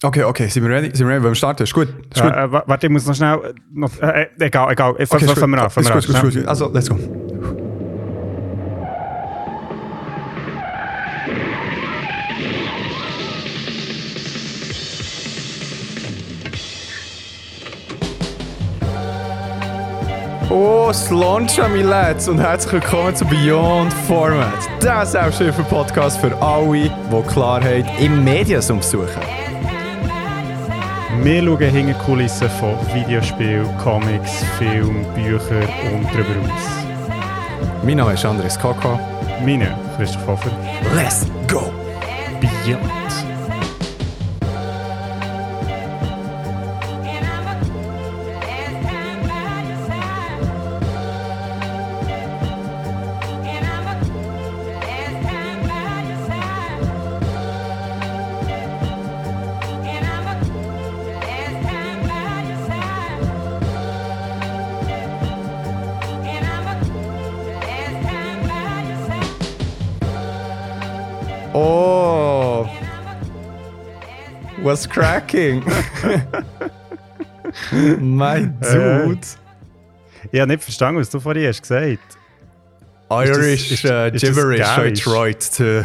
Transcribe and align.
Okay, 0.00 0.22
okay, 0.22 0.46
sind 0.46 0.62
wir 0.62 0.70
ready? 0.70 0.94
Sind 0.94 1.08
wir 1.08 1.14
ready? 1.14 1.22
Wollen 1.24 1.32
wir 1.32 1.34
starten? 1.36 1.64
Ist 1.64 1.74
gut. 1.74 1.88
Ist 2.14 2.22
gut. 2.22 2.32
Äh, 2.32 2.44
äh, 2.44 2.52
warte, 2.52 2.86
ich 2.86 2.92
muss 2.92 3.04
noch 3.06 3.16
schnell. 3.16 3.34
äh, 3.34 3.54
Noch, 3.72 3.90
äh, 4.00 4.28
äh, 4.38 4.44
egal, 4.46 4.70
egal. 4.72 4.94
Ich 4.96 5.10
okay, 5.10 5.24
ist 5.24 5.38
fangen 5.38 5.50
wir 5.52 5.62
an. 5.62 5.70
Fangen 5.70 5.86
Ist 5.86 5.92
gut, 5.92 6.04
ist 6.08 6.20
gut, 6.20 6.34
ist 6.34 6.36
gut. 6.36 6.46
Also, 6.46 6.70
let's 6.72 6.88
go. 6.88 6.96
Oh, 20.50 20.92
Sloncha, 20.92 21.68
mein 21.68 21.86
Lads, 21.86 22.28
und 22.28 22.38
herzlich 22.38 22.74
willkommen 22.74 23.16
zu 23.16 23.24
Beyond 23.24 23.92
Format. 24.06 24.68
Der 24.80 25.04
Selbsthilfe-Podcast 25.04 26.20
für 26.20 26.34
alle, 26.40 26.88
die 26.88 27.22
Klarheit 27.32 27.84
im 28.00 28.22
Mediensum 28.22 28.80
suchen. 28.80 29.47
Wir 31.22 31.42
schauen 31.42 31.58
hinter 31.58 31.92
die 31.92 32.04
Kulissen 32.04 32.48
von 32.48 32.76
Videospielen, 32.94 33.66
Comics, 33.78 34.44
Film, 34.56 35.04
Büchern 35.14 35.68
und 35.92 36.06
darüber 36.12 36.52
aus. 36.52 37.84
Mein 37.84 37.96
Name 37.96 38.12
ist 38.14 38.24
Andres 38.24 38.58
Kaka. 38.58 38.98
Meine, 39.44 39.76
Christoph 39.96 40.26
Hofer, 40.26 40.50
Let's 40.94 41.26
go! 41.46 41.72
Beyond. 42.40 43.27
What's 74.68 74.86
cracking? 74.86 75.64
mein 77.98 78.54
Dude! 78.60 79.18
Ich 80.30 80.38
habe 80.40 80.50
nicht 80.52 80.62
verstanden, 80.62 81.00
was 81.00 81.08
du 81.08 81.18
vorhin 81.20 81.46
hast 81.48 81.62
gesagt 81.62 81.98
Irish 83.10 83.72
ist- 83.72 83.84
uh, 83.86 84.10
ist 84.12 84.14
das 84.16 84.20
gibberish, 84.22 84.60
I 84.60 84.92
tried 84.92 85.40
to 85.56 85.84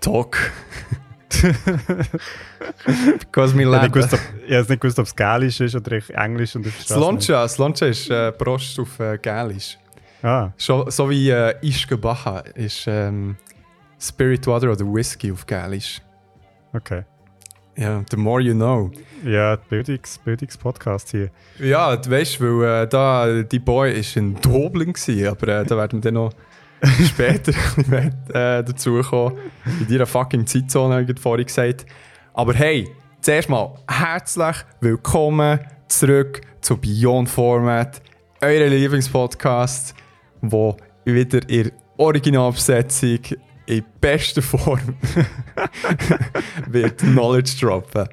talk. 0.00 0.36
Because 3.18 3.52
habe 3.52 3.64
lab. 3.64 3.82
nicht 3.82 3.94
gewusst, 3.94 4.14
ob- 4.14 4.20
ich 4.46 4.54
habe 4.54 4.68
nicht 4.68 4.80
gewusst, 4.80 4.98
ob 5.00 5.06
es 5.06 5.16
Gälisch 5.16 5.58
ist 5.60 5.74
oder 5.74 5.98
Englisch 6.10 6.54
und. 6.54 6.66
Sloncha, 6.68 7.48
Sloncha 7.48 7.86
ist 7.86 8.08
äh, 8.10 8.30
Prost 8.30 8.78
auf 8.78 9.00
äh, 9.00 9.18
Gälisch. 9.18 9.76
Ah, 10.22 10.50
So, 10.56 10.88
so 10.88 11.10
wie 11.10 11.30
äh, 11.30 11.56
Ischke 11.62 11.96
Baja 11.96 12.44
ist 12.54 12.84
ähm, 12.86 13.36
Spirit 13.98 14.46
Water 14.46 14.70
oder 14.70 14.84
Whisky 14.84 15.32
auf 15.32 15.44
Gälisch. 15.44 16.00
okay. 16.72 17.02
Ja, 17.76 18.04
the 18.10 18.16
more 18.16 18.42
you 18.42 18.54
know. 18.54 18.90
Ja, 19.24 19.56
Bildungs, 19.56 20.18
Bildungspodcast 20.18 21.10
hier. 21.10 21.30
Ja, 21.58 21.96
du 21.96 22.10
weißt, 22.10 22.40
weil 22.40 22.82
äh, 22.82 22.88
da 22.88 23.42
die 23.42 23.58
Boy 23.58 23.98
ist 23.98 24.16
in 24.16 24.34
Dublin 24.40 24.92
gsi, 24.92 25.26
aber 25.26 25.48
äh, 25.48 25.64
da 25.64 25.76
werden 25.76 26.02
wir 26.02 26.10
dann 26.10 26.14
noch 26.14 26.32
später 27.06 27.52
mehr, 27.88 28.12
äh, 28.28 28.62
dazukommen. 28.62 29.38
In 29.80 29.88
deiner 29.88 30.06
fucking 30.06 30.46
Zeitzone, 30.46 30.96
habe 30.96 31.10
ich 31.10 31.20
vorhin 31.20 31.46
gesagt. 31.46 31.86
Aber 32.34 32.52
hey, 32.52 32.88
zuerst 33.20 33.48
mal 33.48 33.74
herzlich 33.88 34.56
willkommen 34.80 35.60
zurück 35.88 36.42
zu 36.60 36.76
Beyond 36.76 37.30
Format, 37.30 38.02
eurem 38.40 38.70
Lieblingspodcast, 38.70 39.94
wo 40.42 40.76
wieder 41.04 41.48
in 41.48 41.72
Originalbesetzung 41.96 43.20
in 43.76 43.84
bester 44.00 44.42
Form 44.42 44.80
wird 46.68 46.98
Knowledge 46.98 47.56
droppen. 47.60 48.08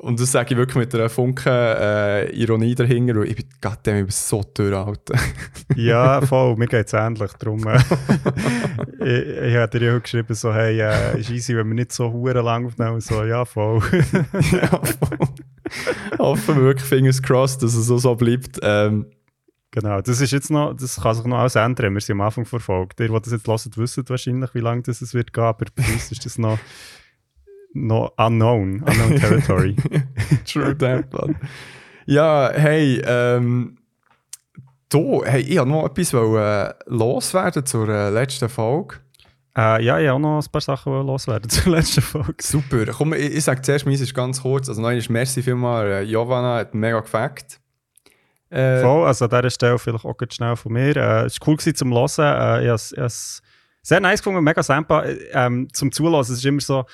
Und 0.00 0.18
das 0.18 0.32
sage 0.32 0.54
ich 0.54 0.56
wirklich 0.56 0.76
mit 0.76 0.94
einer 0.94 1.10
Funken 1.10 1.52
äh, 1.52 2.30
Ironie 2.30 2.74
dahinter, 2.74 3.16
weil 3.16 3.28
ich 3.28 3.36
bin 3.36 3.46
ich 3.62 3.84
bin 3.84 4.06
so 4.08 4.38
Alter. 4.38 5.14
Ja, 5.76 6.22
voll, 6.22 6.56
mir 6.56 6.68
geht 6.68 6.86
es 6.86 6.94
ähnlich. 6.94 7.30
Darum, 7.38 7.66
äh, 7.66 7.76
ich, 8.98 9.50
ich 9.50 9.56
habe 9.56 9.78
dir 9.78 9.86
ja 9.86 9.96
auch 9.98 10.02
geschrieben, 10.02 10.34
so, 10.34 10.54
hey, 10.54 10.80
äh, 10.80 11.20
ist 11.20 11.28
easy, 11.28 11.54
wenn 11.54 11.68
wir 11.68 11.74
nicht 11.74 11.92
so 11.92 12.10
hure 12.10 12.40
lang 12.40 12.64
aufnehmen. 12.64 13.02
So, 13.02 13.24
ja, 13.24 13.44
voll. 13.44 13.82
ja, 14.52 14.68
voll. 14.68 15.18
Hoffen 16.18 16.56
wir 16.56 16.62
wirklich, 16.62 16.88
fingers 16.88 17.22
crossed, 17.22 17.62
dass 17.62 17.74
es 17.74 17.86
so, 17.86 17.98
so 17.98 18.14
bleibt. 18.14 18.58
Ähm, 18.62 19.04
genau, 19.70 20.00
das 20.00 20.20
ist 20.20 20.30
jetzt 20.30 20.50
noch, 20.50 20.74
das 20.74 21.00
kann 21.00 21.14
sich 21.14 21.24
noch 21.24 21.38
alles 21.38 21.54
ändern. 21.56 21.94
Wir 21.94 22.00
sind 22.00 22.14
am 22.14 22.22
Anfang 22.22 22.44
verfolgt. 22.44 23.00
Ihr, 23.00 23.08
die 23.08 23.20
das 23.20 23.32
jetzt 23.32 23.46
hört, 23.46 23.76
wissen 23.76 24.08
wahrscheinlich, 24.08 24.54
wie 24.54 24.60
lange 24.60 24.82
das 24.82 25.02
es 25.02 25.14
wird 25.14 25.32
gehen, 25.32 25.44
aber 25.44 25.66
bei 25.74 25.82
uns 25.92 26.10
ist 26.10 26.24
das 26.24 26.38
noch, 26.38 26.58
noch 27.72 28.12
unknown, 28.16 28.82
unknown 28.82 29.16
territory. 29.16 29.76
true 30.44 30.76
that, 30.76 31.12
man. 31.12 31.36
Ja, 32.06 32.50
hey, 32.52 33.00
ähm, 33.04 33.78
du, 34.88 35.22
hey, 35.24 35.42
ich 35.42 35.58
wollte 35.58 35.70
noch 35.70 35.86
etwas 35.86 36.12
wollen, 36.12 36.70
äh, 36.70 36.74
loswerden 36.86 37.64
zur 37.64 37.88
äh, 37.88 38.10
letzten 38.10 38.48
Folge. 38.48 38.96
äh, 39.56 39.82
ja, 39.84 39.98
ich 40.00 40.08
habe 40.08 40.12
auch 40.14 40.18
noch 40.18 40.42
ein 40.44 40.52
paar 40.52 40.60
Sachen 40.60 40.92
loswerden 40.92 41.48
zur 41.50 41.72
letzten 41.72 42.02
Folge. 42.02 42.34
Super. 42.40 42.86
Komm, 42.86 43.12
ich, 43.12 43.36
ich 43.36 43.44
sage 43.44 43.62
zuerst, 43.62 43.86
meins 43.86 44.00
ist 44.00 44.14
ganz 44.14 44.42
kurz. 44.42 44.68
Also, 44.68 44.82
nein, 44.82 44.98
ist 44.98 45.10
merci 45.10 45.42
vielmal. 45.42 46.02
Äh, 46.02 46.06
Giovanna 46.06 46.56
hat 46.56 46.74
mega 46.74 47.00
gefackt. 47.00 47.60
Äh, 48.50 48.80
Voll, 48.82 49.06
also 49.06 49.24
an 49.26 49.30
dieser 49.30 49.50
Stelle 49.50 49.78
vielleicht 49.78 50.04
auch 50.04 50.16
ganz 50.16 50.34
schnell 50.34 50.56
von 50.56 50.72
mir. 50.72 50.96
Äh, 50.96 51.24
es 51.26 51.40
war 51.40 51.48
cool 51.48 51.56
gewesen 51.56 51.76
zum 51.76 51.92
Hören. 51.92 52.04
Äh, 52.18 52.64
ich 52.64 52.68
habe 52.68 53.04
es- 53.06 53.42
sehr 53.82 54.00
nice 54.00 54.20
gefunden, 54.20 54.42
mega 54.44 54.62
simpel. 54.62 55.04
Äh, 55.04 55.28
Ähm, 55.32 55.68
zum 55.72 55.90
Zulassen, 55.92 56.32
es 56.32 56.38
ist 56.40 56.44
immer 56.44 56.60
so, 56.60 56.84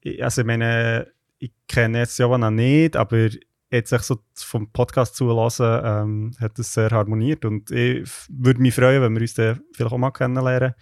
ich- 0.00 0.22
also 0.22 0.42
ich 0.42 0.46
meine, 0.46 1.06
ich 1.38 1.52
kenne 1.66 1.98
jetzt 1.98 2.16
Giovanna 2.16 2.50
nicht, 2.50 2.96
aber 2.96 3.28
jetzt 3.72 3.92
echt 3.92 4.04
so 4.04 4.18
vom 4.36 4.70
Podcast 4.72 5.14
zulassen, 5.16 5.80
ähm, 5.84 6.30
hat 6.40 6.58
es 6.58 6.72
sehr 6.74 6.90
harmoniert 6.90 7.44
und 7.44 7.70
ich 7.70 8.08
würde 8.28 8.60
mich 8.60 8.74
freuen, 8.74 9.00
wenn 9.00 9.14
wir 9.14 9.22
uns 9.22 9.34
dann 9.34 9.60
vielleicht 9.72 9.92
auch 9.92 9.98
mal 9.98 10.10
kennenlernen, 10.10 10.74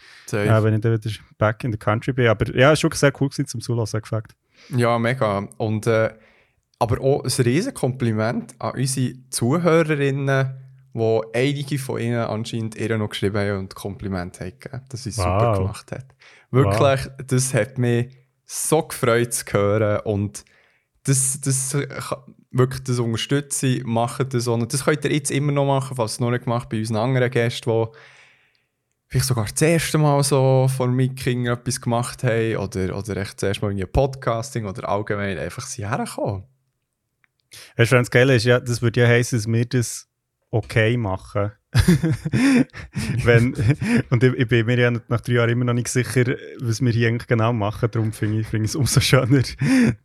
äh, 0.59 0.63
wenn 0.65 0.75
ich 0.75 0.81
dann 0.81 0.93
wieder 0.95 1.11
back 1.37 1.63
in 1.65 1.73
the 1.73 1.79
country 1.79 2.13
bin. 2.13 2.27
Aber 2.29 2.47
ja, 2.57 2.73
es 2.73 2.79
war 2.83 2.85
wirklich 2.89 3.01
sehr 3.01 3.13
cool 3.21 3.29
gewesen 3.29 3.47
zum 3.47 3.61
Zulassen, 3.61 4.01
gefällt. 4.01 4.35
Ja, 4.71 4.99
mega. 4.99 5.47
Und, 5.59 5.87
äh, 5.87 6.11
aber 6.79 7.01
auch 7.01 7.25
ein 7.25 7.43
riesen 7.45 7.75
Kompliment 7.75 8.55
an 8.59 8.75
unsere 8.75 9.15
Zuhörerinnen, 9.31 10.55
wo 10.93 11.25
einige 11.35 11.79
von 11.79 12.01
ihnen 12.01 12.21
anscheinend 12.21 12.77
ihr 12.77 12.97
noch 12.97 13.11
geschrieben 13.11 13.37
haben 13.39 13.59
und 13.59 13.75
Komplimente 13.75 14.41
haben 14.41 14.59
gegeben, 14.59 14.85
dass 14.89 15.03
sie 15.05 15.11
es 15.11 15.17
super 15.17 15.51
Wow. 15.53 15.59
gemacht 15.59 15.93
hat. 15.93 16.07
Wirklich, 16.51 17.01
das 17.27 17.53
hat 17.53 17.79
mich 17.79 18.17
so 18.47 18.83
gefreut 18.83 19.33
zu 19.35 19.45
hören 19.53 20.01
und 20.05 20.45
das, 21.05 21.41
das, 21.41 21.77
wirklich 22.51 22.83
das 22.85 22.99
unterstütze 22.99 23.67
ich, 23.67 23.85
macht 23.85 24.33
das. 24.35 24.47
Und 24.47 24.73
das 24.73 24.85
könnt 24.85 25.05
ihr 25.05 25.13
jetzt 25.13 25.31
immer 25.31 25.53
noch 25.53 25.67
machen, 25.67 25.97
falls 25.97 26.13
ihr 26.13 26.15
es 26.15 26.21
noch 26.21 26.31
nicht 26.31 26.45
gemacht 26.45 26.69
bei 26.69 26.79
unseren 26.79 26.97
anderen 26.97 27.31
Gästen, 27.31 27.71
die 27.71 27.87
vielleicht 29.07 29.27
sogar 29.27 29.47
das 29.47 29.63
erste 29.63 29.99
Mal 29.99 30.23
so 30.23 30.69
vor 30.75 30.89
Miking 30.89 31.47
etwas 31.47 31.81
gemacht 31.81 32.25
haben 32.25 32.57
oder, 32.57 32.97
oder 32.97 33.17
echt 33.19 33.43
das 33.43 33.49
erste 33.49 33.65
Mal 33.65 33.73
irgendwie 33.73 33.87
Podcasting 33.87 34.67
oder 34.67 34.89
allgemein 34.89 35.39
einfach 35.39 35.67
sie 35.67 35.89
herkommen. 35.89 36.45
Weißt 37.77 37.93
du, 37.93 37.97
was 37.97 38.03
das 38.03 38.11
Geile 38.11 38.37
ist, 38.37 38.45
ja, 38.45 38.61
das 38.61 38.83
würde 38.83 39.01
ja 39.01 39.09
heißen, 39.09 39.39
dass 39.39 39.47
wir 39.47 39.65
das 39.65 40.09
okay 40.51 40.97
machen. 40.97 41.53
Wenn, 43.25 43.55
und 44.09 44.25
ich, 44.25 44.33
ich 44.35 44.49
bin 44.49 44.65
mir 44.65 44.79
ja 44.79 44.91
nach 44.91 45.21
drei 45.21 45.35
Jahren 45.35 45.51
immer 45.51 45.67
noch 45.67 45.75
nicht 45.75 45.89
sicher, 45.89 46.25
was 46.61 46.81
wir 46.81 46.91
hier 46.93 47.09
eigentlich 47.09 47.27
genau 47.27 47.53
machen. 47.53 47.91
Darum 47.91 48.13
finde 48.13 48.41
ich, 48.41 48.47
finde 48.47 48.65
ich 48.65 48.71
es 48.71 48.75
umso 48.75 49.01
schöner, 49.01 49.43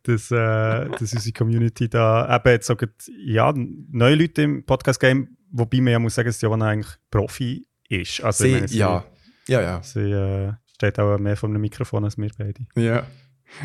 dass, 0.02 0.30
äh, 0.30 0.90
dass 0.90 1.14
unsere 1.14 1.32
Community 1.32 1.88
da 1.88 2.36
eben 2.36 2.52
jetzt 2.52 2.66
sogar, 2.66 2.90
ja, 3.16 3.52
neue 3.56 4.14
Leute 4.14 4.42
im 4.42 4.64
Podcast-Game, 4.64 5.36
wobei 5.50 5.80
man 5.80 5.92
ja 5.92 5.98
muss 5.98 6.14
sagen, 6.14 6.28
dass 6.28 6.40
Johanna 6.42 6.68
eigentlich 6.68 6.94
Profi 7.10 7.66
ist. 7.88 8.22
Also, 8.22 8.44
Sie, 8.44 8.52
meine, 8.52 8.68
sie, 8.68 8.78
ja, 8.78 9.04
ja, 9.48 9.62
ja. 9.62 9.82
sie 9.82 10.10
äh, 10.12 10.52
steht 10.74 10.98
auch 10.98 11.18
mehr 11.18 11.36
vor 11.36 11.48
einem 11.48 11.62
Mikrofon 11.62 12.04
als 12.04 12.18
wir 12.18 12.30
beide. 12.36 12.66
Ja. 12.76 13.06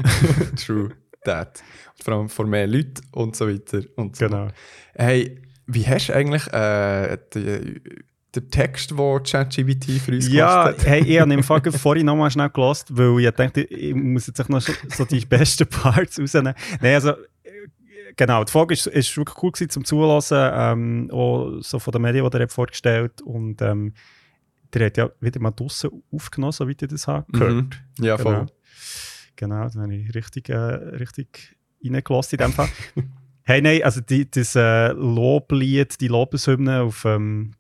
True 0.56 0.92
Und 1.26 2.04
vor 2.04 2.14
allem 2.14 2.30
vor 2.30 2.46
mehr 2.46 2.68
Leuten 2.68 3.02
und 3.12 3.36
so 3.36 3.48
weiter. 3.48 3.82
Und 3.96 4.16
so. 4.16 4.28
Genau. 4.28 4.48
Hey, 4.96 5.42
wie 5.68 5.86
hast 5.88 6.10
du 6.10 6.14
eigentlich 6.16 6.48
äh, 6.54 7.18
die, 7.34 7.82
den 8.36 8.52
Text, 8.52 8.92
den 8.92 9.24
ChatGPT 9.24 9.86
für 10.02 10.14
uns 10.14 10.28
Ja, 10.30 10.64
gemacht 10.66 10.80
hat? 10.80 10.88
hey, 10.88 11.04
ich 11.06 11.20
habe 11.20 11.34
im 11.34 11.44
Fall 11.44 11.62
vorhin 11.72 12.06
nochmal 12.06 12.32
schnell 12.32 12.50
gelost, 12.50 12.96
weil 12.96 13.20
ich 13.20 13.32
dachte, 13.32 13.62
ich 13.62 13.94
muss 13.94 14.28
jetzt 14.28 14.50
noch 14.50 14.62
so, 14.62 15.06
die 15.06 15.26
besten 15.26 15.68
Parts 15.68 16.20
rausnehmen. 16.20 16.54
Nein, 16.82 16.96
also, 16.96 17.12
äh, 17.12 17.16
genau, 18.16 18.44
die 18.44 18.52
Folge 18.52 18.74
ist, 18.74 18.88
ist 18.88 19.16
wirklich 19.18 19.44
cool 19.44 19.52
gewesen 19.52 19.70
zum 19.70 19.86
Zulassen, 19.86 20.38
ähm, 20.54 21.10
auch 21.12 21.60
so 21.62 21.80
von 21.80 21.92
den 21.92 22.02
Medien, 22.02 22.28
die 22.30 22.38
er 22.38 22.44
hat 22.44 22.52
vorgestellt 22.52 23.22
und 23.22 23.62
ähm, 23.62 23.94
der 24.74 24.86
hat 24.88 24.98
ja 24.98 25.10
wieder 25.20 25.40
mal 25.40 25.52
draussen 25.52 25.90
aufgenommen, 26.12 26.52
soweit 26.52 26.82
ich 26.82 26.88
das 26.88 27.08
habe 27.08 27.32
gehört. 27.32 27.54
Mhm. 27.54 28.06
Ja, 28.06 28.18
voll. 28.18 28.36
Genau. 28.36 28.52
Genau, 29.40 29.70
dann 29.70 29.84
habe 29.84 29.96
ich 29.96 30.14
richtig, 30.14 30.50
äh, 30.50 30.54
richtig 30.54 31.56
reingelassen 31.82 32.38
in 32.38 32.46
dem 32.46 32.52
Fall. 32.52 32.68
hey, 33.44 33.62
nein, 33.62 33.82
also 33.84 34.02
die, 34.02 34.30
das 34.30 34.54
äh, 34.58 34.90
Loblied, 34.90 36.02
die 36.02 36.10
Lobeshymne 36.10 36.82
auf, 36.82 37.06
ähm, 37.06 37.54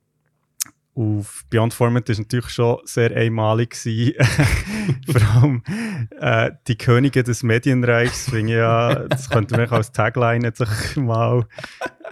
auf 0.94 1.46
Beyond 1.50 1.74
Format 1.74 2.10
ist 2.10 2.20
natürlich 2.20 2.50
schon 2.50 2.80
sehr 2.84 3.16
einmalig 3.16 3.82
gewesen. 3.82 4.14
Vor 5.10 5.22
allem 5.42 5.64
äh, 6.20 6.52
die 6.68 6.78
Könige 6.78 7.24
des 7.24 7.44
Medienreichs, 7.44 8.30
finde 8.30 8.52
ich 8.52 8.58
ja, 8.58 9.08
das 9.08 9.30
könnte 9.30 9.56
man 9.56 9.70
als 9.70 9.94
Tagline 9.94 10.48
jetzt 10.48 10.62
mal 10.98 11.48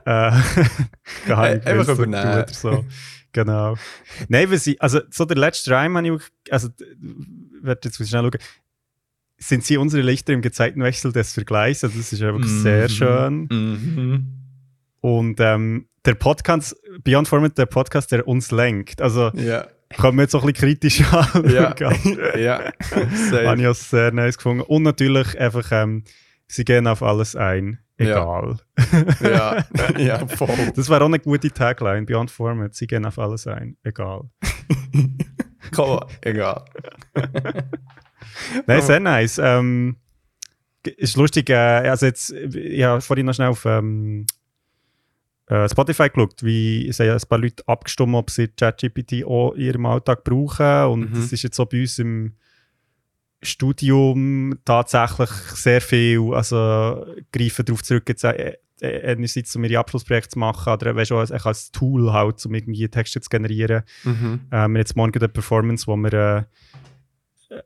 äh, 0.06 0.32
einfach 1.30 1.90
übernehmen. 1.90 2.46
So. 2.54 2.86
Genau. 3.34 3.76
Nein, 4.30 4.50
weil 4.50 4.60
sie, 4.60 4.80
also 4.80 5.02
so 5.10 5.26
der 5.26 5.36
letzte 5.36 5.72
Reim 5.72 5.98
habe 5.98 6.08
ich, 6.08 6.52
also, 6.54 6.70
werde 7.62 7.82
jetzt 7.84 7.98
schnell 7.98 8.24
schauen, 8.24 8.32
sind 9.38 9.64
sie 9.64 9.78
unsere 9.78 10.02
Lichter 10.04 10.34
im 10.34 10.42
Gezeitenwechsel 10.42 11.12
des 11.14 11.34
Vergleichs, 11.34 11.84
also 11.84 11.98
das 11.98 12.12
ist 12.14 12.22
einfach 12.22 12.40
mm 12.40 12.44
sehr 12.64 12.90
schön. 12.90 13.48
Mhm. 13.52 14.26
Und 15.02 15.40
ähm, 15.40 15.88
der 16.06 16.16
Podcast, 16.16 16.76
Beyond 17.04 17.28
Format, 17.28 17.58
der 17.58 17.66
Podcast, 17.68 18.12
der 18.12 18.28
uns 18.28 18.52
lenkt, 18.52 19.02
also 19.02 19.32
Ja. 19.36 19.68
kommen 19.98 20.18
wir 20.18 20.24
jetzt 20.24 20.36
auch 20.36 20.44
ein 20.44 20.52
bisschen 20.54 20.70
kritisch 20.80 21.04
an. 21.14 21.50
Ja. 21.52 21.76
Ja. 22.38 22.72
Habe 23.32 23.62
ich 23.62 23.68
auch 23.68 23.76
sehr 23.76 24.12
nice 24.12 24.38
gefunden. 24.38 24.62
Und 24.62 24.84
natürlich 24.84 25.40
einfach, 25.40 25.72
ähm, 25.72 26.04
sie 26.48 26.66
gehen 26.66 26.88
auf 26.88 27.04
alles 27.04 27.36
ein. 27.36 27.80
Ja. 28.00 28.06
Egal. 28.06 28.58
ja. 29.22 29.66
ja, 29.98 30.28
voll. 30.28 30.72
Das 30.76 30.88
wäre 30.90 31.02
auch 31.02 31.08
eine 31.08 31.20
gute 31.20 31.50
Tagline, 31.50 32.06
Beyond 32.06 32.30
Format. 32.32 32.76
Sie 32.76 32.86
gehen 32.86 33.06
auf 33.06 33.18
alles 33.18 33.48
ein. 33.48 33.76
Egal. 33.84 34.30
Komm, 35.74 36.02
egal. 36.22 36.66
Nein, 38.66 38.82
sehr 38.82 39.00
nice. 39.00 39.40
Ähm, 39.44 39.98
ist 40.84 41.18
lustig, 41.18 41.50
äh, 41.50 41.54
also 41.56 42.06
jetzt, 42.06 42.32
ich 42.32 42.84
habe 42.84 43.02
vorhin 43.02 43.26
noch 43.26 43.34
schnell 43.34 43.50
auf 43.50 43.66
ähm, 43.66 44.26
äh, 45.48 45.68
Spotify 45.70 46.10
geschaut, 46.10 46.44
wie 46.44 46.88
es 46.88 47.00
haben 47.00 47.12
ein 47.12 47.20
paar 47.30 47.40
Leute 47.40 47.64
abgestimmt, 47.68 48.16
ob 48.16 48.30
sie 48.30 48.48
ChatGPT 48.50 49.26
auch 49.26 49.54
in 49.54 49.62
ihrem 49.62 49.86
Alltag 49.86 50.24
brauchen. 50.24 50.86
Und 50.92 51.12
Mhm. 51.12 51.16
das 51.16 51.32
ist 51.34 51.44
jetzt 51.44 51.56
so 51.56 51.66
bei 51.66 51.82
uns 51.82 52.00
im 52.00 52.34
Studium 53.42 54.58
tatsächlich 54.66 55.30
sehr 55.30 55.82
viel, 55.82 56.34
also 56.34 57.06
greifen 57.32 57.66
darauf 57.66 57.84
zurück, 57.84 58.04
jetzt 58.10 58.24
äh, 58.24 58.54
äh, 58.82 59.12
einerseits 59.12 59.56
um 59.56 59.64
ihre 59.64 59.80
Abschlussprojekte 59.80 60.30
zu 60.30 60.40
machen, 60.40 60.74
oder 60.74 60.96
weißt 60.96 61.12
du, 61.12 61.18
als, 61.18 61.32
als 61.32 61.72
Tool 61.72 62.12
halt, 62.14 62.44
um 62.46 62.54
irgendwie 62.54 62.88
Texte 62.90 63.22
zu 63.22 63.30
generieren. 63.30 63.84
Mhm. 64.04 64.42
Äh, 64.50 64.56
wir 64.56 64.60
haben 64.60 64.76
jetzt 64.76 64.96
morgen 64.96 65.18
eine 65.18 65.30
Performance, 65.30 65.86
wo 65.88 65.96
wir 65.96 66.14
äh, 66.14 66.44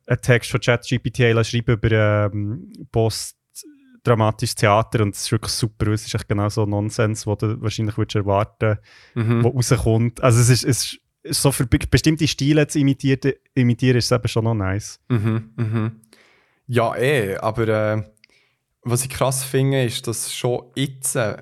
einen 0.07 0.22
Text 0.22 0.51
von 0.51 0.60
ChatGPT 0.60 1.18
schreiben 1.45 1.74
über 1.74 1.92
ähm, 1.92 2.72
postdramatisches 2.92 4.56
Theater 4.56 5.01
und 5.01 5.16
es 5.16 5.22
ist 5.22 5.31
wirklich 5.31 5.51
super. 5.54 5.88
Es 5.88 6.06
ist 6.06 6.13
echt 6.16 6.28
genau 6.28 6.50
so 6.50 6.66
Nonsens, 6.66 7.24
den 7.24 7.36
du 7.38 7.62
wahrscheinlich 7.62 7.98
würdest 7.98 8.16
erwarten 8.16 8.78
Mhm. 9.16 9.44
wo 9.44 9.50
rauskommt. 9.50 10.22
Also 10.22 10.39
es 10.42 10.50
ist, 10.50 10.63
es 10.63 10.94
ist 11.24 11.42
so 11.42 11.51
für 11.51 11.66
be- 11.66 11.80
bestimmte 11.89 12.28
Stile 12.28 12.68
zu 12.68 12.80
imitieren, 12.80 13.33
imitieren 13.54 13.98
ist 13.98 14.06
es 14.06 14.12
eben 14.12 14.28
schon 14.28 14.44
noch 14.44 14.54
nice. 14.56 15.00
Mhm, 15.10 15.51
mhm. 15.56 16.01
Ja, 16.68 16.95
eh, 16.95 17.36
aber 17.38 17.68
äh, 17.68 18.04
was 18.83 19.04
ich 19.04 19.10
krass 19.10 19.44
finde, 19.44 19.83
ist, 19.83 20.07
dass 20.07 20.33
schon 20.33 20.72
jetzt 20.75 21.16
äh, 21.16 21.38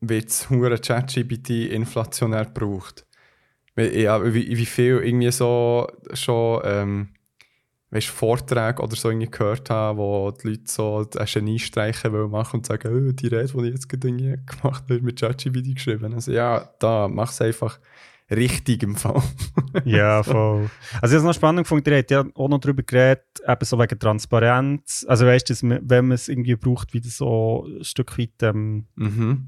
wird 0.00 0.28
es 0.28 0.48
hure 0.48 0.78
ChatGPT 0.78 1.50
inflationär 1.70 2.44
gebraucht. 2.46 3.04
Ja, 3.78 4.24
wie, 4.34 4.56
wie 4.56 4.66
viel 4.66 4.98
irgendwie 4.98 5.30
so 5.30 5.86
schon 6.12 6.60
ähm, 6.64 7.08
weißt, 7.90 8.08
Vorträge 8.08 8.82
oder 8.82 8.96
so 8.96 9.08
irgendwie 9.08 9.30
gehört 9.30 9.70
haben, 9.70 9.98
wo 9.98 10.30
die 10.30 10.48
Leute 10.48 10.62
so 10.66 11.08
einen 11.16 11.26
Geniestreichen 11.26 12.12
wollen 12.12 12.30
machen 12.30 12.58
und 12.58 12.66
sagen, 12.66 12.88
oh, 12.92 13.12
die 13.12 13.28
Rede, 13.28 13.52
die 13.52 13.66
ich 13.66 13.74
jetzt 13.74 13.88
gerade 13.88 14.38
gemacht 14.46 14.84
habe, 14.84 14.94
ist 14.94 15.02
mit 15.02 15.20
ChatGPT 15.20 15.74
geschrieben. 15.74 16.12
Also 16.14 16.32
ja, 16.32 16.68
da 16.78 17.08
mach 17.08 17.30
es 17.30 17.40
einfach 17.40 17.78
richtig 18.30 18.82
im 18.82 18.96
Fall. 18.96 19.22
Ja, 19.84 20.22
voll. 20.22 20.70
Also 21.00 21.14
ich 21.14 21.18
habe 21.18 21.28
noch 21.28 21.34
spannend 21.34 21.64
gefunden, 21.64 21.90
ihr 21.90 21.98
habt 21.98 22.10
ja 22.10 22.24
auch 22.34 22.48
noch 22.48 22.58
darüber 22.58 22.82
geredet, 22.82 23.22
eben 23.46 23.64
so 23.64 23.78
wegen 23.78 23.98
Transparenz. 23.98 25.04
Also 25.06 25.26
weißt 25.26 25.50
du, 25.50 25.80
wenn 25.82 26.08
man 26.08 26.14
es 26.14 26.28
irgendwie 26.28 26.56
braucht, 26.56 26.94
wie 26.94 27.00
das 27.00 27.18
so 27.18 27.66
ein 27.66 27.84
Stück 27.84 28.18
weit 28.18 28.42
ähm, 28.42 28.86
mhm. 28.96 29.46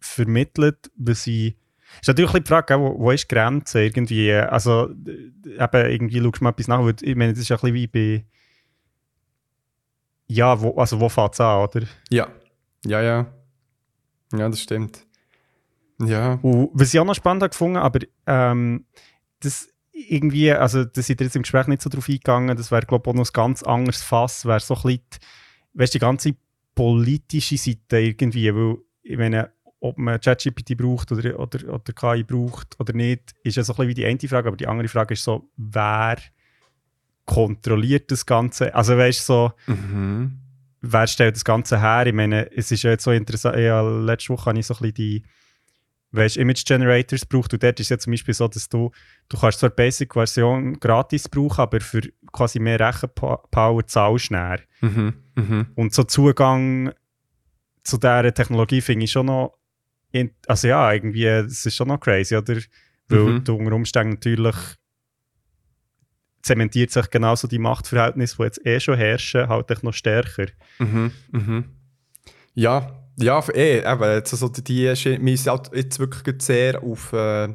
vermittelt, 0.00 0.90
weil 0.96 1.14
sie 1.14 1.56
ist 2.00 2.08
natürlich 2.08 2.32
die 2.32 2.48
Frage, 2.48 2.78
wo, 2.78 2.98
wo 2.98 3.10
ist 3.10 3.30
die 3.30 3.34
Grenze 3.34 3.82
irgendwie? 3.82 4.32
Also, 4.32 4.90
eben, 4.90 5.90
irgendwie 5.90 6.20
schaust 6.20 6.40
du 6.40 6.44
mal 6.44 6.50
etwas 6.50 6.68
nach, 6.68 6.80
weil 6.84 6.94
ich 7.00 7.16
meine, 7.16 7.32
das 7.32 7.42
ist 7.42 7.48
ja 7.48 7.56
ein 7.56 7.60
bisschen 7.60 7.74
wie 7.74 7.86
bei 7.86 8.24
ja, 10.30 10.60
wo, 10.60 10.76
also 10.76 11.00
wo 11.00 11.08
fängt 11.08 11.32
es 11.32 11.40
an, 11.40 11.64
oder? 11.64 11.82
Ja, 12.08 12.28
ja, 12.86 13.02
ja. 13.02 13.26
Ja, 14.32 14.48
das 14.48 14.60
stimmt. 14.60 15.04
Ja. 15.98 16.34
Und 16.42 16.70
was 16.72 16.94
ich 16.94 17.00
auch 17.00 17.04
noch 17.04 17.16
spannend 17.16 17.50
gefunden, 17.50 17.78
aber 17.78 17.98
ähm, 18.26 18.86
das 19.40 19.68
irgendwie, 19.92 20.52
also 20.52 20.84
das 20.84 21.08
sind 21.08 21.20
jetzt 21.20 21.34
im 21.34 21.42
Gespräch 21.42 21.66
nicht 21.66 21.82
so 21.82 21.90
drauf 21.90 22.08
eingegangen, 22.08 22.56
das 22.56 22.70
wäre 22.70 22.86
glaube 22.86 23.02
ich 23.04 23.10
auch 23.10 23.16
noch 23.16 23.28
ein 23.28 23.32
ganz 23.32 23.64
anderes 23.64 24.02
Fass, 24.02 24.46
wäre 24.46 24.60
so 24.60 24.74
ein 24.76 24.82
bisschen, 24.82 25.04
weißt 25.74 25.94
die 25.94 25.98
ganze 25.98 26.36
politische 26.76 27.58
Seite 27.58 27.98
irgendwie, 27.98 28.54
weil 28.54 28.76
ich 29.02 29.18
meine, 29.18 29.52
ob 29.80 29.98
man 29.98 30.20
ChatGPT 30.20 30.76
braucht 30.76 31.10
oder, 31.12 31.38
oder, 31.38 31.72
oder 31.74 31.92
KI 31.92 32.22
braucht 32.22 32.78
oder 32.78 32.92
nicht, 32.92 33.34
ist 33.42 33.56
ja 33.56 33.62
so 33.64 33.72
ein 33.72 33.76
bisschen 33.76 33.88
wie 33.88 33.94
die 33.94 34.06
eine 34.06 34.18
Frage, 34.28 34.48
aber 34.48 34.56
die 34.56 34.66
andere 34.66 34.88
Frage 34.88 35.14
ist 35.14 35.24
so, 35.24 35.48
wer 35.56 36.18
kontrolliert 37.24 38.10
das 38.10 38.26
Ganze? 38.26 38.74
Also 38.74 38.96
weißt 38.96 39.20
du, 39.20 39.24
so, 39.24 39.52
Mhm. 39.66 40.38
wer 40.80 41.06
stellt 41.06 41.36
das 41.36 41.44
Ganze 41.44 41.80
her? 41.80 42.06
Ich 42.06 42.12
meine, 42.14 42.50
es 42.54 42.70
ist 42.72 42.82
ja 42.82 42.90
jetzt 42.90 43.04
so 43.04 43.12
interessant, 43.12 43.56
ja, 43.56 43.80
letzte 43.80 44.30
Woche 44.30 44.46
habe 44.46 44.58
ich 44.58 44.66
so 44.66 44.74
ein 44.74 44.78
bisschen 44.78 44.94
die 44.94 45.22
weißt, 46.12 46.38
Image 46.38 46.64
Generators 46.64 47.24
braucht 47.24 47.52
und 47.52 47.62
dort 47.62 47.78
ist 47.78 47.88
ja 47.88 47.96
zum 47.98 48.10
Beispiel 48.12 48.34
so, 48.34 48.48
dass 48.48 48.68
du, 48.68 48.90
du 49.28 49.38
kannst 49.38 49.60
zwar 49.60 49.70
die 49.70 49.76
Basic-Version 49.76 50.80
gratis 50.80 51.28
brauchen, 51.28 51.60
aber 51.60 51.80
für 51.80 52.00
quasi 52.32 52.58
mehr 52.58 52.80
Rechenpower 52.80 53.86
zahlst 53.86 54.30
du. 54.32 54.56
Mhm. 54.80 55.14
Mhm. 55.36 55.66
Und 55.76 55.94
so 55.94 56.02
Zugang 56.02 56.92
zu 57.84 57.96
dieser 57.96 58.34
Technologie 58.34 58.80
finde 58.80 59.04
ich 59.04 59.12
schon 59.12 59.26
noch, 59.26 59.56
also 60.46 60.68
ja, 60.68 60.92
irgendwie, 60.92 61.26
es 61.26 61.66
ist 61.66 61.76
schon 61.76 61.88
noch 61.88 62.00
crazy, 62.00 62.36
oder? 62.36 62.56
Weil 63.08 63.18
Mhm. 63.18 63.44
du 63.44 63.54
unter 63.54 63.72
Umständen 63.72 64.14
natürlich 64.14 64.56
zementiert 66.42 66.90
sich 66.90 67.10
genauso 67.10 67.48
die 67.48 67.58
Machtverhältnisse, 67.58 68.36
die 68.36 68.42
jetzt 68.44 68.66
eh 68.66 68.80
schon 68.80 68.96
herrschen, 68.96 69.48
halt 69.48 69.70
echt 69.70 69.82
noch 69.82 69.92
stärker. 69.92 70.46
Mhm. 70.78 71.12
Mhm. 71.32 71.64
Ja, 72.54 72.96
ja, 73.16 73.40
eh, 73.52 73.80
eben, 73.80 74.02
jetzt 74.02 74.32
also 74.32 74.48
die, 74.48 74.84
wir 74.84 74.96
sind 74.96 75.46
halt 75.46 75.70
jetzt 75.74 75.98
wirklich 75.98 76.42
sehr 76.42 76.82
auf 76.82 77.12
äh, 77.12 77.48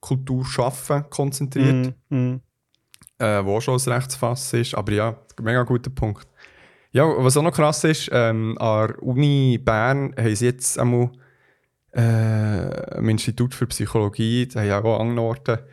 Kultur 0.00 0.44
schaffen 0.46 1.04
konzentriert, 1.10 1.94
mm. 2.08 2.36
äh, 3.18 3.44
wo 3.44 3.60
schon 3.60 3.78
ein 3.78 3.92
Rechtsfass 3.92 4.54
ist, 4.54 4.74
aber 4.74 4.92
ja, 4.92 5.16
mega 5.42 5.62
guter 5.64 5.90
Punkt. 5.90 6.26
Ja, 6.92 7.04
was 7.04 7.36
auch 7.36 7.42
noch 7.42 7.52
krass 7.52 7.84
ist, 7.84 8.08
ähm, 8.12 8.56
an 8.58 8.88
der 8.88 9.02
Uni 9.02 9.58
Bern 9.62 10.14
haben 10.16 10.34
sie 10.34 10.46
jetzt 10.46 10.78
einmal 10.78 11.10
äh, 11.94 12.98
im 12.98 13.08
Institut 13.08 13.54
für 13.54 13.66
Psychologie, 13.66 14.46
die 14.46 14.58
haben 14.58 14.66
ja 14.66 14.82
auch 14.82 15.00
angeordnet, 15.00 15.64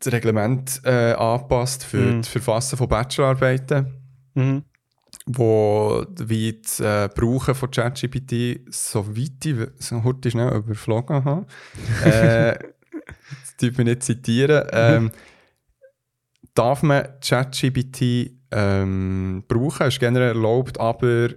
das 0.00 0.12
Reglement 0.12 0.80
äh, 0.84 1.12
angepasst 1.12 1.84
für 1.84 1.96
Mhm. 1.98 2.22
das 2.22 2.28
Verfassen 2.28 2.76
von 2.76 2.88
Bachelorarbeiten. 2.88 3.94
Mhm. 4.34 4.64
wo 5.26 6.04
wie 6.18 6.60
das 6.60 6.80
äh, 6.80 7.08
Brauchen 7.14 7.54
von 7.54 7.70
ChatGPT 7.70 8.60
so 8.68 9.16
weit 9.16 9.46
ich 9.46 9.56
so 9.78 10.02
heute 10.04 10.30
schnell 10.30 10.52
überflogen 10.54 11.24
habe. 11.24 11.46
äh, 12.04 12.58
das 13.40 13.56
darf 13.56 13.78
ich 13.78 13.78
nicht 13.78 14.02
zitieren. 14.02 14.66
Ähm, 14.72 15.12
darf 16.54 16.82
man 16.82 17.06
ChatGPT 17.20 18.32
ähm, 18.50 19.44
brauchen, 19.48 19.86
ist 19.86 20.00
generell 20.00 20.28
erlaubt, 20.28 20.78
aber 20.78 21.28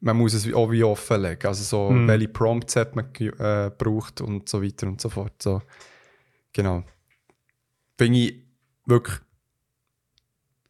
man 0.00 0.16
muss 0.16 0.34
es 0.34 0.52
auch 0.52 0.70
wie 0.70 0.82
offenlegen. 0.84 1.46
Also 1.46 1.62
so, 1.64 1.90
Mhm. 1.90 2.08
welche 2.08 2.28
Prompts 2.28 2.76
hat 2.76 2.96
man 2.96 3.06
äh, 3.18 3.70
braucht 3.76 4.20
und 4.20 4.48
so 4.48 4.62
weiter 4.62 4.86
und 4.86 5.00
so 5.00 5.08
fort. 5.08 5.40
So, 5.42 5.60
genau. 6.52 6.82
Finde 7.98 8.18
ich 8.18 8.42
wirklich 8.86 9.18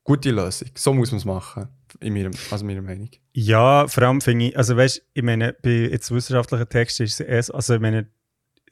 gute 0.05 0.31
Lösung. 0.31 0.69
So 0.75 0.93
muss 0.95 1.11
man 1.13 1.19
es 1.19 1.25
machen, 1.25 1.69
in 2.01 2.13
meiner, 2.13 2.31
also 2.51 2.65
meiner 2.65 2.83
Meinung. 2.83 3.11
Ja, 3.33 3.87
vor 3.87 4.03
allem 4.03 4.21
finde 4.21 4.47
ich, 4.47 4.57
also 4.57 4.77
weißt 4.77 5.03
ich 5.15 5.23
meine, 5.23 5.53
bei 5.63 5.71
jetzt 5.91 6.11
wissenschaftlichen 6.11 6.69
Texten 6.69 7.05
ist 7.05 7.21
es 7.21 7.27
erst, 7.27 7.55
also 7.55 7.75
ich 7.75 7.81
meine, 7.81 8.09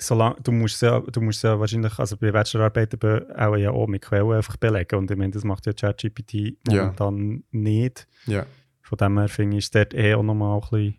solange, 0.00 0.36
du 0.42 0.52
musst 0.52 0.82
ja, 0.82 1.00
du 1.00 1.20
musst 1.20 1.42
ja 1.44 1.58
wahrscheinlich, 1.58 1.96
also 1.98 2.16
bei 2.16 2.32
Bachelorarbeiten 2.32 2.98
be- 2.98 3.26
auch 3.36 3.56
ja 3.56 3.70
auch 3.70 3.86
mit 3.86 4.02
Quellen 4.02 4.32
einfach 4.32 4.56
belegen 4.56 4.96
und 4.96 5.10
ich 5.10 5.16
meine, 5.16 5.32
das 5.32 5.44
macht 5.44 5.66
ja 5.66 5.72
ChatGPT 5.72 6.32
Ja. 6.68 6.84
momentan 6.84 7.44
nicht. 7.52 8.06
Ja. 8.26 8.46
Von 8.88 8.96
dem 8.96 9.18
her 9.18 9.28
finde 9.28 9.58
ich, 9.58 9.64
ist 9.66 9.74
dort 9.74 9.92
eh 9.92 10.14
auch 10.14 10.22
nochmal 10.22 10.54
ein 10.54 10.60
bisschen, 10.62 10.94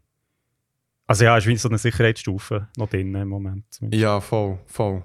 also 1.08 1.24
ja, 1.24 1.36
ist 1.36 1.48
wie 1.48 1.56
so 1.56 1.70
eine 1.70 1.80
Sicherheitsstufe 1.80 2.68
noch 2.78 2.88
drin 2.88 3.16
im 3.16 3.28
Moment. 3.28 3.66
zumindest. 3.72 4.00
Ja, 4.00 4.22
voll, 4.22 4.60
voll. 4.68 5.02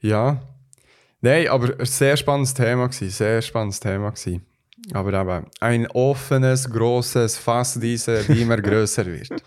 Ja. 0.00 0.40
Nein, 1.20 1.48
aber 1.48 1.78
ein 1.78 1.84
sehr 1.84 2.16
spannendes 2.16 2.54
Thema 2.54 2.86
gewesen, 2.86 3.10
sehr 3.10 3.42
spannendes 3.42 3.78
Thema 3.78 4.08
gewesen. 4.08 4.46
Aber 4.94 5.12
eben, 5.12 5.50
ein 5.60 5.86
offenes, 5.88 6.70
großes 6.70 7.36
Fass, 7.36 7.78
diese, 7.78 8.24
die 8.24 8.40
immer 8.40 8.56
größer 8.62 9.04
wird. 9.04 9.44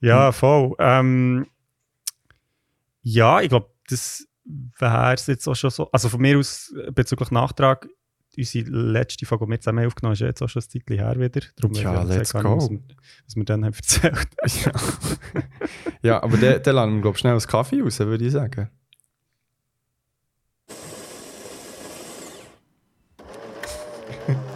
Ja, 0.00 0.32
voll. 0.32 0.74
Ähm, 0.80 1.46
ja, 3.02 3.40
ich 3.40 3.48
glaube, 3.48 3.70
das 3.88 4.26
wäre 4.44 5.14
es 5.14 5.28
jetzt 5.28 5.46
auch 5.46 5.54
schon 5.54 5.70
so. 5.70 5.88
Also 5.92 6.08
von 6.08 6.20
mir 6.20 6.36
aus 6.36 6.74
bezüglich 6.92 7.30
Nachtrag, 7.30 7.88
unsere 8.40 8.70
letzte 8.70 9.26
Folge, 9.26 9.44
die 9.44 9.50
wir 9.50 9.60
zusammen 9.60 9.86
aufgenommen 9.86 10.16
haben, 10.16 10.22
ist 10.24 10.28
jetzt 10.28 10.42
auch 10.42 10.48
schon 10.48 10.62
ein 10.62 10.68
Zeitchen 10.68 10.96
her 10.96 11.14
wieder. 11.18 11.40
Darum 11.56 11.74
Ja, 11.74 12.02
let's 12.02 12.32
go. 12.32 12.56
Was 12.56 12.70
wir, 12.70 12.80
was 13.26 13.36
wir 13.36 13.44
dann 13.44 13.64
haben 13.64 13.74
erzählt 13.74 14.28
ja. 14.64 14.72
ja, 16.02 16.22
aber 16.22 16.36
dann 16.36 16.62
dann 16.62 16.74
lassen 16.74 16.94
wir, 16.94 17.02
glaube 17.02 17.16
ich, 17.16 17.20
schnell 17.20 17.32
einen 17.32 17.40
Kaffee 17.42 17.80
raus, 17.80 17.98
würde 18.00 18.24
ich 18.24 18.32
sagen. 18.32 18.70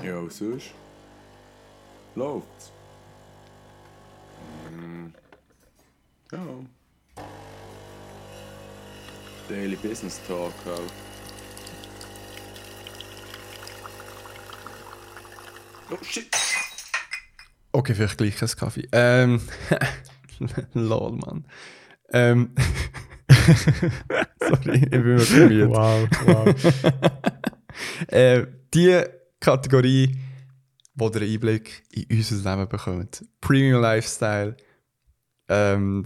Ja, 0.02 0.28
sonst? 0.28 0.72
Läuft's? 2.14 2.72
Mm. 4.70 5.06
Ja. 6.32 7.24
Daily 9.48 9.76
Business 9.76 10.20
Talk 10.26 10.52
halt. 10.64 11.03
Oh 15.90 15.98
shit! 16.02 16.26
Okay, 17.72 17.94
vielleicht 17.94 18.18
gleich 18.18 18.40
ein 18.40 18.48
Kaffee. 18.56 18.88
Ähm, 18.92 19.40
lol, 20.74 21.12
Mann. 21.12 21.44
Ähm, 22.12 22.54
sorry, 24.40 24.76
ich 24.76 24.90
bin 24.90 25.04
wirklich 25.04 25.30
müde. 25.30 25.68
Wow, 25.68 26.08
wow. 26.24 26.54
äh, 28.08 28.46
die 28.72 29.02
Kategorie, 29.40 30.16
wo 30.94 31.08
ihr 31.08 31.16
einen 31.16 31.34
Einblick 31.34 31.82
in 31.90 32.16
unser 32.16 32.56
Leben 32.56 32.68
bekommt. 32.68 33.24
Premium 33.40 33.82
Lifestyle. 33.82 34.56
Ähm, 35.48 36.04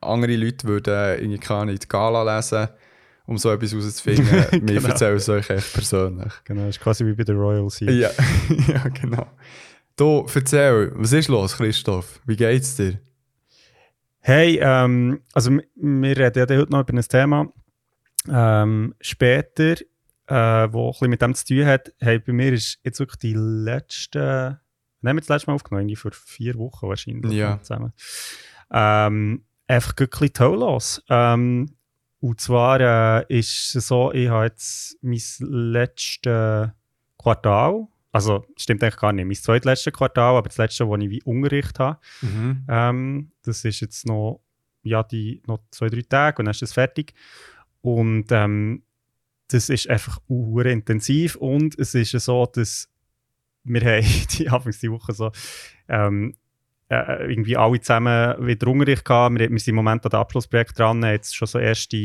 andere 0.00 0.36
Leute 0.36 0.66
würden 0.66 1.20
irgendwie 1.20 1.38
keine 1.38 1.60
Ahnung, 1.60 1.78
die 1.78 1.88
Gala 1.88 2.36
lesen, 2.36 2.68
um 3.30 3.38
so 3.38 3.50
etwas 3.52 3.72
herauszufinden. 3.72 4.26
Wir 4.52 4.60
Genau. 4.60 4.88
erzählen 4.88 5.16
es 5.16 5.28
euch 5.28 5.48
echt 5.50 5.72
persönlich. 5.72 6.32
genau, 6.44 6.66
das 6.66 6.76
ist 6.76 6.82
quasi 6.82 7.06
wie 7.06 7.14
bei 7.14 7.22
den 7.24 7.36
Royals 7.38 7.78
hier. 7.78 7.92
Ja, 7.92 8.10
ja 8.68 8.88
genau. 8.88 9.26
Du, 9.96 10.26
erzähl, 10.34 10.92
was 10.96 11.12
ist 11.12 11.28
los, 11.28 11.56
Christoph? 11.56 12.20
Wie 12.26 12.36
geht's 12.36 12.74
dir? 12.76 12.98
Hey, 14.18 14.58
ähm, 14.62 15.20
also 15.32 15.50
wir 15.52 16.16
reden 16.16 16.38
ja 16.48 16.56
heute 16.58 16.70
noch 16.72 16.80
über 16.88 16.92
ein 16.98 17.02
Thema 17.02 17.52
ähm, 18.28 18.94
später, 19.00 19.76
äh, 20.26 20.68
wo 20.72 20.88
ein 20.88 20.92
bisschen 20.92 21.10
mit 21.10 21.22
dem 21.22 21.34
zu 21.34 21.44
tun 21.46 21.66
hat. 21.66 21.92
Hey, 22.00 22.18
bei 22.18 22.32
mir 22.32 22.52
ist 22.52 22.78
jetzt 22.82 22.98
wirklich 22.98 23.18
die 23.20 23.34
letzte, 23.34 24.60
nehmen 25.02 25.18
wir 25.18 25.20
das 25.20 25.28
letzte 25.28 25.50
Mal 25.50 25.54
aufgenommen, 25.54 25.82
irgendwie 25.88 25.96
vor 25.96 26.12
vier 26.12 26.56
Wochen 26.56 26.88
wahrscheinlich 26.88 27.32
Ja. 27.32 27.60
zusammen. 27.62 27.92
Ähm, 28.72 29.44
einfach 29.68 29.94
wirklich 29.98 30.32
toll 30.32 30.58
los. 30.58 31.02
Ähm, 31.08 31.66
und 32.20 32.40
zwar 32.40 32.80
äh, 32.80 33.38
ist 33.38 33.74
es 33.74 33.88
so, 33.88 34.12
ich 34.12 34.28
habe 34.28 34.44
jetzt 34.46 34.98
mein 35.02 35.20
letztes 35.40 36.68
Quartal, 37.18 37.86
also 38.12 38.44
stimmt 38.56 38.82
eigentlich 38.82 38.96
gar 38.98 39.12
nicht, 39.12 39.24
mein 39.26 39.34
zweitletztes 39.34 39.92
Quartal, 39.92 40.36
aber 40.36 40.48
das 40.48 40.58
letzte, 40.58 40.86
wo 40.86 40.96
ich 40.96 41.10
wie 41.10 41.22
Unterricht 41.22 41.78
habe, 41.78 41.98
Mhm. 42.22 42.64
ähm, 42.68 43.32
das 43.42 43.64
ist 43.64 43.80
jetzt 43.80 44.06
noch, 44.06 44.40
ja, 44.82 45.02
die, 45.02 45.42
noch 45.46 45.60
zwei, 45.70 45.88
drei 45.88 46.02
Tage 46.02 46.38
und 46.38 46.46
dann 46.46 46.52
ist 46.52 46.62
das 46.62 46.72
fertig. 46.72 47.14
Und 47.82 48.26
ähm, 48.30 48.82
das 49.48 49.68
ist 49.68 49.88
einfach 49.88 50.20
uh, 50.28 50.60
intensiv 50.60 51.36
und 51.36 51.78
es 51.78 51.94
ist 51.94 52.12
so, 52.12 52.46
dass 52.46 52.88
wir 53.64 53.80
haben 53.84 54.06
die, 54.38 54.48
anfangs 54.48 54.80
die 54.80 54.90
Woche 54.90 55.12
so 55.12 55.32
ähm, 55.88 56.34
äh, 56.90 57.30
irgendwie 57.30 57.56
alle 57.56 57.80
zusammen 57.80 58.34
wieder 58.44 58.66
Unterricht 58.66 59.04
gehabt. 59.04 59.38
Wir, 59.38 59.48
wir 59.48 59.58
sind 59.58 59.68
im 59.68 59.76
Moment 59.76 60.04
an 60.04 60.10
dem 60.10 60.18
Abschlussprojekt 60.18 60.78
dran, 60.78 61.04
haben 61.04 61.12
jetzt 61.12 61.36
schon 61.36 61.46
so 61.46 61.58
erste 61.58 61.96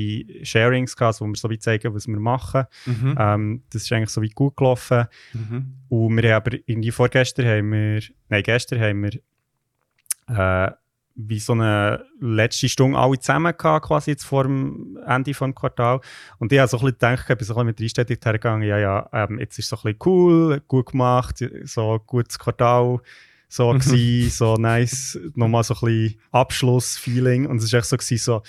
Sharings 0.44 0.96
gehabt, 0.96 1.20
wo 1.22 1.26
wir 1.26 1.36
so 1.36 1.50
wie 1.50 1.58
zeigen, 1.58 1.94
was 1.94 2.08
wir 2.08 2.20
machen. 2.20 2.66
Mhm. 2.86 3.16
Ähm, 3.18 3.64
das 3.72 3.84
ist 3.84 3.92
eigentlich 3.92 4.12
so 4.12 4.22
wie 4.22 4.30
gut 4.30 4.56
gelaufen. 4.56 5.06
Mhm. 5.34 5.74
Und 5.90 6.18
wir 6.18 6.36
haben 6.36 6.46
aber 6.46 6.58
irgendwie 6.68 6.92
vorgestern 6.92 7.48
haben 7.48 7.72
wir, 7.72 8.02
nein, 8.30 8.44
gestern 8.44 8.80
haben 8.80 9.04
wir 9.04 10.68
äh, 10.68 10.72
wie 11.16 11.40
so 11.40 11.54
eine 11.54 12.06
letzte 12.20 12.70
Stunde 12.70 13.00
alle 13.00 13.18
zusammen 13.18 13.58
gehabt, 13.58 13.88
quasi 13.88 14.12
jetzt 14.12 14.26
vor 14.26 14.44
dem 14.44 15.00
Ende 15.08 15.32
des 15.32 15.56
Quartals. 15.56 16.06
Und 16.38 16.52
ich 16.52 16.60
habe 16.60 16.68
so 16.68 16.78
ein 16.78 16.82
bisschen 16.82 17.00
gedacht, 17.00 17.30
ich 17.30 17.38
bin 17.38 17.46
so 17.48 17.54
ein 17.56 17.56
bisschen 17.56 17.66
mit 17.66 17.80
der 17.80 17.84
Einstellung 17.86 18.20
hergegangen, 18.24 18.68
ja, 18.68 18.78
ja, 18.78 19.10
ähm, 19.14 19.40
jetzt 19.40 19.58
ist 19.58 19.66
es 19.66 19.70
so 19.70 19.78
ein 19.78 19.96
bisschen 19.96 20.00
cool, 20.06 20.62
gut 20.68 20.92
gemacht, 20.92 21.44
so 21.64 22.00
gutes 22.06 22.38
Quartal, 22.38 23.00
so 23.48 23.70
gewesen, 23.72 24.30
so 24.32 24.56
nice, 24.56 25.20
nochmal 25.36 25.64
so 25.64 25.74
ein 25.76 25.80
bisschen 25.82 26.20
Abschlussfeeling. 26.32 27.46
Und 27.46 27.62
es 27.62 27.72
war 27.72 27.80
echt 27.80 27.88
so, 27.90 27.98
gewesen, 27.98 28.18
so, 28.24 28.42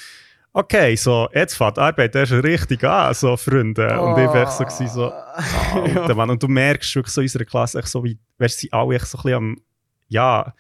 okay, 0.53 0.97
so, 0.97 1.29
jetzt 1.35 1.55
fängt 1.57 1.77
die 1.77 1.81
Arbeit 1.81 2.15
erst 2.15 2.33
richtig 2.33 2.83
an, 2.85 3.15
so, 3.15 3.37
Freunde. 3.37 4.01
Und 4.01 4.19
ich 4.19 4.29
war 4.29 4.43
echt 4.43 4.53
so, 4.53 4.65
gewesen, 4.65 4.89
so, 4.89 5.11
Alter, 5.13 6.15
Mann. 6.15 6.31
Und 6.31 6.43
du 6.43 6.49
merkst 6.49 6.95
wirklich 6.97 7.13
so 7.15 7.21
in 7.21 7.27
unserer 7.27 7.45
Klasse, 7.45 7.79
echt 7.79 7.89
so 7.89 8.03
wie, 8.05 8.19
weißt, 8.39 8.59
sie 8.59 8.73
alle 8.73 8.97
echt 8.97 9.07
so 9.07 9.19
ein 9.19 9.23
bisschen 9.23 9.37
am, 9.37 9.57
ja, 10.09 10.55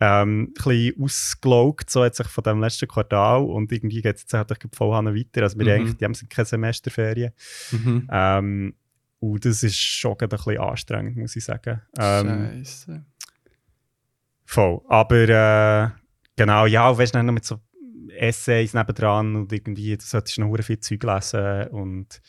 ähm, 0.00 0.42
ein 0.42 0.52
bisschen 0.52 1.02
ausgelaugt, 1.02 1.88
so 1.88 2.04
jetzt 2.04 2.22
von 2.26 2.44
dem 2.44 2.60
letzten 2.60 2.88
Quartal 2.88 3.42
und 3.44 3.70
irgendwie 3.72 4.02
geht 4.02 4.16
es 4.16 4.22
jetzt 4.22 4.34
halt 4.34 4.52
voll 4.74 4.90
weiter. 4.90 5.42
Also 5.42 5.56
wir 5.58 5.64
Mhm. 5.64 5.70
haben 5.70 5.80
eigentlich, 5.80 5.96
die 5.96 6.04
haben 6.04 6.28
keine 6.28 6.46
Semesterferien. 6.46 7.32
Mhm. 7.70 8.08
Ähm, 8.10 8.74
und 9.20 9.44
das 9.46 9.62
ist 9.62 9.76
schon 9.78 10.16
ein 10.20 10.28
bisschen 10.28 10.58
anstrengend, 10.58 11.16
muss 11.16 11.36
ich 11.36 11.44
sagen. 11.44 11.80
Ähm, 11.96 12.64
Scheiße. 12.64 13.04
Voll. 14.44 14.80
Aber 14.88 15.28
äh, 15.28 15.88
genau, 16.36 16.66
ja, 16.66 16.96
weißt 16.96 17.14
du, 17.14 17.22
noch 17.22 17.32
mit 17.32 17.44
so 17.44 17.60
Essays 18.16 18.74
nebendran 18.74 19.36
und 19.36 19.52
irgendwie, 19.52 19.96
du 19.96 20.04
solltest 20.04 20.38
noch 20.38 20.56
viel 20.62 20.80
Zeug 20.80 21.02
lesen 21.02 21.68
und 21.68 22.20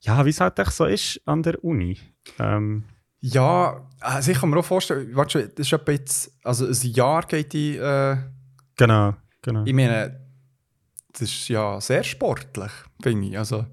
ja, 0.00 0.24
wie 0.24 0.30
es 0.30 0.40
halt 0.40 0.58
so 0.70 0.84
ist 0.84 1.20
an 1.26 1.42
der 1.42 1.62
Uni. 1.62 1.98
Ähm, 2.38 2.84
Ja, 3.20 3.88
also 4.00 4.32
ich 4.32 4.38
kann 4.38 4.50
mir 4.50 4.58
auch 4.58 4.64
vorstellen, 4.64 5.14
warte 5.14 5.48
das 5.48 5.66
ist 5.66 5.72
etwa 5.72 5.92
jetzt, 5.92 6.32
also 6.42 6.66
ein 6.66 6.92
Jahr 6.92 7.22
geht 7.22 7.52
die, 7.52 7.76
äh, 7.76 8.16
genau, 8.76 9.14
genau. 9.42 9.64
ich 9.64 9.72
meine, 9.72 10.20
das 11.12 11.22
ist 11.22 11.48
ja 11.48 11.80
sehr 11.80 12.02
sportlich, 12.02 12.72
finde 13.02 13.28
ich. 13.28 13.38
Also, 13.38 13.66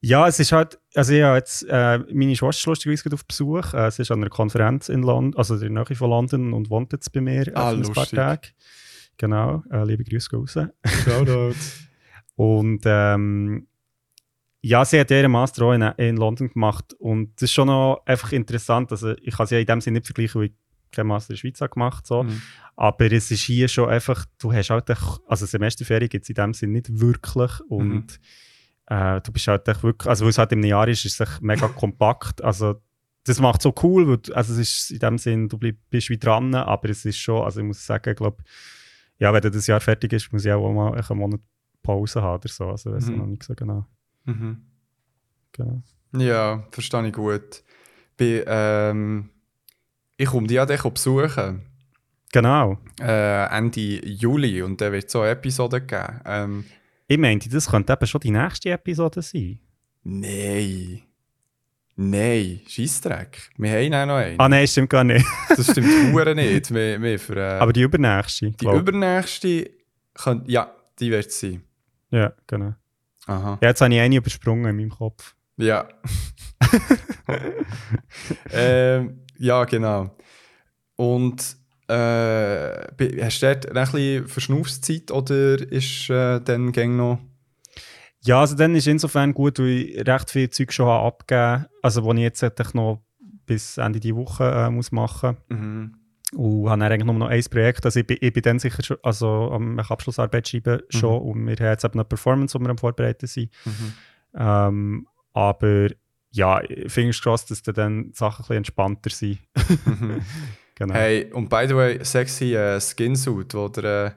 Ja, 0.00 0.28
es 0.28 0.38
ist 0.38 0.52
halt, 0.52 0.78
also 0.94 1.14
habe 1.14 1.36
jetzt 1.36 1.66
äh, 1.68 1.98
meine 2.12 2.36
Schwester 2.36 2.70
lustigerweise 2.70 3.14
auf 3.14 3.24
Besuch. 3.26 3.74
Äh, 3.74 3.90
sie 3.90 4.02
ist 4.02 4.10
an 4.10 4.20
einer 4.20 4.30
Konferenz 4.30 4.88
in 4.88 5.02
London, 5.02 5.38
also 5.38 5.54
in 5.54 5.74
der 5.74 5.84
Nähe 5.84 5.96
von 5.96 6.10
London 6.10 6.52
und 6.52 6.70
wohnt 6.70 6.92
jetzt 6.92 7.12
bei 7.12 7.20
mir 7.20 7.50
Ah, 7.56 7.70
ein 7.70 7.82
paar. 7.82 8.06
Tage. 8.06 8.48
Genau, 9.16 9.62
äh, 9.70 9.84
liebe 9.84 10.04
Grüße 10.04 10.30
gehen 10.30 10.40
raus. 10.40 10.58
Shoutout. 11.04 11.54
Und 12.34 12.80
ähm, 12.86 13.66
ja, 14.62 14.84
sie 14.84 14.98
hat 14.98 15.10
ihren 15.10 15.30
Master 15.30 15.64
auch 15.66 15.72
in, 15.72 15.82
in 15.82 16.16
London 16.16 16.48
gemacht 16.48 16.94
und 16.98 17.34
das 17.36 17.42
ist 17.42 17.52
schon 17.52 17.66
noch 17.66 18.02
einfach 18.06 18.32
interessant. 18.32 18.90
Also 18.90 19.14
ich 19.18 19.36
kann 19.36 19.46
sie 19.46 19.56
ja 19.56 19.60
in 19.60 19.66
dem 19.66 19.80
Sinne 19.80 19.98
nicht 19.98 20.06
vergleichen, 20.06 20.40
weil 20.40 20.48
ich 20.48 20.54
keinen 20.92 21.08
Master 21.08 21.30
in 21.30 21.34
der 21.34 21.40
Schweiz 21.40 21.60
habe 21.60 21.70
gemacht 21.72 22.06
so. 22.06 22.22
Mhm. 22.22 22.40
Aber 22.76 23.12
es 23.12 23.30
ist 23.30 23.42
hier 23.42 23.68
schon 23.68 23.90
einfach, 23.90 24.24
du 24.38 24.52
hast 24.52 24.70
halt, 24.70 24.88
also 24.88 25.46
Semesterferien 25.46 26.08
gibt 26.08 26.24
es 26.24 26.30
in 26.30 26.34
dem 26.36 26.54
Sinne 26.54 26.72
nicht 26.72 27.00
wirklich 27.00 27.60
und 27.68 28.18
äh, 28.92 29.20
du 29.20 29.32
bist 29.32 29.48
halt 29.48 29.66
echt 29.68 29.82
wirklich, 29.82 30.08
also 30.08 30.24
weil 30.24 30.30
es 30.30 30.38
halt 30.38 30.52
im 30.52 30.62
Jahr 30.64 30.86
ist, 30.88 31.04
ist 31.04 31.20
es 31.20 31.40
mega 31.40 31.68
kompakt, 31.68 32.42
also 32.42 32.80
das 33.24 33.38
macht 33.40 33.62
so 33.62 33.72
cool, 33.82 34.08
weil, 34.08 34.18
du- 34.18 34.34
also 34.34 34.52
es 34.54 34.58
ist 34.58 34.90
in 34.90 34.98
dem 34.98 35.16
Sinne, 35.18 35.48
du 35.48 35.56
bleib, 35.58 35.76
bist 35.90 36.10
wie 36.10 36.18
dran, 36.18 36.54
aber 36.54 36.88
es 36.90 37.04
ist 37.04 37.18
schon, 37.18 37.42
also 37.44 37.60
ich 37.60 37.66
muss 37.66 37.84
sagen, 37.86 38.10
ich 38.10 38.16
glaube, 38.16 38.42
ja, 39.18 39.32
wenn 39.32 39.40
dann 39.42 39.52
das 39.52 39.66
Jahr 39.68 39.80
fertig 39.80 40.12
ist, 40.12 40.32
muss 40.32 40.44
ich 40.44 40.52
auch 40.52 40.72
mal 40.72 40.94
einen 40.94 41.18
Monat 41.18 41.40
Pause 41.82 42.20
haben 42.22 42.40
oder 42.40 42.48
so, 42.48 42.66
also 42.68 42.92
weiß 42.92 43.04
ich 43.04 43.10
Mhm. 43.12 43.18
noch 43.18 43.26
nicht 43.26 43.42
so 43.44 43.54
genau. 43.54 43.86
Mhm. 44.24 44.62
genau. 45.52 45.82
Ja, 46.16 46.62
verstehe 46.70 47.06
ich 47.06 47.12
gut. 47.12 47.62
Bei, 48.18 48.44
ähm, 48.46 49.30
ich 50.16 50.26
komme 50.28 50.46
die 50.46 50.54
ja 50.54 50.66
dich 50.66 50.82
besuchen. 50.82 51.62
Genau. 52.32 52.78
Äh, 53.00 53.46
Ende 53.56 53.80
Juli 54.06 54.62
und 54.62 54.80
da 54.80 54.90
wird 54.92 55.10
so 55.10 55.20
eine 55.20 55.30
Episode 55.30 55.80
geben. 55.80 56.20
Ähm, 56.24 56.64
Ich 57.06 57.18
meinte, 57.18 57.48
das 57.48 57.68
könnte 57.70 57.92
eben 57.92 58.06
schon 58.06 58.20
die 58.20 58.30
nächste 58.30 58.70
Episode 58.70 59.22
sein. 59.22 59.58
nein. 60.02 61.02
Nein, 61.94 62.60
Scheissdreck. 62.66 63.50
Wir 63.58 63.70
haben 63.70 63.92
auch 63.94 64.06
noch 64.06 64.16
einen. 64.16 64.40
Ah 64.40 64.48
nein, 64.48 64.66
stimmt 64.66 64.88
gar 64.88 65.04
nicht. 65.04 65.26
Das 65.50 65.70
stimmt 65.70 65.88
hure 66.12 66.34
nicht. 66.34 66.72
Wir, 66.72 67.00
wir 67.02 67.18
für, 67.18 67.36
äh, 67.36 67.58
Aber 67.58 67.72
die 67.74 67.82
übernächste. 67.82 68.46
die 68.50 68.56
glaub. 68.56 68.80
übernächste, 68.80 69.70
könnte, 70.14 70.50
ja, 70.50 70.74
die 70.98 71.10
wird 71.10 71.26
es 71.26 71.38
sein. 71.38 71.62
Ja, 72.10 72.32
genau. 72.46 72.74
Aha. 73.26 73.58
Ja, 73.60 73.68
jetzt 73.68 73.82
habe 73.82 73.92
ich 73.94 74.00
eine 74.00 74.16
übersprungen 74.16 74.70
in 74.70 74.76
meinem 74.76 74.88
Kopf. 74.90 75.34
Ja. 75.58 75.86
ähm, 78.50 79.20
ja, 79.38 79.64
genau. 79.64 80.16
Und 80.96 81.56
äh, 81.88 83.22
hast 83.22 83.42
du 83.42 83.46
dort 83.46 83.66
ein 83.68 83.74
bisschen 83.74 84.28
Verschnaufszeit 84.28 85.10
oder 85.10 85.54
ist 85.72 86.08
äh, 86.10 86.40
dann 86.40 86.72
gäng 86.72 86.96
noch. 86.96 87.18
Ja, 88.24 88.40
also 88.40 88.54
dann 88.54 88.74
ist 88.76 88.86
insofern 88.86 89.34
gut, 89.34 89.58
weil 89.58 89.66
ich 89.68 90.06
recht 90.06 90.30
viel 90.30 90.48
Zeug 90.50 90.72
schon 90.72 90.86
habe 90.86 91.06
abgegeben 91.06 91.66
also 91.82 92.04
wo 92.04 92.12
ich 92.12 92.20
jetzt 92.20 92.42
eigentlich 92.44 92.72
noch 92.74 93.02
bis 93.46 93.78
Ende 93.78 93.98
dieser 93.98 94.16
Woche 94.16 94.44
äh, 94.44 94.70
muss 94.70 94.92
machen 94.92 95.36
Mhm. 95.48 95.94
und 96.36 96.68
habe 96.70 96.80
dann 96.80 96.92
eigentlich 96.92 97.04
nur 97.06 97.14
noch 97.16 97.26
ein 97.26 97.42
Projekt, 97.50 97.84
also 97.84 97.98
ich 97.98 98.06
bin, 98.06 98.18
ich 98.20 98.32
bin 98.32 98.42
dann 98.44 98.58
sicher 98.60 98.82
schon, 98.84 98.96
also 99.02 99.50
am 99.50 99.78
Abschlussarbeit 99.80 100.46
schreiben 100.48 100.82
schon 100.88 101.20
und 101.20 101.46
wir 101.46 101.56
haben 101.56 101.66
jetzt 101.72 101.84
eben 101.84 101.94
eine 101.94 102.04
Performance, 102.04 102.56
die 102.56 102.62
wir 102.64 102.70
am 102.70 102.78
Vorbereiten 102.78 103.26
sind. 103.26 103.50
Mhm. 103.64 103.92
Ähm, 104.36 105.06
aber 105.32 105.88
ja, 106.30 106.62
fingers 106.86 107.20
crossed, 107.20 107.50
dass 107.50 107.62
dann 107.62 108.12
die 108.12 108.16
Sachen 108.16 108.42
ein 108.42 108.42
bisschen 108.44 108.56
entspannter 108.58 109.10
sind. 109.10 109.38
Genau. 110.74 110.94
Hey, 110.94 111.30
und 111.32 111.48
by 111.48 111.64
the 111.68 111.76
way, 111.76 112.04
sexy 112.04 112.54
äh, 112.54 112.80
Skinsuit, 112.80 113.54
wo 113.54 113.68
der, 113.68 114.06
äh, 114.06 114.10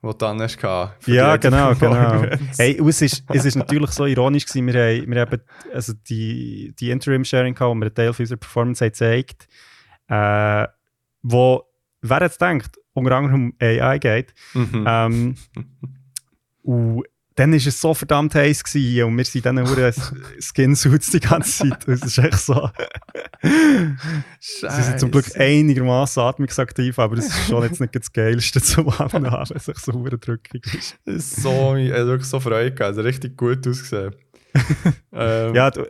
wo 0.00 0.12
du 0.12 0.18
dann 0.18 0.40
hast 0.40 0.58
Ja, 1.06 1.36
genau, 1.36 1.74
genau. 1.74 2.24
Hey, 2.56 2.80
es 2.88 3.02
ist, 3.02 3.24
es 3.32 3.44
ist 3.44 3.56
natürlich 3.56 3.90
so 3.90 4.06
ironisch 4.06 4.46
gewesen, 4.46 4.66
wir 4.66 4.74
haben, 4.74 5.10
wir 5.10 5.20
haben 5.20 5.40
also 5.74 5.92
die, 6.08 6.72
die 6.78 6.90
Interim-Sharing 6.90 7.54
gehabt, 7.54 7.70
wo 7.70 7.74
wir 7.74 7.86
einen 7.86 7.94
Teil 7.94 8.08
unserer 8.08 8.36
Performance 8.38 8.84
haben 8.84 8.90
gezeigt 8.92 9.48
äh, 10.08 10.66
wo, 11.22 11.62
wer 12.00 12.22
jetzt 12.22 12.40
denkt, 12.40 12.78
unter 12.92 13.12
anderem 13.12 13.34
um 13.46 13.54
AI 13.60 13.98
geht, 13.98 14.34
Mhm. 14.54 14.84
ähm, 14.86 15.34
und 16.62 17.04
dann 17.38 17.52
war 17.52 17.56
es 17.56 17.80
so 17.80 17.94
verdammt 17.94 18.34
heiß 18.34 18.64
gewesen, 18.64 19.04
und 19.04 19.16
wir 19.16 19.24
sind 19.24 19.46
dann 19.46 19.54
nur 19.56 19.92
Skinsuits 20.40 21.10
die 21.10 21.20
ganze 21.20 21.68
Zeit. 21.68 21.86
Es 21.86 22.02
ist 22.02 22.18
echt 22.18 22.38
so. 22.38 22.68
Sie 23.40 24.82
sind 24.82 24.98
zum 24.98 25.10
Glück 25.12 25.26
einigermaßen 25.36 26.20
atmungsaktiv, 26.20 26.98
aber 26.98 27.16
das 27.16 27.26
ist 27.26 27.48
schon 27.48 27.62
jetzt 27.62 27.80
nicht 27.80 27.94
das 27.94 28.12
Geilste 28.12 28.60
zum 28.60 28.98
Haben, 28.98 29.24
wenn 29.24 29.56
es 29.56 29.82
so 29.82 29.92
hure 29.92 30.18
drückig 30.18 30.64
ist. 31.04 31.42
So, 31.42 31.76
ich 31.76 31.92
habe 31.92 32.06
wirklich 32.06 32.28
so 32.28 32.40
Freude 32.40 32.72
gehabt. 32.72 32.96
Also 32.96 33.02
richtig 33.02 33.36
gut 33.36 33.66
ausgesehen. 33.66 34.16
ähm, 35.12 35.54
Ja, 35.54 35.70
du, 35.70 35.86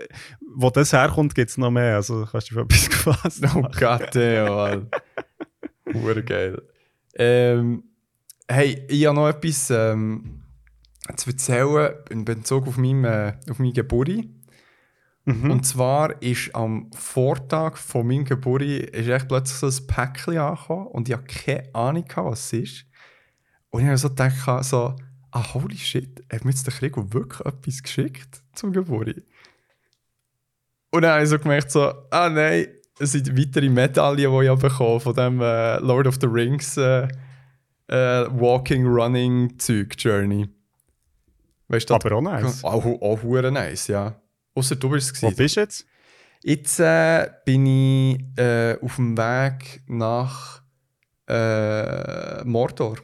wo 0.54 0.68
das 0.68 0.92
herkommt, 0.92 1.34
gibt 1.34 1.50
es 1.50 1.56
noch 1.56 1.70
mehr. 1.70 1.96
Also 1.96 2.26
kannst 2.30 2.50
du 2.50 2.54
für 2.54 2.60
etwas 2.62 2.90
gefasst. 2.90 3.44
Oh 3.54 3.66
Gott, 3.78 4.14
damn, 4.14 4.48
Mann. 4.48 4.90
Hure 5.94 6.22
geil. 6.22 6.60
Ähm, 7.14 7.84
hey, 8.46 8.84
ich 8.88 9.06
habe 9.06 9.16
noch 9.16 9.28
etwas 9.28 9.70
ähm, 9.70 10.42
zu 11.16 11.30
erzählen 11.30 11.94
in 12.10 12.24
Bezug 12.24 12.66
auf 12.66 12.76
meinen 12.76 13.04
äh, 13.04 13.34
auf 13.50 13.58
meine 13.58 13.72
Geburt. 13.72 14.08
Mhm. 15.24 15.50
Und 15.50 15.66
zwar 15.66 16.22
ist 16.22 16.54
am 16.54 16.90
Vortag 16.92 17.76
von 17.76 18.06
meinem 18.06 18.24
Geburt 18.24 18.62
ist 18.62 19.08
echt 19.08 19.28
plötzlich 19.28 19.58
so 19.58 19.66
ein 19.66 19.86
Päckchen 19.86 20.38
angekommen 20.38 20.86
und 20.86 21.08
ich 21.08 21.14
hatte 21.14 21.26
keine 21.26 21.74
Ahnung, 21.74 22.04
was 22.16 22.52
es 22.52 22.52
ist. 22.52 22.86
Und 23.70 23.82
ich 23.82 23.86
habe 23.86 23.98
so 23.98 24.08
gedacht, 24.08 24.64
so, 24.64 24.96
ah, 25.30 25.54
holy 25.54 25.76
shit, 25.76 26.24
hat 26.32 26.44
mir 26.44 26.50
jetzt 26.50 26.66
der 26.66 26.72
Krieg 26.72 26.94
wirklich 26.96 27.44
etwas 27.44 27.82
geschickt 27.82 28.42
zum 28.54 28.72
Geburt? 28.72 29.22
Und 30.90 31.02
dann 31.02 31.12
habe 31.12 31.24
ich 31.24 31.28
so 31.28 31.38
gemerkt, 31.38 31.70
so, 31.70 31.92
ah 32.10 32.30
nein, 32.30 32.68
es 32.98 33.12
sind 33.12 33.36
weitere 33.38 33.68
Medaillen, 33.68 34.16
die 34.16 34.22
ich 34.22 34.48
habe 34.48 34.56
bekommen 34.56 35.00
von 35.00 35.14
dem 35.14 35.40
äh, 35.40 35.78
Lord 35.80 36.06
of 36.06 36.16
the 36.20 36.26
Rings 36.26 36.76
äh, 36.78 37.06
äh, 37.88 38.26
Walking, 38.30 38.86
Running 38.86 39.58
Zeug 39.58 39.94
Journey. 39.98 40.48
Weißt 41.68 41.90
Aber 41.90 42.16
auch 42.16 42.22
nice. 42.22 42.64
Auch, 42.64 42.84
auch 42.84 43.22
hure 43.22 43.52
nice, 43.52 43.88
ja. 43.88 44.20
Außer 44.54 44.76
du 44.76 44.88
bist 44.90 45.14
es 45.14 45.22
Wo 45.22 45.30
bist 45.30 45.56
du 45.56 45.60
jetzt? 45.60 45.86
Jetzt 46.42 46.80
äh, 46.80 47.28
bin 47.44 47.66
ich 47.66 48.20
äh, 48.38 48.76
auf 48.80 48.96
dem 48.96 49.16
Weg 49.16 49.82
nach 49.86 50.62
äh, 51.28 52.44
Mordor. 52.44 52.96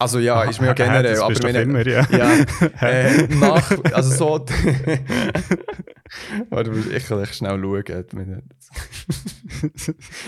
Also 0.00 0.18
ja, 0.18 0.42
ist 0.44 0.60
mir 0.60 0.68
ja 0.68 0.72
generell, 0.86 1.12
das 1.14 1.20
aber 1.20 1.34
meine- 1.42 1.60
immer, 1.60 1.86
ja. 1.86 2.06
ja, 2.10 2.30
äh, 2.88 3.26
nach, 3.34 3.70
also 3.92 4.16
so. 4.16 4.46
Warte, 6.50 6.72
ich 6.96 7.06
kann 7.06 7.22
echt 7.22 7.34
schnell 7.36 7.60
schauen. 7.60 7.84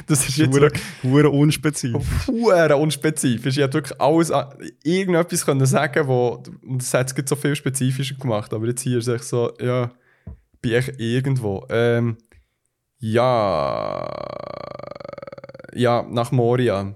Das 0.06 0.28
ist 0.28 0.36
jetzt 0.36 0.54
Hure, 1.02 1.30
unspezifisch. 1.30 2.26
hure 2.28 2.76
unspezifisch. 2.76 3.56
Ich 3.56 3.62
hätte 3.62 3.74
wirklich 3.74 4.00
alles, 4.00 4.30
irgendetwas 4.84 5.44
können 5.46 5.64
sagen, 5.66 6.06
wo, 6.06 6.42
und 6.66 6.82
das 6.82 6.92
hat 6.94 7.18
es 7.18 7.28
so 7.28 7.34
viel 7.34 7.56
spezifischer 7.56 8.14
gemacht. 8.16 8.52
Aber 8.52 8.66
jetzt 8.66 8.82
hier 8.82 8.98
ist 8.98 9.08
echt 9.08 9.24
so, 9.24 9.52
ja, 9.60 9.90
bin 10.60 10.72
ich 10.74 11.00
irgendwo. 11.00 11.66
Ähm, 11.70 12.18
ja, 12.98 14.08
ja, 15.74 16.06
nach 16.08 16.30
Moria. 16.30 16.94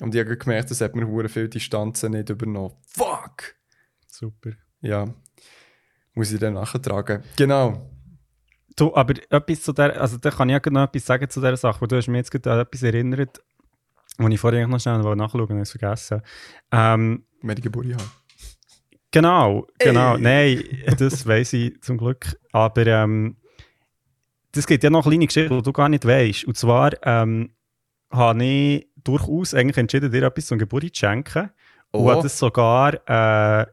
Und 0.00 0.14
ich 0.14 0.20
habe 0.20 0.36
gemerkt, 0.36 0.70
das 0.70 0.80
hat 0.80 0.96
mir 0.96 1.06
hure 1.06 1.28
viel 1.28 1.48
Distanzen 1.48 2.12
nicht 2.12 2.28
übernommen. 2.30 2.74
Fuck! 2.86 3.54
Super. 4.06 4.50
Ja, 4.80 5.06
muss 6.14 6.32
ich 6.32 6.40
dann 6.40 6.54
nachtragen. 6.54 7.22
Genau. 7.36 7.90
Du, 8.76 8.94
aber 8.94 9.14
etwas 9.30 9.62
zu 9.62 9.72
der, 9.72 10.00
also 10.00 10.16
da 10.16 10.30
kann 10.30 10.48
ich 10.48 10.60
ja 10.64 10.70
noch 10.70 10.84
etwas 10.84 11.06
sagen 11.06 11.30
zu 11.30 11.40
dieser 11.40 11.56
Sache, 11.56 11.80
weil 11.80 11.88
du 11.88 11.96
hast 11.96 12.08
mich 12.08 12.18
jetzt 12.18 12.30
gerade 12.30 12.52
an 12.52 12.60
etwas 12.60 12.82
erinnert, 12.82 13.40
wo 14.18 14.28
ich 14.28 14.40
vorher 14.40 14.66
noch 14.66 14.80
schnell 14.80 14.98
nachschauen 14.98 15.48
wollte, 15.48 15.54
habe 15.54 15.64
vergessen. 15.64 16.22
Ähm, 16.72 17.24
Wenn 17.42 17.56
ich 17.56 17.62
Geburt 17.62 17.86
habe. 17.92 18.04
Genau, 19.10 19.66
genau. 19.78 20.16
Ey. 20.16 20.20
Nein, 20.20 20.96
das 20.98 21.24
weiß 21.24 21.52
ich 21.52 21.80
zum 21.82 21.98
Glück. 21.98 22.36
Aber 22.50 22.84
ähm, 22.84 23.36
das 24.50 24.66
gibt 24.66 24.82
ja 24.82 24.90
noch 24.90 25.06
eine 25.06 25.12
kleine 25.12 25.26
Geschichte, 25.26 25.54
die 25.54 25.62
du 25.62 25.72
gar 25.72 25.88
nicht 25.88 26.04
weißt. 26.04 26.44
Und 26.44 26.56
zwar 26.56 26.90
ähm, 27.02 27.54
habe 28.10 28.44
ich 28.44 28.88
durchaus 29.04 29.54
eigentlich 29.54 29.76
entschieden, 29.78 30.10
dir 30.10 30.22
etwas 30.24 30.46
zum 30.46 30.58
Geburt 30.58 30.82
zu 30.94 31.00
schenken. 31.00 31.50
Und 31.90 32.00
Oh. 32.00 32.10
habe 32.10 32.22
das 32.22 32.38
sogar 32.38 32.94
äh, 33.08 33.66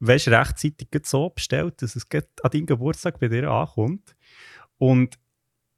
weißt, 0.00 0.28
rechtzeitig 0.28 0.88
so 1.04 1.28
bestellt, 1.30 1.82
dass 1.82 1.94
es 1.96 2.06
an 2.12 2.50
deinem 2.50 2.66
Geburtstag 2.66 3.18
bei 3.20 3.28
dir 3.28 3.50
ankommt. 3.50 4.16
Und 4.78 5.18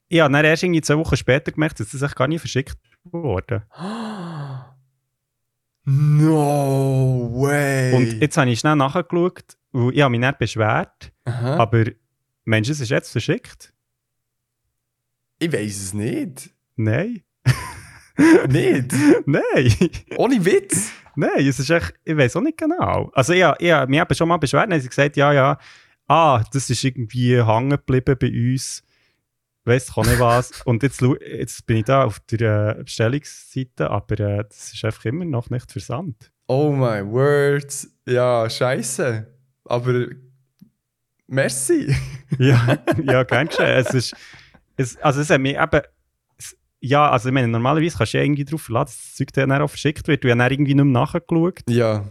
ich 0.08 0.20
habe 0.20 0.32
dann 0.32 0.44
erst 0.44 0.62
irgendwie 0.62 0.80
zwei 0.80 0.96
Wochen 0.96 1.16
später 1.16 1.50
gemerkt, 1.52 1.80
dass 1.80 1.90
das 1.90 2.02
echt 2.02 2.16
gar 2.16 2.28
nicht 2.28 2.40
verschickt 2.40 2.78
wurde. 3.04 3.64
No 5.84 7.30
way! 7.34 7.94
Und 7.94 8.20
jetzt 8.20 8.36
habe 8.36 8.50
ich 8.50 8.60
schnell 8.60 8.76
nachgeschaut, 8.76 9.56
weil 9.72 9.94
ich 9.94 10.02
habe 10.02 10.10
mich 10.10 10.20
nicht 10.20 10.38
beschwert. 10.38 11.12
Aha. 11.24 11.56
Aber 11.56 11.84
Mensch, 12.44 12.68
es 12.68 12.80
ist 12.80 12.90
jetzt 12.90 13.10
verschickt? 13.10 13.72
ich 15.40 15.52
weiß 15.52 15.76
es 15.82 15.94
nicht. 15.94 16.50
Nein. 16.76 17.22
nicht? 18.48 18.92
Nein. 19.26 19.90
Ohne 20.16 20.44
Witz? 20.44 20.90
Nein, 21.16 21.46
es 21.46 21.58
ist 21.58 21.70
echt, 21.70 21.94
ich 22.04 22.16
weiß 22.16 22.36
auch 22.36 22.40
nicht 22.40 22.58
genau. 22.58 23.10
Also 23.12 23.32
ich, 23.32 23.44
ich 23.58 23.86
mich 23.88 24.00
eben 24.00 24.14
schon 24.14 24.28
mal 24.28 24.36
beschwert, 24.36 24.70
haben 24.70 24.80
sie 24.80 24.88
gesagt, 24.88 25.16
ja, 25.16 25.32
ja, 25.32 25.58
ah, 26.06 26.42
das 26.52 26.70
ist 26.70 26.84
irgendwie 26.84 27.42
hängen 27.42 27.70
geblieben 27.70 28.16
bei 28.18 28.28
uns. 28.28 28.82
Weißt 29.64 29.92
du, 29.94 30.00
nicht 30.02 30.18
was. 30.18 30.62
Und 30.64 30.82
jetzt, 30.82 31.02
jetzt 31.20 31.66
bin 31.66 31.78
ich 31.78 31.84
da 31.84 32.04
auf 32.04 32.20
der 32.30 32.78
äh, 32.78 32.84
Bestellungsseite, 32.84 33.90
aber 33.90 34.18
äh, 34.20 34.44
das 34.48 34.72
ist 34.72 34.84
einfach 34.84 35.04
immer 35.04 35.24
noch 35.24 35.50
nicht 35.50 35.70
versandt. 35.70 36.30
Oh 36.46 36.72
my 36.72 37.04
word. 37.04 37.72
Ja, 38.06 38.48
scheiße. 38.48 39.26
Aber 39.66 40.06
merci. 41.26 41.94
Ja, 42.38 42.78
ja, 43.02 43.22
geschehen. 43.22 43.66
Es 43.66 43.92
ist, 43.92 44.16
es, 44.76 44.96
also 44.98 45.20
es 45.20 45.28
hat 45.28 45.40
mich 45.40 45.56
eben, 45.56 45.82
ja, 46.80 47.10
also 47.10 47.28
ich 47.28 47.32
meine, 47.34 47.48
normalerweise 47.48 47.96
kannst 47.98 48.14
du 48.14 48.18
ja 48.18 48.24
irgendwie 48.24 48.44
drauf 48.44 48.62
verlassen, 48.62 48.94
dass 48.96 49.06
das 49.08 49.14
Zeug 49.16 49.32
dann 49.32 49.52
auch 49.52 49.68
verschickt 49.68 50.06
wird. 50.08 50.22
Du 50.24 50.28
hast 50.28 50.38
dann 50.38 50.50
irgendwie 50.52 50.74
nicht 50.74 50.84
mehr 50.84 50.92
nachgeschaut. 51.02 51.60
Ja. 51.68 52.04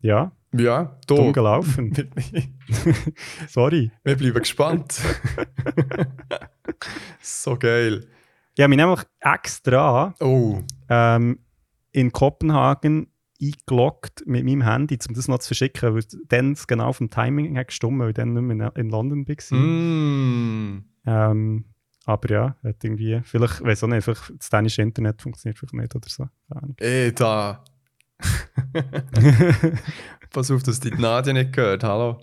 Ja, 0.00 0.32
Ja, 0.52 0.98
dumm 1.06 1.26
du. 1.28 1.32
gelaufen. 1.32 1.92
Sorry. 3.48 3.90
Wir 4.02 4.16
bleiben 4.16 4.38
gespannt. 4.40 5.00
so 7.20 7.56
geil. 7.56 8.06
Habe 8.58 8.68
mich 8.68 8.76
nämlich 8.76 9.00
extra 9.20 10.14
Oh. 10.20 10.60
ähm, 10.88 11.38
in 11.92 12.12
Kopenhagen 12.12 13.08
eingeloggt 13.42 14.22
mit 14.26 14.44
meinem 14.44 14.62
Handy, 14.62 14.98
um 15.08 15.14
das 15.14 15.26
noch 15.28 15.38
zu 15.38 15.48
verschicken, 15.48 15.94
weil 15.94 16.04
dann 16.28 16.56
genau 16.68 16.92
vom 16.92 17.10
Timing 17.10 17.56
hat 17.58 17.68
gestimmt, 17.68 17.98
weil 17.98 18.08
ich 18.10 18.14
dann 18.14 18.32
nicht 18.34 18.42
mehr 18.42 18.72
in, 18.76 18.82
in 18.86 18.90
London 18.90 19.26
war. 19.26 19.58
Mm. 19.58 20.84
Ähm, 21.06 21.64
aber 22.06 22.30
ja, 22.30 22.56
hat 22.62 22.84
irgendwie, 22.84 23.20
vielleicht, 23.24 23.62
weiß 23.62 23.84
auch 23.84 23.88
nicht, 23.88 24.04
vielleicht 24.04 24.32
das 24.38 24.50
dänische 24.50 24.82
Internet 24.82 25.22
funktioniert 25.22 25.58
vielleicht 25.58 25.74
nicht 25.74 25.94
oder 25.94 26.08
so. 26.08 26.28
Ey, 26.78 27.12
da. 27.14 27.64
Pass 30.30 30.50
auf, 30.50 30.62
dass 30.62 30.80
die 30.80 30.90
Nadia 30.90 31.32
nicht 31.32 31.52
gehört. 31.52 31.82
Hallo. 31.84 32.20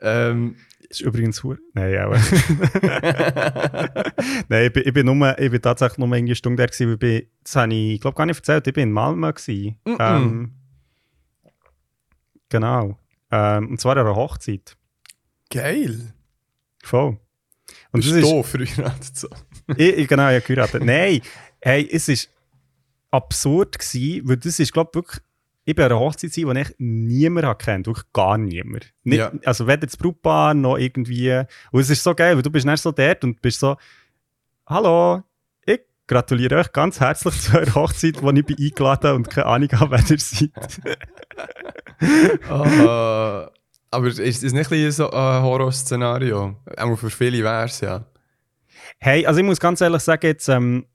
ähm, 0.00 0.56
Das 0.88 1.00
ist 1.00 1.06
übrigens 1.06 1.42
hu- 1.42 1.56
Nein, 1.74 1.96
aber. 1.98 2.16
Nein, 4.48 4.66
ich 4.66 4.72
bin, 4.72 4.82
ich 4.86 4.92
bin, 4.92 5.06
nur, 5.06 5.38
ich 5.38 5.50
bin 5.50 5.62
tatsächlich 5.62 5.98
nur 5.98 6.12
eine 6.14 6.34
Stunde 6.34 6.62
da 6.62 6.66
gewesen, 6.66 6.86
weil 6.86 6.94
ich 6.94 6.98
bin, 6.98 7.22
das 7.42 7.56
habe 7.56 7.74
ich, 7.74 8.00
glaube 8.00 8.16
gar 8.16 8.26
nicht 8.26 8.36
erzählt, 8.38 8.66
ich 8.66 8.74
bin 8.74 8.84
in 8.88 8.92
Malmö 8.92 9.32
gewesen. 9.32 9.78
Mm-mm. 9.86 9.96
Ähm, 10.00 10.52
genau. 12.48 12.98
Ähm, 13.30 13.70
und 13.70 13.80
zwar 13.80 13.96
an 13.96 14.06
einer 14.06 14.16
Hochzeit. 14.16 14.76
geil. 15.50 16.14
Voll. 16.82 17.18
Und 17.92 18.04
Und 18.04 18.06
das 18.06 18.12
ist, 18.12 18.22
du 18.22 18.42
verheiratet 18.42 19.16
so. 19.16 19.28
ich, 19.76 19.98
ich, 19.98 20.08
genau, 20.08 20.28
ich 20.30 20.36
habe 20.36 20.40
geheiratet. 20.40 20.84
Nein, 20.84 21.20
hey, 21.60 21.88
es 21.90 22.08
ist 22.08 22.30
absurd 23.10 23.78
gewesen, 23.78 24.28
weil 24.28 24.36
das 24.38 24.58
ist, 24.58 24.72
glaube 24.72 24.90
ich, 24.92 24.94
wirklich 24.96 25.20
ich 25.64 25.76
bin 25.76 25.84
an 25.84 25.92
einer 25.92 26.00
Hochzeit, 26.00 26.32
wo 26.44 26.50
ich 26.52 26.74
niemand 26.78 27.46
hat 27.46 27.60
kennt, 27.60 27.86
wirklich 27.86 28.12
gar 28.12 28.36
niemand. 28.36 28.92
Nicht, 29.04 29.18
Ja. 29.18 29.32
Also 29.44 29.66
weder 29.66 29.86
das 29.86 29.96
Brautpaar 29.96 30.54
noch 30.54 30.76
irgendwie. 30.76 31.44
Und 31.70 31.80
es 31.80 31.90
ist 31.90 32.02
so 32.02 32.14
geil, 32.14 32.34
weil 32.34 32.42
du 32.42 32.50
bist 32.50 32.66
dann 32.66 32.76
so 32.76 32.90
dort 32.90 33.22
und 33.22 33.40
bist 33.40 33.60
so, 33.60 33.76
hallo, 34.66 35.22
ich 35.64 35.80
gratuliere 36.08 36.56
euch 36.58 36.72
ganz 36.72 36.98
herzlich 36.98 37.40
zu 37.40 37.56
eurer 37.56 37.74
Hochzeit, 37.76 38.20
wo 38.22 38.30
ich 38.32 38.44
bin 38.44 38.56
eingeladen 38.58 39.14
und 39.14 39.30
keine 39.30 39.46
Ahnung 39.46 39.68
habe, 39.72 39.92
wer 39.92 40.10
ihr 40.10 40.18
seid. 40.18 40.50
Ah, 42.48 43.48
aber 43.92 44.06
ist 44.08 44.18
ist 44.18 44.42
es 44.42 44.52
nicht 44.52 44.72
ein 44.72 44.90
so 44.90 45.10
ein 45.10 45.42
Horrorszenario? 45.42 46.56
Auch 46.76 46.96
für 46.96 47.10
viele 47.10 47.44
wäre 47.44 47.64
es 47.64 47.80
ja. 47.80 48.04
Hey, 48.98 49.26
also 49.26 49.40
ich 49.40 49.46
muss 49.46 49.60
ganz 49.60 49.80
ehrlich 49.80 50.02
sagen, 50.02 50.26
jetzt, 50.26 50.48
ähm, 50.48 50.86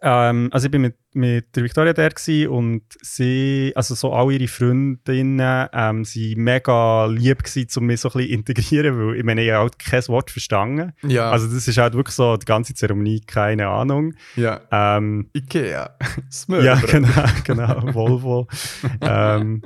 ähm, 0.00 0.48
also 0.52 0.66
ich 0.66 0.70
bin 0.70 0.82
mit, 0.82 0.96
mit 1.12 1.56
der 1.56 1.64
Victoria 1.64 1.92
da 1.92 2.08
gewesen 2.08 2.48
und 2.48 2.82
sie, 3.00 3.72
also 3.74 3.94
so 3.94 4.12
alle 4.12 4.34
ihre 4.34 4.46
Freundinnen, 4.46 5.68
ähm, 5.72 6.04
sie 6.04 6.36
mega 6.36 7.06
lieb 7.06 7.42
gewesen, 7.42 7.68
um 7.78 7.86
mich 7.86 8.00
so 8.00 8.08
ein 8.10 8.12
bisschen 8.18 8.30
integrieren, 8.30 8.96
weil 8.98 9.16
ich 9.16 9.24
meine, 9.24 9.42
ich 9.42 9.50
habe 9.50 9.62
halt 9.62 9.78
kein 9.78 10.06
Wort 10.08 10.30
verstanden. 10.30 10.92
Ja, 11.02 11.30
Also 11.30 11.46
das 11.46 11.66
ist 11.66 11.78
halt 11.78 11.94
wirklich 11.94 12.14
so, 12.14 12.36
die 12.36 12.44
ganze 12.46 12.74
Zeremonie, 12.74 13.20
keine 13.20 13.66
Ahnung. 13.68 14.14
ja. 14.36 14.60
Ähm, 14.70 15.30
Ikea. 15.34 15.96
Das 16.26 16.46
ja, 16.48 16.74
genau, 16.86 17.24
genau, 17.44 17.94
Volvo. 17.94 18.46
ähm, 19.00 19.62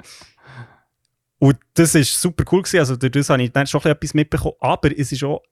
und 1.40 1.56
das 1.74 1.94
war 1.94 2.04
super 2.04 2.44
cool 2.52 2.62
gewesen, 2.62 2.78
also 2.80 2.96
durch 2.96 3.12
das 3.12 3.30
habe 3.30 3.42
ich 3.42 3.50
dann 3.50 3.66
schon 3.66 3.82
etwas 3.82 4.14
mitbekommen, 4.14 4.54
aber 4.60 4.96
es 4.96 5.10
ist 5.10 5.24
auch 5.24 5.42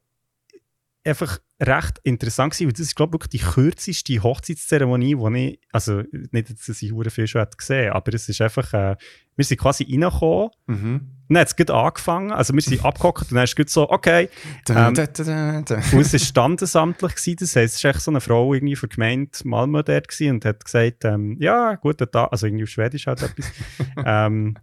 einfach 1.05 1.39
recht 1.61 1.99
interessant 2.05 2.53
gewesen, 2.53 2.67
weil 2.67 2.73
das 2.73 2.81
ist 2.83 2.95
glaube 2.95 3.17
ich 3.17 3.23
wirklich 3.25 3.41
die 3.43 3.51
kürzeste 3.53 4.23
Hochzeitszeremonie, 4.23 5.17
die 5.17 5.47
ich, 5.49 5.61
also 5.73 6.03
nicht, 6.31 6.51
dass 6.51 6.83
ich 6.83 6.93
hure 6.93 7.09
viel 7.11 7.27
schon 7.27 7.47
gesehen, 7.57 7.93
aber 7.93 8.13
es 8.15 8.29
ist 8.29 8.41
einfach, 8.43 8.73
äh, 8.75 8.97
wir 9.35 9.45
sind 9.45 9.59
quasi 9.59 9.85
reingekommen, 9.85 10.51
Mhm. 10.67 11.01
dann 11.29 11.39
hat 11.39 11.49
es 11.49 11.57
gerade 11.57 11.75
angefangen, 11.75 12.33
also 12.33 12.53
wir 12.53 12.61
sind 12.61 12.85
abgehockt 12.85 13.31
und 13.31 13.37
dann 13.37 13.45
ist 13.45 13.59
es 13.59 13.73
so, 13.73 13.89
okay, 13.89 14.29
Ähm, 14.69 14.89
und 14.89 14.99
es 14.99 16.13
war 16.13 16.19
standesamtlich, 16.19 17.15
gewesen, 17.15 17.37
das 17.41 17.57
heisst, 17.57 17.77
es 17.77 17.85
war 17.85 17.91
echt 17.93 18.03
so 18.03 18.11
eine 18.11 18.21
Frau 18.21 18.53
irgendwie 18.53 18.77
von 18.77 18.91
der 18.91 18.97
Gemeinde 18.97 19.31
Malmö 19.45 19.83
dort 19.83 20.21
und 20.21 20.45
hat 20.45 20.65
gesagt, 20.65 21.05
ähm, 21.07 21.39
ja, 21.41 21.77
guten 21.77 22.11
Tag, 22.11 22.31
also 22.31 22.47
irgendwie 22.47 22.65
auf 22.65 22.71
Schwedisch 22.71 23.07
halt 23.07 23.23
etwas. 23.23 23.51
ähm, 24.05 24.55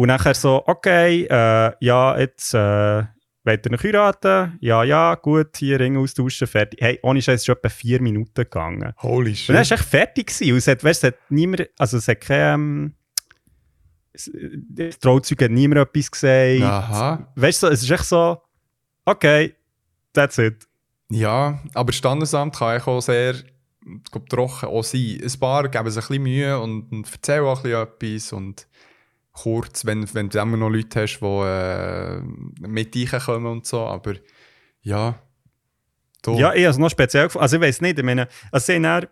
und 0.00 0.06
nachher 0.08 0.34
so, 0.34 0.62
okay, 0.66 1.24
äh, 1.28 1.72
ja, 1.80 2.18
jetzt 2.18 2.54
äh, 2.54 3.04
wollt 3.44 3.66
ihr 3.66 3.72
noch 3.72 3.82
heiraten? 3.82 4.56
Ja, 4.60 4.82
ja, 4.84 5.14
gut, 5.14 5.56
hier 5.56 5.78
Ring 5.80 5.96
austauschen, 5.96 6.46
fertig. 6.46 6.80
Hey, 6.80 6.98
ohne 7.02 7.20
Scheiß, 7.20 7.36
es 7.42 7.42
ist 7.42 7.48
etwa 7.48 7.68
vier 7.68 8.00
Minuten 8.00 8.32
gegangen. 8.34 8.92
Holy 9.02 9.30
Und 9.32 9.48
dann 9.48 9.56
war 9.56 9.64
shit. 9.64 9.78
echt 9.78 9.88
fertig 9.88 10.26
gewesen. 10.28 10.52
Und 10.52 10.58
es 10.58 10.66
hat, 10.68 10.84
weißt, 10.84 11.04
es 11.04 11.08
hat 11.08 11.18
niemand, 11.30 11.68
also 11.78 11.96
es 11.98 12.08
hat 12.08 12.20
kein, 12.20 12.54
ähm, 12.54 12.94
es- 14.12 14.30
das 14.68 14.98
Trauzeug 14.98 15.42
hat 15.42 15.50
niemand 15.50 15.80
etwas 15.80 16.10
gesagt. 16.10 16.62
Aha. 16.62 17.32
Weißt 17.36 17.62
du, 17.62 17.66
es 17.68 17.82
ist 17.82 17.90
echt 17.90 18.04
so, 18.04 18.40
okay, 19.04 19.54
that's 20.12 20.38
it. 20.38 20.66
Ja, 21.10 21.60
aber 21.74 21.92
Standesamt 21.92 22.54
kann 22.56 22.68
eigentlich 22.68 22.86
auch 22.86 23.00
sehr 23.00 23.34
ich 23.34 24.10
glaub, 24.12 24.28
trocken 24.28 24.66
auch 24.68 24.82
sein. 24.84 25.18
Ein 25.22 25.40
paar 25.40 25.68
geben 25.68 25.90
sich 25.90 26.04
ein 26.04 26.08
bisschen 26.08 26.22
Mühe 26.22 26.60
und, 26.60 26.92
und 26.92 27.10
erzählen 27.10 27.44
auch 27.44 27.64
ein 27.64 27.86
bisschen 27.98 28.22
etwas 28.22 28.32
und 28.32 28.66
kurz, 29.32 29.84
wenn, 29.84 30.12
wenn 30.14 30.28
du 30.28 30.38
immer 30.38 30.56
noch 30.56 30.68
Leute 30.68 31.02
hast, 31.02 31.20
die 31.20 31.24
äh, 31.24 32.20
mit 32.66 32.96
reinkommen 32.96 33.50
und 33.50 33.66
so, 33.66 33.80
aber 33.80 34.14
ja. 34.82 35.18
Da. 36.22 36.32
Ja, 36.32 36.52
ich 36.52 36.62
habe 36.62 36.70
es 36.70 36.78
noch 36.78 36.90
speziell 36.90 37.24
gefunden. 37.24 37.42
Also 37.42 37.56
ich 37.56 37.62
weiß 37.62 37.80
nicht, 37.80 37.98
ich 37.98 38.04
meine, 38.04 38.28
also 38.52 38.66
sie 38.66 38.74
haben 38.74 38.82
dann, 38.82 39.06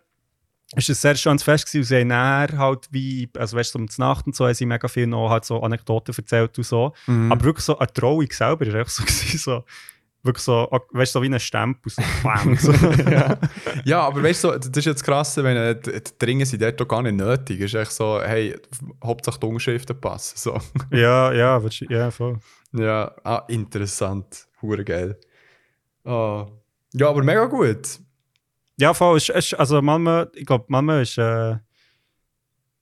es 0.76 0.88
war 0.88 0.92
ein 0.92 0.96
sehr 0.96 1.14
schönes 1.16 1.42
Fest 1.42 1.66
gewesen, 1.66 1.80
und 1.80 1.84
sie 1.86 2.00
haben 2.00 2.08
dann 2.10 2.58
halt 2.58 2.88
wie, 2.90 3.30
also 3.36 3.56
weißt 3.56 3.74
du, 3.74 3.78
um 3.78 3.86
die 3.86 4.00
Nacht 4.00 4.26
und 4.26 4.36
so, 4.36 4.44
haben 4.44 4.54
sie 4.54 4.66
mega 4.66 4.88
viel 4.88 5.06
noch 5.06 5.30
halt 5.30 5.44
so 5.44 5.62
Anekdoten 5.62 6.14
erzählt 6.14 6.58
und 6.58 6.64
so. 6.64 6.92
Mhm. 7.06 7.32
Aber 7.32 7.44
wirklich 7.44 7.64
so 7.64 7.78
eine 7.78 7.90
Trauung 7.92 8.30
selber 8.30 8.66
war 8.66 8.80
echt 8.80 8.90
so, 8.90 9.02
gewesen, 9.06 9.38
so 9.38 9.64
wirklich 10.22 10.44
so, 10.44 10.68
weißt 10.90 11.14
du, 11.14 11.18
so 11.18 11.22
wie 11.22 11.32
ein 11.32 11.40
Stempel, 11.40 11.90
so 11.90 12.02
so. 12.58 12.72
ja. 13.10 13.38
ja, 13.84 14.00
aber 14.00 14.22
weißt 14.22 14.44
du, 14.44 14.48
so, 14.48 14.58
das 14.58 14.68
ist 14.68 14.84
jetzt 14.84 15.04
krass, 15.04 15.36
wenn 15.36 15.56
äh, 15.56 15.80
die 15.80 15.92
die 15.92 16.18
Dringen 16.18 16.46
sind 16.46 16.62
dort 16.62 16.80
doch 16.80 16.88
gar 16.88 17.02
nicht 17.02 17.16
nötig. 17.16 17.60
Es 17.60 17.72
ist 17.72 17.74
echt 17.74 17.92
so, 17.92 18.20
hey, 18.20 18.56
Hauptsache 19.02 19.38
die 19.38 19.46
Unterschriften 19.46 20.00
passen. 20.00 20.36
So. 20.36 20.58
ja, 20.90 21.32
ja, 21.32 21.60
ja, 21.88 22.10
voll. 22.10 22.38
Ja, 22.72 23.14
ah, 23.24 23.44
interessant. 23.48 24.46
Hure 24.60 24.84
geil. 24.84 25.18
Ah. 26.04 26.46
Ja, 26.92 27.08
aber 27.08 27.22
mega 27.22 27.44
gut. 27.46 28.00
Ja, 28.76 28.94
voll, 28.94 29.16
es, 29.16 29.28
es, 29.28 29.54
also 29.54 29.82
Malmö, 29.82 30.26
ich 30.34 30.46
glaube, 30.46 30.64
Malmö 30.68 31.02
ist, 31.02 31.18
äh, 31.18 31.52
äh, 31.52 31.56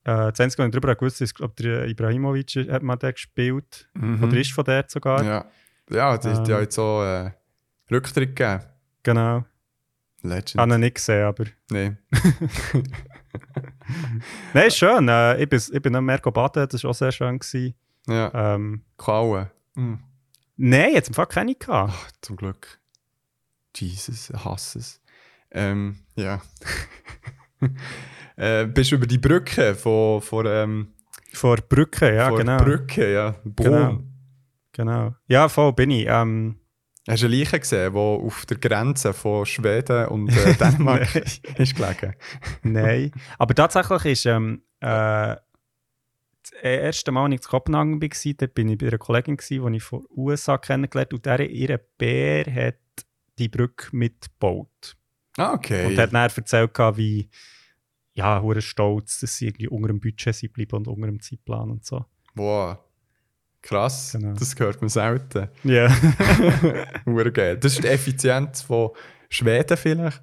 das 0.03 0.39
Einzige, 0.39 0.63
was 0.63 0.67
ich 0.67 0.71
darüber 0.71 0.95
gewusst 0.95 1.17
habe, 1.17 1.25
ist, 1.25 1.35
glaube 1.35 1.53
der 1.61 1.87
Ibrahimovic 1.87 2.67
hat 2.69 2.83
mal 2.83 2.95
der 2.95 3.13
gespielt, 3.13 3.89
oder 3.95 4.37
ist 4.37 4.53
von 4.53 4.63
dort 4.63 4.91
sogar. 4.91 5.23
Ja, 5.23 5.45
ja 5.89 6.17
die, 6.17 6.29
die 6.29 6.33
Ähm. 6.33 6.53
haben 6.53 6.61
jetzt 6.61 6.75
so 6.75 7.03
äh, 7.03 7.31
Rücktritt 7.91 8.35
gegeben. 8.35 8.63
Genau. 9.03 9.45
Legend. 10.23 10.57
Habe 10.57 10.73
ihn 10.73 10.79
nicht 10.81 10.95
gesehen, 10.95 11.25
aber... 11.25 11.45
Nee. 11.71 11.95
Nein, 14.53 14.67
ist 14.67 14.77
schön. 14.77 15.07
Äh, 15.07 15.41
ich 15.43 15.49
bin, 15.49 15.61
ich 15.71 15.81
bin 15.81 15.93
noch 15.93 16.01
mehr 16.01 16.19
baden, 16.19 16.67
das 16.69 16.83
war 16.83 16.91
auch 16.91 16.95
sehr 16.95 17.11
schön. 17.11 17.39
Gewesen. 17.39 17.75
Ja, 18.07 18.31
Ähm, 18.55 18.83
Klauen. 18.97 19.49
Mhm. 19.75 19.99
Nein, 20.57 20.93
jetzt 20.93 21.09
im 21.09 21.13
Fall 21.13 21.27
keine 21.27 21.53
gehabt. 21.55 21.93
Ach, 21.95 22.11
zum 22.21 22.35
Glück. 22.35 22.79
Jesus, 23.75 24.31
ich 24.31 24.43
hasse 24.43 24.79
es. 24.79 25.01
Ähm, 25.51 25.99
ja. 26.15 26.41
äh, 28.35 28.65
bist 28.65 28.91
du 28.91 28.95
über 28.95 29.05
die 29.05 29.19
Brücke 29.19 29.75
von, 29.75 30.21
von, 30.21 30.45
ähm, 30.47 30.93
Vor 31.31 31.57
Brücke, 31.57 32.15
ja, 32.15 32.29
von 32.29 32.39
genau. 32.39 32.57
Brücke, 32.57 33.13
ja. 33.13 33.35
Boom. 33.43 33.65
Genau. 33.65 34.03
Genau. 34.77 35.15
Ja, 35.27 35.49
voll 35.49 35.73
bin 35.73 35.91
ich. 35.91 36.05
Ähm, 36.07 36.59
Hast 37.07 37.23
du 37.23 37.27
eine 37.27 37.37
Leiche 37.37 37.59
gesehen, 37.59 37.93
die 37.93 37.99
auf 37.99 38.45
der 38.45 38.57
Grenze 38.57 39.13
von 39.13 39.45
Schweden 39.45 40.07
und 40.07 40.27
äh, 40.29 40.53
Dänemark 40.59 41.15
ist 41.57 41.75
gelegen? 41.75 42.13
nein. 42.63 43.11
Aber 43.37 43.55
tatsächlich 43.55 44.05
ist 44.05 44.25
ähm, 44.25 44.61
äh, 44.81 45.37
das 46.41 46.51
erste 46.61 47.11
Mal, 47.11 47.25
als 47.25 47.35
ich 47.35 47.41
in 47.41 47.47
Kopenhagen 47.49 48.01
war, 48.01 48.33
dort 48.37 48.53
bin 48.53 48.67
ich 48.67 48.77
bei 48.77 48.87
einer 48.87 48.97
Kollegin, 48.97 49.37
gewesen, 49.37 49.71
die 49.71 49.77
ich 49.77 49.83
von 49.83 50.01
den 50.01 50.17
USA 50.17 50.57
kennengelernt 50.57 51.13
habe. 51.13 51.15
Und 51.15 51.25
der, 51.25 51.49
ihr 51.49 51.79
Bär 51.97 52.45
hat 52.53 52.75
die 53.39 53.47
Brücke 53.47 53.95
mitgebaut. 53.95 54.97
Ah, 55.37 55.53
okay. 55.53 55.85
Und 55.85 55.97
hat 55.97 56.13
dann 56.13 56.29
erzählt, 56.29 56.77
wie 56.97 57.29
ja, 58.13 58.41
stolz, 58.59 59.19
dass 59.19 59.37
sie 59.37 59.47
irgendwie 59.47 59.67
unter 59.67 59.87
dem 59.87 59.99
Budget 59.99 60.35
sind 60.35 60.51
bleiben 60.51 60.75
und 60.75 60.87
unter 60.87 61.07
dem 61.07 61.21
Zeitplan 61.21 61.69
und 61.69 61.85
so. 61.85 62.03
Wow. 62.33 62.79
Krass, 63.61 64.11
Genau. 64.13 64.33
das 64.33 64.55
hört 64.57 64.81
man 64.81 64.89
selten. 64.89 65.47
Ja. 65.63 65.87
Geil. 67.33 67.57
Das 67.57 67.73
ist 67.73 67.83
die 67.83 67.87
Effizienz 67.87 68.61
von 68.61 68.91
Schweden 69.29 69.75
vielleicht? 69.77 70.21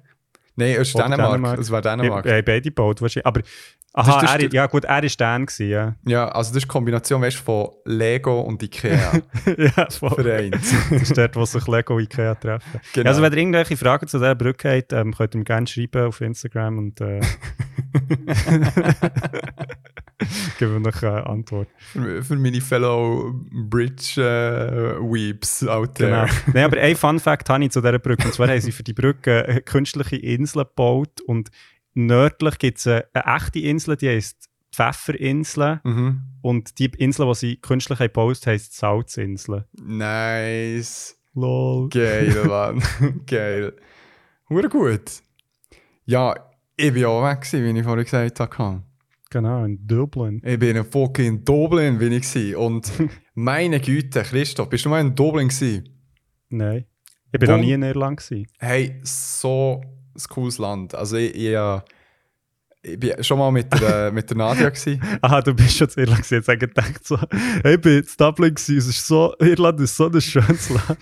Nein, 0.55 0.75
Oder 0.75 0.83
Dänemark. 0.85 1.31
Dänemark. 1.31 1.59
Es 1.59 1.69
war 1.69 1.81
Dänemark. 1.81 2.25
haben 2.25 2.45
beide 2.45 2.61
gebaut, 2.61 3.01
wahrscheinlich. 3.01 3.25
Aber, 3.25 3.41
Das 3.41 3.49
aha, 3.93 4.15
ist- 4.15 4.23
das 4.23 4.33
er, 4.35 4.39
ist- 4.45 4.53
ja 4.53 4.65
gut, 4.67 4.85
er 4.85 5.03
war 5.03 5.09
dann, 5.17 5.45
gewesen, 5.45 5.69
ja. 5.69 5.95
Ja, 6.05 6.27
also 6.29 6.49
das 6.51 6.57
ist 6.57 6.63
die 6.63 6.67
Kombination 6.69 7.21
weißt, 7.21 7.37
von 7.37 7.69
Lego 7.83 8.39
und 8.41 8.63
Ikea 8.63 9.21
ja, 9.57 9.87
voll. 9.91 10.15
vereint. 10.23 10.55
Das 10.55 11.01
ist 11.01 11.17
dort, 11.17 11.35
wo 11.35 11.43
sich 11.45 11.67
Lego 11.67 11.95
und 11.97 12.03
Ikea 12.03 12.35
treffen. 12.35 12.79
Genau. 12.93 13.03
Ja, 13.05 13.09
also 13.11 13.21
wenn 13.21 13.33
ihr 13.33 13.37
irgendwelche 13.39 13.75
Fragen 13.77 14.07
zu 14.07 14.17
dieser 14.17 14.33
Brücke 14.33 14.77
habt, 14.77 14.93
ähm, 14.93 15.13
könnt 15.13 15.35
ihr 15.35 15.39
mir 15.39 15.43
gerne 15.43 15.67
schreiben 15.67 16.07
auf 16.07 16.21
Instagram 16.21 16.77
und 16.77 17.01
äh, 17.01 17.19
noch 20.79 21.03
eine 21.03 21.25
Antwort. 21.25 21.67
für, 21.77 22.23
für 22.23 22.35
meine 22.35 22.61
Fellow 22.61 23.33
Bridge 23.69 24.21
äh, 24.21 24.99
Weeps 25.01 25.65
out 25.67 25.95
Genau. 25.95 26.25
there. 26.25 26.35
Nein, 26.53 26.63
aber 26.65 26.77
ein 26.79 26.95
Fun 26.95 27.19
Fact 27.19 27.49
habe 27.49 27.63
ich 27.65 27.71
zu 27.71 27.81
dieser 27.81 27.99
Brücke. 27.99 28.25
Und 28.25 28.33
zwar 28.33 28.47
haben 28.47 28.61
sie 28.61 28.71
für 28.71 28.83
die 28.83 28.93
Brücke 28.93 29.61
künstliche 29.65 30.15
Insel 30.17 30.63
gebaut 30.63 31.21
und 31.21 31.49
nördlich 31.93 32.57
gibt 32.59 32.77
es 32.77 32.87
eine, 32.87 33.05
eine 33.13 33.35
echte 33.37 33.59
Insel, 33.59 33.97
die 33.97 34.07
die 34.17 34.23
Pfefferinsel. 34.75 35.79
Mhm. 35.83 36.21
Und 36.41 36.79
die 36.79 36.85
Insel, 36.97 37.27
die 37.27 37.35
sie 37.35 37.55
künstlich 37.57 37.99
haben 37.99 38.07
gebaut 38.07 38.45
heisst 38.45 38.75
Salzinsel. 38.75 39.65
Nice. 39.81 41.17
Lol. 41.33 41.89
Geil, 41.89 42.43
Mann. 42.47 42.81
Geil. 43.27 43.73
Hure 44.49 44.69
gut. 44.69 45.21
Ja, 46.05 46.35
ich 46.77 46.93
war 46.95 47.09
auch 47.09 47.23
weg, 47.29 47.47
wie 47.51 47.77
ich 47.79 47.83
vorhin 47.83 48.03
gesagt 48.03 48.39
habe. 48.59 48.83
Genau, 49.35 49.65
in 49.65 49.85
Dublin. 49.85 50.41
Ich 50.45 50.57
bin 50.57 50.77
in 50.77 50.85
fucking 50.85 51.43
Dublin, 51.43 51.97
bin 51.97 52.13
ich 52.13 52.21
gewesen. 52.31 52.55
Und 52.55 52.89
meine 53.33 53.81
Güte, 53.81 54.21
Christoph, 54.23 54.69
bist 54.69 54.85
du 54.85 54.89
mal 54.89 55.01
in 55.01 55.13
Dublin 55.13 55.49
gewesen? 55.49 55.89
Nein. 56.47 56.85
Ich 57.33 57.39
bin 57.41 57.49
Wo- 57.49 57.57
noch 57.57 57.59
nie 57.59 57.73
in 57.73 57.83
Irland. 57.83 58.21
Gewesen. 58.21 58.47
Hey, 58.59 59.01
so 59.03 59.81
ein 59.83 60.23
cooles 60.29 60.57
Land. 60.57 60.95
Also 60.95 61.17
ich, 61.17 61.35
ich, 61.35 61.47
äh, 61.47 61.79
ich 62.87 62.99
bin 62.99 63.23
schon 63.23 63.39
mal 63.39 63.51
mit 63.51 63.73
der, 63.79 64.11
mit 64.11 64.29
der 64.29 64.37
Nadia 64.37 64.69
gewesen. 64.69 65.01
Aha, 65.21 65.41
du 65.41 65.53
bist 65.55 65.77
schon 65.77 65.89
zu 65.89 65.99
Irland 65.99 66.19
gewesen. 66.19 66.35
Jetzt 66.35 66.47
habe 66.47 66.55
ich 66.55 66.59
gedacht 66.59 67.07
so, 67.07 67.17
hey, 67.63 67.75
ich 67.75 67.81
bin 67.81 67.97
in 67.99 68.07
Dublin 68.17 68.53
gewesen. 68.53 68.77
Es 68.77 68.87
ist 68.87 69.07
so, 69.07 69.33
Irland 69.39 69.79
ist 69.79 69.95
so 69.95 70.07
ein 70.07 70.21
schönes 70.21 70.69
Land. 70.69 70.99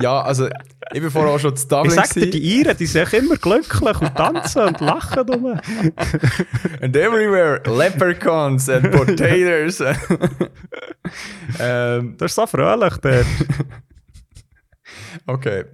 Ja, 0.00 0.22
also 0.22 0.46
ich 0.92 1.00
bin 1.00 1.10
vorher 1.10 1.32
auch 1.32 1.40
schon 1.40 1.56
zu 1.56 1.66
Dublin 1.66 1.90
Ich 1.90 1.94
sag 1.94 2.10
dir, 2.10 2.30
die 2.30 2.60
Iren, 2.60 2.76
die 2.76 2.86
sind 2.86 3.12
immer 3.12 3.36
glücklich 3.36 4.00
und 4.00 4.14
tanzen 4.14 4.62
und 4.62 4.80
lachen. 4.80 5.28
Rum. 5.28 5.46
And 6.80 6.96
everywhere, 6.96 7.60
leprechauns 7.66 8.68
and 8.68 8.90
potatoes. 8.92 9.80
ähm, 11.58 12.14
Das 12.18 12.30
ist 12.30 12.36
so 12.36 12.46
fröhlich 12.46 12.96
dort. 12.98 13.26
okay, 15.26 15.64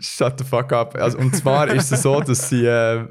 shut 0.00 0.38
the 0.38 0.44
fuck 0.44 0.72
up. 0.72 0.96
Also, 0.96 1.18
und 1.18 1.36
zwar 1.36 1.68
ist 1.68 1.92
es 1.92 2.02
so, 2.02 2.20
dass 2.20 2.48
sie, 2.48 2.66
äh, 2.66 3.06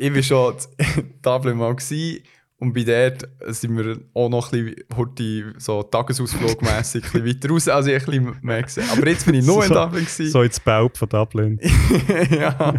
ich 0.00 0.14
war 0.14 0.22
schon 0.22 0.54
in 0.96 1.14
Dublin 1.22 1.56
mal 1.56 1.74
gewesen, 1.74 2.22
und 2.62 2.74
bei 2.74 2.84
dort 2.84 3.26
sind 3.56 3.74
wir 3.78 3.98
auch 4.12 4.28
noch 4.28 4.52
ein 4.52 4.74
bisschen 4.98 5.54
so 5.58 5.82
tagesausflugmässig 5.82 7.14
weiter 7.14 7.48
raus, 7.48 7.68
als 7.68 7.86
ich 7.86 7.94
ein 7.94 8.04
bisschen 8.04 8.36
mehr 8.42 8.62
gesehen 8.62 8.84
Aber 8.92 9.08
jetzt 9.08 9.24
bin 9.24 9.36
ich 9.36 9.46
nur 9.46 9.62
in 9.64 9.68
So- 9.68 9.74
Dublin 9.74 10.04
gewesen. 10.04 10.28
So 10.30 10.42
ins 10.42 10.60
Baub 10.60 10.94
von 10.98 11.08
Dublin. 11.08 11.58
ja. 12.30 12.74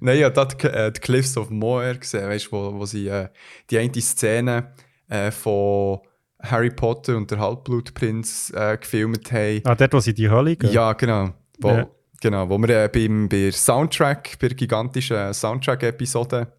Nein, 0.00 0.18
ja, 0.18 0.28
dort 0.30 0.62
äh, 0.64 0.90
die 0.90 1.00
Cliffs 1.00 1.36
of 1.36 1.50
Moher 1.50 1.94
gesehen, 1.94 2.28
weißt 2.28 2.46
du, 2.46 2.50
wo, 2.52 2.74
wo 2.80 2.84
sie 2.84 3.06
äh, 3.06 3.28
die 3.70 3.78
eine 3.78 3.92
Szene 4.00 4.72
äh, 5.08 5.30
von 5.30 6.00
Harry 6.42 6.70
Potter 6.70 7.16
und 7.16 7.30
der 7.30 7.38
Halbblutprinz 7.38 8.52
äh, 8.56 8.76
gefilmt 8.76 9.30
haben. 9.30 9.60
Ah, 9.64 9.76
dort, 9.76 9.92
wo 9.94 10.00
sie 10.00 10.10
in 10.10 10.16
die 10.16 10.28
Hölle 10.30 10.56
gehen? 10.56 10.72
Ja, 10.72 10.92
genau. 10.94 11.30
Wo, 11.60 11.68
Ja. 11.70 11.88
Genau, 12.20 12.48
wo 12.48 12.58
wir 12.58 12.84
äh, 12.84 12.88
beim, 12.88 13.28
bei 13.28 13.50
Soundtrack, 13.50 14.38
bei 14.40 14.48
der 14.48 14.56
gigantischen 14.56 15.32
Soundtrack-Episode, 15.34 16.52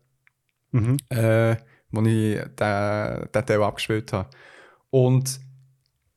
Mhm. 0.71 0.97
äh, 1.09 1.55
wo 1.91 2.01
ich 2.01 2.39
den, 2.59 3.31
den 3.31 3.45
Teil 3.45 3.63
abgespielt 3.63 4.11
habe. 4.13 4.29
Und 4.89 5.39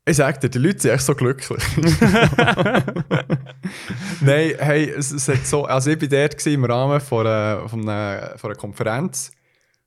ich 0.04 0.16
sag 0.16 0.40
dir, 0.40 0.48
die 0.48 0.58
Leute 0.58 0.80
sind 0.80 0.90
echt 0.92 1.04
so 1.04 1.14
glücklich. 1.14 1.62
Nein, 4.20 4.54
hey, 4.58 4.90
es, 4.90 5.12
es 5.12 5.28
hat 5.28 5.46
so, 5.46 5.64
also 5.64 5.90
ich 5.90 6.00
war 6.00 6.08
dort 6.08 6.46
im 6.46 6.64
Rahmen 6.64 7.00
von 7.00 7.26
einer, 7.26 7.68
von 7.68 7.88
einer, 7.88 8.34
von 8.36 8.50
einer 8.50 8.58
Konferenz 8.58 9.30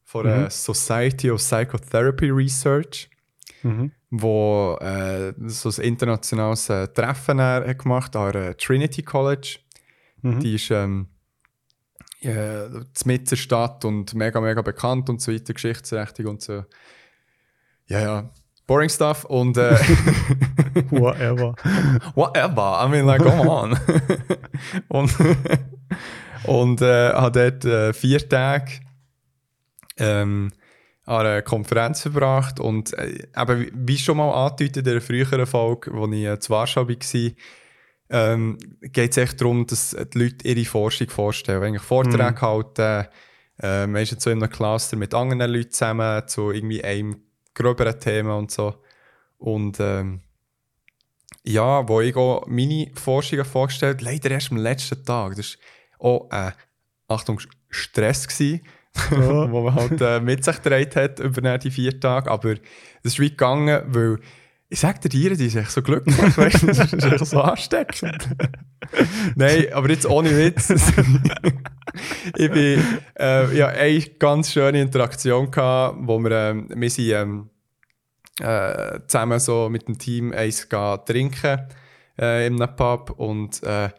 von 0.03 0.25
der 0.25 0.37
Mhm. 0.37 0.49
Society 0.49 1.31
of 1.31 1.39
Psychotherapy 1.41 2.29
Research, 2.29 3.09
Mhm. 3.63 3.91
wo 4.09 4.77
äh, 4.81 5.33
so 5.47 5.69
ein 5.69 5.87
internationales 5.87 6.69
äh, 6.69 6.87
Treffen 6.89 7.39
er, 7.39 7.67
hat 7.67 7.79
gemacht 7.79 8.15
an 8.15 8.33
der 8.33 8.57
Trinity 8.57 9.03
College. 9.03 9.59
Mhm. 10.21 10.39
Die 10.41 10.55
ist 10.55 10.69
ähm, 10.69 11.07
äh, 12.21 12.65
in 12.65 13.25
der 13.25 13.35
Stadt 13.35 13.85
und 13.85 14.13
mega, 14.13 14.39
mega 14.41 14.61
bekannt 14.61 15.09
und 15.09 15.21
so 15.21 15.33
weiter, 15.33 15.53
Geschichtsrechnung 15.53 16.33
und 16.33 16.41
so. 16.41 16.65
Ja, 17.87 17.99
ja, 17.99 18.29
boring 18.67 18.89
stuff 18.89 19.25
und 19.25 19.57
äh, 19.57 19.75
Whatever. 20.89 21.55
whatever, 22.15 22.83
I 22.83 22.89
mean, 22.89 23.05
like, 23.05 23.21
come 23.21 23.49
on. 23.49 23.77
und 24.87 25.15
und 26.45 26.81
äh, 26.81 27.13
habe 27.13 27.51
dort 27.51 27.65
äh, 27.65 27.93
vier 27.93 28.27
Tage 28.27 28.79
ähm, 29.97 30.51
an 31.05 31.25
einer 31.25 31.41
Konferenz 31.41 32.01
verbracht 32.01 32.59
und 32.59 32.93
äh, 32.97 33.27
eben, 33.37 33.71
wie 33.73 33.97
schon 33.97 34.17
mal 34.17 34.31
angedeutet 34.31 34.77
in 34.77 34.93
der 34.93 35.01
früheren 35.01 35.45
Folge, 35.45 35.91
wo 35.93 36.07
ich 36.07 36.23
äh, 36.23 36.39
zu 36.39 36.51
Warschau 36.51 36.87
war, 36.87 37.31
ähm, 38.09 38.57
geht 38.81 39.11
es 39.11 39.17
echt 39.17 39.41
darum, 39.41 39.65
dass 39.65 39.95
die 40.13 40.19
Leute 40.19 40.47
ihre 40.47 40.65
Forschung 40.65 41.09
vorstellen. 41.09 41.63
Eigentlich 41.63 41.81
Vorträge 41.81 42.41
halten, 42.41 43.07
äh, 43.61 43.87
meistens 43.87 44.23
so 44.23 44.29
in 44.29 44.41
einem 44.41 44.51
Cluster 44.51 44.95
mit 44.97 45.13
anderen 45.13 45.51
Leuten 45.51 45.71
zusammen, 45.71 46.27
zu 46.27 46.51
irgendwie 46.51 46.83
einem 46.83 47.21
gröberen 47.53 47.99
Thema 47.99 48.37
und 48.37 48.51
so. 48.51 48.75
Und 49.37 49.79
ähm, 49.79 50.21
ja, 51.43 51.87
wo 51.87 52.01
ich 52.01 52.15
auch 52.15 52.45
meine 52.47 52.91
Forschungen 52.95 53.45
vorgestellt 53.45 54.01
leider 54.01 54.31
erst 54.31 54.51
am 54.51 54.57
letzten 54.57 55.03
Tag. 55.03 55.35
Das 55.35 55.57
war 55.99 56.09
auch, 56.09 56.31
äh, 56.31 56.51
Achtung, 57.07 57.41
Stress 57.69 58.27
gewesen, 58.27 58.61
Ja. 59.11 59.51
wo 59.51 59.61
man 59.61 59.75
halt 59.75 60.01
äh, 60.01 60.19
mit 60.19 60.43
sich 60.43 60.61
gedreht 60.61 60.95
hat 60.95 61.19
über 61.19 61.57
die 61.57 61.71
vier 61.71 61.99
Tage. 61.99 62.29
Aber 62.29 62.55
das 62.55 63.13
ist 63.13 63.19
wie 63.19 63.29
gegangen, 63.29 63.81
weil 63.87 64.19
ich 64.69 64.79
sag 64.79 65.01
dir, 65.01 65.09
die 65.09 65.35
die 65.35 65.49
sind 65.49 65.69
so 65.69 65.81
glücklich, 65.81 66.17
weißt 66.37 66.63
du, 66.63 66.67
das 66.67 66.93
ist 66.93 67.03
echt 67.03 67.25
so 67.25 67.41
ansteckend. 67.41 68.29
Nein, 69.35 69.67
aber 69.71 69.89
jetzt 69.89 70.07
ohne 70.07 70.35
Witz. 70.35 70.69
ich 72.35 72.51
bin, 72.51 72.83
äh, 73.19 73.55
ja, 73.55 73.67
eine 73.67 73.99
ganz 74.01 74.51
schöne 74.51 74.81
Interaktion 74.81 75.51
gehabt, 75.51 75.97
wo 76.01 76.19
wir, 76.19 76.31
ähm, 76.31 76.69
wir 76.73 76.89
sind, 76.89 77.11
ähm, 77.11 77.49
äh, 78.39 78.99
zusammen 79.05 79.39
so 79.39 79.69
mit 79.69 79.87
dem 79.87 79.99
Team 79.99 80.33
eins 80.33 80.67
trinken 81.05 81.67
äh, 82.17 82.45
einem 82.45 82.75
Pub 82.75 83.11
und 83.17 83.61
äh, 83.63 83.89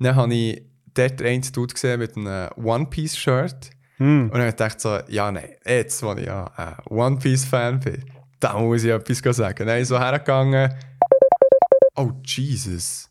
dann 0.00 0.16
habe 0.16 0.34
ich 0.34 0.62
dort 0.94 1.22
einen 1.22 1.42
Dude 1.52 1.74
gesehen 1.74 2.00
mit 2.00 2.16
einem 2.16 2.50
One-Piece-Shirt 2.56 3.70
Mhm. 3.98 4.30
und 4.32 4.34
dann 4.38 4.52
habe 4.52 4.66
ich 4.66 4.80
so, 4.80 4.98
ja 5.08 5.30
nein, 5.30 5.50
jetzt, 5.64 6.02
wo 6.02 6.12
ich 6.14 6.26
ja 6.26 6.50
ein 6.56 6.76
One-Piece-Fan 6.88 7.80
bin, 7.80 8.04
da 8.40 8.58
muss 8.58 8.82
ich 8.84 8.90
etwas 8.90 9.36
sagen. 9.36 9.58
Dann 9.58 9.66
bin 9.76 9.82
ich 9.82 9.88
so 9.88 9.98
hergegangen, 9.98 10.74
oh 11.96 12.10
Jesus. 12.24 13.10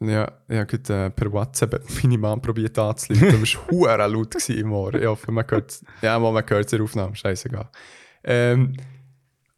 Ja, 0.00 0.30
ich 0.48 0.56
habe 0.58 0.66
gerade 0.66 1.06
äh, 1.06 1.10
per 1.10 1.32
WhatsApp 1.32 1.82
meine 2.02 2.18
Mom 2.18 2.40
probiert 2.42 2.78
anzuleiten. 2.78 3.30
Du 3.30 3.40
warst 3.40 3.58
hure 3.70 4.06
laut 4.06 4.48
im 4.50 4.72
Ohr. 4.72 4.94
Ich 4.94 5.06
hoffe, 5.06 5.32
man 5.32 5.44
hört 5.48 5.80
Ja, 6.02 6.18
mal, 6.18 6.32
man 6.32 6.44
hört 6.46 6.66
es 6.66 6.72
in 6.72 6.78
der 6.78 6.84
Aufnahme. 6.84 7.16
Scheißegal. 7.16 7.68
Ähm, 8.24 8.76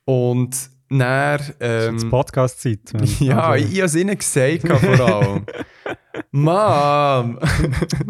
und 0.04 0.70
dann... 0.88 1.38
Das 1.38 1.54
Ähm, 1.60 2.10
Podcast-Zeit. 2.10 2.92
ja, 3.20 3.54
ich, 3.56 3.76
habe 3.76 3.82
es 3.82 3.94
ihnen 3.94 4.16
gesagt 4.16 4.68
vor 4.68 5.00
allem. 5.00 5.46
Mom, 6.30 7.38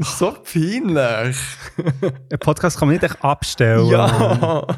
so 0.00 0.32
peinlich. 0.32 1.36
Ein 2.32 2.38
Podcast 2.40 2.78
kann 2.78 2.88
man 2.88 2.96
nicht 2.96 3.04
echt 3.04 3.22
abstellen. 3.22 3.86
Ja. 3.86 4.66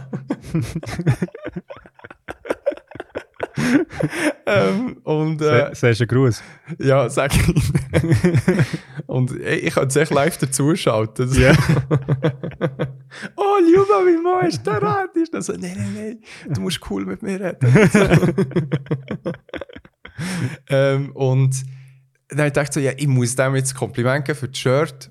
ähm, 4.46 4.98
und 5.04 5.40
äh, 5.42 5.74
Sagst 5.74 6.00
du 6.00 6.04
einen 6.04 6.08
Gruß? 6.08 6.42
ja, 6.78 7.08
sag 7.08 7.32
ich. 7.34 7.42
und 9.06 9.32
ich, 9.40 9.64
ich 9.64 9.74
kann 9.74 9.88
es 9.88 9.96
echt 9.96 10.12
live 10.12 10.36
dazuschalten. 10.36 11.32
Ja. 11.40 11.52
oh, 13.36 13.56
Luba, 13.72 14.04
wie 14.06 14.22
machst 14.22 14.66
du 14.66 14.70
das? 14.70 15.08
Ist 15.14 15.34
das 15.34 15.46
so, 15.46 15.52
nein, 15.52 15.74
nein, 15.76 15.94
nein, 15.94 16.18
du 16.54 16.60
musst 16.60 16.80
cool 16.90 17.04
mit 17.04 17.22
mir 17.22 17.40
reden. 17.40 17.90
ähm, 20.68 21.12
und 21.12 21.64
dann 22.28 22.38
habe 22.38 22.48
ich 22.48 22.54
gedacht, 22.54 22.72
so, 22.72 22.80
ja, 22.80 22.92
ich 22.96 23.08
muss 23.08 23.34
dem 23.36 23.54
jetzt 23.56 23.74
Kompliment 23.74 24.24
geben 24.24 24.38
für 24.38 24.48
das 24.48 24.58
Shirt. 24.58 25.10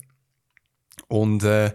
Und 1.07 1.43
äh, 1.43 1.71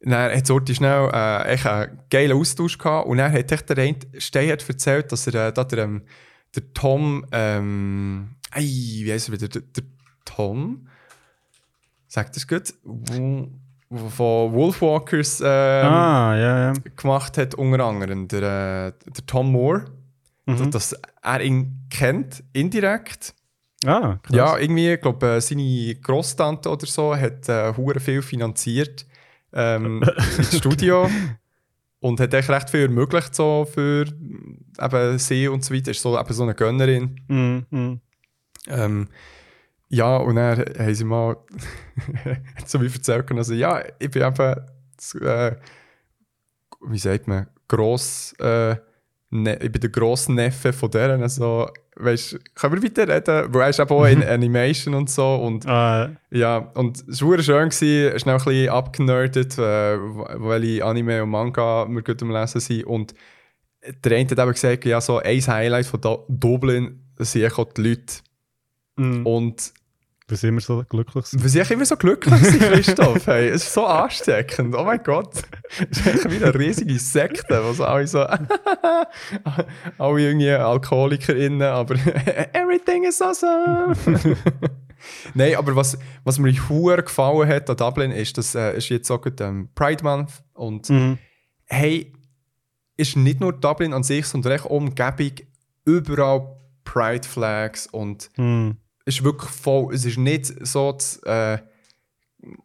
dann 0.00 0.36
hat 0.36 0.46
Sorti 0.46 0.74
schnell 0.74 1.10
äh, 1.12 1.48
echt 1.48 1.66
einen 1.66 1.98
geilen 2.10 2.36
Austausch 2.36 2.78
gehabt. 2.78 3.08
Und 3.08 3.18
dann 3.18 3.32
hat 3.32 3.50
echt 3.50 3.68
der 3.68 3.78
eine 3.78 3.96
Stein 4.18 4.50
hat 4.50 4.68
erzählt, 4.68 5.10
dass 5.12 5.26
er 5.26 5.48
äh, 5.48 5.52
da 5.52 5.64
der, 5.64 5.84
ähm, 5.84 6.02
der 6.54 6.72
Tom, 6.74 7.24
ähm, 7.32 8.36
ei, 8.50 8.62
wie 8.62 9.12
heißt 9.12 9.28
er 9.28 9.32
wieder? 9.32 9.48
Der, 9.48 9.62
der 9.62 9.84
Tom? 10.24 10.86
Sagt 12.08 12.36
das 12.36 12.46
gut? 12.46 12.74
Von 12.84 14.52
Wolfwalkers 14.52 15.40
ähm, 15.40 15.46
ah, 15.46 16.36
ja, 16.36 16.58
ja. 16.66 16.72
gemacht 16.96 17.38
hat, 17.38 17.54
unter 17.54 17.84
anderem 17.84 18.28
der, 18.28 18.42
äh, 18.42 19.10
der 19.10 19.26
Tom 19.26 19.52
Moore. 19.52 19.86
Mhm. 20.46 20.70
Dass 20.70 20.94
er 21.22 21.40
ihn 21.40 21.86
kennt, 21.90 22.44
indirekt. 22.52 23.34
Ah, 23.84 24.18
krass. 24.22 24.36
Ja, 24.36 24.56
irgendwie, 24.56 24.92
ich 24.92 25.00
glaube, 25.00 25.26
äh, 25.26 25.40
seine 25.40 25.94
Grosstante 25.96 26.68
oder 26.70 26.86
so 26.86 27.14
hat 27.14 27.48
äh, 27.48 27.74
hure 27.76 28.00
viel 28.00 28.22
finanziert 28.22 29.06
ähm, 29.52 30.02
ins 30.38 30.56
Studio 30.56 31.08
und 32.00 32.20
hat 32.20 32.34
echt 32.34 32.48
recht 32.48 32.70
viel 32.70 32.82
ermöglicht 32.82 33.34
so 33.34 33.66
für 33.70 34.06
eben 34.78 35.18
sie 35.18 35.48
und 35.48 35.64
so 35.64 35.74
weiter. 35.74 35.90
Ist 35.90 36.02
so, 36.02 36.18
eben 36.18 36.32
so 36.32 36.42
eine 36.42 36.54
Gönnerin. 36.54 37.20
Mhm, 37.28 37.66
mhm. 37.70 38.00
Ähm, 38.68 39.08
ja, 39.88 40.16
und 40.16 40.36
dann 40.36 40.58
haben 40.58 40.94
sie 40.94 41.04
mal 41.04 41.36
so 42.66 42.80
wie 42.80 42.86
erzählt, 42.86 43.30
also 43.32 43.54
ja, 43.54 43.82
ich 43.98 44.10
bin 44.10 44.22
eben, 44.22 44.56
äh, 45.20 45.56
wie 46.88 46.98
sagt 46.98 47.28
man, 47.28 47.46
gross, 47.68 48.32
äh, 48.38 48.76
ne, 49.30 49.58
ich 49.62 49.72
bin 49.72 49.80
der 49.80 49.90
grosse 49.90 50.32
Neffe 50.32 50.72
von 50.72 50.90
deren, 50.90 51.22
also, 51.22 51.68
weißt 51.96 52.38
können 52.54 52.74
wir 52.74 52.82
weiter 52.82 53.08
reden? 53.08 53.54
Weil 53.54 53.62
er 53.62 53.68
ist 53.70 53.80
eben 53.80 53.90
auch 53.90 54.04
in 54.04 54.22
Animation 54.28 54.94
und 54.94 55.10
so 55.10 55.36
und 55.36 55.66
Ah, 55.66 56.10
ja, 56.30 56.58
und 56.74 57.02
es 57.08 57.22
war 57.22 57.42
schön, 57.42 57.68
gewesen, 57.68 58.18
schnell 58.18 58.36
ein 58.36 58.44
bisschen 58.44 58.68
abgenerdet, 58.68 59.58
äh, 59.58 59.98
welche 59.98 60.84
Anime 60.84 61.22
und 61.22 61.30
Manga 61.30 61.86
wir 61.88 62.02
gut 62.02 62.22
am 62.22 62.30
Lesen 62.30 62.60
sind. 62.60 62.84
Und 62.84 63.14
der 64.04 64.16
eine 64.16 64.28
hat 64.28 64.38
eben 64.38 64.52
gesagt, 64.52 64.84
ja, 64.84 65.00
so 65.00 65.18
ein 65.18 65.40
Highlight 65.40 65.86
von 65.86 66.00
Do 66.00 66.26
Dublin 66.28 67.02
sind 67.18 67.58
auch 67.58 67.72
die 67.72 67.82
Leute. 67.82 68.14
mhm. 68.96 69.26
Und 69.26 69.72
Was 70.28 70.42
immer 70.42 70.60
so 70.60 70.82
glücklich 70.88 71.24
sind. 71.26 71.40
Wir 71.44 71.48
sind 71.50 71.70
immer 71.70 71.84
so 71.84 71.96
glücklich, 71.96 72.34
Christoph. 72.58 73.28
Hey, 73.28 73.48
es 73.48 73.62
ist 73.64 73.74
so 73.74 73.86
ansteckend. 73.86 74.74
Oh 74.74 74.82
mein 74.82 75.00
Gott. 75.04 75.30
Es 75.88 75.98
ist 75.98 76.06
echt 76.06 76.30
wie 76.30 76.42
eine 76.42 76.52
riesige 76.52 76.98
Sekte, 76.98 77.62
wo 77.64 77.72
so 77.72 77.84
alle 77.84 78.08
so. 78.08 78.26
alle 79.98 80.20
irgendwie 80.20 80.50
AlkoholikerInnen, 80.50 81.62
aber 81.62 81.94
everything 82.54 83.04
is 83.04 83.22
awesome. 83.22 83.94
Nein, 85.34 85.54
aber 85.54 85.76
was, 85.76 85.96
was 86.24 86.40
mir 86.40 86.52
hure 86.68 87.04
gefallen 87.04 87.48
hat 87.48 87.70
an 87.70 87.76
Dublin 87.76 88.10
ist, 88.10 88.36
das 88.36 88.56
äh, 88.56 88.76
ist 88.76 88.88
jetzt 88.88 89.08
auch 89.12 89.20
gerade, 89.20 89.44
ähm, 89.44 89.68
Pride 89.76 90.02
Month 90.02 90.42
und 90.54 90.90
Mhm. 90.90 91.18
hey, 91.66 92.12
ist 92.96 93.16
nicht 93.16 93.38
nur 93.40 93.52
Dublin 93.52 93.92
an 93.92 94.02
sich, 94.02 94.26
sondern 94.26 94.52
echt 94.54 94.64
Umgebung, 94.64 95.32
überall 95.84 96.56
Pride 96.82 97.28
Flags 97.28 97.86
und 97.86 98.28
Mhm. 98.36 98.78
Ist 99.06 99.24
wirklich 99.24 99.50
voll. 99.50 99.94
Es 99.94 100.04
ist 100.04 100.18
nicht 100.18 100.46
so 100.66 100.92
das, 100.92 101.16
äh, 101.24 101.58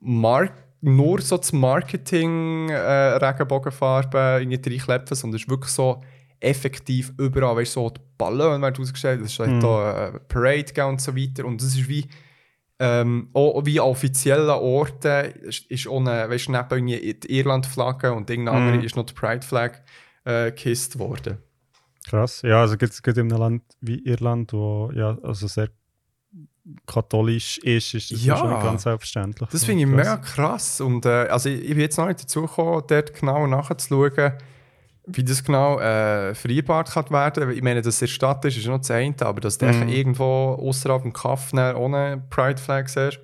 Mar 0.02 0.50
nur 0.82 1.22
so 1.22 1.38
das 1.38 1.54
Marketing 1.54 2.70
äh, 2.70 2.76
Regenbogenfarben 2.76 4.42
irgendwie 4.42 4.70
reinklepfen, 4.72 5.16
sondern 5.16 5.36
es 5.38 5.44
ist 5.44 5.50
wirklich 5.50 5.72
so 5.72 6.02
effektiv 6.40 7.14
überall, 7.20 7.56
weißt 7.56 7.76
du, 7.76 7.82
so 7.82 7.90
die 7.92 8.02
Ballon 8.18 8.62
werden 8.62 8.82
ausgestellt, 8.82 9.22
es 9.22 9.34
ist 9.34 9.40
Mhm. 9.40 9.60
da 9.60 10.08
äh, 10.08 10.20
Parade 10.22 10.86
und 10.88 11.00
so 11.00 11.16
weiter 11.16 11.46
und 11.46 11.62
es 11.62 11.76
ist 11.78 11.88
wie 11.88 12.08
ähm, 12.80 13.30
auch 13.34 13.64
wie 13.64 13.80
an 13.80 13.86
offiziellen 13.86 14.50
Orten 14.50 15.32
ist, 15.44 15.70
ist 15.70 15.88
eine, 15.88 16.28
weißt 16.28 16.48
du, 16.48 16.52
neben 16.54 16.90
irgendwie 16.90 17.14
die 17.14 17.38
Irland-Flagge 17.38 18.12
und 18.12 18.28
irgendeine 18.28 18.60
Mhm. 18.60 18.68
andere 18.70 18.84
ist 18.84 18.96
noch 18.96 19.06
die 19.06 19.14
Pride-Flag 19.14 19.82
äh, 20.26 20.46
gekisst 20.46 20.98
worden. 20.98 21.38
Krass. 22.10 22.42
Ja, 22.42 22.62
also 22.62 22.78
gibt 22.78 22.94
es 22.94 23.00
in 23.02 23.20
einem 23.32 23.38
Land 23.38 23.62
wie 23.82 24.00
Irland, 24.00 24.52
wo 24.54 24.92
ja 24.96 25.16
also 25.22 25.46
sehr 25.46 25.70
katholisch 26.86 27.58
ist, 27.60 27.94
ist 27.94 28.12
das 28.12 28.24
Ja. 28.24 28.34
wahrscheinlich 28.34 28.64
ganz 28.64 28.84
selbstverständlich. 28.84 29.50
Das 29.50 29.64
finde 29.66 29.84
ich 29.84 29.90
krass. 29.90 29.98
mega 29.98 30.18
krass. 30.18 30.82
Und 30.82 31.06
äh, 31.06 31.10
also 31.28 31.50
ich, 31.50 31.62
ich 31.62 31.70
bin 31.70 31.80
jetzt 31.80 31.98
noch 31.98 32.08
nicht 32.08 32.22
dazu 32.22 32.42
gekommen, 32.44 32.84
dort 32.88 33.14
genau 33.20 33.48
nachzuschauen, 33.48 34.34
wie 35.08 35.24
das 35.24 35.44
genau 35.44 35.80
äh, 35.80 36.36
vereinbart 36.36 36.92
kann 36.92 37.10
werden. 37.10 37.50
Ich 37.52 37.64
meine, 37.64 37.82
dass 37.82 37.96
es 37.96 38.02
in 38.02 38.06
der 38.06 38.14
Stadt 38.14 38.46
ist, 38.46 38.58
ist 38.58 38.68
noch 38.68 38.78
das 38.78 38.92
eine, 38.92 39.16
aber 39.22 39.42
dass 39.42 39.60
Mhm. 39.60 39.90
irgendwo 39.90 40.54
außerhalb 40.62 41.02
dem 41.02 41.12
Kaff 41.14 41.52
ohne 41.54 42.24
Pride 42.30 42.62
Flag 42.62 42.88
siehst. 42.88 43.20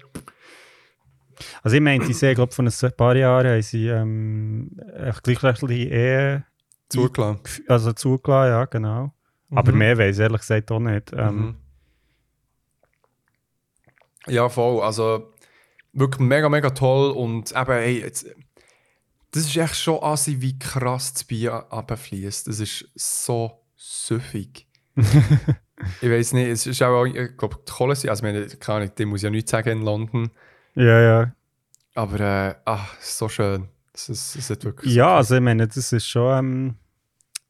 Also 1.62 1.76
ich 1.78 1.82
meinte, 1.84 2.10
ich 2.10 2.18
sehe, 2.18 2.34
glaube 2.34 2.52
vor 2.52 2.66
ein 2.66 2.92
paar 2.98 3.16
Jahren 3.16 3.46
haben 3.48 3.62
sie 3.62 3.88
ähm, 3.88 4.72
echt 4.96 5.24
gleichrechtliche 5.24 5.90
Ehe 5.90 6.44
Zugelassen. 6.90 7.42
also 7.68 7.94
zugelassen, 7.94 8.50
ja, 8.52 8.66
genau. 8.66 9.14
Aber 9.52 9.72
Mhm. 9.72 9.78
mehr 9.78 9.98
weiß 10.00 10.16
ich 10.18 10.22
ehrlich 10.24 10.42
gesagt 10.42 10.72
auch 10.72 10.80
nicht. 10.80 11.14
Ähm, 11.16 11.36
Mhm. 11.36 11.56
Ja, 14.28 14.50
voll. 14.50 14.82
Also 14.82 15.34
wirklich 15.94 16.20
mega, 16.20 16.50
mega 16.50 16.70
toll. 16.70 17.12
Und 17.12 17.52
eben, 17.52 17.72
hey, 17.72 18.00
jetzt, 18.02 18.26
das 19.32 19.44
ist 19.44 19.58
echt 19.58 19.76
schon 19.76 20.02
assi, 20.02 20.42
wie 20.42 20.58
krass 20.58 21.14
das 21.14 21.24
Bier 21.24 21.66
runterfließt. 21.72 22.48
Das 22.48 22.60
ist 22.60 22.90
so 22.96 23.64
süffig. 23.76 24.68
ich 26.02 26.10
weiß 26.10 26.34
nicht, 26.34 26.48
es 26.48 26.66
ist 26.66 26.82
auch, 26.82 27.06
ich 27.06 27.38
glaube, 27.38 27.58
die 27.68 27.72
Kohle, 27.72 27.92
also 27.92 28.12
ich 28.12 28.22
meine, 28.22 28.48
keine 28.48 28.84
Ahnung, 28.84 28.96
dem 28.96 29.10
muss 29.10 29.20
ich 29.20 29.24
ja 29.26 29.30
nichts 29.30 29.52
sagen 29.52 29.70
in 29.70 29.82
London. 29.82 30.32
Ja, 30.76 31.02
ja. 31.02 31.34
Aber, 31.96 32.20
äh, 32.20 32.56
ach, 32.66 32.96
so 33.02 33.28
schön. 33.30 33.70
Das 33.92 34.10
ist, 34.10 34.36
das 34.36 34.50
ist 34.52 34.64
wirklich 34.64 34.94
Ja, 34.94 35.18
also 35.18 35.36
ich 35.36 35.42
meine, 35.42 35.68
das 35.68 35.92
ist 35.92 36.08
schon, 36.08 36.38
ähm, 36.38 36.76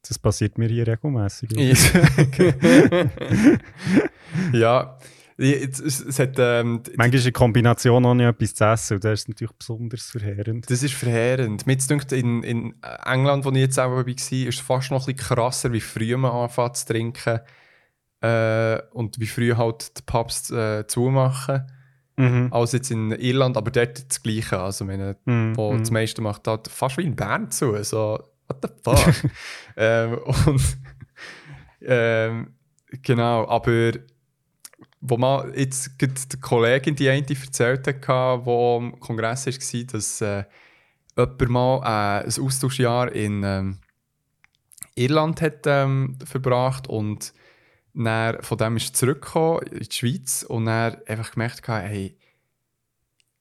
das 0.08 0.18
passiert 0.18 0.58
mir 0.58 0.70
hier 0.70 0.88
regelmäßig. 0.88 1.52
ja, 4.54 4.98
es, 5.38 5.80
es, 5.80 6.20
hat, 6.20 6.36
ähm, 6.40 6.82
Manchmal 6.96 7.14
ist 7.14 7.26
eine 7.26 7.32
Kombination 7.32 8.06
auch 8.06 8.16
nicht 8.16 8.26
etwas 8.26 8.56
zu 8.56 8.66
essen 8.66 8.94
und 8.96 9.04
das 9.04 9.22
ist 9.22 9.30
natürlich 9.30 9.54
besonders 9.54 10.10
verheerend. 10.10 10.70
Das 10.70 10.82
ist 10.82 10.96
verheerend. 10.96 11.68
Mir 11.68 11.78
denkt, 11.78 12.12
in, 12.12 12.42
in 12.42 12.76
England, 13.06 13.46
wo 13.46 13.52
ich 13.52 13.58
jetzt 13.58 13.80
auch 13.80 13.92
war, 13.92 14.08
ist 14.08 14.32
es 14.32 14.60
fast 14.60 14.90
noch 14.90 15.08
ein 15.08 15.16
bisschen 15.16 15.36
krasser, 15.36 15.72
wie 15.74 15.82
früh 15.82 16.18
man 16.18 16.32
anfängt 16.32 16.78
zu 16.78 16.88
trinken. 16.88 17.40
Äh, 18.22 18.82
und 18.94 19.20
wie 19.20 19.28
früh 19.28 19.54
halt 19.54 19.96
die 20.00 20.02
Pubs 20.04 20.50
äh, 20.50 20.88
zumachen. 20.88 21.72
Mhm. 22.16 22.52
Als 22.52 22.72
jetzt 22.72 22.90
in 22.90 23.12
Irland, 23.12 23.58
aber 23.58 23.70
dort 23.70 24.10
das 24.10 24.24
Gleiche. 24.24 24.60
Also, 24.60 24.86
meine, 24.86 25.18
Mhm. 25.26 25.56
wo 25.56 25.72
mhm. 25.72 25.80
das 25.80 25.92
meiste 25.92 26.22
macht 26.24 26.48
halt 26.48 26.68
fast 26.68 26.98
wie 26.98 27.04
in 27.04 27.16
Bern 27.16 27.52
zu. 27.52 27.84
So, 27.84 28.18
what 28.48 28.58
the 28.64 28.70
fuck? 28.84 29.32
ähm, 29.78 30.18
und 30.48 30.78
ähm, 31.82 32.56
genau, 33.04 33.48
aber 33.48 33.92
wo 35.02 35.18
man 35.18 35.54
jetzt 35.54 35.92
die 36.02 36.40
Kollegin, 36.40 36.96
die 36.96 37.10
eine 37.10 37.26
erzählt 37.28 37.88
hat, 37.88 38.08
die 38.08 38.12
am 38.12 39.00
Kongress 39.00 39.46
war, 39.46 39.84
dass 39.84 40.22
äh, 40.22 40.44
jemand 41.18 41.50
mal 41.50 41.78
äh, 41.84 42.26
ein 42.26 42.44
Austauschjahr 42.44 43.12
in 43.12 43.44
ähm, 43.44 43.78
Irland 44.96 45.42
hat 45.42 45.66
ähm, 45.66 46.18
verbracht 46.26 46.88
und 46.88 47.34
dann 47.94 48.42
von 48.42 48.58
dem 48.58 48.78
ist 48.78 48.96
zurückgekommen 48.96 49.62
in 49.68 49.80
die 49.80 49.96
Schweiz 49.96 50.44
und 50.44 50.66
dann 50.66 50.98
einfach 51.08 51.32
gemerkt, 51.32 51.68
hat, 51.68 51.84
hey, 51.84 52.18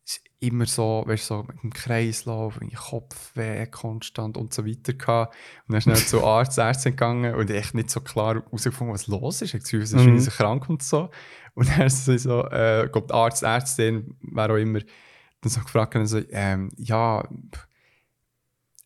ist 0.07 0.21
immer 0.38 0.66
so, 0.66 1.03
weißt 1.07 1.31
du, 1.31 1.35
so 1.35 1.42
mit 1.42 1.62
dem 1.62 1.73
Kreislauf, 1.73 2.59
Kopfweh 2.75 3.66
konstant 3.66 4.37
und 4.37 4.55
so 4.55 4.64
weiter 4.64 4.92
gehabt. 4.92 5.35
Und 5.66 5.73
dann 5.73 5.79
ist 5.79 5.87
dann 5.87 5.97
zu 5.97 6.25
Arzt, 6.25 6.59
Ärztin 6.59 6.92
gegangen 6.92 7.35
und 7.35 7.51
echt 7.51 7.75
nicht 7.75 7.90
so 7.90 8.01
klar 8.01 8.37
herausgefunden, 8.37 8.95
was 8.95 9.09
los 9.09 9.42
ist. 9.42 9.49
Ich 9.49 9.55
habe 9.55 9.62
das 9.62 9.71
Gefühl, 9.90 10.07
Mhm. 10.07 10.19
sie 10.21 10.29
ist 10.29 10.37
krank 10.37 10.69
und 10.69 10.83
so. 10.83 11.11
Und 11.55 11.69
dann 11.71 11.87
ist 11.87 12.05
sie 12.05 12.19
so, 12.19 12.45
äh, 12.51 12.87
ich 12.87 12.92
glaube, 12.92 13.12
Arzt, 13.12 13.42
Ärztin, 13.42 14.16
wer 14.23 14.51
auch 14.51 14.57
immer, 14.57 14.81
dann 15.40 15.51
so 15.51 15.61
gefragt, 15.61 15.97
und 15.97 16.07
so, 16.07 16.21
ähm, 16.31 16.71
ja, 16.77 17.27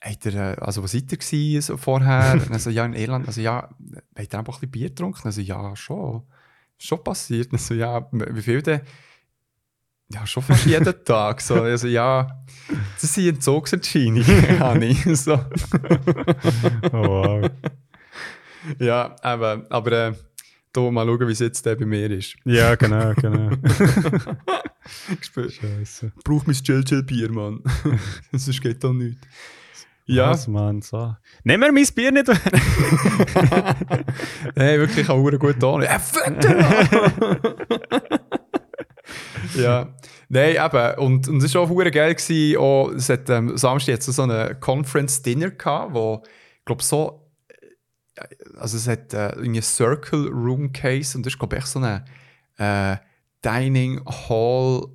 habt 0.02 0.24
ihr, 0.26 0.34
äh, 0.34 0.56
also 0.60 0.82
was 0.82 0.92
seid 0.92 1.12
ihr 1.12 1.18
gewesen, 1.18 1.60
so 1.60 1.76
vorher? 1.76 2.32
Und 2.40 2.50
dann 2.50 2.58
so, 2.58 2.70
ja, 2.70 2.84
in 2.86 2.94
Irland, 2.94 3.26
also 3.26 3.40
ja, 3.40 3.68
habt 4.16 4.32
ihr 4.32 4.38
einfach 4.38 4.54
ein 4.54 4.60
bisschen 4.60 4.70
Bier 4.70 4.88
getrunken? 4.88 5.20
Also 5.26 5.40
ja, 5.42 5.76
schon, 5.76 6.22
schon 6.78 7.04
passiert. 7.04 7.52
Und 7.52 7.60
so, 7.60 7.74
ja, 7.74 8.08
wie 8.12 8.42
viel 8.42 8.62
denn? 8.62 8.80
Ja, 10.12 10.26
schon 10.26 10.42
fast 10.42 10.66
jeden 10.66 10.94
Tag. 11.04 11.40
So, 11.40 11.62
also 11.62 11.86
ja, 11.86 12.26
das 13.00 13.14
sind 13.14 13.28
Entzugserscheinungen, 13.28 14.58
habe 14.58 14.84
ich. 14.86 15.04
So. 15.16 15.34
Oh, 16.92 17.40
wow. 17.42 17.50
Ja, 18.78 19.14
aber, 19.22 19.64
aber 19.70 19.92
äh, 19.92 20.12
da 20.72 20.80
mal 20.90 21.06
schauen, 21.06 21.28
wie 21.28 21.32
es 21.32 21.38
jetzt 21.38 21.66
äh, 21.66 21.74
bei 21.76 21.86
mir 21.86 22.10
ist. 22.10 22.36
Ja, 22.44 22.74
genau, 22.74 23.14
genau. 23.14 23.50
Ich 25.20 25.30
Scheiße. 25.54 26.12
brauche 26.24 26.46
mein 26.46 26.56
Chill-Chill-Bier, 26.56 27.30
Mann. 27.30 27.62
Sonst 28.32 28.60
geht 28.60 28.82
da 28.82 28.92
nichts. 28.92 29.20
Ja, 30.06 30.30
Was, 30.30 30.48
Mann, 30.48 30.82
so. 30.82 31.14
Nehmen 31.44 31.62
wir 31.62 31.72
mein 31.72 31.86
Bier 31.94 32.10
nicht 32.10 32.26
weg. 32.26 32.40
hey, 34.56 34.78
wirklich 34.80 35.08
auch 35.08 35.22
verdammt 35.22 35.38
gut 35.38 35.62
an. 35.62 35.82
Ja, 35.82 36.00
ja, 39.56 39.94
nein, 40.28 40.56
eben. 40.56 40.98
Und, 40.98 41.28
und 41.28 41.42
es 41.42 41.54
war 41.54 41.62
auch 41.62 41.66
verdammt 41.68 41.94
geil. 41.94 42.14
Gewesen. 42.14 42.56
Auch, 42.58 42.90
es 42.90 43.08
hat, 43.08 43.28
ähm, 43.30 43.56
Samstag 43.56 43.94
jetzt 43.94 44.06
so 44.06 44.22
eine 44.22 44.56
Conference-Dinner 44.58 45.50
gehabt, 45.50 45.94
wo, 45.94 46.22
ich 46.24 46.64
glaube, 46.64 46.82
so. 46.82 47.30
äh, 48.14 48.24
Also, 48.58 48.76
es 48.76 48.86
hat 48.88 49.14
äh, 49.14 49.34
einen 49.36 49.62
Circle 49.62 50.28
Room 50.28 50.72
Case 50.72 51.16
und 51.16 51.26
das 51.26 51.34
ist, 51.34 51.38
glaube 51.38 51.56
ich, 51.56 51.62
echt 51.62 51.72
so 51.72 51.78
eine 51.78 52.04
äh, 52.58 52.96
Dining 53.44 54.02
Hall, 54.06 54.86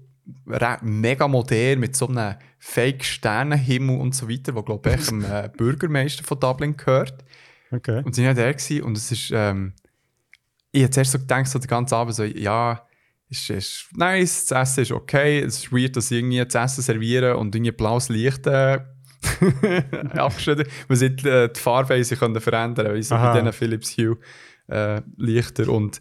mega 0.82 1.28
modern 1.28 1.80
mit 1.80 1.96
so 1.96 2.08
einem 2.08 2.36
Fake-Sternenhimmel 2.60 4.00
und 4.00 4.16
so 4.16 4.30
weiter, 4.30 4.56
wo, 4.56 4.64
glaube 4.64 4.90
ich, 4.90 5.08
dem 5.08 5.24
äh, 5.24 5.50
Bürgermeister 5.58 6.24
von 6.24 6.40
Dublin 6.40 6.78
gehört. 6.78 7.24
Okay. 7.72 8.02
Und 8.04 8.16
sie 8.16 8.26
waren 8.26 8.38
ja 8.38 8.52
gewesen, 8.52 8.84
und 8.84 8.98
es 8.98 9.12
ist, 9.12 9.32
ähm, 9.34 9.74
ich 10.72 10.84
habe 10.84 10.92
zuerst 10.92 11.12
so 11.12 11.20
gedacht, 11.20 11.48
so 11.48 11.60
den 11.60 11.68
ganzen 11.68 11.96
Abend 11.96 12.16
so, 12.16 12.24
ja, 12.24 12.86
ist, 13.30 13.50
ist 13.50 13.88
nice, 13.96 14.46
das 14.46 14.70
Essen 14.70 14.84
ist 14.84 14.92
okay, 14.92 15.40
es 15.40 15.58
ist 15.58 15.72
weird, 15.72 15.96
dass 15.96 16.10
sie 16.10 16.20
irgendwie 16.20 16.46
das 16.46 16.56
Essen 16.56 16.82
servieren 16.82 17.38
und 17.38 17.56
irgendwie 17.56 17.72
blaues 17.72 18.10
Licht 18.10 18.46
äh, 18.48 18.80
abgeschnitten 20.14 20.68
Man 20.88 20.98
sieht, 20.98 21.26
äh, 21.26 21.50
die 21.52 22.04
sich 22.04 22.20
können 22.20 22.40
verändern, 22.40 22.94
wie 22.94 23.02
so 23.02 23.16
Aha. 23.16 23.34
bei 23.34 23.40
diesen 23.40 23.54
Philips 23.54 23.98
Hue 23.98 24.18
äh, 24.68 25.02
Lichter 25.18 25.70
und 25.70 26.00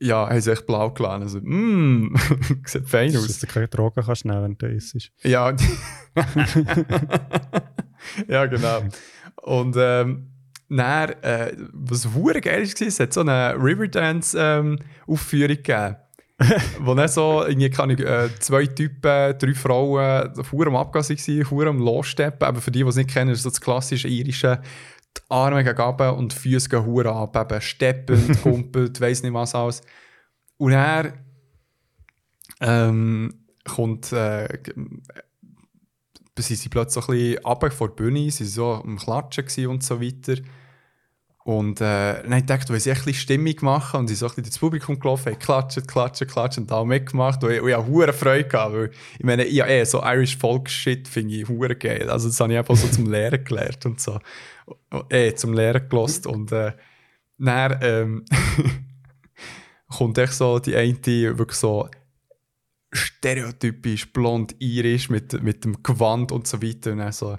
ja, 0.00 0.28
haben 0.28 0.40
sie 0.40 0.52
echt 0.52 0.66
blau 0.66 0.90
gelassen. 0.90 1.22
Also, 1.22 1.38
mm, 1.40 2.14
sieht 2.66 2.88
fein 2.88 3.12
Dass 3.12 3.24
aus. 3.24 3.38
du 3.38 3.46
keine 3.46 3.68
Drogen 3.68 4.02
kannst 4.04 4.24
nehmen, 4.24 4.42
wenn 4.42 4.58
du 4.58 4.66
isst. 4.66 5.12
Ja. 5.22 5.54
ja, 8.28 8.46
genau. 8.46 8.82
Und 9.42 9.76
ähm, 9.78 10.30
dann, 10.68 11.10
äh, 11.22 11.56
was 11.72 12.12
hure 12.12 12.40
geil 12.40 12.66
war, 12.66 12.86
es 12.86 13.00
hat 13.00 13.12
so 13.12 13.20
eine 13.20 13.54
Riverdance-Aufführung 13.54 15.56
gegeben. 15.56 15.96
Wo 16.80 16.94
dann 16.94 17.08
so, 17.08 17.44
irgendwie 17.46 17.70
kann 17.70 17.90
ich, 17.90 18.00
äh, 18.00 18.28
zwei 18.40 18.66
Typen, 18.66 19.38
drei 19.38 19.54
Frauen, 19.54 20.32
hure 20.50 20.66
am 20.66 20.76
Abgas 20.76 21.10
waren, 21.10 21.50
hure 21.50 21.68
am 21.68 21.78
Lossteppen. 21.78 22.46
Aber 22.46 22.60
für 22.60 22.70
die, 22.70 22.82
die 22.82 22.88
es 22.88 22.96
nicht 22.96 23.10
kennen, 23.10 23.30
ist 23.30 23.42
so 23.42 23.50
das 23.50 23.60
klassische 23.60 24.08
irische, 24.08 24.60
die 25.16 25.22
Arme 25.28 25.62
gegen 25.62 25.80
runter 25.80 26.16
und 26.16 26.32
die 26.32 26.36
Füße 26.36 26.68
gehen 26.68 26.84
hure 26.84 27.12
ab, 27.12 27.36
eben 27.36 27.60
steppend, 27.60 28.42
kumpelt, 28.42 29.00
weiss 29.00 29.22
nicht 29.22 29.32
was 29.32 29.54
alles. 29.54 29.82
Und 30.56 30.72
er 30.72 31.14
ähm, 32.60 33.46
kommt, 33.64 34.12
äh, 34.12 34.46
äh, 34.46 34.58
sind 36.38 36.56
sie 36.56 36.68
plötzlich 36.68 37.04
so 37.04 37.12
ein 37.12 37.18
bisschen 37.18 37.44
runter 37.44 37.70
vor 37.70 37.88
der 37.88 37.94
Bühne, 37.94 38.30
sie 38.30 38.44
waren 38.44 38.50
so 38.50 38.72
am 38.82 38.98
Klatschen 38.98 39.68
und 39.68 39.84
so 39.84 40.00
weiter. 40.00 40.42
Und 41.44 41.82
äh, 41.82 42.22
dann 42.22 42.24
habe 42.24 42.36
ich 42.36 42.40
gedacht, 42.40 42.70
weil 42.70 42.80
sie 42.80 42.90
ein 42.90 42.96
bisschen 42.96 43.14
Stimmung 43.14 43.54
machen 43.60 44.00
und 44.00 44.08
sie 44.08 44.14
so 44.14 44.26
ein 44.26 44.32
ins 44.38 44.58
Publikum 44.58 44.98
gelaufen, 44.98 45.30
haben 45.30 45.38
klatscht, 45.38 45.86
klatscht, 45.86 46.26
klatscht 46.26 46.56
und 46.56 46.70
da 46.70 46.82
mitgemacht. 46.84 47.44
Und 47.44 47.50
ich, 47.52 47.60
und 47.60 47.68
ich 47.68 47.76
hure 47.76 48.14
Freude 48.14 48.48
gehabt, 48.48 48.74
weil 48.74 48.90
ich 49.18 49.24
meine, 49.24 49.44
ich, 49.44 49.62
eh, 49.62 49.84
so 49.84 50.02
Irish 50.02 50.38
Folk 50.38 50.70
Shit 50.70 51.06
finde 51.06 51.34
ich 51.34 51.46
hure 51.46 51.76
geil. 51.76 52.08
Also 52.08 52.28
das 52.28 52.40
habe 52.40 52.50
ich 52.54 52.58
einfach 52.58 52.76
so 52.76 52.88
zum 52.88 53.10
Lehren 53.10 53.44
gelernt 53.44 53.84
und 53.84 54.00
so. 54.00 54.18
Eh, 55.10 55.34
zum 55.34 55.52
Lehren 55.52 55.86
gelost 55.86 56.26
und 56.26 56.50
äh, 56.50 56.72
dann 57.36 57.78
ähm, 57.82 58.24
kommt 59.88 60.16
echt 60.16 60.32
so 60.32 60.58
die 60.58 60.74
eine, 60.74 60.94
die 60.94 61.36
wirklich 61.36 61.58
so 61.58 61.90
stereotypisch 62.90 64.10
blond 64.14 64.54
irisch 64.60 65.10
mit, 65.10 65.42
mit 65.42 65.64
dem 65.64 65.82
Gewand 65.82 66.32
und 66.32 66.46
so 66.46 66.62
weiter 66.62 66.92
und 66.92 66.98
dann 66.98 67.12
so 67.12 67.36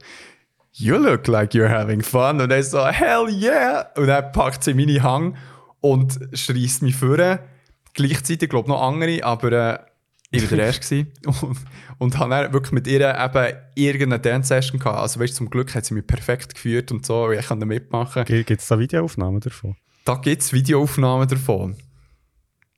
You 0.78 0.98
look 0.98 1.28
like 1.28 1.54
you're 1.54 1.70
having 1.70 2.02
fun. 2.02 2.42
Und 2.42 2.52
er 2.52 2.62
so, 2.62 2.86
hell 2.86 3.30
yeah! 3.30 3.88
Und 3.96 4.08
dann 4.08 4.32
packt 4.34 4.64
sie 4.64 4.74
meine 4.74 5.02
Hang 5.02 5.38
und 5.80 6.20
schreist 6.34 6.82
mich 6.82 6.98
vor. 6.98 7.40
Gleichzeitig, 7.94 8.50
glaube 8.50 8.66
ich, 8.66 8.70
noch 8.70 8.82
andere, 8.82 9.24
aber 9.24 9.52
äh, 9.52 9.80
ich 10.32 10.52
war 10.52 10.58
der 10.58 10.66
Erste. 10.68 11.08
Und, 11.26 11.58
und 11.98 12.20
habe 12.20 12.30
dann 12.32 12.54
wirklich 12.54 12.74
mit 12.74 12.88
ihr 12.88 13.00
eben 13.02 13.56
irgendeine 13.76 14.20
Dance-Session 14.20 14.80
gehabt. 14.80 15.00
Also, 15.00 15.22
weißt 15.22 15.36
zum 15.36 15.50
Glück 15.50 15.74
hat 15.74 15.86
sie 15.86 15.94
mich 15.94 16.06
perfekt 16.06 16.56
geführt 16.56 16.92
und 16.92 17.06
so. 17.06 17.32
Ich 17.32 17.48
konnte 17.48 17.66
mitmachen. 17.66 18.26
Gibt 18.26 18.52
es 18.52 18.68
da 18.68 18.78
Videoaufnahmen 18.78 19.40
davon? 19.40 19.78
Da 20.04 20.16
gibt 20.16 20.42
es 20.42 20.52
Videoaufnahmen 20.52 21.30
davon. 21.30 21.78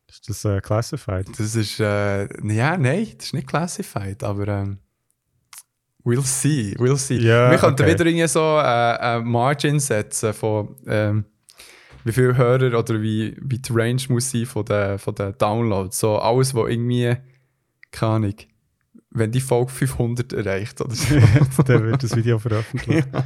Ist 0.08 0.30
das 0.30 0.46
äh, 0.46 0.62
classified? 0.62 1.28
Das 1.38 1.56
ist, 1.56 1.80
äh, 1.80 2.28
ja, 2.54 2.78
nein, 2.78 3.08
das 3.18 3.28
ist 3.28 3.34
nicht 3.34 3.48
classified, 3.48 4.24
aber 4.24 4.48
ähm, 4.48 4.78
we'll 6.08 6.24
see, 6.24 6.76
we'll 6.78 6.98
see. 6.98 7.18
Ja, 7.18 7.52
Wir 7.52 7.58
könnten 7.58 7.84
okay. 7.84 7.94
wieder 7.94 8.06
irgendwie 8.06 8.28
so 8.28 8.40
äh, 8.40 8.98
ein 8.98 9.26
Margin 9.26 9.80
setzen 9.80 10.34
von 10.34 10.76
ähm, 10.88 11.26
wie 12.06 12.14
viele 12.14 12.38
Hörer 12.38 12.80
oder 12.80 13.02
wie, 13.02 13.36
wie 13.42 13.60
die 13.60 13.74
Range 13.74 14.02
muss 14.10 14.32
sein 14.32 14.46
von 14.46 14.64
den, 14.64 14.98
von 14.98 15.14
den 15.14 15.38
Downloads. 15.38 16.00
So 16.00 16.18
alles, 16.18 16.56
was 16.56 16.70
irgendwie, 16.70 17.18
keine 17.92 18.14
Ahnung, 18.14 18.36
wenn 19.12 19.32
die 19.32 19.42
Folge 19.42 19.72
500 19.72 20.32
erreicht 20.32 20.80
oder 20.80 20.96
so. 20.96 21.16
Dann 21.64 21.84
wird 21.84 22.04
das 22.04 22.16
Video 22.16 22.40
veröffentlicht. 22.40 23.08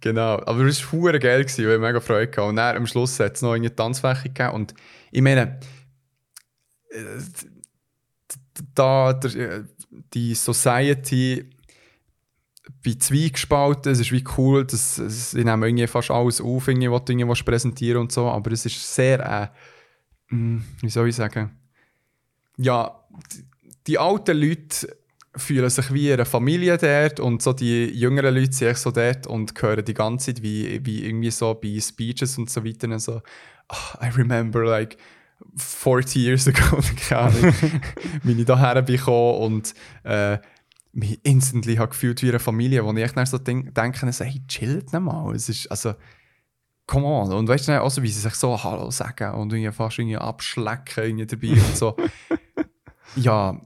Genau, 0.00 0.40
aber 0.46 0.64
es 0.66 0.80
war 0.84 0.92
hure 0.92 1.18
geil, 1.18 1.42
gewesen, 1.42 1.66
weil 1.66 1.74
ich 1.74 1.80
mega 1.80 2.00
Freude 2.00 2.30
hatte. 2.30 2.44
Und 2.44 2.54
dann 2.54 2.76
am 2.76 2.86
Schluss 2.86 3.18
hat 3.18 3.34
es 3.34 3.42
noch 3.42 3.54
eine 3.54 3.74
Tanzfläche 3.74 4.28
gegeben. 4.28 4.50
Und 4.50 4.74
ich 5.10 5.20
meine, 5.20 5.58
äh, 6.90 7.20
da 8.76 9.12
der, 9.12 9.34
äh, 9.34 9.64
die 9.90 10.34
Society 10.34 11.50
bei 12.84 12.94
Zweigespalten, 12.94 13.92
es 13.92 14.00
ist 14.00 14.12
wie 14.12 14.24
cool, 14.36 14.64
dass 14.66 14.96
sie 14.96 15.44
nehmen 15.44 15.62
irgendwie 15.62 15.86
fast 15.86 16.10
alles 16.10 16.40
auf, 16.40 16.68
was 16.68 16.74
du 16.74 17.12
irgendwie 17.12 17.42
präsentieren 17.42 18.02
und 18.02 18.12
so, 18.12 18.28
aber 18.28 18.52
es 18.52 18.66
ist 18.66 18.94
sehr, 18.94 19.52
äh, 20.30 20.34
mh, 20.34 20.62
wie 20.82 20.90
soll 20.90 21.08
ich 21.08 21.16
sagen, 21.16 21.50
ja, 22.58 23.04
die, 23.32 23.44
die 23.86 23.98
alten 23.98 24.36
Leute 24.36 24.96
fühlen 25.34 25.70
sich 25.70 25.92
wie 25.92 26.12
eine 26.12 26.24
Familie 26.24 26.76
dort 26.76 27.20
und 27.20 27.42
so 27.42 27.52
die 27.52 27.86
jüngeren 27.86 28.34
Leute 28.34 28.52
sind 28.52 28.76
so 28.76 28.90
dort 28.90 29.26
und 29.26 29.60
hören 29.62 29.84
die 29.84 29.94
ganze 29.94 30.34
Zeit 30.34 30.42
wie, 30.42 30.84
wie 30.84 31.06
irgendwie 31.06 31.30
so 31.30 31.54
bei 31.54 31.78
Speeches 31.80 32.36
und 32.38 32.50
so 32.50 32.64
weiter 32.64 32.98
so 32.98 33.22
«Ah, 33.68 34.06
I 34.06 34.10
remember 34.16 34.64
like 34.64 34.96
40 35.56 36.16
years 36.16 36.48
ago, 36.48 36.80
keine 37.08 37.20
Ahnung, 37.20 37.54
wie 38.22 38.32
ich 38.32 38.46
daher 38.46 38.82
bin 38.82 38.96
gekommen 38.96 39.38
und 39.38 39.74
äh, 40.04 40.38
mich 40.92 41.20
instantly 41.22 41.76
habe 41.76 41.90
gefühlt 41.90 42.22
wie 42.22 42.28
eine 42.28 42.38
Familie, 42.38 42.84
wo 42.84 42.92
ich 42.92 43.02
echt 43.02 43.16
dann 43.16 43.26
so 43.26 43.38
denk, 43.38 43.74
denke, 43.74 44.12
so, 44.12 44.24
hey, 44.24 44.42
chillt 44.48 44.92
mal, 44.92 45.34
es 45.34 45.48
ist, 45.48 45.70
also, 45.70 45.94
come 46.86 47.06
on, 47.06 47.32
und 47.32 47.48
weißt 47.48 47.68
du, 47.68 47.72
dann 47.72 47.82
auch 47.82 47.90
so, 47.90 48.02
wie 48.02 48.08
sie 48.08 48.20
sich 48.20 48.34
so 48.34 48.62
Hallo 48.62 48.90
sagen 48.90 49.34
und 49.34 49.52
irgendwie 49.52 49.72
fast 49.72 49.98
irgendwie 49.98 50.16
abschlecken 50.16 51.04
irgendwie 51.04 51.26
dabei 51.26 51.52
und 51.52 51.76
so, 51.76 51.96
ja, 53.16 53.60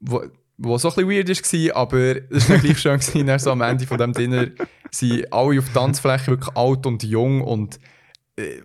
wo, 0.00 0.24
wo 0.58 0.78
so 0.78 0.88
ein 0.90 1.06
bisschen 1.06 1.10
weird 1.10 1.74
war, 1.74 1.76
aber 1.76 2.16
es 2.30 2.48
war 2.48 2.58
gleich 2.58 2.78
schön, 2.78 3.00
gewesen, 3.00 3.38
so 3.38 3.50
am 3.50 3.62
Ende 3.62 3.86
von 3.86 3.98
dem 3.98 4.12
Dinner 4.12 4.48
sind 4.90 5.32
alle 5.32 5.58
auf 5.58 5.66
der 5.66 5.74
Tanzfläche 5.74 6.28
wirklich 6.28 6.56
alt 6.56 6.86
und 6.86 7.02
jung 7.02 7.42
und 7.42 7.80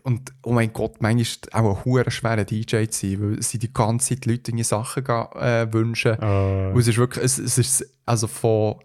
und 0.03 0.33
oh 0.43 0.51
mein 0.51 0.73
Gott, 0.73 1.01
manchmal 1.01 1.21
ist 1.21 1.53
auch 1.53 1.77
ein 1.77 1.85
hure 1.85 2.11
schwerer 2.11 2.43
DJ 2.43 2.85
zu 2.87 3.07
sein, 3.07 3.21
weil 3.21 3.41
sie 3.41 3.57
die 3.57 3.71
ganze 3.71 4.09
Zeit 4.15 4.25
Leute 4.25 4.51
irgendwie 4.51 4.63
Sachen 4.63 5.05
äh, 5.05 5.71
wünschen. 5.71 6.19
Äh, 6.21 6.71
Und 6.73 6.79
es 6.79 6.87
ist 6.87 6.97
wirklich, 6.97 7.23
es, 7.23 7.37
es 7.37 7.57
ist 7.57 7.85
also 8.05 8.27
von 8.27 8.75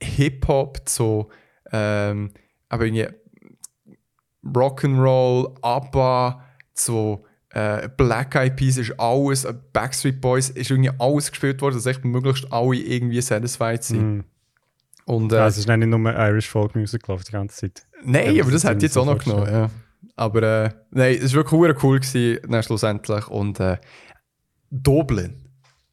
Hip-Hop 0.00 0.88
zu 0.88 1.28
ähm, 1.72 2.30
aber 2.68 2.86
irgendwie 2.86 3.08
Rock'n'Roll, 4.44 5.56
ABBA, 5.62 6.44
zu 6.74 7.24
äh, 7.50 7.88
Black 7.96 8.34
Eyed 8.36 8.56
Peas 8.56 8.76
ist 8.76 8.98
alles, 8.98 9.44
äh, 9.44 9.54
Backstreet 9.72 10.20
Boys 10.20 10.50
ist 10.50 10.70
irgendwie 10.70 10.92
alles 10.98 11.30
gespielt 11.30 11.60
worden, 11.60 11.74
dass 11.74 11.86
echt 11.86 12.04
möglichst 12.04 12.50
alle 12.52 12.76
irgendwie 12.76 13.20
satisfied 13.20 13.82
sind. 13.82 14.18
mh. 14.18 14.24
Und, 15.06 15.32
äh, 15.32 15.36
Ja, 15.36 15.46
es 15.46 15.56
ist 15.56 15.66
nicht 15.66 15.86
nur 15.86 15.98
Irish 16.14 16.48
Folk 16.48 16.76
Music 16.76 17.02
gelaufen 17.02 17.24
die 17.26 17.32
ganze 17.32 17.56
Zeit. 17.56 17.82
Nein, 18.04 18.40
aber 18.40 18.50
das 18.50 18.64
hat 18.64 18.82
jetzt 18.82 18.96
auch 18.96 19.06
noch 19.06 19.18
genommen, 19.18 19.46
ja. 19.50 19.70
Aber 20.18 20.42
äh, 20.42 20.70
nein, 20.90 21.18
es 21.22 21.34
war 21.34 21.44
wirklich 21.50 21.82
cool 21.82 22.00
gewesen, 22.00 22.40
dann 22.50 22.62
schlussendlich. 22.62 23.28
Und 23.28 23.60
äh, 23.60 23.78
Dublin, 24.70 25.36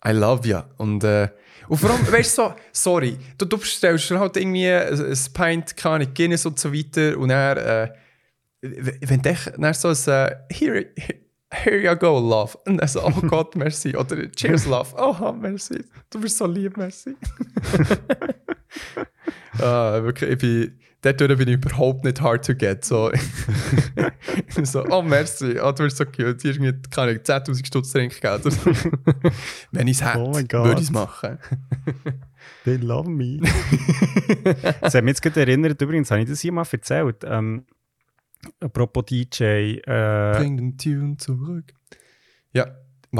I 0.05 0.11
love 0.11 0.47
ya. 0.47 0.67
Und, 0.77 1.03
äh, 1.03 1.29
und 1.67 1.77
vor 1.77 1.91
allem, 1.91 2.01
weißt 2.11 2.37
du, 2.37 2.41
so, 2.43 2.53
sorry, 2.71 3.17
du, 3.37 3.45
du 3.45 3.57
bestellst 3.57 4.09
halt 4.11 4.37
irgendwie 4.37 4.69
ein, 4.69 4.99
ein 4.99 5.17
Pint, 5.33 5.77
keine 5.77 6.07
Guinness 6.07 6.45
und 6.45 6.59
so 6.59 6.73
weiter. 6.73 7.17
Und 7.17 7.29
dann, 7.29 7.57
äh, 7.57 7.89
wenn 8.61 9.21
du 9.21 9.29
echt 9.29 9.53
dann 9.57 9.73
so 9.73 9.89
ein 9.89 10.27
äh, 10.27 10.35
here, 10.51 10.87
here 11.51 11.77
you 11.77 11.95
go, 11.95 12.19
love. 12.19 12.57
Und 12.65 12.77
dann 12.77 12.87
so, 12.87 13.03
oh 13.05 13.21
Gott, 13.27 13.55
merci. 13.55 13.95
Oder 13.95 14.31
cheers, 14.31 14.65
love. 14.65 14.93
Oh, 14.97 15.31
merci. 15.33 15.83
Du 16.09 16.19
bist 16.19 16.37
so 16.37 16.47
lieb, 16.47 16.77
merci. 16.77 17.15
Ah, 19.61 20.01
wirklich, 20.03 20.31
ich 20.31 20.37
bin, 20.37 20.79
dort 21.01 21.37
bin 21.37 21.47
ich 21.47 21.55
überhaupt 21.55 22.03
nicht 22.03 22.21
hard 22.21 22.45
to 22.45 22.55
get. 22.55 22.83
So, 22.83 23.11
so 24.63 24.85
oh, 24.89 25.01
merci, 25.01 25.59
oh, 25.59 25.71
du 25.71 25.83
bist 25.83 25.97
so 25.97 26.05
cute. 26.05 26.41
Hier 26.41 26.51
irgendwie, 26.51 26.73
keine 26.89 27.11
Ahnung, 27.11 27.23
10.000 27.23 27.65
Stutz 27.65 27.91
Trinkgeld. 27.91 28.43
Wenn 29.71 29.87
ich 29.87 30.01
es 30.01 30.05
hätte, 30.05 30.19
Oh 30.19 30.33
würde 30.33 30.81
ich 30.81 30.87
es 30.87 30.91
machen. 30.91 31.37
They 32.63 32.77
love 32.77 33.09
me. 33.09 33.39
das 34.81 34.95
hat 34.95 35.03
mich 35.03 35.11
jetzt 35.11 35.21
gerade 35.21 35.41
erinnert, 35.41 35.81
übrigens, 35.81 36.11
habe 36.11 36.21
ich 36.21 36.29
das 36.29 36.41
hier 36.41 36.51
mal 36.51 36.65
erzählt. 36.69 37.23
Ähm, 37.23 37.65
apropos 38.59 39.05
DJ. 39.05 39.43
Äh, 39.43 40.33
Bring 40.37 40.57
den 40.57 40.77
Tune 40.77 41.17
zurück. 41.17 41.73
Ja, 42.53 42.67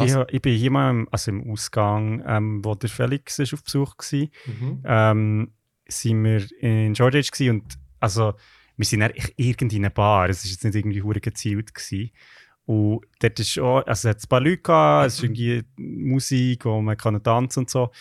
ich, 0.03 0.15
ich 0.29 0.41
bin 0.41 0.57
hier 0.57 0.71
mal 0.71 0.89
im, 0.89 1.07
also 1.11 1.31
im 1.31 1.49
Ausgang, 1.51 2.23
ähm, 2.25 2.65
wo 2.65 2.75
der 2.75 2.89
Felix 2.89 3.39
ist 3.39 3.53
auf 3.53 3.63
Besuch 3.63 3.95
war. 3.97 4.29
Mhm. 4.45 4.83
ähm, 4.86 5.51
sind 5.88 6.23
wir 6.23 6.45
in 6.61 6.93
Georgia 6.93 7.21
gewesen 7.21 7.49
und 7.49 7.77
also 7.99 8.33
wir 8.77 8.86
sind 8.86 8.99
dann 9.01 9.13
irgendwie 9.38 9.77
in 9.77 9.86
einer 9.86 9.93
Bar, 9.93 10.29
es 10.29 10.43
war 10.43 10.51
jetzt 10.51 10.63
nicht 10.63 10.75
irgendwie 10.75 11.01
hure 11.01 11.21
gezielt 11.21 11.73
gewesen. 11.73 12.11
Und 12.65 13.05
dort 13.19 13.39
ist 13.39 13.59
auch, 13.59 13.86
also 13.86 14.09
es 14.09 14.15
hat 14.15 14.23
ein 14.23 14.27
paar 14.27 14.41
Leute 14.41 14.57
gehabt, 14.57 15.07
es 15.07 15.13
ist 15.15 15.23
irgendwie 15.23 15.63
Musik, 15.77 16.65
wo 16.65 16.81
man 16.81 16.97
kann 16.97 17.21
tanzen 17.21 17.59
und 17.59 17.69
so. 17.69 17.91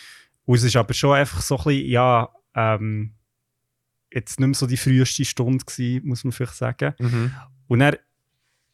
Und 0.45 0.55
es 0.55 0.63
ist 0.63 0.75
aber 0.75 0.93
schon 0.93 1.15
einfach 1.15 1.41
so 1.41 1.57
ein 1.57 1.63
bisschen, 1.63 1.89
ja, 1.89 2.29
ähm, 2.55 3.13
jetzt 4.11 4.39
nicht 4.39 4.47
mehr 4.47 4.55
so 4.55 4.65
die 4.65 4.77
früheste 4.77 5.25
Stunde 5.25 5.63
gewesen, 5.63 6.07
muss 6.07 6.23
man 6.23 6.31
vielleicht 6.31 6.55
sagen. 6.55 6.93
Mhm. 6.99 7.31
Und 7.67 7.79
dann 7.79 7.95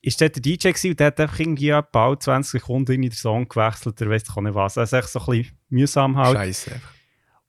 ist 0.01 0.19
dort 0.21 0.35
der 0.35 0.41
DJ 0.41 0.69
gewesen, 0.69 0.91
und 0.91 0.99
der 0.99 1.07
hat 1.07 1.19
einfach 1.19 1.39
irgendwie 1.39 1.77
bald 1.91 2.23
20 2.23 2.51
Sekunden 2.51 2.93
in 2.93 3.01
den 3.03 3.11
Song 3.11 3.47
gewechselt, 3.47 3.99
der 3.99 4.09
weiss 4.09 4.29
auch 4.29 4.41
nicht 4.41 4.55
was. 4.55 4.77
Also 4.77 4.97
echt 4.97 5.09
so 5.09 5.19
ein 5.19 5.25
bisschen 5.25 5.57
mühsam 5.69 6.17
halt. 6.17 6.37
Scheiße. 6.37 6.81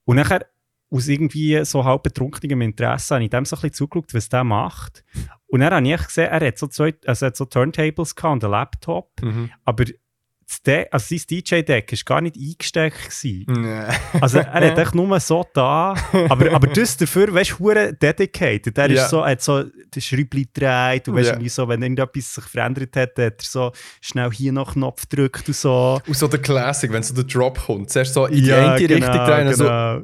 Und 0.04 0.16
nachher, 0.16 0.46
aus 0.92 1.08
irgendwie 1.08 1.64
so 1.64 1.84
halb 1.84 2.02
betrunkenem 2.02 2.60
Interesse, 2.62 3.14
habe 3.14 3.24
ich 3.24 3.30
dem 3.30 3.44
so 3.44 3.56
ein 3.56 3.62
bisschen 3.62 3.72
zugeschaut, 3.74 4.12
was 4.14 4.28
der 4.28 4.44
macht. 4.44 5.02
Und 5.46 5.60
dann 5.60 5.72
habe 5.74 5.88
ich 5.88 6.06
gesehen, 6.06 6.28
er 6.30 6.46
hat 6.46 6.58
so, 6.58 6.66
zwei, 6.66 6.94
also 7.06 7.24
er 7.24 7.28
hat 7.28 7.36
so 7.36 7.44
Turntables 7.46 8.14
gehabt 8.14 8.32
und 8.34 8.44
einen 8.44 8.52
Laptop, 8.52 9.10
Mhm. 9.22 9.50
aber 9.64 9.84
das 9.84 10.86
also 10.90 11.16
sein 11.16 11.24
DJ-Deck 11.30 11.90
war 11.92 11.98
gar 12.04 12.20
nicht 12.20 12.36
eingesteckt. 12.36 12.96
Gewesen. 13.04 13.44
Nee. 13.62 13.84
Also 14.20 14.38
er 14.40 14.52
hat 14.52 14.78
echt 14.78 14.94
nur 14.94 15.18
so 15.18 15.46
da, 15.54 15.94
aber, 16.28 16.52
aber 16.52 16.66
das 16.66 16.96
dafür, 16.98 17.32
weißt 17.32 17.56
du, 17.58 17.92
dedicated. 17.94 18.76
Er 18.76 18.90
Ja. 18.90 19.02
ist 19.04 19.10
so, 19.10 19.20
er 19.20 19.30
hat 19.30 19.40
so 19.42 19.62
den 19.62 20.02
Schräubli 20.02 20.44
gedreht 20.44 21.08
und 21.08 21.14
weißt 21.16 21.30
irgendwie 21.30 21.48
so, 21.48 21.66
wenn 21.68 21.80
irgendetwas 21.80 22.34
sich 22.34 22.44
verändert 22.44 22.94
hat, 22.96 23.10
hat 23.10 23.18
er 23.18 23.32
so 23.40 23.72
schnell 24.02 24.30
hier 24.30 24.52
noch 24.52 24.74
Knopf 24.74 25.08
gedrückt 25.08 25.48
und 25.48 25.56
so. 25.56 26.00
Und 26.06 26.16
so 26.16 26.28
der 26.28 26.40
Classic, 26.42 26.92
wenn 26.92 27.02
so 27.02 27.14
der 27.14 27.24
Drop 27.24 27.58
kommt. 27.58 27.88
Zuerst 27.88 28.12
so 28.12 28.26
in 28.26 28.34
die 28.36 28.42
Ja, 28.50 28.74
eine 28.74 28.86
genau, 28.86 29.06
Richtung 29.06 29.24
drehen, 29.26 29.54
so 29.54 29.64
genau. 29.64 30.00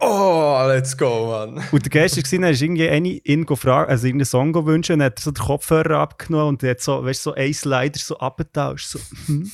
Oh, 0.00 0.64
let's 0.68 0.96
go, 0.96 1.26
Mann. 1.26 1.64
Und 1.72 1.84
der 1.84 1.90
Geist 1.90 2.16
war, 2.16 2.42
er 2.44 2.50
ist 2.50 2.62
irgendwie 2.62 2.88
eine 2.88 3.08
ihn 3.08 3.44
gefragt, 3.46 3.90
also 3.90 4.06
irgendeinen 4.06 4.26
Song 4.26 4.52
gewünscht 4.52 4.90
und 4.90 5.02
hat 5.02 5.18
so 5.18 5.32
den 5.32 5.42
Kopfhörer 5.42 5.98
abgenommen 5.98 6.48
und 6.50 6.62
hat 6.62 6.80
so, 6.80 7.04
weißt 7.04 7.26
du, 7.26 7.30
so 7.30 7.34
ein 7.34 7.52
Slider 7.52 7.98
so 7.98 8.16
abgetauscht. 8.18 8.86
So, 8.86 9.00
hm. 9.26 9.50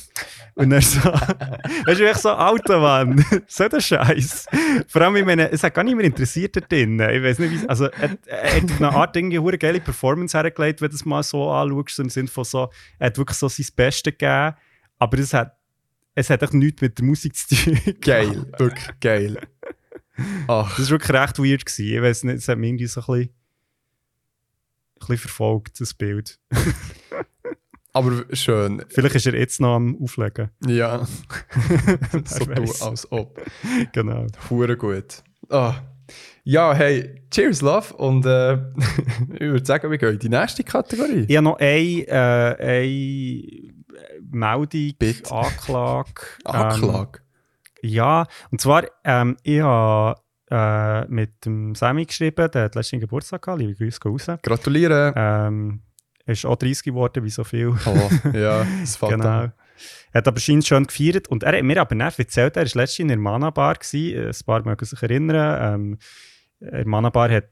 Und 0.53 0.71
er 0.71 0.81
so, 0.83 0.99
weißt 1.85 1.99
du, 1.99 2.09
echt 2.09 2.21
so 2.21 2.29
Auto, 2.29 2.79
Mann. 2.79 3.25
so 3.47 3.67
der 3.67 3.79
Scheiß. 3.79 4.45
Vor 4.87 5.01
allem, 5.01 5.15
ich 5.15 5.25
meine, 5.25 5.51
es 5.51 5.63
hat 5.63 5.73
gar 5.73 5.83
nicht 5.83 5.95
mehr 5.95 6.05
interessiert 6.05 6.55
da 6.55 6.59
drin. 6.59 6.99
Ich 6.99 7.23
weiß 7.23 7.39
nicht, 7.39 7.63
wie 7.63 7.67
also, 7.67 7.85
er, 7.85 8.15
er 8.27 8.55
hat 8.55 8.71
eine 8.77 8.89
Art 8.91 9.15
irgendwie 9.15 9.39
eine 9.39 9.57
geile 9.57 9.79
Performance 9.79 10.37
hergelegt, 10.37 10.79
wenn 10.79 10.89
du 10.89 10.95
es 10.95 11.05
mal 11.05 11.23
so 11.23 11.49
anschaust, 11.49 11.97
im 11.99 12.09
Sinne 12.09 12.27
von 12.27 12.43
so, 12.43 12.69
er 12.99 13.07
hat 13.07 13.17
wirklich 13.17 13.37
so 13.37 13.47
sein 13.47 13.65
Bestes 13.75 14.13
gegeben, 14.13 14.55
aber 14.99 15.17
es 15.17 15.33
hat, 15.33 15.57
es 16.13 16.29
hat 16.29 16.43
echt 16.43 16.53
nichts 16.53 16.81
mit 16.81 16.97
der 16.97 17.05
Musik 17.05 17.35
zu 17.35 17.55
tun. 17.55 17.79
Geil, 17.99 18.45
wirklich 18.57 18.89
geil. 19.01 19.37
Ach, 20.47 20.75
Das 20.77 20.85
war 20.85 20.99
wirklich 20.99 21.19
recht 21.21 21.39
weird. 21.39 21.65
Gewesen. 21.65 21.95
Ich 21.95 22.01
weiß 22.01 22.23
nicht, 22.23 22.35
es 22.37 22.47
hat 22.47 22.57
mich 22.57 22.69
irgendwie 22.69 22.87
so 22.87 23.01
ein 23.01 23.05
bisschen, 23.05 23.29
ein 23.29 24.99
bisschen 24.99 25.17
verfolgt, 25.17 25.81
das 25.81 25.93
Bild. 25.93 26.39
aber 27.93 28.25
schön. 28.33 28.83
Vielleicht 28.89 29.15
ist 29.15 29.25
er 29.27 29.35
jetzt 29.35 29.59
noch 29.61 29.75
am 29.75 29.97
Auflegen. 30.01 30.49
Ja. 30.65 31.05
so 32.25 32.45
du 32.45 32.85
als 32.85 33.11
ob. 33.11 33.41
Genau. 33.93 34.27
Hure 34.49 34.77
gut. 34.77 35.23
Ah. 35.49 35.75
Ja, 36.43 36.73
hey, 36.73 37.23
cheers, 37.31 37.61
love. 37.61 37.93
Und 37.95 38.25
äh, 38.25 38.53
ich 39.33 39.39
würde 39.39 39.65
sagen, 39.65 39.89
wir 39.89 39.97
gehen 39.97 40.13
in 40.13 40.19
die 40.19 40.29
nächste 40.29 40.63
Kategorie. 40.63 41.25
Ich 41.27 41.35
habe 41.35 41.43
noch 41.45 41.57
eine, 41.57 42.07
äh, 42.07 42.55
eine 42.59 43.73
Meldung, 44.29 44.91
Bitte. 44.99 45.31
Anklage. 45.31 46.21
Anklage. 46.43 47.19
Ähm, 47.19 47.24
ja, 47.85 48.27
und 48.51 48.61
zwar, 48.61 48.83
ähm, 49.03 49.37
ich 49.43 49.61
habe 49.61 50.19
äh, 50.51 51.05
mit 51.07 51.45
dem 51.45 51.75
Sammy 51.75 52.05
geschrieben, 52.05 52.49
der 52.51 52.63
hat 52.65 52.75
letzten 52.75 52.99
Geburtstag 52.99 53.41
gehabt, 53.41 53.61
liebe 53.61 53.75
Grüße 53.75 53.99
raus. 54.03 54.27
Gratuliere. 54.43 55.13
Ähm, 55.15 55.81
er 56.25 56.33
ist 56.33 56.45
auch 56.45 56.55
30 56.55 56.83
geworden, 56.83 57.23
wie 57.23 57.29
so 57.29 57.43
viel. 57.43 57.69
Oh, 57.69 58.09
ja, 58.33 58.65
das 58.81 58.95
fällt 58.97 59.11
Genau. 59.13 59.27
an. 59.27 59.53
Er 60.11 60.19
hat 60.19 60.27
aber 60.27 60.39
scheinbar 60.39 60.65
schon 60.65 60.87
gefeiert 60.87 61.27
und 61.27 61.43
er 61.43 61.57
hat 61.57 61.63
mir 61.63 61.81
aber 61.81 61.95
nicht 61.95 62.17
erzählt, 62.17 62.55
er 62.55 62.63
war 62.63 62.71
letztens 62.81 62.99
in 62.99 63.07
der 63.09 63.17
Mana 63.17 63.49
Bar. 63.49 63.75
Gewesen. 63.75 64.27
Ein 64.27 64.45
paar 64.45 64.63
mögen 64.65 64.85
sich 64.85 65.01
erinnern. 65.03 65.75
Ähm, 65.75 65.97
in 66.61 66.69
der 66.71 66.87
Mana 66.87 67.09
Bar 67.09 67.29
hat, 67.29 67.49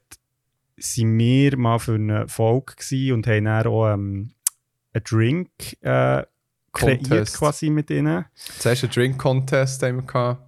sind 0.78 1.18
wir 1.20 1.58
mal 1.58 1.78
für 1.80 1.96
eine 1.96 2.28
Folge 2.28 2.74
und 3.14 3.28
haben 3.28 3.46
dann 3.46 3.68
auch 3.68 3.94
ähm, 3.94 4.32
einen 4.94 5.04
Drink 5.04 5.50
äh, 5.82 6.24
kreiert 6.74 7.08
Contest. 7.08 7.38
quasi 7.38 7.70
mit 7.70 7.90
ihnen. 7.90 8.26
Zuerst 8.60 8.84
einen 8.84 8.92
Drink-Contest 8.92 9.82
haben 9.84 9.98
wir 9.98 10.04
gehabt 10.04 10.42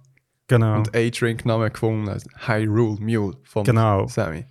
Genau. 0.48 0.76
und 0.76 0.94
einen 0.94 1.10
Drink-Namen 1.10 1.72
gefunden. 1.72 2.20
Hyrule 2.46 3.00
Mule 3.00 3.36
von 3.44 3.64
Genau. 3.64 4.06
Sammy. 4.08 4.44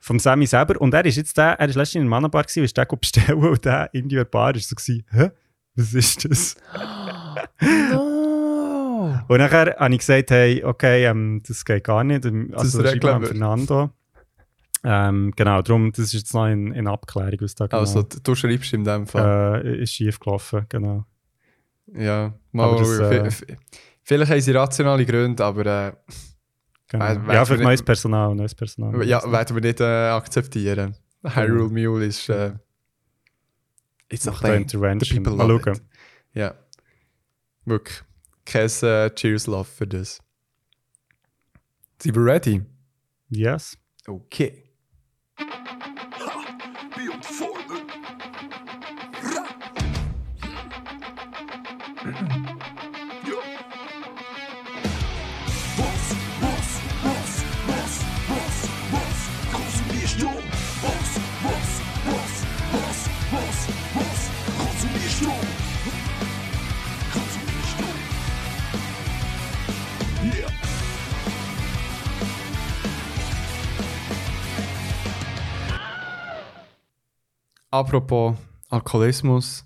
Vom 0.00 0.18
Sammy 0.18 0.46
selber. 0.46 0.80
Und 0.80 0.94
er 0.94 1.04
ist 1.04 1.16
jetzt 1.16 1.36
der, 1.36 1.58
er 1.60 1.68
ist 1.68 1.74
letztens 1.76 1.96
in 1.96 2.02
der 2.02 2.10
Mana 2.10 2.28
Bar 2.28 2.42
gewesen, 2.44 2.64
ist 2.64 2.76
der 2.76 2.86
go 2.86 2.96
bestellen 2.96 3.38
und 3.44 3.64
der 3.64 3.92
in 3.92 4.08
die 4.08 4.22
Bar 4.24 4.54
ist 4.56 4.68
so 4.68 4.74
gewesen, 4.76 5.04
hä? 5.10 5.30
Was 5.76 5.94
ist 5.94 6.24
das? 6.30 6.56
No! 7.90 9.18
Und 9.28 9.38
nachher 9.38 9.76
habe 9.78 9.92
ich 9.94 10.00
gesagt, 10.00 10.30
hey, 10.30 10.62
okay, 10.64 11.04
ähm, 11.06 11.42
das 11.46 11.64
geht 11.64 11.84
gar 11.84 12.04
nicht. 12.04 12.24
Ähm, 12.24 12.48
Das 12.52 12.62
Also 12.62 12.80
regeln 12.82 13.00
mal 13.00 13.14
an. 13.16 13.24
Fernando. 13.26 13.90
Ähm, 14.82 15.32
genau, 15.36 15.60
darum, 15.62 15.90
das 15.92 16.06
ist 16.06 16.12
jetzt 16.14 16.34
noch 16.34 16.46
in, 16.46 16.72
in 16.72 16.86
Abklärung, 16.86 17.38
was 17.40 17.54
da 17.54 17.66
genau 17.66 17.80
Also, 17.80 18.02
du 18.02 18.34
schreibst 18.34 18.72
in 18.72 18.84
dem 18.84 19.06
Fall. 19.06 19.62
äh, 19.64 19.82
ist 19.82 19.92
schief 19.92 20.18
gelaufen, 20.18 20.64
genau. 20.70 21.04
Ja, 21.94 22.34
mal 22.52 22.76
das, 22.76 23.42
äh, 23.42 23.56
Vielleicht 24.02 24.30
haben 24.30 24.40
sie 24.40 24.52
rationale 24.52 25.06
Gründe, 25.06 25.44
aber 25.44 25.66
äh, 25.66 25.92
genau. 26.88 27.32
Ja, 27.32 27.44
für 27.44 27.56
neues 27.58 27.82
Personal, 27.82 28.34
neues 28.34 28.54
Personal. 28.54 29.04
ja, 29.06 29.22
werden 29.30 29.56
wir 29.56 29.62
nicht 29.62 29.80
äh, 29.80 29.84
akzeptieren. 29.84 30.96
Hyrule 31.22 31.68
Mule 31.68 32.06
ist. 32.06 32.28
Äh, 32.28 32.54
it's 34.08 34.26
a. 34.26 34.54
Intervention. 34.54 35.24
The 35.24 35.30
people 35.30 35.36
Mal 35.36 35.60
schauen. 35.60 35.80
Ja. 36.32 36.54
Wirklich. 37.64 38.02
Kein 38.44 38.70
äh, 38.82 39.14
Cheers 39.14 39.46
Love 39.46 39.64
für 39.64 39.86
das. 39.86 40.18
Sind 42.02 42.16
wir 42.16 42.24
ready? 42.24 42.62
Yes. 43.28 43.76
Okay. 44.06 44.69
Apropos 77.70 78.36
Alkoholismus. 78.68 79.64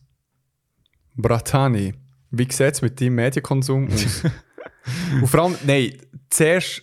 Bratani, 1.16 1.94
wie 2.30 2.44
sieht 2.50 2.74
es 2.74 2.82
mit 2.82 3.00
deinem 3.00 3.14
Medienkonsum 3.16 3.88
aus? 3.92 4.22
Und 5.20 5.26
vor 5.28 5.40
allem, 5.44 5.56
nein, 5.64 5.96
zuerst 6.28 6.82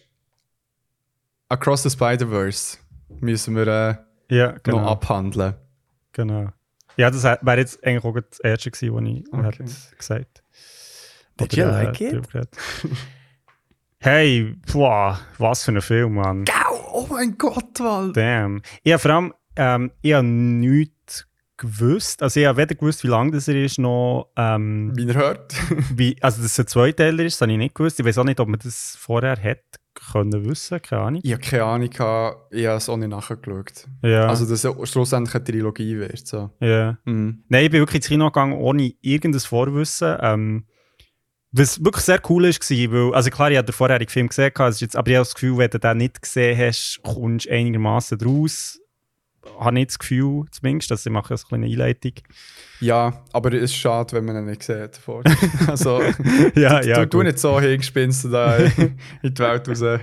Across 1.49 1.83
the 1.83 1.89
Spider-Verse 1.89 2.77
müssen 3.19 3.55
wir 3.55 3.67
äh, 3.67 3.95
Ja, 4.35 4.55
genau. 4.63 4.79
noch 4.81 4.91
abhandeln. 4.91 5.55
genau. 6.13 6.49
Ja, 6.97 7.09
das 7.11 7.23
wäre 7.23 7.57
jetzt 7.57 7.83
eigentlich 7.85 8.03
auch 8.03 8.19
das 8.19 8.39
Erste 8.39 8.71
gewesen, 8.71 8.93
was 8.95 9.03
ich 9.03 9.33
Okay. 9.33 9.63
hätte 9.63 9.95
gesagt 9.97 10.43
Did 11.39 11.53
Oder, 11.53 11.63
you 11.63 11.71
like 11.71 12.01
it? 12.01 12.49
hey, 13.99 14.55
boah, 14.71 15.19
was 15.37 15.63
für 15.63 15.71
ein 15.71 15.81
Film, 15.81 16.15
Mann. 16.15 16.45
Oh 16.93 17.07
mein 17.09 17.37
Gott, 17.37 17.79
Mann! 17.79 18.13
Damn. 18.13 18.61
Habe 18.85 18.99
vor 18.99 19.11
allem 19.11 19.33
ähm, 19.55 19.91
ich 20.01 20.13
habe 20.13 20.25
nichts 20.25 20.95
gewusst. 21.61 22.21
Also 22.21 22.39
ich 22.39 22.45
habe 22.47 22.57
weder 22.57 22.75
gewusst, 22.75 23.03
wie 23.03 23.07
lang 23.07 23.31
das 23.31 23.47
er 23.47 23.55
ist, 23.55 23.77
noch 23.77 24.31
ähm, 24.35 24.91
Wie 24.95 25.05
ihr 25.05 25.13
hört. 25.13 25.53
wie, 25.95 26.17
also 26.21 26.41
dass 26.41 26.51
es 26.51 26.59
ein 26.59 26.67
Zweiteiler 26.67 27.23
ist, 27.23 27.35
das 27.35 27.41
habe 27.41 27.51
ich 27.51 27.57
nicht 27.57 27.75
gewusst. 27.75 27.99
Ich 27.99 28.05
weiß 28.05 28.17
auch 28.17 28.23
nicht, 28.23 28.39
ob 28.39 28.49
man 28.49 28.59
das 28.59 28.97
vorher 28.99 29.37
hätte 29.37 29.79
können 29.93 30.45
wissen, 30.45 30.81
keine 30.81 31.01
Ahnung. 31.01 31.21
ich 31.23 31.31
habe 31.31 31.41
keine 31.41 31.63
Ahnung, 31.63 31.89
ich 31.91 31.99
habe 31.99 32.77
es 32.77 32.89
auch 32.89 32.97
nicht 32.97 33.09
nachgeschaut. 33.09 33.87
Ja, 34.01 34.27
Also, 34.27 34.45
dass 34.45 34.63
es 34.63 34.89
schlussendlich 34.89 35.35
eine 35.35 35.43
Trilogie 35.43 35.97
wird. 35.97 36.25
So. 36.25 36.49
ja. 36.59 36.97
Mhm. 37.05 37.43
Nein, 37.47 37.65
ich 37.65 37.71
bin 37.71 37.81
wirklich 37.81 37.97
ins 37.97 38.07
Kino 38.07 38.25
gegangen, 38.25 38.53
ohne 38.53 38.93
irgendein 39.01 39.41
Vorwissen. 39.41 40.17
Ähm, 40.21 40.65
was 41.51 41.83
wirklich 41.83 42.05
sehr 42.05 42.21
cool 42.29 42.45
ist, 42.45 42.61
war, 42.61 42.91
weil, 42.93 43.13
also 43.13 43.29
klar, 43.29 43.51
ich 43.51 43.57
habe 43.57 43.65
den 43.65 43.73
vorherigen 43.73 44.09
Film 44.09 44.29
gesehen, 44.29 44.53
es 44.55 44.75
ist 44.75 44.81
jetzt, 44.81 44.95
aber 44.95 45.09
ich 45.09 45.17
habe 45.17 45.25
das 45.25 45.33
Gefühl, 45.33 45.57
wenn 45.57 45.69
du 45.69 45.79
den 45.79 45.97
nicht 45.97 46.21
gesehen 46.21 46.57
hast, 46.57 47.01
kommst 47.03 47.45
du 47.45 47.51
einigermaßen 47.51 48.17
draus. 48.17 48.80
Habe 49.59 49.79
ich 49.79 49.87
das 49.87 49.99
Gefühl, 49.99 50.45
zumindest, 50.51 50.91
dass 50.91 51.05
ich 51.05 51.11
mache 51.11 51.35
so 51.35 51.47
eine 51.51 51.65
Einleitung. 51.65 52.13
Ja, 52.79 53.23
aber 53.33 53.53
es 53.53 53.63
ist 53.63 53.75
schade, 53.75 54.13
wenn 54.13 54.25
man 54.25 54.35
ihn 54.37 54.45
nicht 54.45 54.63
sieht. 54.63 54.99
Also, 55.67 56.01
ja, 56.55 56.81
du, 56.81 57.07
du 57.07 57.23
nicht 57.23 57.39
so 57.39 57.59
hingespinst 57.59 58.25
da 58.31 58.57
in 58.57 58.97
die 59.23 59.39
Welt 59.39 59.67
raus 59.67 59.81
äh. 59.81 59.99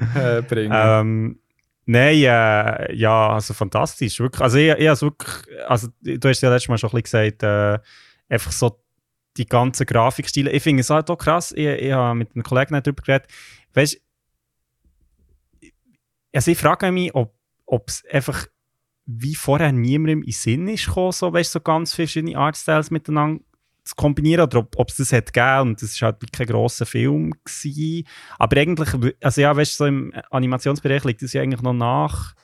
Ähm, 0.00 1.40
nein, 1.86 2.16
äh, 2.16 2.94
ja, 2.94 3.30
also 3.30 3.54
fantastisch. 3.54 4.20
Wirklich, 4.20 4.40
also 4.40 4.58
ich, 4.58 4.70
ich 4.70 5.02
wirklich, 5.02 5.34
also 5.66 5.88
du 6.02 6.28
hast 6.28 6.40
ja 6.40 6.50
letztes 6.50 6.68
Mal 6.68 6.78
schon 6.78 6.90
ein 6.90 7.02
bisschen 7.02 7.36
gesagt, 7.36 7.42
äh, 7.42 7.78
einfach 8.28 8.52
so 8.52 8.80
die 9.36 9.46
ganzen 9.46 9.86
Grafikstile. 9.86 10.50
Ich 10.50 10.62
finde 10.62 10.82
es 10.82 10.90
halt 10.90 11.10
auch 11.10 11.16
krass. 11.16 11.52
Ich, 11.52 11.66
ich 11.66 11.92
habe 11.92 12.16
mit 12.16 12.34
einem 12.34 12.42
Kollegen 12.42 12.74
nicht 12.74 12.86
darüber 12.86 13.02
geredet. 13.02 13.28
Weißt 13.74 14.00
also 16.34 16.50
ich 16.50 16.58
frage 16.58 16.92
mich, 16.92 17.14
ob 17.14 17.34
es 17.88 18.04
einfach 18.10 18.46
wie 19.10 19.34
vorher 19.34 19.72
niemandem 19.72 20.18
in 20.18 20.26
den 20.26 20.32
Sinn 20.32 20.68
ist 20.68 20.86
gekommen, 20.86 21.12
so, 21.12 21.32
weißt, 21.32 21.52
so 21.52 21.60
ganz 21.60 21.94
verschiedene 21.94 22.36
Artstyles 22.36 22.90
miteinander 22.90 23.42
zu 23.82 23.94
kombinieren 23.96 24.44
oder 24.44 24.68
ob 24.76 24.90
es 24.90 24.96
das 24.96 25.14
hat 25.14 25.32
gegeben 25.32 25.70
und 25.70 25.82
das 25.82 26.00
war 26.02 26.12
halt 26.12 26.30
kein 26.30 26.46
grosser 26.46 26.84
Film 26.84 27.32
gewesen. 27.42 28.06
Aber 28.38 28.58
eigentlich, 28.58 29.14
also 29.22 29.40
ja, 29.40 29.56
weißt 29.56 29.72
du, 29.72 29.76
so 29.76 29.86
im 29.86 30.12
Animationsbereich 30.30 31.04
liegt 31.04 31.22
es 31.22 31.32
ja 31.32 31.40
eigentlich 31.40 31.62
noch 31.62 31.72
nach, 31.72 32.34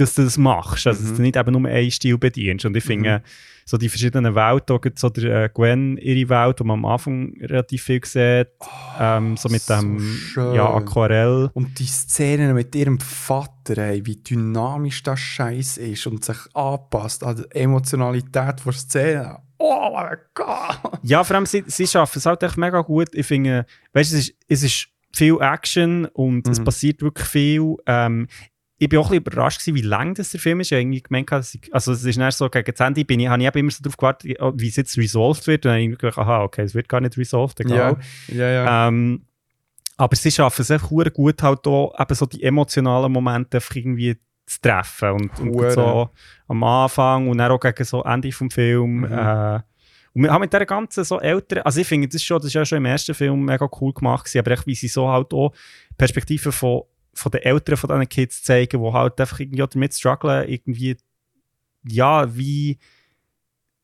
dass 0.00 0.14
du 0.14 0.22
das 0.24 0.38
machst. 0.38 0.86
Also, 0.86 1.02
dass 1.02 1.12
Mhm. 1.12 1.16
du 1.16 1.22
nicht 1.22 1.36
eben 1.36 1.52
nur 1.52 1.70
einen 1.70 1.90
Stil 1.90 2.18
bedienst. 2.18 2.64
Und 2.64 2.76
ich 2.76 2.84
finde, 2.84 3.22
so 3.66 3.76
die 3.76 3.88
verschiedenen 3.88 4.34
Welten, 4.34 4.74
auch 4.76 4.80
so 4.96 5.08
der 5.10 5.44
äh, 5.44 5.48
Gwen, 5.54 5.96
ihre 5.98 6.28
Welt, 6.28 6.58
wo 6.60 6.64
man 6.64 6.78
am 6.80 6.84
Anfang 6.86 7.32
relativ 7.40 7.84
viel 7.84 8.04
sieht, 8.04 8.48
ähm, 8.98 9.36
so 9.36 9.48
mit 9.48 9.62
so 9.62 9.74
dem 9.74 10.00
schön. 10.00 10.54
ja, 10.54 10.74
Aquarell. 10.74 11.50
Und 11.54 11.78
die 11.78 11.86
Szene 11.86 12.52
mit 12.52 12.74
ihrem 12.74 12.98
Vater, 12.98 13.78
ey, 13.78 14.04
wie 14.06 14.16
dynamisch 14.16 15.02
das 15.04 15.20
Scheiß 15.20 15.76
ist 15.78 16.06
und 16.08 16.24
sich 16.24 16.38
anpasst 16.54 17.22
an 17.22 17.36
die 17.36 17.56
Emotionalität 17.56 18.64
der 18.64 18.72
Szene. 18.72 19.38
Oh 19.58 19.90
mein 19.94 20.16
Gott! 20.34 20.98
Ja, 21.02 21.22
vor 21.22 21.36
allem, 21.36 21.46
sie, 21.46 21.62
sie 21.66 21.86
schaffen 21.86 22.18
es 22.18 22.26
halt 22.26 22.42
echt 22.42 22.56
mega 22.56 22.80
gut. 22.80 23.08
Ich 23.12 23.26
finde, 23.26 23.66
weißt 23.92 24.12
du, 24.12 24.16
es 24.16 24.28
ist, 24.30 24.36
es 24.48 24.62
ist 24.62 24.88
viel 25.12 25.36
Action 25.40 26.06
und 26.06 26.48
es 26.48 26.58
Mhm. 26.60 26.64
passiert 26.64 27.02
wirklich 27.02 27.26
viel. 27.28 27.76
Ähm, 27.86 28.26
ich 28.82 28.88
bin 28.88 28.98
auch 28.98 29.10
ein 29.10 29.20
bisschen 29.22 29.34
überrascht, 29.34 29.60
gewesen, 29.60 29.74
wie 29.76 29.86
lang 29.86 30.14
das 30.14 30.30
der 30.30 30.40
Film 30.40 30.60
ist. 30.60 30.68
Ich 30.68 30.72
habe 30.72 30.80
irgendwie 30.80 31.02
gemeint, 31.02 31.30
dass 31.30 31.54
ich, 31.54 31.72
also 31.72 31.92
es 31.92 32.02
ist 32.02 32.18
dann 32.18 32.30
so 32.30 32.48
gegen 32.48 32.72
das 32.72 32.80
Ende, 32.80 33.04
bin 33.04 33.20
ich, 33.20 33.28
habe 33.28 33.42
ich 33.42 33.54
immer 33.54 33.70
so 33.70 33.82
darauf 33.82 33.98
gewartet, 33.98 34.38
wie 34.54 34.68
es 34.68 34.76
jetzt 34.76 34.96
resolved 34.96 35.46
wird. 35.46 35.66
Und 35.66 35.72
dann 35.72 35.82
habe 35.82 35.92
ich 35.92 35.98
gedacht, 35.98 36.16
aha, 36.16 36.44
okay, 36.44 36.62
es 36.62 36.74
wird 36.74 36.88
gar 36.88 37.02
nicht 37.02 37.18
resolved, 37.18 37.60
egal. 37.60 37.98
Ja, 38.28 38.36
ja, 38.36 38.50
ja. 38.50 38.88
Ähm, 38.88 39.26
aber 39.98 40.16
sie 40.16 40.30
schaffen 40.30 40.62
es 40.62 40.70
einfach 40.70 40.88
gut, 41.12 41.42
halt 41.42 41.66
auch 41.66 41.94
eben 42.00 42.14
so 42.14 42.24
die 42.24 42.42
emotionalen 42.42 43.12
Momente 43.12 43.60
irgendwie 43.74 44.16
zu 44.46 44.60
treffen. 44.62 45.10
Und, 45.10 45.40
und 45.40 45.72
so 45.72 46.08
am 46.48 46.64
Anfang 46.64 47.28
und 47.28 47.36
dann 47.36 47.52
auch 47.52 47.60
gegen 47.60 47.84
so 47.84 48.02
Ende 48.02 48.32
vom 48.32 48.50
Film. 48.50 49.00
Mhm. 49.00 49.12
Äh, 49.12 49.60
und 50.14 50.22
wir 50.22 50.32
haben 50.32 50.40
mit 50.40 50.54
dieser 50.54 50.64
ganzen 50.64 51.04
so 51.04 51.20
älteren, 51.20 51.64
also 51.64 51.82
ich 51.82 51.86
finde, 51.86 52.08
das 52.08 52.14
ist, 52.14 52.24
schon, 52.24 52.38
das 52.38 52.46
ist 52.46 52.54
ja 52.54 52.64
schon 52.64 52.78
im 52.78 52.86
ersten 52.86 53.14
Film 53.14 53.44
mega 53.44 53.68
cool 53.78 53.92
gemacht 53.92 54.24
gewesen, 54.24 54.38
aber 54.38 54.52
echt, 54.52 54.66
wie 54.66 54.74
sie 54.74 54.88
so 54.88 55.06
halt 55.06 55.34
auch 55.34 55.52
Perspektiven 55.98 56.50
von, 56.50 56.84
von 57.14 57.32
den 57.32 57.42
Eltern 57.42 57.76
von 57.76 57.88
diesen 57.88 58.08
Kids 58.08 58.42
zeigen, 58.42 58.82
die 58.82 58.92
halt 58.92 59.20
einfach 59.20 59.40
irgendwie 59.40 59.64
damit 59.68 59.94
strugglen, 59.94 60.48
irgendwie, 60.48 60.96
ja, 61.84 62.34
wie 62.36 62.78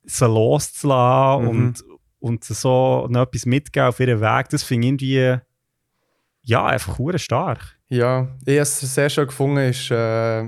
sie 0.05 0.27
loszulassen 0.27 1.43
Mhm. 1.45 1.49
und, 1.51 1.85
und 2.21 2.45
so 2.45 3.07
noch 3.11 3.23
etwas 3.23 3.47
mitgeben 3.47 3.89
auf 3.89 4.01
ihren 4.01 4.21
Weg, 4.21 4.49
das 4.51 4.63
finde 4.63 4.87
ich 4.87 4.91
irgendwie, 4.91 5.41
ja, 6.43 6.65
einfach 6.67 6.99
stark. 7.17 7.77
Ja, 7.89 8.29
ich 8.45 8.55
habe 8.55 8.61
es 8.61 8.81
sehr 8.81 9.11
schön 9.11 9.27
gefunden, 9.27 9.59
ist 9.59 9.91
äh, 9.91 10.43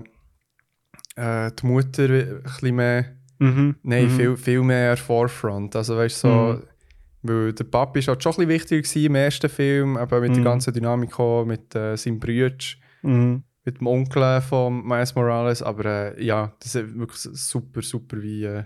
äh, 1.17 1.51
die 1.53 1.67
Mutter 1.67 2.05
ein 2.05 2.43
bisschen 2.43 2.77
mehr, 2.77 3.17
Mhm. 3.41 3.77
nein, 3.83 4.05
mhm. 4.07 4.11
viel, 4.17 4.37
viel 4.37 4.63
mehr 4.63 4.97
Forefront. 4.97 5.75
Also 5.77 5.97
weißt 5.97 6.25
du, 6.25 6.29
so, 6.29 6.35
Mhm. 6.55 6.63
Weil 7.29 7.53
der 7.53 7.65
Papi 7.65 7.99
ist 8.01 8.09
halt 8.09 8.23
schon 8.23 8.33
ein 8.33 8.49
bisschen 8.49 8.71
wichtiger 8.79 9.07
im 9.07 9.15
ersten 9.15 9.49
Film, 9.49 9.97
aber 9.97 10.21
mit 10.21 10.31
der 10.31 10.39
Mhm. 10.41 10.45
ganzen 10.45 10.73
Dynamik 10.75 11.19
auch, 11.21 11.45
mit 11.45 11.75
äh, 11.75 11.97
seinem 11.97 12.19
Bruder, 12.19 12.57
Mhm. 13.03 13.43
mit 13.65 13.79
dem 13.81 13.87
Onkel 13.87 14.41
von 14.41 14.87
Miles 14.87 15.15
Morales, 15.15 15.63
aber 15.63 15.85
äh, 16.17 16.25
ja, 16.25 16.53
das 16.61 16.75
ist 16.75 16.99
wirklich 16.99 17.21
super, 17.21 17.83
super 17.83 18.21
wie... 18.23 18.45
Äh, 18.45 18.65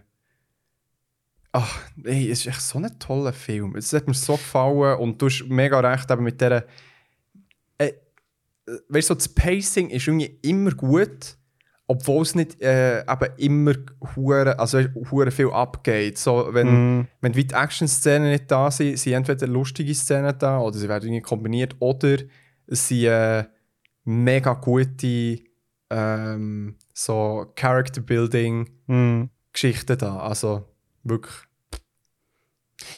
Ach, 1.54 1.80
ey, 2.04 2.30
es 2.30 2.40
ist 2.40 2.46
echt 2.46 2.62
so 2.62 2.78
ein 2.78 2.98
toller 2.98 3.34
Film. 3.34 3.76
Es 3.76 3.92
hat 3.92 4.08
mir 4.08 4.14
so 4.14 4.32
gefallen 4.36 4.98
und 4.98 5.20
du 5.20 5.26
hast 5.26 5.44
mega 5.50 5.80
recht 5.80 6.10
eben 6.10 6.22
mit 6.24 6.40
dieser. 6.40 6.64
Äh, 7.76 7.92
weißt 8.88 9.10
du, 9.10 9.12
so, 9.12 9.14
das 9.16 9.28
Pacing 9.28 9.90
ist 9.90 10.06
irgendwie 10.06 10.38
immer 10.40 10.70
gut, 10.70 11.36
obwohl 11.92 12.22
es 12.22 12.34
nicht 12.34 12.60
äh, 12.62 13.00
eben 13.02 13.28
immer 13.36 13.74
hure, 14.16 14.58
also 14.58 14.80
hure 15.10 15.30
viel 15.30 15.50
abgeht. 15.50 16.16
So, 16.18 16.48
wenn, 16.52 16.98
Mhm. 16.98 17.08
wenn 17.20 17.32
die 17.32 17.46
Action-Szenen 17.52 18.30
nicht 18.30 18.50
da 18.50 18.70
sind, 18.70 18.98
sind 18.98 19.12
entweder 19.12 19.46
lustige 19.46 19.94
Szenen 19.94 20.34
da 20.38 20.58
oder 20.60 20.78
sie 20.78 20.88
werden 20.88 21.04
irgendwie 21.08 21.22
kombiniert 21.22 21.76
oder 21.80 22.16
es 22.66 22.88
sind 22.88 23.04
äh, 23.04 23.44
mega 24.04 24.54
gute 24.54 25.40
ähm, 25.90 26.76
so 26.94 27.52
Character-Building-Geschichten 27.54 29.92
Mhm. 29.92 29.98
da. 29.98 30.18
Also 30.20 30.64
wirklich. 31.04 31.34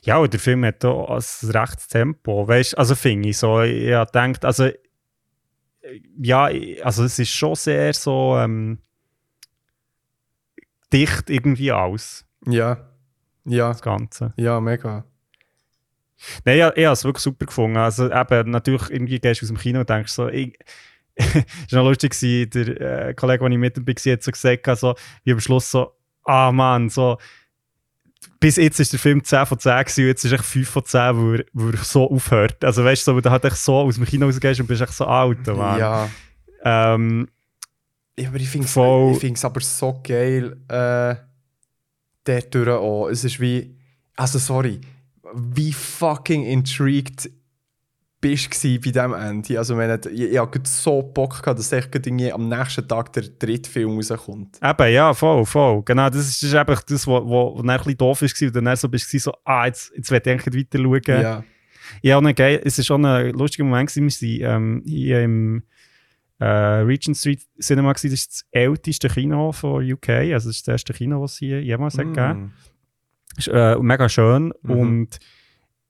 Ja, 0.03 0.19
und 0.19 0.33
der 0.33 0.41
Film 0.41 0.65
hat 0.65 0.85
auch 0.85 1.11
ein 1.11 1.51
rechtes 1.51 1.89
Tempo, 1.89 2.47
weißt 2.49 2.79
also 2.79 2.95
finde 2.95 3.29
ich 3.31 3.39
so, 3.39 3.61
ich 3.63 3.87
gedacht, 3.87 4.45
also 4.45 4.69
ja, 6.19 6.49
also 6.83 7.05
es 7.05 7.19
ist 7.19 7.29
schon 7.29 7.55
sehr 7.55 7.93
so 7.93 8.37
ähm, 8.39 8.79
dicht 10.95 11.29
irgendwie 11.29 11.73
aus, 11.73 12.25
Ja. 12.47 12.91
Ja, 13.47 13.69
das 13.69 13.83
Ganze. 13.83 14.33
ja, 14.39 14.59
mega. 14.59 15.05
Nein, 16.45 16.59
ich, 16.59 16.65
ich 16.77 16.85
habe 16.85 16.93
es 16.93 17.05
wirklich 17.05 17.23
super 17.23 17.45
gefunden. 17.45 17.77
Also 17.77 18.11
eben, 18.11 18.51
natürlich, 18.51 18.89
irgendwie 18.89 19.19
gehst 19.19 19.43
du 19.43 19.45
aus 19.45 19.49
dem 19.49 19.59
Kino 19.59 19.81
und 19.81 19.91
denkst 19.91 20.13
so, 20.13 20.29
ich, 20.29 20.59
es 21.15 21.35
war 21.73 21.83
noch 21.83 21.89
lustig, 21.91 22.13
gewesen, 22.13 22.51
der 22.51 23.09
äh, 23.09 23.15
Kollege, 23.15 23.45
den 23.45 23.53
ich 23.53 23.59
mit 23.59 23.77
dabei 23.77 23.95
war, 23.95 24.13
hat 24.13 24.23
so 24.23 24.31
gesagt, 24.31 24.69
also, 24.69 24.95
wie 25.25 25.33
am 25.33 25.41
Schluss 25.41 25.71
so, 25.71 25.93
ah 26.25 26.51
Mann, 26.53 26.89
so, 26.89 27.19
bis 28.41 28.57
jetzt 28.57 28.81
ist 28.81 28.93
der 28.93 29.01
Film 29.01 29.23
10 29.23 29.47
von 29.47 29.59
10 29.59 29.85
gewesen, 29.85 30.01
und 30.01 30.07
jetzt 30.07 30.25
ist 30.25 30.33
echt 30.33 30.45
5 30.45 30.69
von 30.69 30.85
10, 30.85 31.17
wo 31.17 31.33
er, 31.35 31.45
wo 31.53 31.69
er 31.69 31.77
so 31.79 32.11
aufhört. 32.11 32.65
Also 32.65 32.85
weißt 32.85 33.07
du, 33.07 33.11
so, 33.13 33.17
wo 33.17 33.21
du 33.21 33.31
halt 33.31 33.45
echt 33.45 33.57
so 33.57 33.77
aus 33.77 33.97
dem 33.97 34.07
Kino 34.07 34.27
rausgehst 34.27 34.61
und 34.61 34.67
bist 34.67 34.83
echt 34.83 34.93
so 34.93 35.05
alt, 35.07 35.47
Mann. 35.47 35.79
Ja. 35.79 36.09
Ähm, 36.65 37.29
ja, 38.19 38.29
aber 38.29 38.39
ich 38.39 38.49
finde 38.49 38.67
es 38.67 39.23
ich 39.23 39.45
aber 39.45 39.61
so 39.61 40.01
geil, 40.03 40.57
äh, 40.69 41.17
dort 42.25 42.55
durch 42.55 42.69
auch. 42.69 43.09
Es 43.09 43.25
ist 43.25 43.41
wie, 43.41 43.77
also 44.17 44.39
sorry, 44.39 44.81
wie 45.35 45.73
fucking 45.73 46.45
intrigued 46.45 47.31
bist 48.21 48.65
du 48.65 48.81
bei 48.81 48.91
diesem 48.91 49.13
Ende. 49.13 49.59
Also, 49.59 49.77
wenn 49.77 50.01
ich, 50.01 50.21
ich 50.21 50.39
habe 50.39 50.51
gerade 50.51 50.69
so 50.69 51.03
Bock 51.03 51.43
gehabt, 51.43 51.59
dass 51.59 51.71
gerade 51.71 52.09
irgendwie 52.09 52.33
am 52.33 52.49
nächsten 52.49 52.89
Tag 52.89 53.13
der 53.13 53.25
dritte 53.25 53.69
Film 53.69 53.97
rauskommt. 53.97 54.59
Eben, 54.63 54.93
ja, 54.93 55.13
voll, 55.13 55.45
voll. 55.45 55.83
Genau, 55.85 56.09
das 56.09 56.29
ist, 56.29 56.43
das 56.43 56.49
ist 56.49 56.55
einfach 56.55 56.83
das, 56.85 57.07
was 57.07 57.23
wo, 57.25 57.55
wo 57.55 57.63
dann 57.63 57.71
ein 57.71 57.77
bisschen 57.79 57.99
doof 57.99 58.23
war, 58.23 58.47
und 58.47 58.57
dann 58.67 58.77
so 58.77 58.89
bist 58.89 59.13
du 59.13 59.19
so, 59.19 59.35
ah, 59.45 59.67
jetzt, 59.67 59.93
jetzt 59.95 60.11
will 60.11 60.23
ich 60.25 60.31
eigentlich 60.31 60.69
weiter 60.73 60.83
schauen. 60.83 61.23
Ja. 61.23 61.45
Ja, 62.01 62.17
und 62.17 62.35
geil, 62.35 62.63
es 62.65 62.79
war 62.79 62.85
schon 62.85 63.05
ein 63.05 63.31
lustiger 63.33 63.65
Moment. 63.65 63.93
Gewesen. 63.93 64.09
Wir 64.23 64.49
waren 64.49 64.57
ähm, 64.57 64.83
hier 64.87 65.23
im 65.23 65.63
äh, 66.41 66.45
Regent 66.47 67.17
Street 67.17 67.43
Cinema. 67.61 67.93
Gewesen. 67.93 68.11
Das 68.11 68.45
älteste 68.51 69.09
Kino 69.09 69.53
von 69.53 69.85
UK. 69.91 70.09
Also, 70.09 70.49
das 70.49 70.57
ist 70.57 70.69
das 70.69 70.73
erste 70.75 70.93
Kino, 70.95 71.23
das 71.23 71.33
es 71.33 71.39
hier 71.39 71.63
jemals 71.63 71.97
hat 71.99 72.07
gegeben 72.13 72.41
Mm. 73.37 73.39
ist 73.39 73.49
äh, 73.49 73.77
mega 73.79 74.09
schön. 74.09 74.53
Mhm. 74.63 74.71
Und 74.71 75.19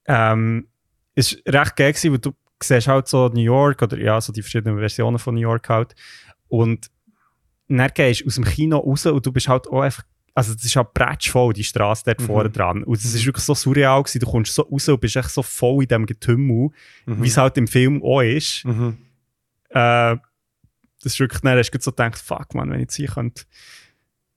ähm, 0.07 0.69
es 1.15 1.37
war 1.47 1.63
recht 1.63 1.77
geil, 1.77 1.93
gewesen, 1.93 2.13
weil 2.13 2.19
du 2.19 2.33
siehst 2.63 2.89
halt 2.89 3.09
so 3.09 3.29
New 3.29 3.41
York 3.41 3.83
oder 3.83 3.99
ja, 3.99 4.21
so 4.21 4.33
die 4.33 4.43
verschiedenen 4.43 4.79
Versionen 4.79 5.19
von 5.19 5.35
New 5.35 5.41
York 5.41 5.69
halt. 5.69 5.95
Und 6.49 6.91
dann 7.69 7.91
gehst 7.95 8.21
du 8.23 8.27
aus 8.27 8.35
dem 8.37 8.45
Kino 8.45 8.79
raus 8.79 9.07
und 9.07 9.25
du 9.25 9.33
bist 9.33 9.49
halt 9.49 9.67
auch 9.69 9.81
einfach. 9.83 10.05
Also, 10.37 10.53
das 10.53 10.65
ist 10.65 10.75
halt 10.75 10.93
bretschvoll, 10.95 11.53
die 11.53 11.63
Straße 11.65 12.03
dort 12.07 12.21
Mhm. 12.21 12.25
vorne 12.27 12.51
dran. 12.51 12.83
Und 12.83 12.97
es 12.99 13.05
ist 13.15 13.25
wirklich 13.25 13.45
so 13.45 13.55
surreal 13.55 14.03
gewesen. 14.03 14.19
Du 14.21 14.27
kommst 14.27 14.53
so 14.55 14.63
raus 14.63 14.89
und 14.89 15.01
bist 15.01 15.15
echt 15.17 15.31
so 15.31 15.43
voll 15.43 15.83
in 15.85 15.89
diesem 15.89 16.07
Getümmel, 16.07 16.71
Mhm. 17.07 17.23
wie 17.23 17.29
es 17.29 17.37
halt 17.37 17.57
im 17.57 17.69
Film 17.69 18.03
auch 18.03 18.21
ist. 18.21 18.65
Mhm. 18.65 18.97
Äh, 19.71 20.17
das 21.05 21.13
ist 21.13 21.21
wirklich, 21.21 21.41
dann 21.43 21.59
hast 21.59 21.71
du 21.71 21.79
so 21.81 21.91
gedacht, 21.91 22.19
fuck 22.19 22.55
man, 22.55 22.71
wenn 22.71 22.77
ich 22.77 22.83
jetzt 22.85 22.95
hier 22.97 23.09
könnte 23.09 23.45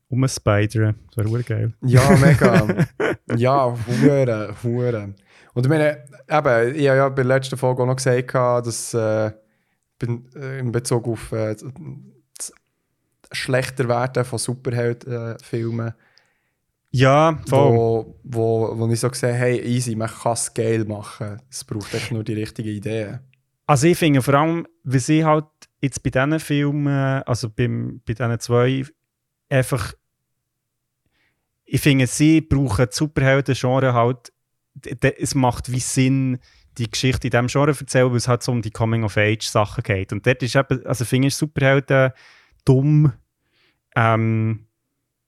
umspidern, 0.09 0.95
das 1.15 1.25
wäre 1.31 1.43
geil. 1.43 1.73
Ja, 1.81 2.09
mega. 2.17 2.85
ja, 3.35 3.75
hure, 3.87 4.55
hure. 4.63 5.13
Und 5.53 5.65
ich 5.65 5.69
meine, 5.69 6.03
eben, 6.29 6.75
ich 6.75 6.87
habe 6.87 6.97
ja 6.97 7.09
bei 7.09 7.15
der 7.15 7.25
letzten 7.25 7.57
Folge 7.57 7.83
auch 7.83 7.87
noch 7.87 7.95
gesagt, 7.95 8.33
dass 8.33 8.93
äh, 8.93 9.27
äh, 9.27 10.59
in 10.59 10.71
Bezug 10.71 11.07
auf 11.07 11.31
äh, 11.31 11.55
das 12.37 12.53
schlechter 13.31 13.87
werden 13.89 14.23
von 14.23 14.39
Superheldenfilmen, 14.39 15.93
Ja, 16.91 17.37
voll. 17.47 17.73
wo, 17.75 18.19
wo, 18.23 18.79
wo 18.79 18.87
ich 18.91 18.99
so 18.99 19.09
gesehen 19.09 19.35
hey, 19.35 19.59
easy, 19.59 19.95
man 19.95 20.09
kann 20.09 20.33
es 20.33 20.53
geil 20.53 20.85
machen. 20.85 21.41
Es 21.49 21.63
braucht 21.63 21.93
echt 21.93 22.11
nur 22.11 22.23
die 22.23 22.33
richtigen 22.33 22.69
Ideen. 22.69 23.19
Also 23.65 23.87
ich 23.87 23.97
finde 23.97 24.21
vor 24.21 24.35
allem, 24.35 24.65
wie 24.83 24.99
sie 24.99 25.25
halt 25.25 25.45
jetzt 25.81 26.03
bei 26.03 26.09
diesen 26.09 26.39
Filmen, 26.39 27.23
also 27.23 27.49
beim, 27.49 28.01
bei 28.05 28.13
diesen 28.13 28.39
zwei, 28.39 28.85
einfach, 29.49 29.93
ich 31.65 31.81
finde, 31.81 32.07
sie 32.07 32.41
brauchen 32.41 32.87
Superhelden-Genre 32.89 33.93
halt, 33.93 34.31
es 35.01 35.35
macht 35.35 35.71
wie 35.71 35.79
Sinn, 35.79 36.39
die 36.77 36.89
Geschichte 36.89 37.27
in 37.27 37.31
diesem 37.31 37.47
Genre 37.47 37.73
zu 37.73 37.83
erzählen, 37.83 38.09
weil 38.09 38.17
es 38.17 38.27
halt 38.27 38.43
so 38.43 38.51
um 38.51 38.61
die 38.61 38.71
Coming-of-Age-Sachen 38.71 39.83
geht. 39.83 40.13
Und 40.13 40.25
dort 40.25 40.43
ist 40.43 40.55
eben, 40.55 40.85
also 40.85 41.05
finde 41.05 41.29
ich 41.29 41.35
Superhelden 41.35 42.11
dumm, 42.65 43.13
ähm, 43.95 44.66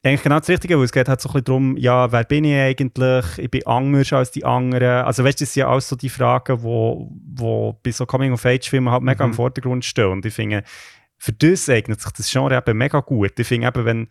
eigentlich 0.04 0.24
genau 0.24 0.40
das 0.40 0.48
Richtige, 0.48 0.78
weil 0.78 0.86
es 0.86 0.92
geht 0.94 1.10
halt 1.10 1.20
so 1.20 1.28
ein 1.30 1.34
bisschen 1.34 1.44
darum, 1.46 1.78
ja, 1.78 2.10
wer 2.12 2.24
bin 2.24 2.46
ich 2.46 2.56
eigentlich? 2.56 3.26
Ich 3.38 3.52
bin 3.52 3.66
anders 3.68 4.14
als 4.14 4.32
die 4.32 4.46
anderen. 4.46 5.06
Also 5.06 5.24
weißt 5.26 5.40
du, 5.42 5.44
das 5.44 5.54
sind 5.54 5.62
ja 5.62 5.70
alles 5.70 5.90
so 5.90 5.96
die 5.98 6.08
Fragen, 6.10 6.64
wo, 6.64 7.12
wo 7.36 7.78
bei 7.84 7.92
so 7.92 8.06
Coming-of-Age-Filmen 8.06 8.92
halt 8.92 9.04
mega 9.04 9.26
Mhm. 9.26 9.32
im 9.32 9.36
Vordergrund 9.36 9.84
stehen. 9.84 10.08
Und 10.12 10.26
ich 10.26 10.34
finde, 10.34 10.64
für 11.18 11.34
das 11.34 11.68
eignet 11.70 12.00
sich 12.00 12.12
das 12.14 12.32
Genre 12.32 12.56
eben 12.58 12.78
mega 12.78 13.02
gut. 13.02 13.38
Ich 13.38 13.48
finde 13.48 13.68
eben, 13.68 13.86
wenn 13.86 14.08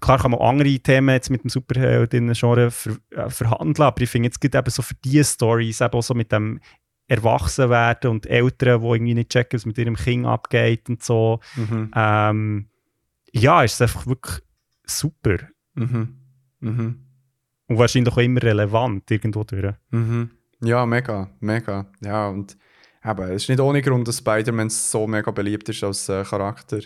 klar 0.00 0.18
kann 0.18 0.30
man 0.32 0.40
andere 0.40 0.78
Themen 0.78 1.08
jetzt 1.14 1.30
mit 1.30 1.42
dem 1.42 1.50
Superheldinnen-Genre 1.50 2.70
ver, 2.70 2.96
äh, 3.10 3.30
verhandeln, 3.30 3.86
aber 3.86 4.02
ich 4.02 4.10
finde 4.10 4.26
jetzt 4.28 4.40
gibt 4.40 4.54
eben 4.54 4.70
so 4.70 4.82
für 4.82 4.94
diese 5.02 5.24
Stories 5.24 5.80
eben 5.80 5.92
auch 5.94 6.02
so 6.02 6.14
mit 6.14 6.30
dem 6.30 6.60
Erwachsenwerden 7.08 8.10
und 8.10 8.26
Eltern, 8.26 8.80
die 8.80 8.86
irgendwie 8.86 9.14
nicht 9.14 9.30
checken, 9.30 9.56
was 9.58 9.66
mit 9.66 9.76
ihrem 9.78 9.96
Kind 9.96 10.24
abgeht 10.26 10.88
und 10.88 11.02
so. 11.02 11.40
Mhm. 11.56 11.90
Ähm, 11.94 12.68
ja, 13.32 13.62
ist 13.62 13.74
es 13.74 13.82
einfach 13.82 14.06
wirklich 14.06 14.42
super. 14.84 15.38
Mhm. 15.74 16.16
Mhm. 16.60 17.04
Und 17.66 17.78
wahrscheinlich 17.78 18.12
auch 18.12 18.18
immer 18.18 18.42
relevant 18.42 19.10
irgendwo 19.10 19.44
durch. 19.44 19.74
Mhm. 19.90 20.30
Ja, 20.60 20.86
mega, 20.86 21.30
mega. 21.40 21.90
Ja, 22.00 22.28
und 22.28 22.56
eben, 23.04 23.22
es 23.30 23.42
ist 23.42 23.48
nicht 23.48 23.60
ohne 23.60 23.82
Grund, 23.82 24.06
dass 24.06 24.18
Spider-Man 24.18 24.70
so 24.70 25.06
mega 25.06 25.30
beliebt 25.30 25.68
ist 25.68 25.82
als 25.82 26.08
äh, 26.08 26.24
Charakter. 26.24 26.80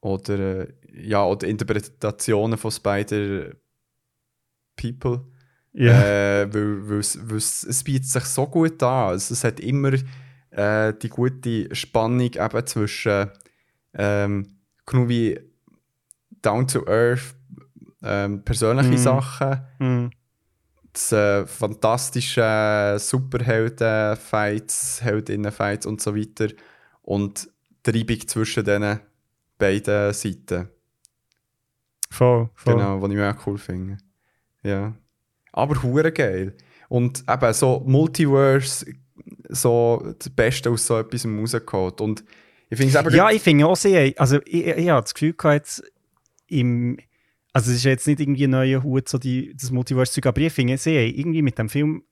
Oder, 0.00 0.60
äh, 0.60 0.72
ja, 0.92 1.24
oder 1.24 1.46
Interpretationen 1.46 2.58
von 2.58 2.70
Spider-People. 2.70 5.24
Äh, 5.74 6.52
weil, 6.52 6.88
weil, 6.88 6.98
es, 6.98 7.18
weil 7.28 7.38
es, 7.38 7.64
es 7.64 7.82
bietet 7.82 8.08
sich 8.08 8.24
so 8.24 8.46
gut 8.46 8.82
an. 8.82 9.14
Es, 9.14 9.30
es 9.30 9.44
hat 9.44 9.60
immer 9.60 9.92
äh, 10.50 10.92
die 10.94 11.08
gute 11.08 11.74
Spannung 11.74 12.32
eben 12.32 12.66
zwischen 12.66 13.30
ähm, 13.94 14.58
genug 14.86 15.08
wie 15.08 15.40
down 16.44 16.66
to 16.66 16.84
earth, 16.86 17.34
ähm, 18.02 18.42
persönliche 18.44 18.90
Mhm. 18.90 18.98
Sachen, 18.98 19.60
Mhm. 19.78 20.10
das 20.92 21.12
äh, 21.12 21.46
fantastische 21.46 22.96
Superhelden-Fights, 22.98 25.02
Heldinnen-Fights 25.02 25.86
und 25.86 26.00
so 26.00 26.14
weiter 26.16 26.48
und 27.02 27.48
die 27.86 27.90
Reibung 27.98 28.26
zwischen 28.28 28.64
diesen 28.64 29.00
beiden 29.58 30.12
Seiten. 30.12 30.68
Voll, 32.10 32.48
voll. 32.54 32.74
Genau, 32.74 33.00
was 33.02 33.10
ich 33.10 33.16
mir 33.16 33.30
auch 33.34 33.46
cool 33.46 33.58
finde. 33.58 33.98
Ja. 34.62 34.94
Aber 35.52 35.82
hure 35.82 36.12
geil. 36.12 36.54
Und 36.88 37.24
eben 37.28 37.52
so 37.52 37.82
Multiverse, 37.86 38.86
so 39.48 40.14
das 40.18 40.30
Beste 40.30 40.70
aus 40.70 40.86
so 40.86 40.98
etwas 40.98 41.26
rausgeholt. 41.26 42.00
Und 42.00 42.24
ich 42.70 42.78
finde 42.78 42.98
es 42.98 43.14
Ja, 43.14 43.30
ich 43.30 43.42
finde 43.42 43.66
auch 43.66 43.76
sehr, 43.76 44.12
also 44.16 44.38
ich, 44.44 44.66
ich, 44.66 44.76
ich 44.76 44.88
habe 44.88 45.02
das 45.02 45.14
Gefühl 45.14 45.34
gehabt, 45.34 45.54
jetzt 45.54 45.82
im, 46.48 46.98
also 47.52 47.70
es 47.70 47.78
ist 47.78 47.84
jetzt 47.84 48.06
nicht 48.06 48.20
irgendwie 48.20 48.44
ein 48.44 48.50
neuer 48.50 48.82
Hut, 48.82 49.08
so 49.08 49.18
die, 49.18 49.54
das 49.56 49.70
Multiverse-Zeug, 49.70 50.26
aber 50.26 50.40
ich 50.40 50.52
finde, 50.52 50.76
sie 50.78 50.96
haben 50.96 51.14
irgendwie 51.16 51.42
mit 51.42 51.58
dem 51.58 51.68
Film 51.68 52.04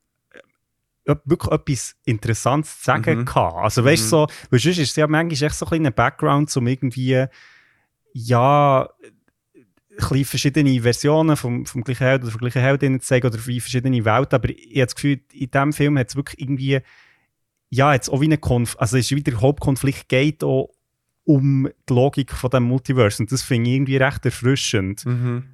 äh, 1.04 1.16
wirklich 1.24 1.52
etwas 1.52 1.96
Interessantes 2.04 2.78
zu 2.78 2.84
sagen 2.84 3.20
Mhm. 3.20 3.24
gehabt. 3.24 3.56
Also 3.56 3.84
weißt 3.84 4.02
du, 4.02 4.06
Mhm. 4.06 4.08
so, 4.08 4.26
sonst 4.50 4.66
ist 4.66 4.90
es 4.90 4.96
ja 4.96 5.06
manchmal 5.06 5.48
echt 5.48 5.56
so 5.56 5.66
ein 5.66 5.92
Background, 5.92 6.56
um 6.56 6.66
irgendwie, 6.66 7.24
ja, 8.14 8.88
ein 9.98 10.24
verschiedene 10.24 10.80
Versionen 10.80 11.36
vom, 11.36 11.66
vom 11.66 11.84
gleichen 11.84 12.06
Held 12.06 12.22
oder 12.22 12.30
von 12.30 12.40
gleichen 12.40 12.62
Heldinnen 12.62 13.00
zu 13.00 13.06
zeigen 13.06 13.26
oder 13.26 13.46
wie 13.46 13.60
verschiedene 13.60 14.04
Welten, 14.04 14.34
aber 14.34 14.48
ich 14.48 14.70
habe 14.76 14.86
das 14.86 14.94
Gefühl, 14.94 15.20
in 15.32 15.50
diesem 15.50 15.72
Film 15.72 15.98
hat 15.98 16.08
es 16.08 16.16
wirklich 16.16 16.40
irgendwie 16.40 16.80
ja, 17.68 17.94
jetzt 17.94 18.10
auch 18.10 18.20
wie 18.20 18.28
ein 18.30 18.40
Konf 18.40 18.76
also 18.78 18.96
es 18.96 19.06
ist 19.10 19.16
wieder 19.16 19.32
der 19.32 19.40
Hauptkonflikt 19.40 20.08
geht 20.08 20.44
auch 20.44 20.70
um 21.24 21.68
die 21.88 21.92
Logik 21.92 22.32
von 22.32 22.50
dem 22.50 22.64
Multiverse 22.64 23.22
und 23.22 23.30
das 23.32 23.42
finde 23.42 23.70
ich 23.70 23.76
irgendwie 23.76 23.96
recht 23.96 24.24
erfrischend. 24.24 25.04
Mhm. 25.06 25.44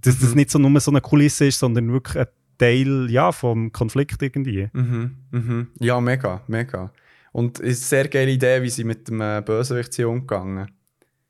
Dass 0.00 0.18
das 0.18 0.30
Mhm. 0.30 0.36
nicht 0.36 0.50
so 0.50 0.58
nur 0.58 0.80
so 0.80 0.90
eine 0.90 1.00
Kulisse 1.00 1.46
ist, 1.46 1.58
sondern 1.58 1.92
wirklich 1.92 2.18
ein 2.18 2.26
Teil 2.58 3.06
ja, 3.10 3.32
vom 3.32 3.70
Konflikt 3.72 4.20
irgendwie. 4.22 4.68
Mhm. 4.72 5.16
Mhm. 5.30 5.68
Ja, 5.78 6.00
mega, 6.00 6.42
mega. 6.48 6.92
Und 7.32 7.60
es 7.60 7.80
ist 7.80 7.92
eine 7.92 8.02
sehr 8.02 8.08
geile 8.08 8.30
Idee, 8.32 8.62
wie 8.62 8.70
sie 8.70 8.84
mit 8.84 9.06
dem 9.08 9.20
äh, 9.20 9.42
Bösewicht 9.44 9.92
sind 9.92 10.06
umgegangen. 10.06 10.70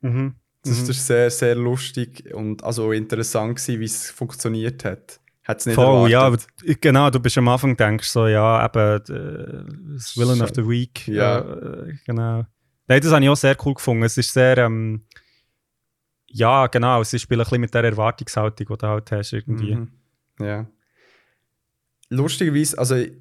Mhm. 0.00 0.34
Das 0.62 0.82
Mhm. 0.84 0.90
ist 0.90 1.06
sehr, 1.06 1.30
sehr 1.30 1.54
lustig 1.54 2.32
und 2.34 2.62
also 2.64 2.92
interessant 2.92 3.56
gewesen, 3.56 3.80
wie 3.80 3.84
es 3.84 4.10
funktioniert 4.10 4.84
hat. 4.84 5.20
Hat 5.44 5.60
es 5.60 5.66
nicht 5.66 5.74
Voll, 5.74 6.10
ja, 6.10 6.24
erwartet. 6.26 6.48
genau, 6.80 7.10
du 7.10 7.18
bist 7.20 7.36
am 7.38 7.48
Anfang 7.48 7.76
denkst 7.76 8.08
so, 8.08 8.26
ja, 8.28 8.64
eben, 8.64 9.02
äh, 9.14 9.94
das 9.94 10.16
Villain 10.16 10.40
of 10.42 10.50
the 10.54 10.66
Week. 10.66 11.06
Ja. 11.08 11.40
äh, 11.40 11.94
genau. 12.06 12.46
Nein, 12.90 13.00
das 13.02 13.12
habe 13.12 13.22
ich 13.22 13.30
auch 13.30 13.36
sehr 13.36 13.56
cool 13.64 13.74
gefunden. 13.74 14.02
Es 14.02 14.18
ist 14.18 14.32
sehr, 14.32 14.58
ähm, 14.58 15.02
ja, 16.26 16.66
genau, 16.66 17.04
sie 17.04 17.20
spielen 17.20 17.38
ein 17.38 17.44
bisschen 17.44 17.60
mit 17.60 17.72
der 17.72 17.84
Erwartungshaltung, 17.84 18.66
die 18.66 18.76
du 18.76 18.88
halt 18.88 19.12
hast 19.12 19.32
irgendwie. 19.32 19.76
Mhm. 19.76 19.88
Ja. 20.40 20.66
Lustigerweise, 22.08 22.76
also 22.76 22.96
äh, 22.96 23.12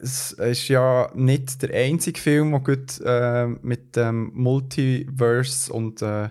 es 0.00 0.32
ist 0.32 0.68
ja 0.68 1.10
nicht 1.14 1.60
der 1.60 1.74
einzige 1.74 2.18
Film, 2.18 2.52
der 2.52 2.60
gut 2.60 2.98
äh, 3.04 3.46
mit 3.60 3.94
dem 3.94 4.32
Multiverse 4.32 5.70
und 5.70 6.00
äh, 6.00 6.30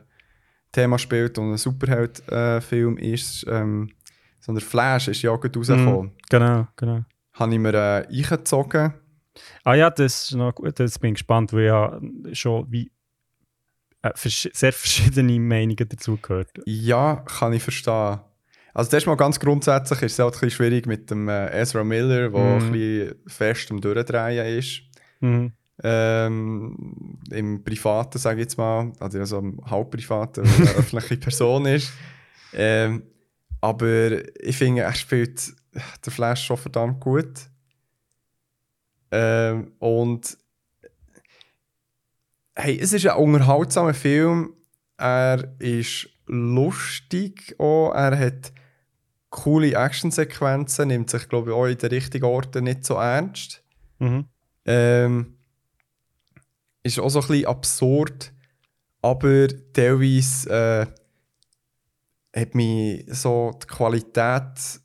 Thema 0.72 0.98
spielt 0.98 1.38
und 1.38 1.52
ein 1.52 1.58
Superheld-Film 1.58 2.98
ist, 2.98 3.46
ähm, 3.48 3.92
sondern 4.39 4.64
Flash 4.64 5.10
ist 5.10 5.22
ja 5.22 5.30
auch 5.30 5.39
gut 5.39 5.56
rausgekommen. 5.56 6.14
Genau, 6.28 6.68
genau. 6.76 7.06
Habe 7.34 7.54
ich 7.54 7.60
mir 7.60 7.74
äh, 7.76 8.08
eingezogen. 8.08 8.96
Ah 9.64 9.76
ja, 9.76 9.90
das 9.90 10.26
ist 10.26 10.36
noch 10.36 10.54
gut, 10.54 10.80
das 10.80 11.00
bin 11.00 11.12
ich 11.12 11.16
gespannt, 11.20 11.54
weil 11.54 11.64
ja 11.66 12.00
schon 12.34 12.70
wie 12.72 12.92
äh, 14.02 14.12
sehr 14.16 14.74
verschiedene 14.74 15.40
Meinungen 15.40 15.88
dazu 15.88 16.18
gehört. 16.18 16.50
Ja, 16.66 17.18
kann 17.28 17.54
ich 17.54 17.64
verstehen. 17.64 18.20
Also 18.74 18.90
das 18.90 19.04
ist 19.04 19.08
mal 19.08 19.16
ganz 19.18 19.40
grundsätzlich 19.40 20.02
ist 20.02 20.14
es 20.14 20.20
halt 20.20 20.34
ein 20.34 20.40
bisschen 20.40 20.50
schwierig 20.52 20.86
mit 20.86 21.12
dem 21.12 21.28
äh, 21.28 21.48
Ezra 21.62 21.84
Miller, 21.84 22.30
der 22.30 22.40
Mhm. 22.40 22.66
ein 22.66 22.72
bisschen 22.72 23.16
fest 23.28 23.72
am 23.72 23.82
Durchdrehen 23.82 24.58
ist. 24.58 24.82
Mhm. 25.20 25.52
Ähm, 25.84 27.20
Im 27.32 27.64
Privaten, 27.64 28.18
sage 28.18 28.40
ich 28.42 28.46
jetzt 28.46 28.58
mal, 28.58 28.94
also 29.00 29.20
also 29.20 29.40
im 29.40 29.60
Halbprivaten, 29.66 30.44
weil 30.46 30.52
er 30.52 30.70
eine 30.70 30.70
öffentliche 30.80 31.18
Person 31.18 31.66
ist. 31.66 31.92
Ähm, 32.54 33.04
aber 33.60 34.12
ich 34.42 34.58
finde, 34.58 34.82
er 34.84 34.94
spielt 34.94 35.54
der 36.06 36.12
Flash 36.12 36.46
schon 36.46 36.58
verdammt 36.58 37.00
gut. 37.00 37.32
Ähm, 39.12 39.74
und 39.80 40.38
hey, 42.55 42.80
es 42.80 42.93
ist 42.93 43.05
ein 43.07 43.18
unterhaltsamer 43.18 43.93
Film. 43.93 44.53
Er 44.97 45.55
ist 45.59 46.09
lustig 46.28 47.55
auch. 47.59 47.93
Er 47.93 48.18
hat 48.18 48.53
coole 49.30 49.74
Actionsequenzen, 49.74 50.89
nimmt 50.89 51.09
sich, 51.09 51.28
glaube 51.28 51.51
ich, 51.51 51.55
auch 51.55 51.66
in 51.66 51.78
den 51.78 51.89
richtigen 51.89 52.26
Orten 52.26 52.66
nicht 52.66 52.86
so 52.86 52.95
ernst. 52.95 53.64
Mhm. 53.99 54.26
Ähm, 54.66 55.38
ist 56.84 56.99
auch 56.99 57.09
so 57.09 57.22
ein 57.22 57.28
bisschen 57.28 57.45
absurd, 57.47 58.34
aber 59.01 59.47
teilweise 59.74 60.88
äh, 62.34 62.39
hat 62.39 62.55
mich 62.55 63.05
so 63.07 63.57
die 63.62 63.68
Qualität, 63.68 64.82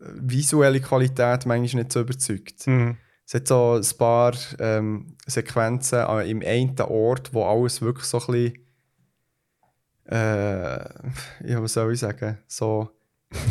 äh, 0.00 0.04
visuelle 0.14 0.80
Qualität 0.80 1.46
manchmal 1.46 1.82
nicht 1.82 1.92
so 1.92 2.00
überzeugt. 2.00 2.66
Mhm. 2.66 2.96
Es 3.26 3.34
hat 3.34 3.48
so 3.48 3.74
ein 3.80 3.98
paar 3.98 4.34
ähm, 4.58 5.16
Sequenzen 5.26 6.00
an- 6.00 6.26
im 6.26 6.42
einen 6.44 6.78
Ort, 6.80 7.32
wo 7.32 7.44
alles 7.44 7.80
wirklich 7.80 8.04
so 8.06 8.18
ein 8.20 8.26
bisschen, 8.26 8.66
äh, 10.06 10.78
ja, 11.48 11.62
was 11.62 11.72
soll 11.72 11.92
ich 11.94 12.00
sagen, 12.00 12.38
so 12.46 12.90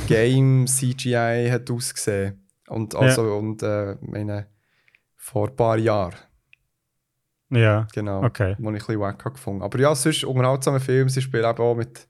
Game 0.08 0.68
CGI 0.68 1.50
hat 1.52 1.70
ausgesehen. 1.72 2.48
Und, 2.68 2.96
also, 2.96 3.36
und 3.36 3.64
äh, 3.64 3.96
meine, 4.02 4.48
vor 5.18 5.50
ein 5.50 5.56
paar 5.56 5.78
Jahren, 5.78 6.16
Ja, 7.50 7.88
genau, 7.94 8.24
okay. 8.24 8.56
wo 8.60 8.70
ich 8.70 8.76
ein 8.76 8.78
bisschen 8.80 9.00
wack 9.00 9.24
gefunden. 9.24 9.62
Aber 9.64 9.80
ja, 9.80 9.94
sonst 9.96 10.24
unterhaltsamer 10.24 10.80
Film, 10.80 11.10
sie 11.10 11.22
spielen 11.22 11.50
eben 11.50 11.60
auch 11.60 11.76
mit, 11.76 12.08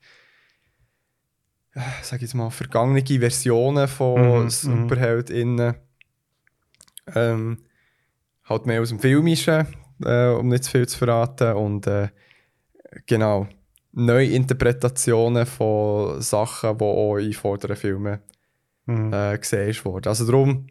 äh, 1.74 1.80
sag 2.02 2.18
ich 2.18 2.24
jetzt 2.24 2.34
mal, 2.36 2.50
vergangene 2.50 3.04
Versionen 3.06 3.88
von 3.88 4.22
Mhm, 4.22 4.44
mhm. 4.44 4.50
SuperheldInnen. 4.50 5.76
Ähm, 7.14 7.58
halt 8.46 8.66
mehr 8.66 8.82
aus 8.82 8.90
dem 8.90 9.00
Filmischen, 9.00 9.68
äh, 10.04 10.28
um 10.30 10.48
nicht 10.50 10.66
zu 10.66 10.72
viel 10.72 10.88
zu 10.88 10.98
verraten. 10.98 11.54
Und 11.56 11.88
äh, 11.88 12.10
genau, 13.06 13.48
neue 13.92 14.28
Interpretationen 14.30 15.46
von 15.46 16.22
Sachen, 16.22 16.78
die 16.78 16.84
auch 16.84 17.18
in 17.18 17.34
vorderen 17.34 17.76
Filmen 17.78 18.20
Mhm. 18.86 19.14
äh, 19.14 19.38
gesehen 19.38 19.74
wurden. 19.86 20.10
Also 20.10 20.26
darum, 20.26 20.68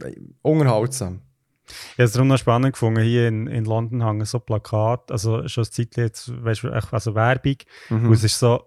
äh, 0.00 0.12
unterhaltsam. 0.42 1.22
Ich 1.66 1.92
habe 1.94 2.02
es 2.04 2.12
darum 2.12 2.28
noch 2.28 2.38
spannend 2.38 2.74
gefunden, 2.74 3.02
hier 3.02 3.26
in, 3.26 3.48
in 3.48 3.64
London 3.64 4.04
hängen 4.04 4.24
so 4.26 4.38
Plakate, 4.38 5.12
also 5.12 5.48
schon 5.48 5.62
eine 5.64 5.70
Zeit 5.70 5.96
jetzt, 5.96 6.44
weißt 6.44 6.62
du, 6.64 6.68
also 6.70 7.14
Werbung, 7.16 7.56
Mhm. 7.88 8.06
und 8.06 8.12
es 8.12 8.22
ist 8.24 8.38
so, 8.38 8.62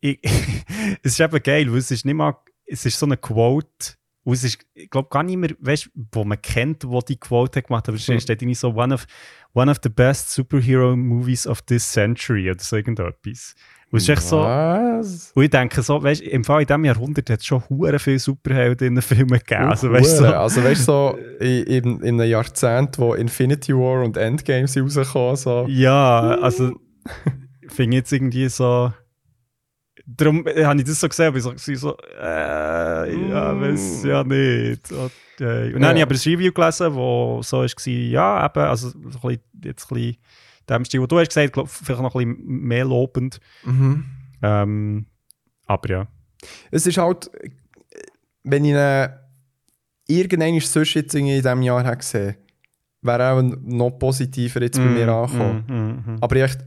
ich, 0.00 0.18
es 1.02 1.12
ist 1.12 1.20
eben 1.20 1.42
geil, 1.42 1.70
weil 1.72 1.78
es 1.78 1.90
ist 1.90 2.04
nicht 2.04 2.14
mal, 2.14 2.36
es 2.66 2.84
ist 2.84 2.98
so 2.98 3.06
eine 3.06 3.16
Quote, 3.16 3.94
und 4.22 4.34
es 4.34 4.44
ist, 4.44 4.58
ich 4.74 4.90
glaube 4.90 5.08
gar 5.10 5.22
nicht 5.22 5.36
mehr, 5.36 5.50
weißt 5.60 5.86
du, 5.86 5.90
wo 6.12 6.24
man 6.24 6.40
kennt, 6.40 6.84
wo 6.86 7.00
die 7.00 7.16
Quote 7.16 7.58
hat 7.60 7.66
gemacht, 7.68 7.88
aber 7.88 7.96
es 7.96 8.06
Mhm. 8.06 8.20
steht 8.20 8.42
irgendwie 8.42 8.54
so, 8.54 8.74
one 8.74 8.92
of, 8.92 9.06
one 9.54 9.70
of 9.70 9.78
the 9.82 9.88
best 9.88 10.30
superhero 10.30 10.94
movies 10.96 11.46
of 11.46 11.62
this 11.62 11.90
century, 11.90 12.50
oder 12.50 12.60
so 12.60 12.76
irgendetwas. 12.76 13.54
Und 13.90 13.96
es 13.96 14.02
ist 14.04 14.08
echt 14.10 14.22
so, 14.22 14.44
und 15.34 15.42
ich 15.42 15.50
denke 15.50 15.82
so, 15.82 16.02
weißt 16.02 16.20
du, 16.20 16.24
im 16.26 16.44
Fall 16.44 16.60
in 16.60 16.66
diesem 16.66 16.84
Jahrhundert 16.84 17.30
hat 17.30 17.40
es 17.40 17.46
schon 17.46 17.62
hure 17.68 17.98
viele 17.98 18.18
Superheldinnen-Filme 18.18 19.38
gegeben, 19.38 19.64
also 19.70 19.90
weißt 19.90 20.20
du, 20.20 20.24
so, 20.24 20.34
also 20.34 20.62
weißt 20.64 20.80
du, 20.80 20.84
so 20.84 21.18
in, 21.40 21.64
in, 21.64 22.00
in 22.02 22.20
einem 22.20 22.30
Jahrzehnt, 22.30 22.98
wo 22.98 23.14
Infinity 23.14 23.72
War 23.74 24.04
und 24.04 24.16
Endgame 24.16 24.68
sind 24.68 24.82
rausgekommen, 24.84 25.36
so. 25.36 25.66
Ja, 25.68 26.36
also 26.40 26.72
ich 27.62 27.72
finde 27.72 27.96
jetzt 27.96 28.12
irgendwie 28.12 28.48
so. 28.48 28.92
Darum 30.16 30.46
äh, 30.46 30.64
habe 30.64 30.78
ich 30.80 30.84
das 30.86 31.00
so 31.00 31.08
gesehen, 31.08 31.26
aber 31.28 31.36
ich 31.36 31.42
so, 31.42 31.54
so, 31.74 31.96
äh, 32.20 33.28
ja, 33.30 33.52
Mm. 33.52 33.60
weiß 33.60 34.04
ja 34.04 34.24
nicht. 34.24 34.92
Okay. 34.92 35.74
Und 35.74 35.80
dann 35.80 35.90
habe 35.90 35.98
ich 35.98 36.02
aber 36.02 36.14
ein 36.14 36.20
Review 36.32 36.52
gelesen, 36.52 36.94
wo 36.94 37.40
so 37.42 37.58
war, 37.58 37.86
ja, 37.86 38.46
eben, 38.46 38.64
also 38.64 38.90
so 38.90 39.28
ein 39.28 39.38
jetzt 39.64 39.90
ein 39.90 39.94
bisschen 39.94 40.16
dem 40.68 40.84
Stil, 40.84 41.00
wo 41.00 41.06
du 41.06 41.18
hast 41.18 41.28
gesagt, 41.28 41.52
glaub, 41.52 41.68
vielleicht 41.68 42.00
noch 42.00 42.14
ein 42.14 42.36
bisschen 42.36 42.46
mehr 42.46 42.84
lobend. 42.84 43.40
Mhm. 43.64 44.04
Ähm, 44.42 45.06
aber 45.66 45.88
ja. 45.90 46.06
Es 46.70 46.86
ist 46.86 46.98
halt, 46.98 47.30
wenn 48.44 48.64
ich 48.64 48.72
ihn 48.72 49.08
irgendeinen 50.06 50.60
sonst 50.60 50.94
jetzt 50.94 51.14
in 51.14 51.26
diesem 51.26 51.62
Jahr 51.62 51.96
gesehen 51.96 52.36
wäre 53.02 53.32
auch 53.32 53.42
noch 53.42 53.90
positiver 53.92 54.60
jetzt 54.62 54.76
bei 54.78 54.84
mir 54.84 55.08
angekommen. 55.08 55.64
Mm, 55.66 55.72
mm, 55.72 56.14
mm. 56.14 56.18
Aber 56.20 56.36
echt 56.36 56.58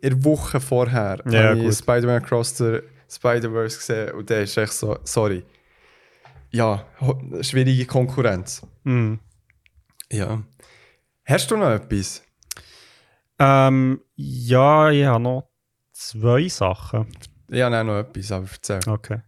in 0.00 0.10
der 0.10 0.24
Woche 0.24 0.60
vorher 0.60 1.22
Ja, 1.28 1.50
habe 1.50 1.60
ich. 1.60 1.76
Spider-Man 1.76 2.22
Across 2.22 2.58
the 2.58 2.80
Spider-Verse 3.10 3.76
gesehen 3.78 4.14
und 4.14 4.28
der 4.30 4.42
ist 4.42 4.56
echt 4.56 4.72
so, 4.72 4.98
sorry. 5.04 5.44
Ja, 6.50 6.84
schwierige 7.40 7.86
Konkurrenz. 7.86 8.62
Mm. 8.84 9.14
Ja. 10.10 10.42
Hast 11.24 11.50
du 11.50 11.56
noch 11.56 11.70
etwas? 11.70 12.22
Ähm, 13.38 14.00
ja, 14.16 14.90
ich 14.90 15.04
habe 15.04 15.22
noch 15.22 15.50
zwei 15.92 16.48
Sachen. 16.48 17.06
Ich 17.48 17.60
habe 17.60 17.78
auch 17.78 17.84
noch 17.84 17.98
etwas, 17.98 18.32
aber 18.32 18.48
erzähl. 18.50 18.80
Okay. 18.86 19.20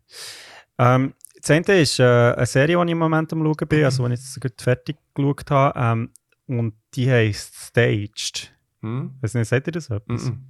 Ähm, 0.78 1.14
das 1.40 1.50
eine 1.50 1.80
ist 1.80 1.98
äh, 2.00 2.34
eine 2.34 2.46
Serie, 2.46 2.76
die 2.76 2.84
ich 2.84 2.92
im 2.92 2.98
Moment 2.98 3.32
am 3.32 3.42
Schauen 3.42 3.68
bin, 3.68 3.84
also 3.84 4.06
die 4.06 4.14
ich 4.14 4.20
jetzt 4.20 4.40
gerade 4.40 4.54
fertig 4.58 4.96
geschaut 5.14 5.50
habe. 5.50 5.78
Ähm, 5.78 6.10
und 6.46 6.74
die 6.94 7.10
heisst 7.10 7.54
Staged. 7.54 8.52
Hm? 8.82 9.14
Weiß 9.20 9.34
nicht, 9.34 9.48
seht 9.48 9.66
ihr 9.66 9.72
das 9.72 9.90
etwas? 9.90 10.24
Mhm. 10.24 10.44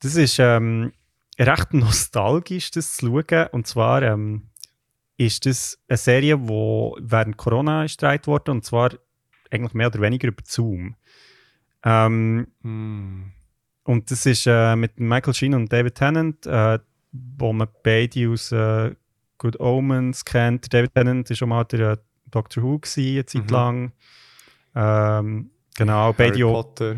Das 0.00 0.16
ist 0.16 0.38
ähm, 0.38 0.92
recht 1.38 1.72
nostalgisch, 1.74 2.70
das 2.70 2.96
zu 2.96 3.06
schauen. 3.06 3.46
Und 3.52 3.66
zwar 3.66 4.02
ähm, 4.02 4.48
ist 5.16 5.46
das 5.46 5.78
eine 5.88 5.96
Serie, 5.96 6.36
die 6.38 6.48
während 7.00 7.36
Corona 7.36 7.86
gedreht 7.86 8.26
wurde, 8.26 8.50
und 8.50 8.64
zwar 8.64 8.90
eigentlich 9.50 9.74
mehr 9.74 9.86
oder 9.88 10.00
weniger 10.00 10.28
über 10.28 10.42
Zoom. 10.44 10.96
Ähm, 11.84 12.48
Hm. 12.62 13.32
und 13.84 14.10
das 14.10 14.26
ist 14.26 14.46
äh, 14.46 14.74
mit 14.74 14.98
Michael 14.98 15.34
Sheen 15.34 15.54
und 15.54 15.72
David 15.72 15.94
Tennant, 15.96 16.46
äh, 16.46 16.78
wo 17.12 17.52
man 17.52 17.68
beide 17.82 18.30
aus 18.30 18.50
äh, 18.52 18.94
Good 19.38 19.60
Omens 19.60 20.24
kennt. 20.24 20.72
David 20.72 20.94
Tennant 20.94 21.28
war 21.28 21.36
schon 21.36 21.48
mal 21.50 21.64
der 21.64 21.92
äh, 21.92 21.96
Doctor 22.30 22.62
Who 22.62 22.78
gewesen, 22.78 23.14
eine 23.14 23.26
Zeit 23.26 23.42
Mhm. 23.44 23.48
lang. 23.50 23.92
Ähm, 24.74 25.50
genau, 25.76 26.12
beide 26.14 26.32
Harry 26.32 26.44
auch 26.44 26.52
Potter. 26.54 26.96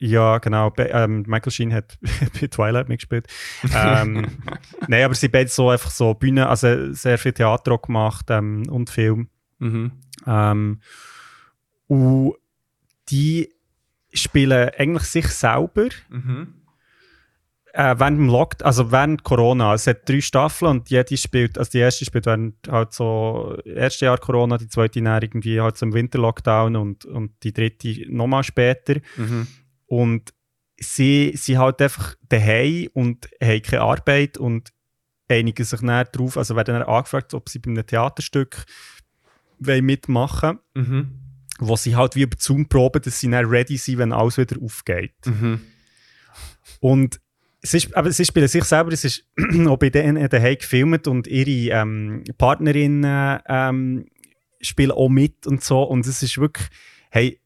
Ja, 0.00 0.38
genau. 0.38 0.70
Be 0.70 0.84
ähm, 0.92 1.24
Michael 1.26 1.50
Sheen 1.52 1.72
hat 1.72 1.98
bei 2.40 2.46
Twilight 2.46 2.88
mitgespielt. 2.88 3.26
Ähm, 3.74 4.26
Nein, 4.88 5.04
aber 5.04 5.14
sie 5.14 5.28
beide 5.28 5.50
so 5.50 5.70
einfach 5.70 5.90
so 5.90 6.14
Bühne, 6.14 6.48
also 6.48 6.92
sehr 6.92 7.18
viel 7.18 7.32
Theater 7.32 7.72
auch 7.72 7.82
gemacht 7.82 8.26
ähm, 8.30 8.64
und 8.68 8.90
Film. 8.90 9.28
Mhm. 9.58 9.92
Ähm, 10.26 10.80
und 11.88 12.34
die 13.10 13.52
spielen 14.12 14.70
eigentlich 14.78 15.04
sich 15.04 15.28
selber 15.28 15.88
Mhm. 16.08 16.54
äh, 17.72 17.94
während 17.98 18.18
dem 18.18 18.28
Lockdown, 18.28 18.66
also 18.66 18.92
während 18.92 19.24
Corona. 19.24 19.74
Es 19.74 19.86
hat 19.86 20.08
drei 20.08 20.20
Staffeln 20.20 20.70
und 20.70 20.90
jede 20.90 21.16
spielt, 21.16 21.58
also 21.58 21.70
die 21.70 21.78
erste 21.78 22.04
spielt 22.04 22.26
während 22.26 22.54
halt 22.68 22.92
so 22.92 23.56
erste 23.64 24.06
Jahr 24.06 24.18
Corona, 24.18 24.58
die 24.58 24.68
zweite 24.68 25.02
dann 25.02 25.22
irgendwie 25.22 25.60
halt 25.60 25.76
so 25.76 25.86
im 25.86 25.92
Winterlockdown 25.92 26.76
und, 26.76 27.04
und 27.04 27.32
die 27.42 27.52
dritte 27.52 28.04
nochmal 28.08 28.44
später. 28.44 28.96
Mhm. 29.16 29.46
Und 29.88 30.32
sie 30.78 31.32
sind 31.36 31.58
halt 31.58 31.82
einfach 31.82 32.14
daheim 32.28 32.88
und 32.94 33.28
haben 33.42 33.62
keine 33.62 33.82
Arbeit 33.82 34.38
und 34.38 34.70
einigen 35.28 35.64
sich 35.64 35.80
dann 35.80 36.06
darauf, 36.12 36.36
also 36.36 36.54
werden 36.56 36.74
dann 36.78 36.82
angefragt, 36.84 37.34
ob 37.34 37.48
sie 37.48 37.58
bei 37.58 37.70
einem 37.70 37.84
Theaterstück 37.86 38.64
wollen 39.58 39.84
mitmachen 39.84 40.60
Mhm. 40.74 41.10
wo 41.58 41.74
sie 41.74 41.96
halt 41.96 42.14
wie 42.14 42.22
über 42.22 42.36
Zoom 42.38 42.68
proben, 42.68 43.02
dass 43.02 43.18
sie 43.18 43.28
dann 43.30 43.44
ready 43.46 43.76
sind, 43.76 43.98
wenn 43.98 44.12
alles 44.12 44.38
wieder 44.38 44.56
aufgeht. 44.62 45.14
Mhm. 45.26 45.60
Und 46.80 47.20
sie, 47.62 47.78
sp- 47.82 47.94
aber 47.96 48.12
sie 48.12 48.24
spielen 48.24 48.46
sich 48.48 48.62
selber, 48.64 48.92
es 48.92 49.04
ist 49.04 49.26
auch 49.66 49.76
bei 49.78 49.90
denen 49.90 50.28
daheim 50.28 50.56
gefilmt 50.58 51.08
und 51.08 51.26
ihre 51.26 51.80
ähm, 51.80 52.22
Partnerinnen 52.38 53.40
ähm, 53.48 54.06
spielen 54.60 54.92
auch 54.92 55.08
mit 55.08 55.46
und 55.46 55.64
so. 55.64 55.82
Und 55.82 56.06
es 56.06 56.22
ist 56.22 56.38
wirklich, 56.38 56.68
hey, 57.10 57.40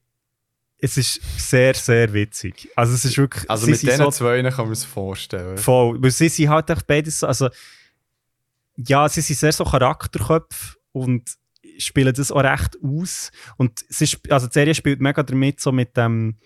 es 0.84 0.96
ist 0.96 1.20
sehr, 1.38 1.74
sehr 1.74 2.12
witzig. 2.12 2.68
Also 2.76 2.94
es 2.94 3.04
ist 3.04 3.16
wirklich, 3.16 3.48
Also 3.48 3.66
mit 3.66 3.80
diesen 3.80 3.96
so 3.98 4.10
zwei 4.10 4.42
kann 4.42 4.64
man 4.64 4.72
es 4.72 4.84
vorstellen. 4.84 5.56
voll, 5.56 6.02
weil 6.02 6.10
sie 6.10 6.28
sind 6.28 6.48
halt 6.50 6.68
echt 6.70 6.86
beides 6.86 7.20
so, 7.20 7.26
also 7.28 7.48
ja, 8.76 9.08
sie 9.08 9.20
sind 9.20 9.38
sehr 9.38 9.52
so 9.52 9.64
Charakterköpfe 9.64 10.76
und 10.92 11.30
spielen 11.78 12.12
das 12.14 12.32
auch 12.32 12.42
recht 12.42 12.76
aus. 12.82 13.30
Und 13.56 13.84
sie, 13.88 14.04
sp- 14.10 14.30
also 14.32 14.46
die 14.48 14.54
Serie 14.54 14.74
spielt 14.74 15.00
mega 15.00 15.22
damit 15.22 15.60
so 15.60 15.72
mit 15.72 15.96
dem, 15.96 16.36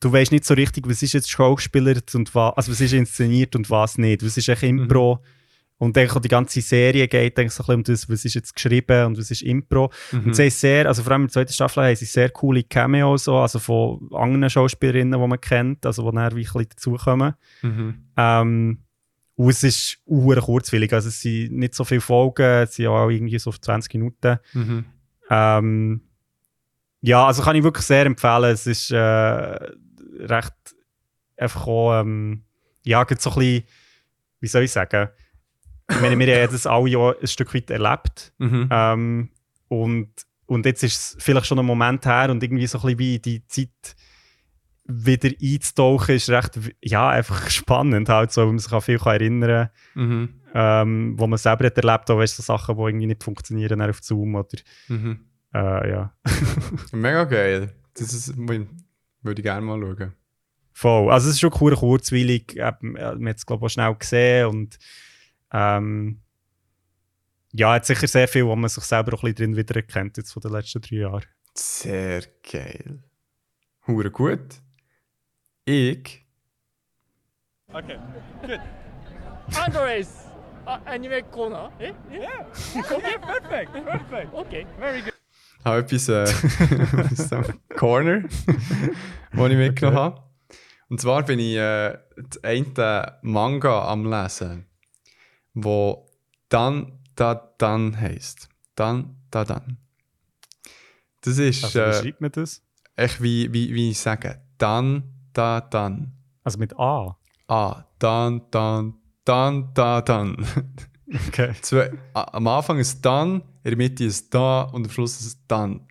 du 0.00 0.12
weißt 0.12 0.30
nicht 0.32 0.44
so 0.44 0.54
richtig, 0.54 0.88
was 0.88 1.02
ist 1.02 1.14
jetzt 1.14 1.30
Schauspieler 1.30 1.96
und 2.14 2.34
was, 2.34 2.56
also 2.56 2.72
was 2.72 2.80
ist 2.80 2.92
inszeniert 2.92 3.56
und 3.56 3.70
was 3.70 3.98
nicht. 3.98 4.24
Was 4.24 4.36
ist 4.36 4.48
echt 4.48 4.62
Impro. 4.62 5.22
Und 5.78 5.98
auch 5.98 6.20
die 6.20 6.28
ganze 6.28 6.62
Serie 6.62 7.06
geht 7.06 7.38
eigentlich 7.38 7.52
so 7.52 7.62
ein 7.64 7.66
bisschen 7.66 7.74
um 7.76 7.84
das, 7.84 8.08
was 8.08 8.24
ist 8.24 8.34
jetzt 8.34 8.54
geschrieben 8.54 9.06
und 9.06 9.18
was 9.18 9.30
ist 9.30 9.42
Impro. 9.42 9.90
Mhm. 10.10 10.26
Und 10.26 10.36
sie 10.36 10.48
sehr, 10.48 10.86
also 10.86 11.02
vor 11.02 11.12
allem 11.12 11.22
in 11.22 11.26
der 11.26 11.34
zweiten 11.34 11.52
Staffel 11.52 11.84
haben 11.84 11.96
sie 11.96 12.06
sehr 12.06 12.30
coole 12.30 12.62
Cameos, 12.62 13.24
so, 13.24 13.36
also 13.36 13.58
von 13.58 14.08
anderen 14.12 14.48
Schauspielerinnen, 14.48 15.20
die 15.20 15.26
man 15.26 15.40
kennt, 15.40 15.84
also 15.84 16.10
die 16.10 16.16
dann 16.16 16.34
wie 16.34 16.40
ein 16.40 16.44
bisschen 16.44 16.68
dazukommen. 16.70 17.34
Mhm. 17.60 17.94
Ähm, 18.16 18.78
und 19.34 19.50
es 19.50 19.62
ist 19.64 19.98
uhr 20.06 20.36
kurzwillig, 20.36 20.94
also 20.94 21.08
es 21.08 21.20
sind 21.20 21.52
nicht 21.52 21.74
so 21.74 21.84
viele 21.84 22.00
Folgen, 22.00 22.62
es 22.62 22.76
sind 22.76 22.84
ja 22.84 22.90
auch 22.90 23.10
irgendwie 23.10 23.38
so 23.38 23.50
auf 23.50 23.60
20 23.60 23.92
Minuten. 23.94 24.38
Mhm. 24.54 24.84
Ähm, 25.28 26.00
ja, 27.02 27.26
also 27.26 27.42
kann 27.42 27.54
ich 27.54 27.62
wirklich 27.62 27.84
sehr 27.84 28.06
empfehlen. 28.06 28.44
Es 28.44 28.66
ist 28.66 28.90
äh, 28.90 28.96
recht 28.96 30.54
einfach 31.36 31.66
auch, 31.66 32.00
ähm, 32.00 32.44
ja, 32.82 33.04
so 33.18 33.30
ein 33.30 33.36
bisschen, 33.36 33.64
wie 34.40 34.46
soll 34.46 34.62
ich 34.62 34.72
sagen, 34.72 35.10
ich 35.90 36.00
meine, 36.00 36.18
wir 36.18 36.42
haben 36.42 36.52
das 36.52 36.66
alle 36.66 36.88
ja 36.90 37.12
ein 37.20 37.26
Stück 37.26 37.54
weit 37.54 37.70
erlebt. 37.70 38.32
Mhm. 38.38 38.68
Ähm, 38.70 39.30
und, 39.68 40.08
und 40.46 40.66
jetzt 40.66 40.82
ist 40.82 40.94
es 41.16 41.16
vielleicht 41.22 41.46
schon 41.46 41.58
ein 41.58 41.66
Moment 41.66 42.04
her 42.06 42.30
und 42.30 42.42
irgendwie 42.42 42.66
so 42.66 42.78
ein 42.78 42.82
bisschen 42.82 42.98
wie 42.98 43.18
die 43.18 43.46
Zeit 43.46 43.96
wieder 44.88 45.30
einzutauchen, 45.42 46.14
ist 46.14 46.30
recht, 46.30 46.58
ja, 46.82 47.08
einfach 47.08 47.50
spannend 47.50 48.08
halt 48.08 48.30
so, 48.32 48.42
weil 48.42 48.48
man 48.48 48.58
sich 48.58 48.72
an 48.72 48.80
viel 48.80 48.98
kann 48.98 49.12
erinnern 49.14 49.68
Mhm. 49.94 50.28
ähm, 50.54 51.14
wo 51.18 51.26
man 51.26 51.38
selber 51.38 51.66
hat 51.66 51.76
erlebt, 51.76 52.10
auch 52.10 52.18
weißt, 52.18 52.36
so 52.36 52.42
Sachen, 52.42 52.76
die 52.76 52.82
irgendwie 52.82 53.06
nicht 53.06 53.24
funktionieren 53.24 53.80
auf 53.82 54.00
Zoom 54.02 54.36
oder, 54.36 54.58
Mhm. 54.88 55.20
äh, 55.54 55.90
ja. 55.90 56.12
Mega 56.92 57.24
geil. 57.24 57.74
Das 57.94 58.12
ist, 58.12 58.36
würde 58.36 58.68
ich 59.36 59.42
gerne 59.42 59.66
mal 59.66 59.80
schauen. 59.80 60.12
Voll. 60.72 61.10
Also 61.10 61.28
es 61.30 61.34
ist 61.36 61.40
schon 61.40 61.54
cool 61.60 61.74
kurzweilig, 61.74 62.56
äh, 62.56 62.72
man 62.80 63.28
hat 63.28 63.36
es 63.38 63.46
glaube 63.46 63.62
ich 63.62 63.66
auch 63.66 63.72
schnell 63.74 63.94
gesehen 63.94 64.46
und 64.46 64.78
ähm, 65.52 66.22
ja, 67.52 67.72
hat 67.72 67.86
sicher 67.86 68.06
sehr 68.06 68.28
viel, 68.28 68.46
wo 68.46 68.54
man 68.56 68.68
sich 68.68 68.84
selber 68.84 69.14
auch 69.14 69.22
ein 69.22 69.32
bisschen 69.32 69.52
drin 69.52 69.56
wiedererkennt 69.56 70.16
jetzt 70.16 70.32
von 70.32 70.42
den 70.42 70.52
letzten 70.52 70.82
drei 70.82 70.96
Jahren. 70.96 71.24
Sehr 71.54 72.22
geil. 72.50 73.02
Hure 73.86 74.10
gut. 74.10 74.60
Ich. 75.64 76.26
Okay, 77.72 77.98
good. 78.42 78.60
Andres, 79.58 80.08
uh, 80.66 80.78
anime 80.84 81.22
corner. 81.30 81.72
Eh? 81.78 81.92
Yeah. 82.10 82.46
okay, 82.78 83.18
perfect, 83.18 83.72
perfect. 83.72 84.34
Okay, 84.34 84.66
very 84.78 85.02
good. 85.02 85.16
habe 85.66 85.80
etwas 85.80 86.08
äh, 86.08 86.24
Corner, 87.76 88.22
das 88.22 89.50
ich 89.50 89.56
mitgenommen 89.56 89.98
habe. 89.98 90.22
Und 90.88 91.00
zwar 91.00 91.24
bin 91.24 91.40
ich 91.40 91.56
äh, 91.56 91.98
das 92.16 92.44
eine 92.44 93.18
Manga 93.22 93.88
am 93.90 94.08
Lesen, 94.08 94.66
wo 95.56 96.06
dann 96.48 96.92
da 97.16 97.34
dann 97.58 97.98
heisst. 98.00 98.48
Dann 98.74 99.16
da 99.30 99.44
dann. 99.44 99.78
Das 101.22 101.38
ist 101.38 101.64
Also 101.64 101.78
wie 101.78 101.82
äh, 101.82 101.92
schreibt 102.02 102.20
man 102.20 102.32
das? 102.32 102.62
echt 102.94 103.22
wie, 103.22 103.52
wie, 103.52 103.74
wie 103.74 103.90
ich 103.90 103.98
sage. 103.98 104.40
Dann 104.58 105.02
da 105.32 105.60
dann. 105.60 106.12
Also 106.44 106.58
mit 106.58 106.78
A. 106.78 107.16
Ah, 107.48 107.84
dann 107.98 108.42
dann 108.50 108.94
dann 109.24 109.72
da 109.74 110.00
dann. 110.02 110.36
Okay. 111.28 111.52
Zwei, 111.62 111.92
a- 112.14 112.34
am 112.36 112.48
Anfang 112.48 112.78
ist 112.80 113.00
dann, 113.02 113.36
in 113.62 113.70
der 113.70 113.76
Mitte 113.76 114.02
ist 114.02 114.34
da 114.34 114.62
und 114.62 114.84
am 114.86 114.90
Schluss 114.90 115.20
ist 115.20 115.38
dann. 115.46 115.86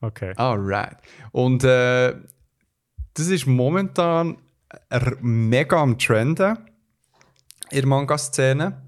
Okay. 0.00 0.32
Alright. 0.36 0.96
Und 1.32 1.64
äh, 1.64 2.14
das 3.12 3.26
ist 3.28 3.46
momentan 3.46 4.38
r- 4.88 5.18
mega 5.20 5.82
am 5.82 5.98
Trenden 5.98 6.56
in 7.70 7.80
der 7.80 7.86
Manga-Szene. 7.86 8.82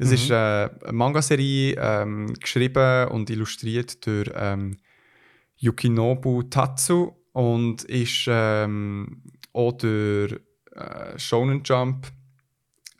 Es 0.00 0.12
ist 0.12 0.30
äh, 0.30 0.34
eine 0.34 0.92
Manga-Serie 0.92 1.74
ähm, 1.76 2.32
geschrieben 2.34 3.08
und 3.08 3.30
illustriert 3.30 4.06
durch 4.06 4.30
ähm, 4.34 4.76
Yukinobu 5.56 6.44
Tatsu 6.44 7.12
und 7.32 7.82
ist 7.84 8.26
ähm, 8.28 9.22
auch 9.52 9.72
durch 9.72 10.34
äh, 10.72 11.18
Shonen 11.18 11.62
Jump 11.64 12.06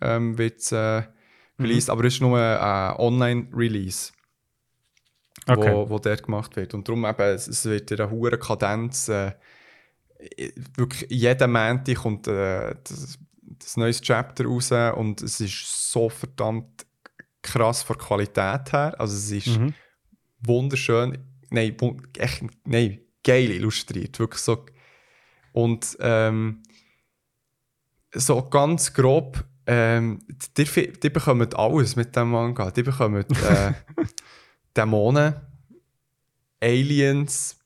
ähm, 0.00 0.36
wird, 0.38 0.72
äh, 0.72 1.02
released, 1.60 1.88
aber 1.88 2.04
es 2.04 2.14
ist 2.14 2.20
nur 2.20 2.38
ein 2.38 2.96
Online-Release 2.96 4.12
Okay. 5.48 5.72
wo, 5.72 5.88
wo 5.88 5.98
dort 5.98 6.22
gemacht 6.22 6.56
wird. 6.56 6.74
Und 6.74 6.86
darum 6.88 7.04
eben, 7.06 7.22
es, 7.22 7.48
es 7.48 7.64
wird 7.64 7.90
in 7.90 8.00
einer 8.00 8.10
hohen 8.10 8.38
Kadenz, 8.38 9.08
äh, 9.08 9.32
wirklich 10.76 11.10
jeden 11.10 11.52
Montag 11.52 11.96
kommt 11.96 12.26
äh, 12.28 12.74
das, 12.84 13.18
das 13.59 13.76
neues 13.76 14.01
Chapter 14.01 14.44
raus 14.44 14.70
und 14.96 15.22
es 15.22 15.40
ist 15.40 15.90
so 15.90 16.09
verdammt 16.09 16.86
krass 17.42 17.82
von 17.82 17.96
Qualität 17.99 18.72
her. 18.72 18.94
Also 18.99 19.16
es 19.16 19.30
ist 19.30 19.59
Mhm. 19.59 19.74
wunderschön, 20.40 21.18
nein, 21.51 21.76
echt, 22.16 22.42
nein, 22.64 23.01
geil 23.24 23.51
illustriert, 23.51 24.18
wirklich 24.18 24.42
so. 24.42 24.66
Und 25.53 25.96
ähm, 26.01 26.62
so 28.14 28.42
ganz 28.49 28.92
grob, 28.92 29.44
ähm, 29.66 30.20
die, 30.57 30.64
die, 30.64 30.92
die 30.92 31.11
bekommen 31.11 31.53
alles 31.55 31.96
mit 31.96 32.14
dem 32.16 32.30
Manga. 32.30 32.70
Die 32.70 32.82
bekommen 32.82 33.24
äh, 33.42 33.72
Dämonen, 34.76 35.34
Aliens, 36.61 37.59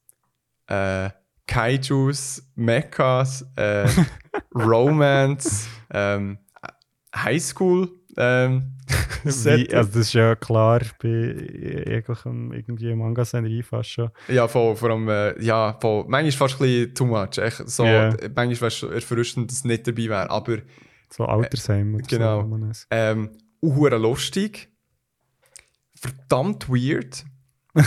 äh, 0.67 1.11
Kaijus, 1.53 2.43
Mechas, 2.55 3.45
äh, 3.57 3.87
Romance, 4.55 5.67
ähm, 5.93 6.39
Highschool. 7.15 7.91
Ähm, 8.17 8.73
Wie, 9.25 9.73
also 9.75 9.89
das 9.91 9.97
ist 9.97 10.13
ja 10.15 10.35
klar 10.35 10.81
bei 11.03 11.09
jeglichem 11.09 12.53
irgendwie 12.53 12.95
Manga-Szenerie 12.95 13.63
fast 13.63 13.91
schon. 13.91 14.11
Ja, 14.29 14.49
voll, 14.49 14.77
vor 14.77 14.91
allem, 14.91 15.09
äh, 15.09 15.41
ja, 15.43 15.79
voll. 15.81 16.05
Manchmal 16.09 16.33
fast 16.49 16.61
ein 16.61 16.67
bisschen 16.67 16.95
too 16.95 17.07
much. 17.07 17.39
Echt, 17.39 17.69
so, 17.69 17.85
Ja. 17.85 18.11
Manchmal 18.35 18.61
wäre 18.61 18.67
es 18.69 18.83
erfrischend, 18.83 19.51
dass 19.51 19.59
es 19.59 19.65
nicht 19.65 19.87
dabei 19.87 20.09
wäre. 20.09 20.31
Aber 20.31 20.59
So 21.11 21.25
Altersheim 21.27 21.95
oder 21.95 22.05
genau. 22.07 22.41
so. 22.43 22.47
man 22.49 22.71
es- 22.71 22.87
ähm, 22.91 23.31
lustig. 23.63 24.69
Verdammt 25.95 26.69
weird. 26.69 27.25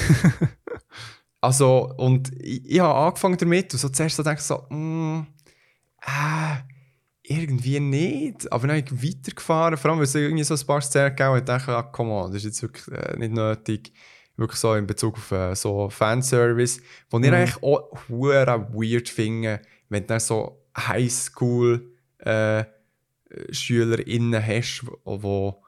also, 1.46 1.94
und 1.98 2.32
ich, 2.42 2.66
ich 2.66 2.80
habe 2.80 2.94
angefangen 2.96 3.38
damit 3.38 3.74
und 3.74 3.80
so 3.80 3.90
zuerst 3.90 4.16
so 4.16 4.24
dachte 4.24 4.40
ich 4.40 4.46
so, 4.46 4.66
mm, 4.70 5.26
äh, 6.02 6.58
irgendwie 7.24 7.80
nicht. 7.80 8.52
Aber 8.52 8.68
dann 8.68 8.84
bin 8.84 8.98
ich 9.00 9.16
weitergefahren, 9.18 9.78
vor 9.78 9.92
allem, 9.92 10.00
weil 10.00 10.06
es 10.06 10.16
irgendwie 10.16 10.44
so 10.44 10.54
ein 10.56 10.66
paar 10.68 10.82
Szenen 10.82 11.10
gegeben 11.16 11.30
hat, 11.34 11.40
und 11.42 11.50
dachte 11.50 11.72
ich, 11.72 11.78
ah, 11.78 11.84
come 11.84 12.12
on, 12.12 12.32
das 12.32 12.44
ist 12.44 12.46
jetzt 12.46 12.62
wirklich 12.62 12.88
äh, 12.98 13.18
nicht 13.18 13.34
nötig. 13.34 13.94
Wirklich 14.38 14.60
so 14.60 14.74
in 14.76 14.86
Bezug 14.86 15.16
auf 15.16 15.32
äh, 15.32 15.56
so 15.56 15.90
Fanservice, 15.90 16.82
wo 17.10 17.20
ich 17.20 17.28
Mhm. 17.28 17.34
eigentlich 17.34 17.64
auch 17.64 17.90
weird 18.10 19.08
finde, 19.10 19.62
wenn 19.90 20.04
du 20.04 20.08
dann 20.08 20.20
so 20.20 20.62
Highschool 20.78 21.94
äh, 22.20 22.66
SchülerInnen 23.52 24.46
hast, 24.46 24.86
wo 25.06 25.64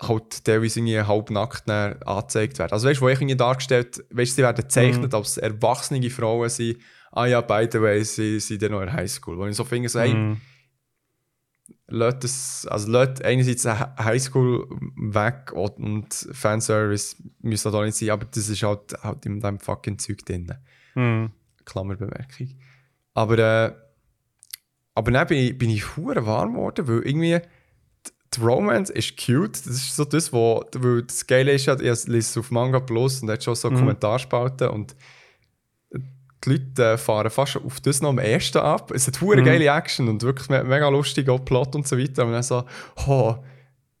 halt 0.00 0.44
teilweise 0.44 0.80
irgendwie 0.80 1.00
halbnackt 1.00 1.68
angezeigt 1.70 2.58
werden. 2.58 2.72
Also 2.72 2.88
weißt 2.88 3.00
du, 3.00 3.04
wo 3.04 3.08
ich 3.08 3.20
irgendwie 3.20 3.36
dargestellt, 3.36 4.04
weißt 4.10 4.32
du, 4.32 4.34
sie 4.36 4.42
werden 4.42 4.56
gezeichnet 4.62 5.14
als 5.14 5.36
erwachsene 5.36 6.08
Frauen 6.10 6.48
sind. 6.48 6.78
Ah 7.12 7.26
ja, 7.26 7.40
by 7.40 7.68
the 7.70 7.80
way, 7.80 8.02
sie 8.04 8.40
sind 8.40 8.62
dann 8.62 8.72
noch 8.72 8.80
in 8.80 8.86
der 8.86 8.94
Highschool. 8.94 9.36
Wo 9.36 9.46
ich 9.46 9.56
so 9.56 9.64
finde, 9.64 9.88
so, 9.88 10.00
hey, 10.00 10.14
Mhm. 10.14 10.40
Lass 11.92 12.18
das, 12.20 12.66
also 12.70 12.88
lass 12.90 13.20
einerseits 13.20 13.66
eine 13.66 13.96
Highschool 13.96 14.64
weg 14.96 15.50
und- 15.52 16.28
Fanservice 16.32 17.16
müsste 17.40 17.72
da 17.72 17.84
nicht 17.84 17.96
sein, 17.96 18.10
aber 18.10 18.26
das 18.26 18.48
ist 18.48 18.62
halt, 18.62 18.94
halt 19.02 19.26
in 19.26 19.40
diesem 19.40 19.58
fucking 19.58 19.98
Zeug 19.98 20.24
drin. 20.24 20.52
Mhm. 20.94 21.32
Klammerbemerkung. 21.64 22.48
Aber, 23.14 23.38
äh, 23.38 23.74
aber 24.94 25.10
dann 25.10 25.26
bin 25.26 25.38
ich, 25.38 25.58
bin 25.58 25.70
ich 25.70 25.96
warm 25.98 26.54
geworden, 26.54 26.86
weil 26.86 27.02
irgendwie 27.02 27.40
die, 28.34 28.40
Romance 28.40 28.92
ist 28.92 29.16
cute. 29.16 29.58
Das 29.66 29.74
ist 29.74 29.96
so 29.96 30.04
das, 30.04 30.32
wo, 30.32 30.64
weil 30.76 31.02
das 31.02 31.26
Geile 31.26 31.52
ist 31.52 31.66
ja, 31.66 31.74
ich 31.74 31.80
lese 31.80 32.18
es 32.18 32.38
auf 32.38 32.50
Manga 32.50 32.80
Plus 32.80 33.22
und 33.22 33.30
hat 33.30 33.42
schon 33.42 33.54
so 33.54 33.70
Mhm. 33.70 33.76
Kommentarspalten 33.76 34.68
und 34.68 34.94
die 36.44 36.50
Leute 36.50 36.92
äh, 36.92 36.96
fahren 36.96 37.30
fast 37.30 37.56
auf 37.58 37.80
das 37.80 38.00
noch 38.00 38.10
am 38.10 38.18
ersten 38.18 38.58
ab. 38.58 38.90
Es 38.92 39.06
hat 39.06 39.20
hure 39.20 39.40
Mhm. 39.40 39.44
geile 39.44 39.66
Action 39.66 40.08
und 40.08 40.22
wirklich 40.22 40.48
me 40.48 40.62
mega 40.64 40.88
lustig, 40.88 41.28
auch 41.28 41.44
Plot 41.44 41.74
und 41.74 41.86
so 41.86 41.98
weiter. 41.98 42.24
Und 42.24 42.32
dann 42.32 42.42
so, 42.42 42.64
oh, 43.06 43.34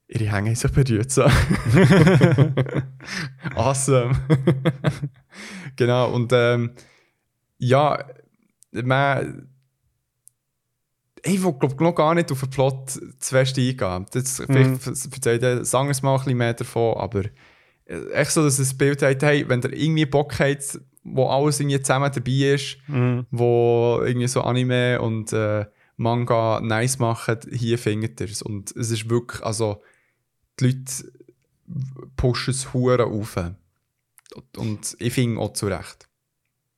ihre 0.08 0.32
Hänge 0.32 0.56
sind 0.56 0.74
berührt. 0.74 1.10
So. 1.10 1.24
awesome. 3.54 4.12
genau, 5.76 6.10
und 6.12 6.32
ähm, 6.32 6.72
ja, 7.58 8.04
man. 8.72 9.46
Ich 11.22 11.42
will 11.42 11.52
glaub, 11.52 11.80
noch 11.80 11.94
gar 11.94 12.14
nicht 12.14 12.32
auf 12.32 12.40
den 12.40 12.50
Plot 12.50 12.90
zu 12.90 13.34
fest 13.34 13.58
eingehen. 13.58 14.06
Das, 14.12 14.36
vielleicht 14.36 14.86
erzählt 14.86 15.42
der 15.42 15.64
Sangers 15.64 16.02
mal 16.02 16.14
ein 16.14 16.18
bisschen 16.18 16.38
mehr 16.38 16.54
davon, 16.54 16.96
aber 16.96 17.24
äh, 17.86 18.10
echt 18.12 18.30
so, 18.32 18.42
dass 18.42 18.58
es 18.58 18.72
ein 18.72 18.78
Bild 18.78 19.02
hat, 19.02 19.22
hey, 19.22 19.48
wenn 19.48 19.60
ihr 19.62 19.72
irgendwie 19.72 20.06
Bock 20.06 20.38
habt, 20.38 20.80
wo 21.02 21.26
alles 21.28 21.60
irgendwie 21.60 21.80
zusammen 21.80 22.10
dabei 22.14 22.54
ist, 22.54 22.78
Mhm. 22.88 23.26
wo 23.30 24.00
irgendwie 24.04 24.28
so 24.28 24.42
Anime 24.42 25.00
und 25.00 25.32
äh, 25.32 25.66
Manga 25.96 26.60
nice 26.62 26.98
machen, 26.98 27.38
hier 27.50 27.78
findet 27.78 28.20
ihr 28.20 28.28
es. 28.30 28.40
Und 28.42 28.74
es 28.76 28.90
ist 28.90 29.10
wirklich, 29.10 29.42
also 29.42 29.82
die 30.58 30.66
Leute 30.66 31.12
pushen 32.16 32.52
es 32.52 32.72
hure 32.72 33.04
auf. 33.06 33.36
Und 34.56 34.96
ich 34.98 35.12
finde 35.12 35.40
auch 35.40 35.52
zu 35.52 35.66
Recht. 35.66 36.08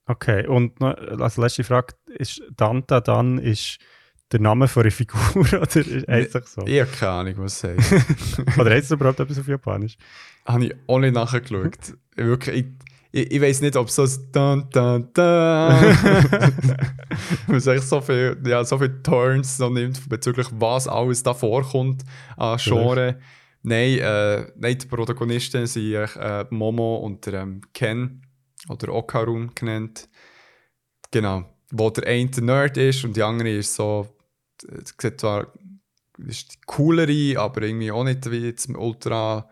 Okay, 0.06 0.46
und 0.46 0.80
noch, 0.80 0.96
als 0.96 1.36
letzte 1.36 1.62
Frage, 1.64 1.94
ist 2.06 2.42
Danta 2.56 3.00
dann 3.00 3.38
ist 3.38 3.78
der 4.32 4.40
Name 4.40 4.66
von 4.66 4.82
einer 4.82 4.90
Figur 4.90 5.20
oder 5.34 5.76
ist 5.76 6.08
einfach 6.08 6.46
so? 6.46 6.62
Ich 6.66 6.80
habe 6.80 6.90
keine 6.90 7.12
Ahnung, 7.12 7.34
was 7.38 7.62
es 7.62 7.78
heißt. 7.78 8.58
Oder 8.58 8.70
heißt 8.70 8.84
es 8.84 8.90
überhaupt 8.90 9.20
etwas 9.20 9.38
auf 9.38 9.46
Japanisch? 9.46 9.96
habe 10.46 10.64
ich 10.66 10.74
auch 10.86 10.98
nicht 10.98 11.14
nachgeschaut. 11.14 11.94
Wirklich, 12.16 12.56
ich, 12.56 12.66
ich, 13.12 13.30
ich 13.32 13.40
weiß 13.40 13.60
nicht, 13.60 13.76
ob 13.76 13.88
es 13.88 13.94
so 13.94 14.02
ein 14.02 14.32
Dun, 14.32 14.70
Dun, 14.70 15.08
Dun. 15.12 16.76
Es 17.56 17.66
echt 17.66 17.84
so 17.84 18.00
viel, 18.00 18.40
ja, 18.46 18.64
so 18.64 18.78
viele 18.78 19.02
Turns 19.02 19.58
so 19.58 19.68
nimmt 19.68 20.08
bezüglich 20.08 20.46
was 20.52 20.88
alles 20.88 21.22
da 21.22 21.34
vorkommt 21.34 22.02
an 22.36 22.58
Genre. 22.58 23.18
Nein, 23.62 23.98
äh, 23.98 24.46
nein, 24.56 24.78
die 24.78 24.86
Protagonisten 24.86 25.66
sind 25.66 25.92
äh, 25.92 26.46
Momo 26.50 26.96
und 26.96 27.26
der, 27.26 27.42
ähm, 27.42 27.60
Ken 27.74 28.22
oder 28.68 28.92
Okarun 28.92 29.52
genannt. 29.54 30.08
Genau. 31.10 31.44
Wo 31.70 31.90
der 31.90 32.06
eine 32.08 32.30
der 32.30 32.42
Nerd 32.42 32.76
ist 32.76 33.04
und 33.04 33.16
die 33.16 33.22
andere 33.22 33.50
ist 33.50 33.74
so, 33.74 34.08
äh, 34.64 34.82
sieht 34.84 35.20
zwar 35.20 35.52
ist 36.18 36.54
die 36.54 36.58
coolere, 36.66 37.40
aber 37.40 37.62
irgendwie 37.62 37.90
auch 37.90 38.04
nicht 38.04 38.30
wie 38.30 38.46
jetzt 38.46 38.68
ultra 38.68 39.48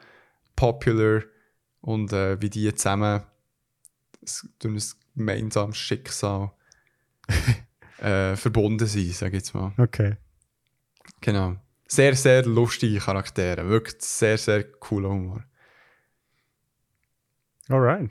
popular 0.56 1.22
und 1.80 2.12
äh, 2.12 2.40
wie 2.40 2.50
die 2.50 2.72
zusammen 2.74 3.22
durch 4.58 4.74
ein 4.74 5.16
gemeinsames 5.16 5.78
Schicksal 5.78 6.52
äh, 7.98 8.36
verbunden 8.36 8.86
sind, 8.86 9.14
sage 9.14 9.36
ich 9.36 9.42
jetzt 9.42 9.54
mal. 9.54 9.72
Okay. 9.78 10.16
Genau. 11.20 11.56
Sehr, 11.88 12.14
sehr 12.14 12.44
lustige 12.44 13.00
Charaktere. 13.00 13.68
Wirklich 13.68 14.00
sehr, 14.00 14.38
sehr 14.38 14.62
cooler 14.62 15.08
Humor. 15.08 15.44
Alright. 17.68 18.10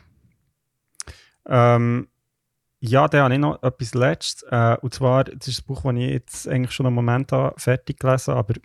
Ähm, 1.45 2.08
ja, 2.79 3.07
dann 3.07 3.23
habe 3.23 3.33
ich 3.33 3.39
noch 3.39 3.61
etwas 3.61 3.93
Letztes. 3.93 4.43
Äh, 4.49 4.77
und 4.81 4.93
zwar, 4.93 5.25
das 5.25 5.47
ist 5.47 5.61
ein 5.61 5.65
Buch, 5.67 5.83
das 5.83 5.93
ich 5.95 6.09
jetzt 6.09 6.47
eigentlich 6.47 6.71
schon 6.71 6.85
einen 6.85 6.95
Moment 6.95 7.31
habe, 7.31 7.59
fertig 7.59 7.99
gelesen 7.99 8.33
aber 8.33 8.55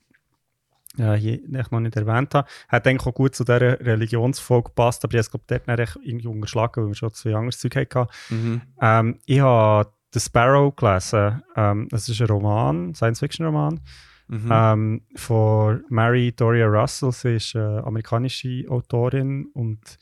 äh, 0.98 1.14
hier 1.14 1.42
ich 1.42 1.70
noch 1.70 1.80
nicht 1.80 1.96
erwähnt 1.96 2.34
habe. 2.34 2.48
Hat 2.68 2.86
eigentlich 2.86 3.06
auch 3.06 3.14
gut 3.14 3.34
zu 3.34 3.44
dieser 3.44 3.80
Religionsfolge 3.80 4.70
gepasst, 4.70 5.04
aber 5.04 5.14
ich 5.14 5.18
habe 5.18 5.22
es 5.22 5.30
glaube 5.30 5.44
dort 5.46 5.68
dann 5.68 5.78
echt 5.78 5.98
irgendwie 6.02 6.28
unterschlagen, 6.28 6.82
weil 6.82 6.90
wir 6.90 6.94
schon 6.94 7.12
zwei 7.12 7.34
anderes 7.34 7.58
Zeug 7.58 7.74
hatten. 7.76 8.06
Mhm. 8.30 8.62
Ähm, 8.80 9.18
ich 9.26 9.40
habe 9.40 9.90
The 10.12 10.20
Sparrow 10.20 10.74
gelesen. 10.74 11.42
Ähm, 11.56 11.88
das 11.90 12.08
ist 12.08 12.20
ein 12.20 12.28
Roman, 12.28 12.94
Science-Fiction-Roman. 12.94 13.80
Mhm. 14.28 14.48
Ähm, 14.50 15.02
von 15.16 15.84
Mary 15.88 16.32
Doria 16.32 16.66
Russell. 16.66 17.12
Sie 17.12 17.36
ist 17.36 17.56
eine 17.56 17.84
amerikanische 17.84 18.64
Autorin 18.68 19.46
und 19.52 19.98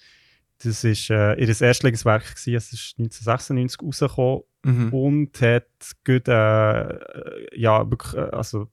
das 0.65 0.85
ist 0.85 1.11
äh, 1.11 1.35
ihr 1.35 1.49
erstes 1.49 2.05
Werk. 2.05 2.23
Gewesen. 2.35 2.55
Es 2.55 2.73
ist 2.73 2.95
1996 2.99 3.83
rausgekommen 3.83 4.43
Mhm. 4.65 4.93
und 4.95 5.41
hat 5.41 5.67
gut, 6.07 6.29
äh, 6.29 7.59
ja, 7.59 7.91
wirklich, 7.91 8.15
äh, 8.15 8.31
also 8.31 8.69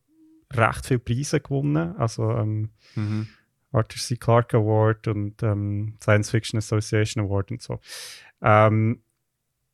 recht 0.54 0.86
viele 0.86 1.00
Preise 1.00 1.40
gewonnen. 1.40 1.96
Also 1.98 2.30
ähm, 2.32 2.70
Mhm. 2.96 3.28
Arthur 3.72 4.00
C. 4.00 4.16
Clarke 4.18 4.58
Award 4.58 5.08
und 5.08 5.42
ähm, 5.44 5.96
Science 6.02 6.30
Fiction 6.32 6.58
Association 6.60 7.24
Award 7.26 7.52
und 7.52 7.62
so. 7.62 7.80
Ähm, 8.42 9.02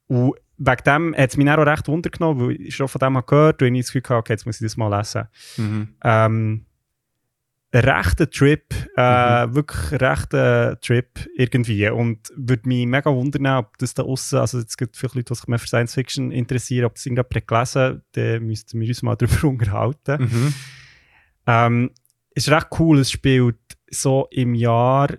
und 0.07 0.35
wegen 0.57 0.83
dem 0.85 1.15
hat 1.17 1.29
es 1.31 1.37
mich 1.37 1.49
auch 1.49 1.65
recht 1.65 1.87
wundergenommen, 1.87 2.47
weil 2.47 2.61
ich 2.61 2.75
schon 2.75 2.87
von 2.87 2.99
dem 2.99 3.17
habe 3.17 3.25
gehört 3.27 3.61
und 3.61 3.75
ich 3.75 3.85
das 3.85 3.91
Gefühl 3.93 4.03
hatte, 4.03 4.15
okay, 4.15 4.33
jetzt 4.33 4.45
muss 4.45 4.61
ich 4.61 4.65
das 4.65 4.77
mal 4.77 4.95
lesen. 4.97 5.23
Mhm. 5.57 5.95
Ähm, 6.03 6.65
rechter 7.83 8.29
Trip, 8.29 8.73
äh, 8.95 9.53
wirklich 9.53 9.91
ein 9.91 9.97
rechter 9.97 10.79
Trip 10.79 11.07
irgendwie 11.35 11.89
und 11.89 12.31
würde 12.35 12.67
mich 12.67 12.85
mega 12.85 13.11
wundern, 13.13 13.57
ob 13.57 13.77
das 13.77 13.93
da 13.93 14.03
außen, 14.03 14.39
also 14.39 14.59
es 14.59 14.77
gibt 14.77 14.95
viele 14.95 15.11
Leute, 15.15 15.33
die 15.33 15.35
sich 15.35 15.47
mehr 15.47 15.59
für 15.59 15.67
Science 15.67 15.93
Fiction 15.93 16.31
interessieren, 16.31 16.85
ob 16.85 16.95
das 16.95 17.05
irgendjemand 17.05 17.47
gelesen 17.47 18.01
dann 18.13 18.43
müssten 18.45 18.79
wir 18.79 18.87
uns 18.87 19.03
mal 19.03 19.15
darüber 19.17 19.47
unterhalten. 19.47 20.23
Mhm. 20.23 20.53
Ähm, 21.47 21.91
ist 22.33 22.49
recht 22.49 22.67
cool, 22.79 22.99
es 22.99 23.11
spielt 23.11 23.57
so 23.89 24.27
im 24.31 24.55
Jahr, 24.55 25.09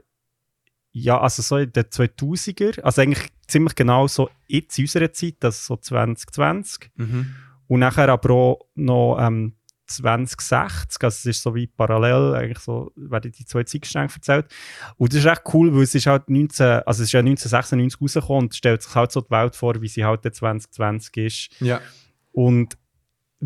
ja, 0.93 1.21
also 1.21 1.43
so 1.43 1.59
in 1.59 1.73
den 1.73 1.85
2000er, 1.85 2.81
also 2.81 3.03
eigentlich 3.03 3.29
ziemlich 3.47 3.75
genau 3.75 4.07
so 4.07 4.31
jetzt 4.47 4.79
in 4.79 4.85
unserer 4.85 5.13
Zeit, 5.13 5.37
also 5.43 5.75
so 5.75 5.77
2020. 5.77 6.91
Mhm. 6.97 7.35
Und 7.69 7.81
nachher 7.81 8.09
aber 8.09 8.31
auch 8.31 8.61
noch 8.75 9.19
ähm, 9.21 9.55
2060, 9.87 11.03
also 11.03 11.15
es 11.15 11.27
ist 11.27 11.43
so 11.43 11.55
wie 11.55 11.67
parallel, 11.67 12.35
eigentlich 12.35 12.59
so 12.59 12.93
werden 12.97 13.33
die 13.33 13.45
zwei 13.45 13.65
Zeitstränge 13.65 14.09
erzählt. 14.15 14.47
Und 14.97 15.13
das 15.13 15.21
ist 15.21 15.27
echt 15.27 15.43
cool, 15.53 15.75
weil 15.75 15.83
es 15.83 15.95
ist 15.95 16.07
halt 16.07 16.29
19, 16.29 16.83
also 16.87 17.03
es 17.03 17.09
ist 17.09 17.13
ja 17.13 17.21
1996 17.21 18.01
rausgekommen 18.01 18.45
und 18.45 18.55
stellt 18.55 18.83
sich 18.83 18.95
halt 18.95 19.13
so 19.13 19.21
die 19.21 19.31
Welt 19.31 19.57
vor, 19.57 19.81
wie 19.81 19.89
sie 19.89 20.05
halt 20.05 20.25
dann 20.25 20.33
2020 20.33 21.17
ist. 21.17 21.61
Ja. 21.61 21.81
Und 22.33 22.77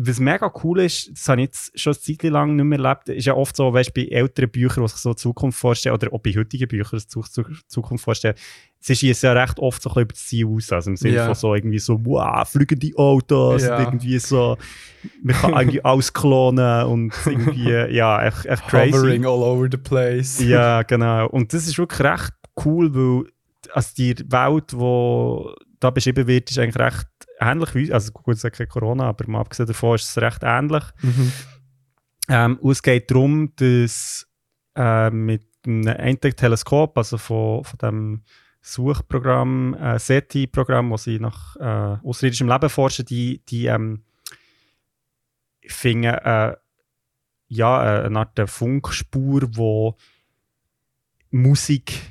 was 0.07 0.19
mega 0.19 0.51
cool 0.63 0.79
ist, 0.81 1.11
das 1.11 1.27
habe 1.29 1.41
ich 1.41 1.47
jetzt 1.47 1.79
schon 1.79 1.93
eine 1.93 1.99
Zeit 2.17 2.23
lang 2.31 2.55
nicht 2.55 2.65
mehr 2.65 2.79
erlebt, 2.79 3.09
ist 3.09 3.25
ja 3.25 3.33
oft 3.35 3.55
so, 3.55 3.73
weißt 3.73 3.89
du, 3.95 4.01
bei 4.01 4.07
älteren 4.07 4.49
Büchern, 4.49 4.83
die 4.83 4.89
sich 4.89 4.99
so 4.99 5.11
die 5.11 5.17
Zukunft 5.17 5.59
vorstellen, 5.59 5.95
oder 5.95 6.11
auch 6.13 6.19
bei 6.19 6.31
heutigen 6.31 6.67
Büchern, 6.67 6.99
die 6.99 7.21
sich 7.21 7.33
die 7.33 7.67
Zukunft 7.67 8.03
vorstellen, 8.03 8.35
sie 8.79 8.95
schießen 8.95 9.27
ja 9.27 9.33
recht 9.33 9.59
oft 9.59 9.81
so 9.81 9.89
ein 9.93 10.07
bisschen 10.07 10.07
über 10.07 10.13
das 10.13 10.25
Ziel 10.25 10.47
aus. 10.47 10.71
Also 10.71 10.89
im 10.91 10.97
Sinne 10.97 11.15
Ja. 11.15 11.25
von 11.25 11.35
so 11.35 11.53
irgendwie 11.55 11.79
so, 11.79 11.99
wow, 12.03 12.47
fliegende 12.49 12.91
Autos 12.97 13.63
und 13.63 13.69
irgendwie 13.79 14.19
so, 14.19 14.57
man 15.21 15.35
kann 15.35 15.53
irgendwie 15.53 15.81
alles 15.85 16.11
klonen 16.13 16.85
und 16.85 17.13
irgendwie, 17.25 17.69
ja, 17.95 18.25
echt, 18.25 18.45
echt 18.45 18.67
crazy. 18.67 18.91
Hovering 18.91 19.25
all 19.25 19.41
over 19.43 19.67
the 19.71 19.77
place. 19.77 20.39
Ja, 20.41 20.81
genau. 20.87 21.27
Und 21.29 21.53
das 21.53 21.67
ist 21.67 21.77
wirklich 21.77 22.01
recht 22.01 22.33
cool, 22.65 22.93
weil 22.93 23.25
also 23.73 23.89
die 23.97 24.15
Welt, 24.29 24.71
die 24.71 25.55
da 25.79 25.89
beschrieben 25.89 26.27
wird, 26.27 26.49
ist 26.49 26.59
eigentlich 26.59 26.79
recht 26.83 27.07
ähnlich 27.41 27.75
wie, 27.75 27.91
also 27.91 28.11
gut, 28.11 28.35
es 28.35 28.43
ist 28.43 28.53
kein 28.53 28.69
Corona, 28.69 29.05
aber 29.05 29.27
mal 29.27 29.41
abgesehen 29.41 29.67
davon 29.67 29.95
ist 29.95 30.09
es 30.09 30.21
recht 30.21 30.41
ähnlich. 30.43 30.83
Mhm. 31.01 31.31
Ähm, 32.29 32.59
es 32.63 32.81
geht 32.83 33.11
darum, 33.11 33.51
dass 33.55 34.27
äh, 34.75 35.09
mit 35.09 35.45
einem 35.65 35.87
einzigen 35.87 36.35
Teleskop, 36.35 36.97
also 36.97 37.17
von, 37.17 37.63
von 37.63 37.77
dem 37.79 38.23
Suchprogramm, 38.61 39.73
äh, 39.73 39.97
SETI-Programm, 39.97 40.91
wo 40.91 40.97
sie 40.97 41.19
nach 41.19 41.55
äh, 41.57 41.97
außerirdischem 42.07 42.47
Leben 42.47 42.69
forschen, 42.69 43.05
die, 43.05 43.43
die 43.45 43.65
ähm, 43.65 44.03
finden 45.67 46.05
äh, 46.05 46.55
ja, 47.47 48.01
äh, 48.01 48.05
eine 48.05 48.19
Art 48.19 48.39
Funkspur, 48.49 49.41
wo 49.55 49.97
Musik 51.31 52.10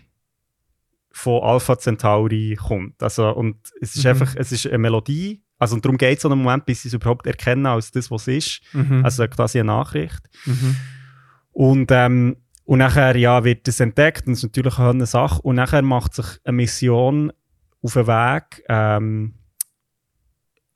von 1.21 1.43
Alpha 1.43 1.79
Centauri 1.79 2.57
kommt. 2.61 3.03
Also, 3.03 3.29
und 3.31 3.57
es 3.81 3.95
ist 3.95 4.05
Mhm. 4.05 4.11
einfach, 4.11 4.35
es 4.37 4.53
ist 4.53 4.67
eine 4.67 4.79
Melodie, 4.79 5.43
also 5.59 5.75
und 5.77 5.85
darum 5.85 5.99
geht 5.99 6.17
es 6.17 6.23
so 6.23 6.31
einen 6.31 6.43
Moment, 6.43 6.65
bis 6.65 6.83
sie 6.83 6.89
es 6.89 6.95
überhaupt 6.95 7.27
erkennen 7.27 7.67
als 7.67 7.91
das, 7.91 8.11
was 8.11 8.23
es 8.29 8.37
ist. 8.47 8.61
Mhm. 8.75 9.05
Also 9.05 9.27
quasi 9.29 9.61
eine 9.61 9.67
Nachricht. 9.67 10.21
mhm. 10.47 10.77
Und, 11.53 11.91
ähm, 11.91 12.37
und 12.65 12.79
nachher 12.79 13.17
ja, 13.17 13.45
wird 13.45 13.67
das 13.69 13.81
entdeckt 13.81 14.27
und 14.27 14.33
das 14.33 14.39
ist 14.39 14.45
natürlich 14.45 14.79
eine 14.79 15.05
Sache. 15.07 15.43
Und 15.43 15.57
nachher 15.57 15.83
macht 15.83 16.15
sich 16.15 16.27
eine 16.45 16.57
Mission 16.57 17.33
auf 17.83 17.93
den 17.95 18.07
Weg, 18.07 18.63
ähm, 18.69 19.35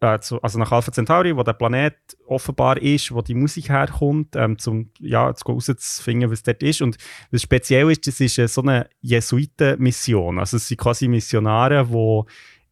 äh, 0.00 0.18
zu, 0.20 0.42
also 0.42 0.58
nach 0.58 0.72
Alpha 0.72 0.92
Centauri, 0.92 1.36
wo 1.36 1.42
der 1.42 1.52
Planet 1.54 1.94
offenbar 2.26 2.76
ist, 2.80 3.12
wo 3.12 3.22
die 3.22 3.34
Musik 3.34 3.68
herkommt, 3.68 4.36
ähm, 4.36 4.58
zum 4.58 4.90
ja, 5.00 5.34
zu 5.34 5.44
herauszufinden, 5.46 6.30
was 6.30 6.42
dort 6.42 6.62
ist. 6.62 6.82
Und 6.82 6.96
was 7.30 7.42
speziell 7.42 7.90
ist, 7.90 8.06
das 8.06 8.20
ist 8.20 8.38
äh, 8.38 8.48
so 8.48 8.62
eine 8.62 8.88
Jesuiten-Mission. 9.00 10.38
Also 10.38 10.56
es 10.56 10.68
sind 10.68 10.78
quasi 10.80 11.08
Missionare, 11.08 11.86
die 11.86 11.92
wo, 11.92 12.26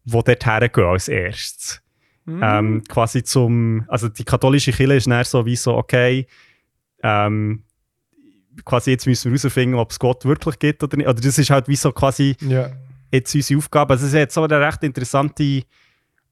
wo 0.05 0.23
dort 0.23 0.45
hergehen 0.45 0.87
als 0.87 1.09
erstes. 1.09 1.83
Mhm. 2.25 2.41
Ähm, 2.43 2.85
quasi 2.89 3.25
zum, 3.25 3.85
also 3.89 4.09
die 4.09 4.25
katholische 4.25 4.73
Kirche 4.73 4.95
ist 4.95 5.07
dann 5.07 5.25
so 5.25 5.45
wie 5.45 5.57
so, 5.57 5.75
okay, 5.75 6.27
ähm, 7.03 7.65
quasi 8.65 8.93
jetzt 8.93 9.07
müssen 9.07 9.33
wir 9.33 9.39
herausfinden, 9.39 9.77
ob 9.77 9.91
es 9.91 9.99
Gott 9.99 10.25
wirklich 10.25 10.59
gibt 10.59 10.83
oder 10.83 10.97
nicht. 10.97 11.09
Oder 11.09 11.21
das 11.21 11.39
ist 11.39 11.51
halt 11.51 11.69
wie 11.69 11.77
so 11.77 11.91
quasi 11.93 12.37
Ja. 12.41 12.71
jetzt 13.11 13.35
unsere 13.35 13.59
Aufgabe. 13.59 13.95
Also 13.95 14.05
es 14.07 14.13
ist 14.13 14.19
jetzt 14.19 14.35
so 14.35 14.43
eine 14.45 14.61
recht 14.61 14.83
interessante 14.85 15.63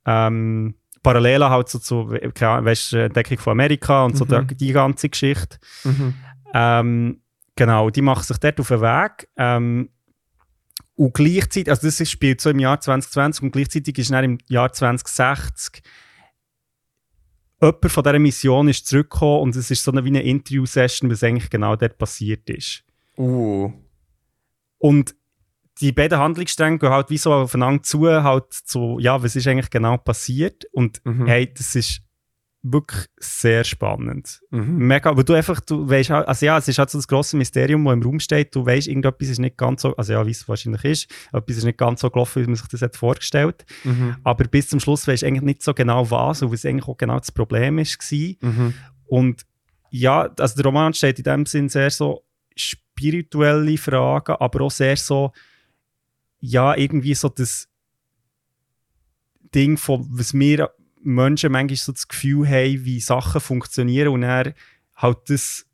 ähm, 0.07 0.74
Parallele 1.03 1.48
halt 1.51 1.68
so 1.68 1.78
zu, 1.78 2.11
weißt, 2.11 2.92
Entdeckung 2.94 3.38
von 3.38 3.53
Amerika 3.53 4.05
und 4.05 4.16
so 4.16 4.24
Mhm. 4.24 4.48
die, 4.48 4.57
die 4.57 4.72
ganze 4.72 5.09
Geschichte. 5.09 5.59
Mhm. 5.84 6.14
Ähm, 6.53 7.22
genau, 7.57 7.90
die 7.90 8.03
machen 8.03 8.22
sich 8.24 8.36
dort 8.38 8.61
auf 8.61 8.68
den 8.68 8.80
Weg. 8.80 9.28
Ähm, 9.36 9.90
und 10.96 11.14
gleichzeitig, 11.14 11.70
also 11.70 11.86
das 11.86 12.01
ist- 12.01 12.11
spielt 12.11 12.40
so 12.42 12.51
im 12.51 12.59
Jahr 12.59 12.78
2020 12.80 13.42
und 13.44 13.51
gleichzeitig 13.53 13.96
ist 13.98 14.11
dann 14.11 14.24
im 14.24 14.38
Jahr 14.48 14.72
2060 14.72 15.82
jemand 17.62 17.90
von 17.92 18.03
dieser 18.03 18.18
Mission 18.18 18.68
ist 18.68 18.86
zurückgekommen 18.86 19.42
und 19.42 19.57
es 19.57 19.70
ist 19.70 19.82
so 19.84 19.92
eine, 19.92 20.05
wie 20.05 20.09
eine 20.09 20.22
Interview-Session, 20.22 21.11
was 21.11 21.22
eigentlich 21.22 21.51
genau 21.51 21.76
dort 21.76 21.98
passiert 21.98 22.48
ist. 22.51 22.84
Uh. 23.18 23.72
Und 24.78 25.14
die 25.81 25.93
beiden 25.93 26.18
Handlungsstränge 26.18 26.78
gehen 26.78 26.91
halt 26.91 27.11
wie 27.11 27.18
so 27.18 27.33
aufeinander 27.33 27.83
zu, 27.83 28.07
halt 28.09 28.45
so, 28.51 28.99
ja, 28.99 29.22
was 29.22 29.37
ist 29.37 29.47
eigentlich 29.47 29.70
genau 29.70 29.97
passiert? 29.97 30.64
Und 30.72 31.01
Mhm. 31.05 31.26
hey, 31.26 31.53
das 31.53 31.74
ist 31.74 32.01
wirklich 32.62 33.07
sehr 33.18 33.64
spannend. 33.64 34.41
Mhm. 34.51 34.76
Mega, 34.87 35.16
weil 35.16 35.24
du 35.24 35.33
einfach, 35.33 35.61
du 35.61 35.89
weißt 35.89 36.11
halt, 36.11 36.28
also 36.28 36.45
ja, 36.45 36.59
es 36.59 36.68
ist 36.68 36.78
halt 36.78 36.91
so 36.91 36.99
das 36.99 37.09
grosse 37.09 37.35
Mysterium, 37.39 37.83
das 37.87 37.95
im 37.95 38.03
Raum 38.03 38.20
steht. 38.20 38.55
Du 38.55 38.66
weißt, 38.66 38.87
irgendetwas 38.87 39.28
ist 39.31 39.39
nicht 39.39 39.57
ganz 39.57 39.81
so, 39.81 39.97
also 39.97 40.12
ja, 40.12 40.26
wie 40.26 40.31
es 40.33 40.47
wahrscheinlich 40.47 40.85
ist, 40.85 41.11
etwas 41.33 41.57
ist 41.57 41.64
nicht 41.64 41.78
ganz 41.78 42.03
so 42.03 42.11
gelaufen, 42.11 42.43
wie 42.43 42.47
man 42.47 42.57
sich 42.57 42.68
das 42.68 42.83
hat 42.83 42.97
vorgestellt. 42.97 43.64
Mhm. 43.85 44.16
Aber 44.24 44.45
bis 44.45 44.68
zum 44.68 44.78
Schluss 44.78 45.09
weißt 45.09 45.22
du 45.22 45.26
eigentlich 45.26 45.43
nicht 45.43 45.62
so 45.62 45.72
genau 45.72 46.11
was 46.11 46.43
und 46.43 46.53
was 46.53 46.66
eigentlich 46.66 46.87
auch 46.87 46.99
genau 46.99 47.18
das 47.18 47.33
Problem 47.33 47.78
ist. 47.78 47.99
war. 48.12 48.51
Mhm. 48.51 48.74
Und 49.07 49.47
ja, 49.91 50.28
also 50.39 50.55
der 50.57 50.64
Roman 50.66 50.93
steht 50.93 51.16
in 51.18 51.24
dem 51.24 51.47
Sinn 51.47 51.70
sehr 51.70 51.91
so 51.91 52.24
spirituelle 52.55 53.78
Fragen, 53.78 54.37
aber 54.39 54.61
auch 54.62 54.70
sehr 54.70 54.97
so, 54.99 55.33
ja, 56.41 56.76
irgendwie 56.76 57.14
so 57.14 57.28
das 57.28 57.68
Ding 59.55 59.76
von, 59.76 60.07
was 60.11 60.32
wir 60.34 60.70
Menschen 61.03 61.53
manchmal 61.53 61.76
so 61.76 61.93
das 61.93 62.09
Gefühl 62.09 62.47
haben, 62.49 62.84
wie 62.84 63.01
Sachen 63.01 63.41
funktionieren 63.41 64.09
und 64.09 64.22
er 64.22 64.55
halt 64.95 65.18
das 65.28 65.66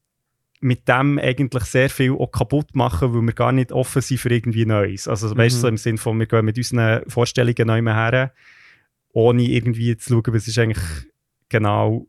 mit 0.61 0.89
dem 0.89 1.19
eigentlich 1.19 1.65
sehr 1.65 1.91
viel 1.91 2.13
auch 2.13 2.31
kaputt 2.31 2.75
machen, 2.75 3.13
weil 3.15 3.23
wir 3.23 3.33
gar 3.35 3.53
nicht 3.53 3.73
offen 3.73 4.01
sind 4.03 4.19
für 4.19 4.31
irgendwie 4.31 4.65
Neues. 4.65 5.07
Also 5.07 5.37
weißt 5.37 5.57
du, 5.57 5.59
Mhm. 5.59 5.61
so 5.61 5.69
im 5.69 5.77
Sinne 5.77 5.99
von, 5.99 6.19
wir 6.19 6.27
gehen 6.27 6.45
mit 6.45 6.57
unseren 6.57 7.09
Vorstellungen 7.11 7.67
neu 7.67 7.83
her, 7.83 8.33
ohne 9.13 9.43
irgendwie 9.43 9.97
zu 9.97 10.15
schauen, 10.15 10.35
was 10.35 10.49
ist 10.49 10.59
eigentlich 10.59 10.83
genau, 11.49 12.07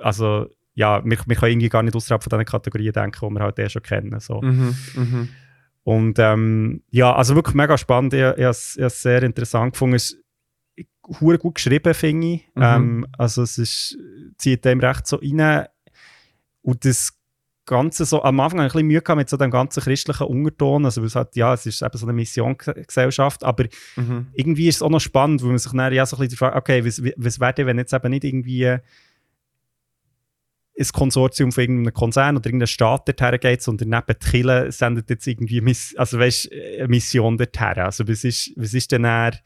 also 0.00 0.48
ja, 0.74 1.04
wir, 1.04 1.18
wir 1.26 1.36
können 1.36 1.52
irgendwie 1.52 1.68
gar 1.68 1.82
nicht 1.82 1.94
außerhalb 1.94 2.22
von 2.22 2.30
diesen 2.30 2.44
Kategorien 2.46 2.92
denken, 2.92 3.28
die 3.28 3.34
wir 3.34 3.40
halt 3.40 3.58
eh 3.58 3.68
schon 3.68 3.82
kennen. 3.82 4.18
So. 4.20 4.40
Mhm. 4.40 4.74
Mhm. 4.96 5.28
Und 5.84 6.18
ähm, 6.18 6.82
ja, 6.90 7.14
also 7.14 7.34
wirklich 7.34 7.54
mega 7.56 7.76
spannend. 7.76 8.14
Ich, 8.14 8.20
ich, 8.20 8.24
habe 8.26 8.42
es- 8.42 8.76
ich 8.76 8.82
habe 8.82 8.86
es 8.86 9.02
sehr 9.02 9.22
interessant 9.22 9.72
gefunden. 9.72 9.96
Es 9.96 10.12
ist 10.12 10.18
hure 11.20 11.38
gut 11.38 11.56
geschrieben, 11.56 11.92
finde 11.94 12.26
ich. 12.34 12.46
Mhm. 12.54 12.62
Ähm, 12.62 13.06
also 13.18 13.42
es 13.42 13.58
ist, 13.58 13.98
zieht 14.38 14.64
dem 14.64 14.80
recht 14.80 15.06
so 15.06 15.16
rein. 15.16 15.66
Und 16.62 16.84
das 16.84 17.18
Ganze 17.64 18.04
so, 18.04 18.22
am 18.22 18.38
Anfang 18.40 18.58
habe 18.60 18.66
ich 18.68 18.72
ein 18.72 18.76
bisschen 18.76 18.86
Mühe 18.88 19.02
gehabt 19.02 19.18
mit 19.18 19.28
so 19.28 19.36
dem 19.36 19.50
ganzen 19.50 19.82
christlichen 19.82 20.26
Unterton. 20.26 20.84
Also 20.84 21.02
es 21.04 21.14
hat, 21.16 21.34
ja, 21.36 21.54
es 21.54 21.66
ist 21.66 21.82
eben 21.82 21.96
so 21.98 22.06
eine 22.06 22.12
Missionsgesellschaft, 22.12 23.44
aber 23.44 23.64
Mhm. 23.96 24.28
irgendwie 24.34 24.68
ist 24.68 24.76
es 24.76 24.82
auch 24.82 24.90
noch 24.90 25.00
spannend, 25.00 25.42
weil 25.42 25.48
man 25.50 25.58
sich 25.58 25.72
dann 25.72 25.92
ja 25.92 26.06
so 26.06 26.16
ein 26.16 26.20
bisschen 26.22 26.38
fragt, 26.38 26.56
okay, 26.56 26.84
was, 26.84 27.02
was 27.16 27.40
wäre 27.40 27.54
denn, 27.54 27.66
wenn 27.66 27.78
jetzt 27.78 27.92
eben 27.92 28.10
nicht 28.10 28.24
irgendwie 28.24 28.76
ein 30.78 30.86
Konsortium 30.92 31.52
von 31.52 31.62
irgendeinem 31.62 31.92
Konzern 31.92 32.36
oder 32.36 32.46
irgendeinem 32.46 32.66
Staat 32.66 33.06
dorthin 33.06 33.38
geht, 33.40 33.62
sondern 33.62 33.90
neben 33.90 34.04
die 34.20 34.30
Kirche 34.30 34.72
sendet 34.72 35.10
jetzt 35.10 35.26
irgendwie 35.26 35.60
Miss 35.60 35.94
also, 35.96 36.18
weißt, 36.18 36.50
eine 36.78 36.88
Mission 36.88 37.36
dorthin. 37.36 37.78
Also 37.82 38.08
was 38.08 38.24
ist, 38.24 38.52
was 38.56 38.72
ist 38.74 38.90
denn 38.92 39.02
dann 39.02 39.36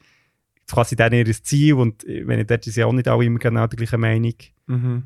quasi 0.69 0.95
dann 0.95 1.13
ihr 1.13 1.25
Ziel 1.25 1.73
und 1.75 2.03
wenn 2.05 2.39
ich 2.39 2.47
dort 2.47 2.63
sind 2.63 2.75
ja 2.75 2.85
auch 2.85 2.93
nicht 2.93 3.07
alle 3.07 3.25
immer 3.25 3.39
genau 3.39 3.67
der 3.67 3.77
gleichen 3.77 3.99
Meinung. 3.99 4.33
Mhm. 4.67 5.03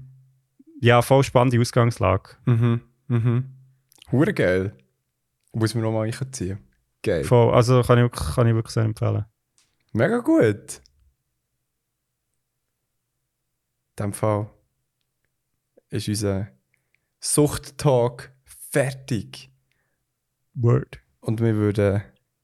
Ja, 0.80 1.02
voll 1.02 1.24
spannende 1.24 1.60
Ausgangslage. 1.60 2.32
Mhm. 2.46 2.82
Mhm. 3.08 3.46
Hure 4.12 4.34
geil. 4.34 4.76
Muss 5.54 5.74
man 5.76 5.84
nochmal 5.84 6.08
einziehen. 6.08 6.60
Geil. 7.04 7.24
Voll, 7.24 7.54
also 7.54 7.82
kann 7.82 7.98
ich, 7.98 8.04
wirklich- 8.04 8.36
kann 8.36 8.48
ich 8.48 8.54
wirklich 8.54 8.74
sehr 8.74 8.84
empfehlen. 8.84 9.26
Mega 9.94 10.20
gut. 10.20 10.82
In 14.00 14.06
dem 14.06 14.14
Fall 14.14 14.50
ist 15.92 16.08
unser 16.08 16.48
Sucht-Talk 17.20 18.32
fertig. 18.44 19.52
Word. 20.54 21.00
Und 21.20 21.40
wir 21.40 21.56
würden 21.56 22.02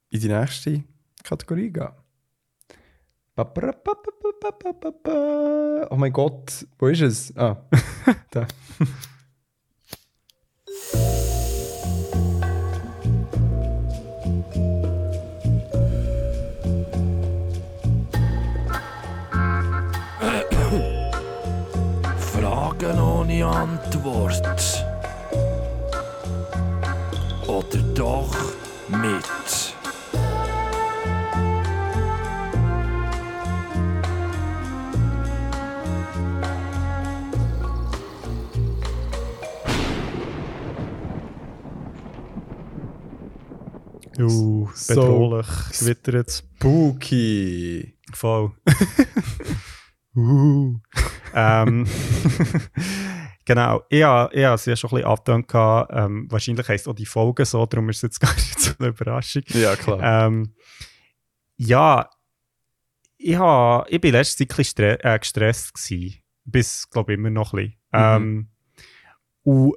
in 0.10 0.20
die 0.20 0.28
nächste 0.28 0.84
Kategorie 1.24 1.72
gehen. 1.72 1.90
Oh 5.90 5.96
mein 5.96 6.14
Gott, 6.14 6.68
wo 6.80 6.88
ist 6.88 7.02
es? 7.02 7.36
Ah, 7.38 7.68
da. 8.32 8.48
Antwort. 23.48 24.86
Oder 27.48 27.82
doch 27.96 28.36
mit. 28.90 29.24
Uh, 44.20 44.68
So. 44.74 44.96
bedrohlich. 44.96 45.48
Gewittert. 45.80 46.32
Spooky. 46.32 47.94
Voll. 48.14 48.52
uh. 50.16 50.76
ähm, 51.34 51.88
genau, 53.48 53.84
ich 53.90 54.04
habe 54.04 54.36
ich 54.36 54.44
habe 54.44 54.56
es 54.56 54.66
ja 54.66 54.76
schon 54.76 54.92
ein 54.92 55.16
bisschen 55.16 55.48
gehabt. 55.48 55.92
Ähm, 55.94 56.28
wahrscheinlich 56.30 56.68
heisst 56.68 56.88
auch 56.88 56.94
die 56.94 57.06
Folge 57.06 57.46
so, 57.46 57.66
darum 57.66 57.90
ist 57.90 57.98
es 57.98 58.02
jetzt 58.04 58.20
gar 58.22 58.34
nicht 58.36 58.60
so 58.60 58.74
eine 58.78 58.90
Überraschung. 58.90 59.44
Ja, 59.48 59.76
klar. 59.76 60.28
Ähm, 60.28 60.54
ja, 61.56 62.10
ich, 63.18 63.38
ha, 63.38 63.86
ich 63.90 64.00
bin 64.00 64.12
letztes 64.12 64.38
Zeit 64.38 64.52
ein 64.52 64.58
bisschen 64.58 64.72
stre 64.72 65.04
äh, 65.04 65.18
gestresst 65.18 65.74
gewesen. 65.74 66.16
Bis, 66.46 66.90
glaube 66.90 67.14
ich, 67.14 67.20
immer 67.20 67.30
noch 67.30 67.54
ein 67.54 67.58
bisschen. 67.58 67.80
Ähm, 67.94 68.48
und 69.44 69.76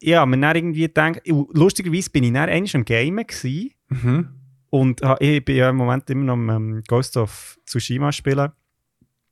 ja, 0.00 0.24
mir 0.24 0.38
dann 0.38 0.56
irgendwie 0.56 0.82
gedacht, 0.82 1.22
lustigerweise 1.26 2.10
bin 2.10 2.24
ich 2.24 2.32
dann 2.32 2.48
eigentlich 2.48 2.70
schon 2.70 2.84
Gamen 2.84 3.26
gewesen. 3.26 3.70
Mhm. 3.88 4.28
Und 4.70 5.00
ich 5.20 5.44
bin 5.44 5.56
ja 5.56 5.70
im 5.70 5.76
Moment 5.76 6.08
immer 6.10 6.24
noch 6.24 6.34
am 6.34 6.50
ähm, 6.50 6.82
Ghost 6.86 7.16
of 7.16 7.58
Tsushima 7.64 8.12
spielen. 8.12 8.52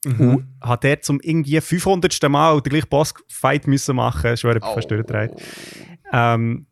Mhm. 0.04 0.20
Und 0.20 0.48
habe 0.62 0.88
dort 0.88 1.04
zum 1.04 1.20
irgendwie 1.20 1.60
500. 1.60 2.28
Mal 2.28 2.60
den 2.60 2.70
gleichen 2.70 2.88
Boss-Fight 2.88 3.66
müssen 3.66 3.96
machen. 3.96 4.36
Schon 4.36 4.58
oh. 4.60 4.74
fast 4.74 4.90
durchgedreht. 4.90 5.32
Ähm, 6.12 6.66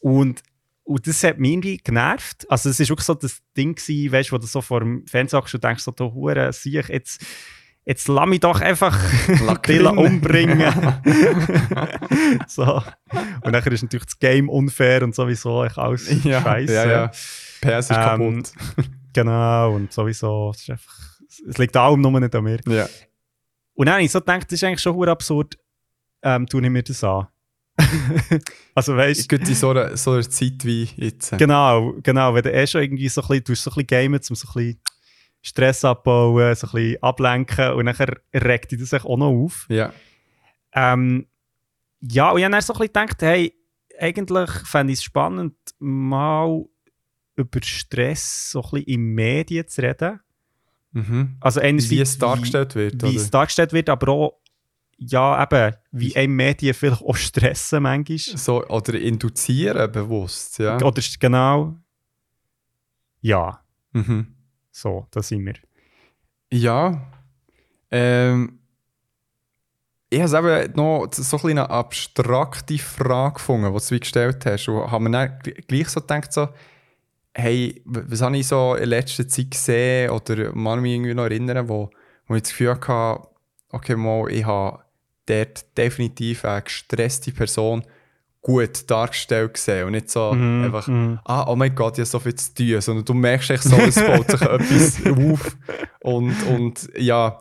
und, 0.00 0.42
und 0.84 1.06
das 1.06 1.24
hat 1.24 1.38
mich 1.38 1.50
irgendwie 1.52 1.78
genervt. 1.78 2.46
Also 2.48 2.70
es 2.70 2.78
ist 2.78 2.88
wirklich 2.88 3.06
so 3.06 3.14
das 3.14 3.42
Ding 3.56 3.74
gewesen, 3.74 4.12
weißt, 4.12 4.32
wo 4.32 4.38
du 4.38 4.46
so 4.46 4.60
vor 4.60 4.80
dem 4.80 5.06
Fernseher 5.06 5.40
hockst 5.40 5.54
und 5.54 5.64
denkst 5.64 5.82
so, 5.82 5.90
du 5.90 6.12
Hure, 6.12 6.52
sieh 6.52 6.78
ich 6.78 6.88
jetzt, 6.88 7.24
jetzt 7.84 8.06
lass 8.08 8.28
mich 8.28 8.40
doch 8.40 8.60
einfach 8.60 8.96
Dylan 9.66 9.98
umbringen. 9.98 10.72
so. 12.46 12.82
Und 13.42 13.52
dann 13.52 13.62
ist 13.64 13.82
natürlich 13.82 14.06
das 14.06 14.18
Game 14.18 14.48
unfair 14.48 15.02
und 15.02 15.14
sowieso 15.14 15.64
echt 15.64 15.78
alles 15.78 16.24
Ja, 16.24 16.42
scheiße. 16.42 16.72
ja, 16.72 16.86
ja. 16.86 17.06
PS 17.60 17.90
ist 17.90 17.90
Ähm, 17.90 17.96
kaputt. 17.96 18.52
Genau, 19.12 19.74
und 19.74 19.92
sowieso, 19.92 20.50
es, 20.54 20.60
ist 20.60 20.70
einfach, 20.70 21.15
es 21.48 21.58
liegt 21.58 21.76
allem 21.76 22.00
nur 22.00 22.18
nicht 22.20 22.34
an 22.34 22.44
mir. 22.44 22.60
Ja. 22.66 22.88
Und 23.74 23.86
dann 23.86 23.94
habe 23.94 24.04
ich 24.04 24.10
so 24.10 24.20
gedacht, 24.20 24.44
das 24.44 24.52
ist 24.52 24.64
eigentlich 24.64 24.80
schon 24.80 25.08
absurd, 25.08 25.58
ähm, 26.22 26.46
tue 26.46 26.62
ich 26.62 26.70
mir 26.70 26.82
das 26.82 27.04
an. 27.04 27.28
also 28.74 28.96
weißt 28.96 29.30
Ich 29.30 29.48
in 29.48 29.54
so 29.54 29.70
einer, 29.70 29.96
so 29.96 30.12
einer 30.12 30.28
Zeit 30.28 30.64
wie 30.64 30.88
jetzt. 30.96 31.36
Genau, 31.36 31.94
genau. 32.02 32.34
Wenn 32.34 32.42
du 32.42 32.52
eh 32.52 32.66
schon 32.66 32.82
irgendwie 32.82 33.08
so 33.08 33.20
ein 33.22 33.28
bisschen, 33.28 33.44
du 33.44 33.54
so 33.54 33.70
ein 33.70 33.74
bisschen 33.74 33.86
gamen, 33.86 34.20
um 34.28 34.36
so 34.36 34.48
ein 34.48 34.54
bisschen 34.54 34.80
Stress 35.42 35.84
abbauen, 35.84 36.54
so 36.54 36.66
ein 36.68 36.72
bisschen 36.72 37.02
ablenken 37.02 37.72
und 37.72 37.86
dann 37.86 38.08
regt 38.34 38.72
dich 38.72 38.80
das 38.80 38.94
auch 38.94 39.16
noch 39.16 39.28
auf. 39.28 39.66
Ja. 39.68 39.92
Ähm, 40.72 41.26
ja, 42.00 42.30
und 42.30 42.38
ich 42.38 42.44
habe 42.44 42.52
dann 42.52 42.62
so 42.62 42.72
ein 42.72 42.78
bisschen 42.78 42.92
gedacht, 42.92 43.22
hey, 43.22 43.54
eigentlich 43.98 44.50
fände 44.64 44.92
ich 44.92 44.98
es 45.00 45.04
spannend, 45.04 45.54
mal 45.78 46.64
über 47.36 47.62
Stress 47.62 48.52
so 48.52 48.62
ein 48.62 48.70
bisschen 48.70 48.86
in 48.86 49.00
Medien 49.14 49.68
zu 49.68 49.82
reden. 49.82 50.20
Mhm. 50.96 51.36
Also 51.40 51.60
einerseits, 51.60 51.90
Wie 51.90 52.00
es 52.00 52.18
dargestellt 52.18 52.74
wird, 52.74 53.02
wie, 53.02 53.12
wie 53.12 53.16
es 53.16 53.30
dargestellt 53.30 53.72
wird, 53.74 53.90
aber 53.90 54.08
auch, 54.12 54.40
ja, 54.96 55.42
eben, 55.42 55.76
wie 55.92 56.16
ein 56.16 56.30
Medien 56.30 56.72
vielleicht 56.72 57.02
auch 57.02 57.14
stressen 57.16 57.82
manchmal. 57.82 58.18
So, 58.18 58.64
oder 58.66 58.94
induzieren 58.98 59.92
bewusst, 59.92 60.58
ja. 60.58 60.76
Oder 60.80 60.96
ist 60.98 61.20
genau, 61.20 61.76
ja, 63.20 63.60
Mhm. 63.92 64.26
so, 64.70 65.06
da 65.10 65.22
sind 65.22 65.44
wir. 65.44 65.54
Ja. 66.50 67.06
Ähm, 67.90 68.58
ich 70.08 70.20
habe 70.22 70.64
eben 70.64 70.74
noch 70.76 71.08
so 71.12 71.36
ein 71.38 71.50
eine 71.50 71.68
abstrakte 71.68 72.78
Frage 72.78 73.34
gefunden, 73.34 73.72
die 73.74 73.88
du 73.88 73.98
gestellt 74.00 74.46
hast. 74.46 74.68
Und 74.68 74.90
habe 74.90 75.04
mir 75.04 75.10
dann 75.10 75.38
gl- 75.40 75.66
gleich 75.66 75.88
so 75.88 76.00
gedacht, 76.00 76.32
so, 76.32 76.48
hey, 77.38 77.82
was 77.84 78.22
habe 78.22 78.38
ich 78.38 78.46
so 78.46 78.74
in 78.74 78.88
letzter 78.88 79.28
Zeit 79.28 79.50
gesehen 79.50 80.10
oder 80.10 80.54
man 80.54 80.80
mich 80.80 80.94
irgendwie 80.94 81.12
noch 81.12 81.24
erinnern, 81.24 81.68
wo, 81.68 81.90
wo 82.26 82.34
ich 82.34 82.42
das 82.42 82.50
Gefühl 82.50 82.70
hatte, 82.70 83.28
okay, 83.70 83.94
mal, 83.94 84.30
ich 84.30 84.46
habe 84.46 84.80
dort 85.26 85.76
definitiv 85.76 86.46
eine 86.46 86.62
gestresste 86.62 87.32
Person 87.32 87.84
gut 88.40 88.88
dargestellt 88.88 89.54
gesehen 89.54 89.86
und 89.86 89.92
nicht 89.92 90.08
so 90.08 90.32
Mhm, 90.32 90.64
einfach, 90.64 90.86
mhm. 90.86 91.18
ah, 91.24 91.46
oh 91.48 91.56
mein 91.56 91.74
Gott, 91.74 91.94
ich 91.94 92.02
habe 92.02 92.06
so 92.06 92.20
viel 92.20 92.36
zu 92.36 92.54
tun, 92.54 92.80
sondern 92.80 93.04
du 93.04 93.12
merkst 93.12 93.50
echt 93.50 93.64
so, 93.64 93.76
es 93.76 93.96
baut 93.96 94.30
sich 94.30 94.40
etwas 94.42 95.06
auf 95.06 95.56
und, 96.00 96.42
und 96.44 96.88
ja, 96.96 97.38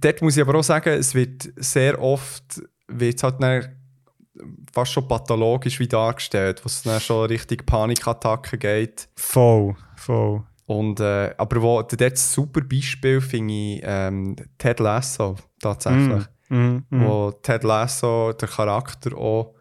dort 0.00 0.22
muss 0.22 0.36
ich 0.36 0.42
aber 0.42 0.58
auch 0.58 0.64
sagen, 0.64 0.90
es 0.90 1.14
wird 1.14 1.52
sehr 1.56 2.00
oft, 2.00 2.62
wird 2.88 3.16
es 3.16 3.22
halt 3.22 3.42
dann 3.42 3.76
fast 4.72 4.92
schon 4.92 5.08
pathologisch 5.08 5.78
wie 5.80 5.88
dargestellt, 5.88 6.64
wo 6.64 6.66
es 6.66 6.82
dann 6.82 7.00
schon 7.00 7.26
Richtung 7.26 7.58
Panikattacken 7.58 8.58
geht. 8.58 9.08
Voll, 9.16 9.74
voll. 9.96 10.42
Und, 10.66 11.00
äh, 11.00 11.34
aber 11.36 11.60
wo, 11.60 11.82
dort 11.82 12.00
ein 12.00 12.16
super 12.16 12.60
Beispiel 12.62 13.20
finde 13.20 13.54
ich 13.54 13.80
ähm, 13.84 14.36
Ted 14.58 14.80
Lasso 14.80 15.36
tatsächlich. 15.60 16.24
Mhm, 16.48 16.84
mhm. 16.90 17.00
Wo 17.00 17.32
Ted 17.32 17.64
Lasso, 17.64 18.32
der 18.32 18.48
Charakter 18.48 19.16
auch 19.16 19.54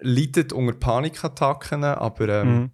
leidet 0.00 0.52
unter 0.52 0.74
Panikattacken, 0.74 1.84
aber 1.84 2.28
ähm, 2.28 2.48
Mhm. 2.48 2.70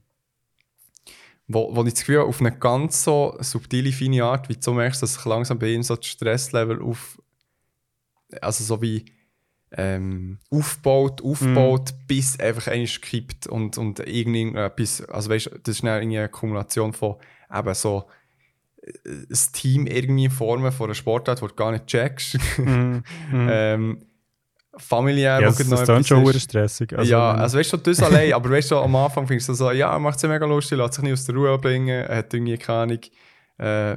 wo, 1.49 1.75
wo 1.75 1.85
ich 1.85 1.95
das 1.95 2.01
Gefühl 2.01 2.19
habe, 2.19 2.29
auf 2.29 2.41
eine 2.41 2.57
ganz 2.57 3.05
so 3.05 3.37
subtile, 3.41 3.93
feine 3.93 4.25
Art, 4.25 4.49
wie 4.49 4.57
du 4.57 4.73
merkst, 4.73 5.03
dass 5.03 5.15
sich 5.15 5.25
langsam 5.25 5.59
bei 5.59 5.69
ihm 5.69 5.83
so 5.83 5.97
das 5.97 6.07
Stresslevel 6.07 6.83
auf, 6.83 7.21
also 8.41 8.65
so 8.65 8.83
wie 8.83 9.05
ähm, 9.73 10.39
aufbaut, 10.51 11.23
aufbaut, 11.23 11.93
bis 12.07 12.39
einfach 12.39 12.69
eigentlich 12.69 13.01
kippt 13.01 13.47
und, 13.47 13.79
und 13.79 14.01
irgendetwas, 14.01 15.03
also 15.09 15.31
weißt 15.31 15.51
das 15.65 15.77
ist 15.77 15.85
dann 15.85 16.01
eine 16.01 16.29
Kumulation 16.29 16.93
von 16.93 17.17
eben 17.53 17.75
so 17.75 18.05
äh, 18.83 19.09
ein 19.09 19.53
Team 19.53 19.87
irgendwie 19.87 20.29
formen 20.29 20.73
von 20.73 20.87
einer 20.87 20.95
Sportart, 20.95 21.43
wo 21.43 21.49
du 21.49 21.55
gar 21.55 21.73
nicht 21.73 21.87
checkst. 21.87 22.39
Mhm, 22.59 23.03
mhm. 23.33 23.49
ähm, 23.51 24.03
familiär, 24.77 25.41
ja, 25.41 25.49
das, 25.49 25.57
das 25.57 25.69
noch 25.69 26.05
schon 26.05 26.19
ist. 26.19 26.29
hure 26.29 26.41
stressig. 26.41 26.97
Also, 26.97 27.11
ja, 27.11 27.33
also 27.33 27.59
weißt 27.59 27.73
du, 27.73 27.77
das 27.79 28.03
allein, 28.03 28.33
aber 28.35 28.51
weißt 28.51 28.71
du, 28.71 28.77
am 28.77 28.95
Anfang 28.95 29.27
findest 29.27 29.49
du 29.49 29.55
so, 29.55 29.71
ja, 29.73 29.99
macht 29.99 30.19
es 30.19 30.23
mega 30.29 30.47
lustig, 30.47 30.79
lässt 30.79 30.95
sich 30.95 31.03
nicht 31.03 31.15
aus 31.15 31.25
der 31.25 31.35
Ruhe 31.35 31.59
bringen, 31.59 32.07
hat 32.07 32.33
irgendwie 32.33 32.59
keine 32.59 32.79
Ahnung, 32.79 33.01
äh, 33.59 33.97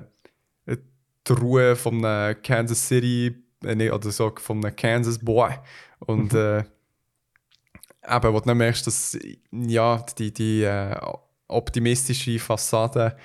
die 1.27 1.33
Ruhe 1.33 1.75
von 1.75 2.01
Kansas 2.41 2.87
City, 2.87 3.35
nee, 3.61 3.91
oder 3.91 4.11
so, 4.11 4.33
von 4.37 4.63
einem 4.63 4.75
Kansas 4.75 5.19
Boy. 5.19 5.53
Und 5.99 6.33
äh, 6.33 6.59
eben, 6.59 8.33
wo 8.33 8.39
du 8.39 8.45
dann 8.45 8.57
merkst, 8.57 8.87
dass 8.87 9.17
ja, 9.51 10.03
die, 10.17 10.33
die 10.33 10.63
äh, 10.63 10.95
optimistische 11.47 12.39
Fassade 12.39 13.17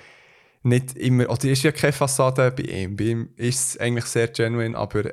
nicht 0.63 0.95
immer, 0.97 1.29
oder 1.29 1.45
ist 1.45 1.63
ja 1.63 1.71
keine 1.71 1.93
Fassade 1.93 2.51
bei 2.51 2.63
ihm, 2.63 2.95
bei 2.95 3.03
ihm 3.05 3.29
ist 3.35 3.69
es 3.69 3.79
eigentlich 3.79 4.05
sehr 4.05 4.27
genuine, 4.29 4.75
aber 4.75 5.11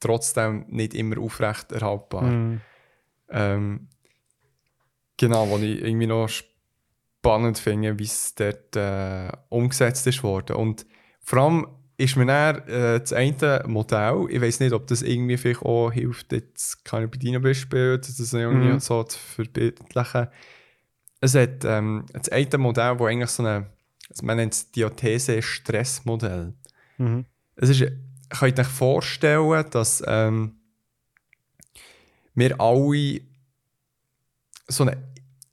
trotzdem 0.00 0.64
nicht 0.68 0.94
immer 0.94 1.18
aufrecht 1.18 1.72
erhaltbar. 1.72 2.22
Mhm. 2.22 2.60
Ähm, 3.30 3.88
genau, 5.16 5.50
was 5.50 5.62
ich 5.62 5.82
irgendwie 5.82 6.06
noch 6.06 6.28
spannend 6.28 7.58
finde, 7.58 7.98
wie 7.98 8.04
es 8.04 8.34
dort 8.34 8.74
äh, 8.76 9.30
umgesetzt 9.48 10.06
ist 10.06 10.22
worden. 10.22 10.56
Und 10.56 10.86
vor 11.20 11.38
allem 11.38 11.66
ist 11.98 12.16
mir 12.16 12.26
dann 12.26 12.66
äh, 12.68 13.00
das 13.00 13.12
eine 13.12 13.64
Modell, 13.66 14.26
ich 14.30 14.40
weiß 14.40 14.60
nicht, 14.60 14.72
ob 14.72 14.86
das 14.86 15.02
irgendwie 15.02 15.36
vielleicht 15.36 15.62
auch 15.62 15.90
hilft, 15.92 16.32
jetzt 16.32 16.84
kann 16.84 17.04
ich 17.04 17.10
bei 17.10 17.18
deinem 17.18 17.42
Beispiel, 17.42 17.98
das 17.98 18.18
irgendwie 18.32 18.68
Mhm. 18.68 18.80
so 18.80 19.02
zu 19.02 19.18
verbildlichen. 19.18 20.28
Es 21.20 21.34
hat 21.34 21.64
ähm, 21.64 22.06
das 22.12 22.28
eine 22.28 22.58
Modell, 22.58 22.98
wo 23.00 23.06
eigentlich 23.06 23.30
so 23.30 23.42
eine, 23.42 23.66
also 24.08 24.24
man 24.24 24.36
nennt 24.36 24.54
es 24.54 24.70
Diathese-Stressmodell. 24.70 26.54
Mhm. 26.98 27.24
Es 27.56 27.68
ist, 27.68 27.80
könnt 28.30 28.58
ihr 28.58 28.62
euch 28.62 28.68
vorstellen, 28.68 29.64
dass 29.72 30.00
ähm, 30.06 30.54
wir 32.34 32.60
alle 32.60 33.20
so 34.68 34.84
eine 34.84 34.96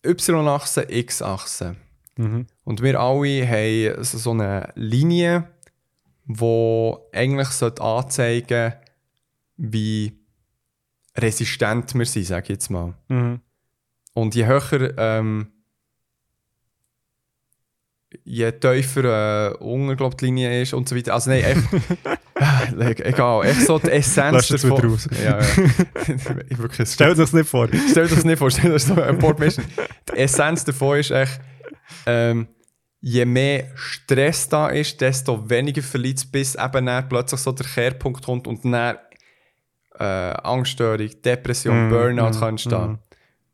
Y-Achse, 0.05 0.85
X-Achse 0.89 1.75
Mhm. 2.17 2.45
und 2.63 2.81
wir 2.81 2.97
alle 2.99 3.47
haben 3.47 4.03
so 4.03 4.31
eine 4.31 4.71
Linie, 4.75 5.49
die 6.25 6.93
eigentlich 7.13 7.49
sollte 7.49 7.83
anzeigen 7.83 8.73
wie 9.57 10.19
resistent 11.15 11.93
wir 11.95 12.05
sind, 12.05 12.25
sage 12.25 12.43
ich 12.43 12.49
jetzt 12.49 12.69
mal. 12.69 12.93
Mhm. 13.07 13.39
Und 14.13 14.35
je 14.35 14.45
höher, 14.45 14.97
ähm, 14.97 15.47
je 18.23 18.51
tiefer 18.51 19.51
äh, 19.51 19.57
unten, 19.57 19.95
glaub, 19.97 20.17
die 20.17 20.25
Linie 20.25 20.61
ist 20.61 20.73
und 20.73 20.87
so 20.87 20.95
weiter. 20.95 21.13
Also 21.13 21.29
nein, 21.29 21.43
echt, 21.43 22.77
äh, 22.77 23.03
egal, 23.09 23.45
echt 23.45 23.61
so 23.61 23.79
die 23.79 23.91
Essenz 23.91 24.51
wieder 24.51 24.83
raus. 24.83 25.07
Ja, 25.11 25.39
ja. 25.39 25.45
ich 26.49 26.57
wirklich, 26.57 26.89
Stell 26.89 27.09
dir 27.13 27.21
das 27.21 27.33
nicht 27.33 27.49
vor. 27.49 27.67
Stell 27.89 28.07
dir 28.07 28.15
das 28.15 28.25
nicht 28.25 28.39
vor, 28.39 28.51
stell 28.51 28.65
dir 28.65 28.73
das 28.73 28.85
so 28.85 29.01
ein 29.01 29.17
Boardmission. 29.17 29.65
Die 30.09 30.17
Essenz 30.17 30.63
davon 30.63 30.99
ist 30.99 31.11
echt, 31.11 31.39
ähm, 32.05 32.47
je 33.07 33.23
mehr 33.23 33.67
Stress 33.75 34.49
da 34.49 34.69
ist, 34.69 34.99
desto 34.99 35.47
weniger 35.47 35.83
verliert 35.83 36.25
bis 36.31 36.55
eben 36.55 36.87
dann 36.87 37.07
plötzlich 37.07 37.39
so 37.39 37.51
der 37.51 37.67
Kehrpunkt 37.67 38.25
kommt 38.25 38.47
und 38.47 38.65
dann 38.65 38.97
äh, 39.99 40.03
Angststörung, 40.03 41.09
Depression, 41.23 41.87
Mm, 41.87 41.89
Burnout 41.91 42.31
mm, 42.31 42.39
kann 42.39 42.49
entstehen. 42.49 42.91
mm. 42.93 42.99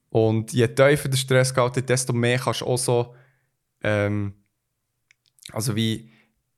Und 0.09 0.53
je 0.53 0.67
tiefer 0.69 1.09
der 1.09 1.17
Stress 1.17 1.53
geht, 1.53 1.89
desto 1.89 2.13
mehr 2.13 2.39
kannst 2.39 2.61
du 2.61 2.65
auch 2.65 2.77
so, 2.77 3.13
ähm, 3.83 4.33
also 5.51 5.75
wie, 5.75 6.09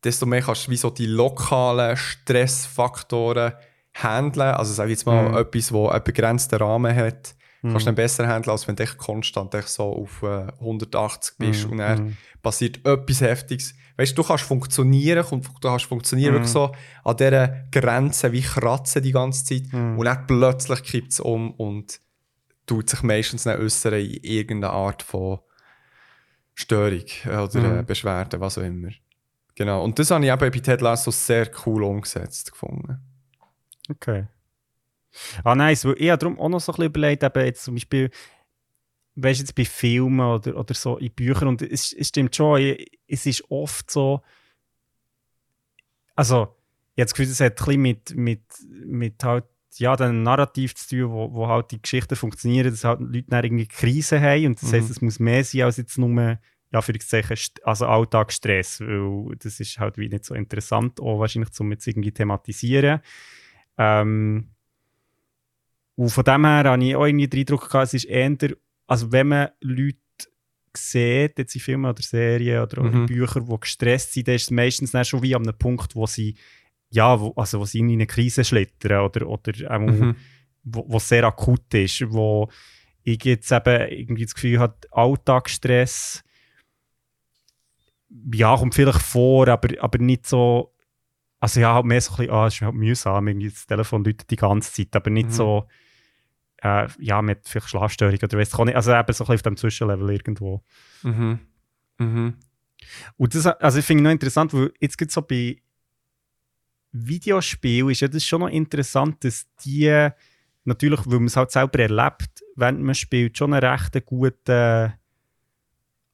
desto 0.03 0.28
mehr 0.28 0.41
kannst 0.44 0.68
du 0.68 0.72
wie 0.72 0.78
so 0.78 0.91
die 0.91 1.07
lokalen 1.07 1.98
Stressfaktoren 1.98 3.53
handeln. 3.95 4.53
Also 4.56 4.72
sag 4.74 4.86
ich 4.86 4.91
jetzt 4.91 5.06
mal 5.07 5.30
Mhm. 5.30 5.38
etwas, 5.38 5.72
wo 5.72 5.88
einen 5.90 6.03
begrenzten 6.03 6.56
Rahmen 6.60 6.95
hat, 6.95 7.36
kannst 7.64 7.82
du 7.82 7.86
dann 7.86 7.95
besser 7.95 8.28
handeln, 8.28 8.52
als 8.52 8.68
wenn 8.68 8.76
du 8.76 8.84
echt 8.84 8.98
konstant 8.98 9.53
so 9.68 9.84
auf 10.03 10.22
äh, 10.24 10.48
180 10.60 11.38
bist 11.40 11.65
Mhm. 11.65 11.72
und 11.72 11.78
dann 11.80 12.03
Mhm. 12.06 12.18
Passiert 12.44 12.86
etwas 12.86 13.22
Heftiges. 13.22 13.74
Weißt 13.98 14.11
du, 14.15 14.22
du 14.22 14.28
kannst 14.28 14.44
funktionieren, 14.44 15.26
und 15.32 15.45
du 15.48 15.68
kannst 15.68 15.86
funktionieren 15.86 16.34
wirklich 16.34 16.52
so 16.52 16.72
an 17.03 17.18
dieser 17.18 17.48
Grenze 17.72 18.32
wie 18.32 18.41
kratzen 18.41 19.02
die 19.02 19.11
ganze 19.11 19.45
Zeit 19.45 19.72
Mhm. 19.74 19.98
und 19.98 20.06
dann 20.06 20.28
plötzlich 20.28 20.84
kippt 20.84 21.11
es 21.14 21.20
um 21.20 21.52
und 21.52 21.99
tut 22.68 22.90
sich 22.90 23.02
meistens 23.03 23.44
dann 23.44 23.60
äußern 23.60 23.94
in 23.95 24.20
irgendeiner 24.24 24.74
Art 24.74 25.02
von 25.03 25.40
Störung 26.56 27.03
oder 27.26 27.56
äh, 27.56 27.82
Mhm. 27.82 27.86
Beschwerde, 27.86 28.40
was 28.40 28.57
auch 28.57 28.64
immer. 28.64 28.90
Genau. 29.56 29.84
Und 29.84 29.98
das 29.99 30.11
habe 30.11 30.26
ich 30.26 30.32
eben 30.32 30.40
bei 30.40 30.49
Ted 30.60 30.82
Lasso 30.82 31.11
sehr 31.11 31.49
cool 31.65 31.84
umgesetzt 31.84 32.52
gefunden. 32.52 32.99
Okay. 33.90 34.28
Ah, 35.44 35.53
nice. 35.56 35.86
Weil 35.86 35.95
ich 35.99 36.10
habe 36.10 36.18
darum 36.18 36.40
auch 36.40 36.49
noch 36.49 36.60
so 36.60 36.72
ein 36.72 36.76
bisschen 36.76 36.86
überlegt, 36.90 37.24
eben 37.24 37.45
jetzt 37.45 37.64
zum 37.64 37.76
Beispiel, 37.76 38.10
weißt 39.15 39.40
du, 39.40 39.44
jetzt 39.44 39.56
bei 39.56 39.65
Filmen 39.65 40.19
oder, 40.19 40.57
oder 40.57 40.73
so 40.73 40.98
in 40.98 41.11
Büchern, 41.11 41.48
und 41.49 41.61
es, 41.61 41.94
es 41.94 42.07
stimmt 42.10 42.35
schon, 42.35 42.76
es 43.07 43.26
ist 43.26 43.49
oft 43.49 43.90
so, 43.91 44.22
also, 46.15 46.56
ich 46.95 47.02
habe 47.02 47.06
das 47.06 47.14
Gefühl, 47.14 47.31
es 47.31 47.40
hat 47.40 47.53
ein 47.53 47.65
bisschen 47.65 47.81
mit, 47.81 48.15
mit, 48.15 48.41
mit 48.85 49.23
halt, 49.23 49.45
ja, 49.77 49.95
dem 49.95 50.22
Narrativ 50.22 50.76
zu 50.76 50.90
tun, 50.90 51.11
wo, 51.11 51.34
wo 51.34 51.48
halt 51.48 51.72
die 51.72 51.81
Geschichten 51.81 52.15
funktionieren, 52.15 52.69
dass 52.69 52.84
halt 52.84 52.99
Leute 52.99 53.26
dann 53.27 53.44
irgendwie 53.44 53.68
Krisen 53.68 54.22
haben 54.22 54.45
und 54.45 54.61
das 54.61 54.72
Mhm. 54.72 54.76
heisst, 54.76 54.91
es 54.91 55.02
muss 55.02 55.19
mehr 55.19 55.44
sein 55.44 55.64
als 55.64 55.77
jetzt 55.77 55.98
nur, 55.98 56.38
ja, 56.72 56.81
für 56.81 56.94
also 57.64 57.85
Alltagsstress, 57.85 58.81
weil 58.81 59.35
das 59.38 59.60
ist 59.60 59.80
halt 59.80 59.98
wie 59.98 60.10
nicht 60.10 60.26
so 60.26 60.35
interessant, 60.35 60.99
auch 60.99 61.19
wahrscheinlich 61.19 61.52
zum 61.52 61.72
jetzt 61.72 61.88
irgendwie 61.88 62.11
thematisieren. 62.11 62.99
Ähm, 63.77 64.49
und 65.95 66.10
von 66.10 66.23
dem 66.23 66.45
her 66.45 66.64
habe 66.65 66.84
ich 66.84 66.95
auch 66.95 67.06
irgendwie 67.06 67.27
den 67.27 67.40
Eindruck 67.41 67.69
gehabt, 67.69 67.85
es 67.85 67.94
ist 67.95 68.06
eher, 68.06 68.38
also 68.88 69.12
wenn 69.12 69.28
man 69.28 69.50
Leute 69.62 69.98
sieht, 70.76 71.38
jetzt 71.38 71.56
in 71.56 71.62
Filmen 71.62 71.86
oder 71.90 72.02
Serien 72.02 72.64
oder 72.64 72.82
auch 72.82 72.86
in 72.86 73.02
Mhm. 73.02 73.06
Büchern, 73.06 73.46
die 73.46 73.60
gestresst 73.60 74.14
sind, 74.14 74.28
dann 74.28 74.36
ist 74.36 74.44
es 74.44 74.52
meistens 74.52 74.92
dann 74.92 75.06
schon 75.06 75.22
wie 75.22 75.36
an 75.36 75.44
einem 75.44 75.58
Punkt, 75.58 75.96
wo 75.96 76.08
sie, 76.08 76.36
ja, 76.90 77.20
wo, 77.20 77.32
also 77.36 77.60
wo 77.60 77.66
sie 77.66 77.80
in 77.80 77.92
eine 77.92 78.08
Krise 78.08 78.44
schlittern 78.44 79.06
oder, 79.06 79.28
oder 79.28 79.52
auch 79.72 79.80
Mhm. 79.80 80.16
wo, 80.64 80.86
wo 80.88 81.00
sehr 81.00 81.24
akut 81.26 81.74
ist, 81.74 82.12
wo 82.12 82.50
ich 83.04 83.24
jetzt 83.24 83.52
eben 83.52 83.90
irgendwie 83.92 84.24
das 84.24 84.34
Gefühl 84.34 84.60
habe, 84.60 84.78
Alltagsstress 84.92 86.24
ja, 88.34 88.56
kommt 88.56 88.76
vielleicht 88.76 89.02
vor, 89.02 89.48
aber, 89.48 89.70
aber 89.82 89.98
nicht 90.00 90.28
so 90.28 90.70
also 91.40 91.60
ja, 91.60 91.74
halt 91.74 91.86
mehr 91.86 92.00
so 92.00 92.12
ein 92.14 92.18
bisschen, 92.18 92.32
ah, 92.34 92.48
es 92.48 92.54
ist 92.54 92.62
halt 92.62 92.74
mühsam, 92.76 93.28
irgendwie 93.28 93.50
das 93.50 93.66
Telefon 93.68 94.06
läutet 94.06 94.32
die 94.32 94.38
ganze 94.38 94.72
Zeit, 94.72 94.96
aber 94.96 95.10
nicht 95.10 95.28
Mhm. 95.28 95.34
so 95.34 95.68
äh, 96.64 96.88
ja, 96.99 97.22
mit 97.22 97.48
vielleicht 97.48 97.69
Schlafstörung 97.69 98.18
oder 98.22 98.38
weiss 98.38 98.49
ich 98.49 98.56
auch 98.56 98.65
nicht, 98.65 98.76
also 98.76 98.91
eben 98.91 98.99
so 98.99 99.02
ein 99.02 99.06
bisschen 99.06 99.35
auf 99.35 99.41
dem 99.41 99.57
Zwischenlevel 99.57 100.10
irgendwo. 100.11 100.64
Mhm. 101.03 101.40
Mhm. 101.98 102.35
Und 103.18 103.35
das, 103.35 103.45
also 103.45 103.80
ich 103.80 103.85
finde 103.85 104.02
ich 104.02 104.03
noch 104.06 104.11
interessant, 104.11 104.53
weil 104.53 104.72
jetzt 104.80 104.98
gibt 104.98 105.11
so 105.11 105.22
bei 105.22 105.57
Videospielen 106.91 107.90
ist 107.90 108.02
ja 108.02 108.07
das 108.07 108.23
schon 108.23 108.41
noch 108.41 108.49
interessant, 108.49 109.23
dass 109.23 109.48
die 109.65 110.10
natürlich, 110.64 111.02
weil 111.06 111.19
man 111.19 111.26
es 111.27 111.35
halt 111.35 111.52
selber 111.52 111.80
erlebt, 111.80 112.44
während 112.56 112.81
man 112.81 112.95
spielt, 112.95 113.38
schon 113.38 113.53
einen 113.53 113.64
recht 113.64 114.06
guten 114.06 114.94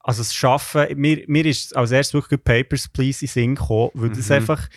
also 0.02 0.22
das 0.22 0.34
Schaffen, 0.34 0.88
mir, 0.96 1.24
mir 1.28 1.46
ist 1.46 1.76
als 1.76 1.92
erstes 1.92 2.14
wirklich 2.14 2.44
Papers, 2.44 2.88
Please 2.88 3.26
in 3.26 3.28
Sinn 3.28 3.56
gekommen, 3.56 3.92
weil 3.94 4.10
das 4.10 4.30
Mhm. 4.30 4.36
einfach, 4.36 4.68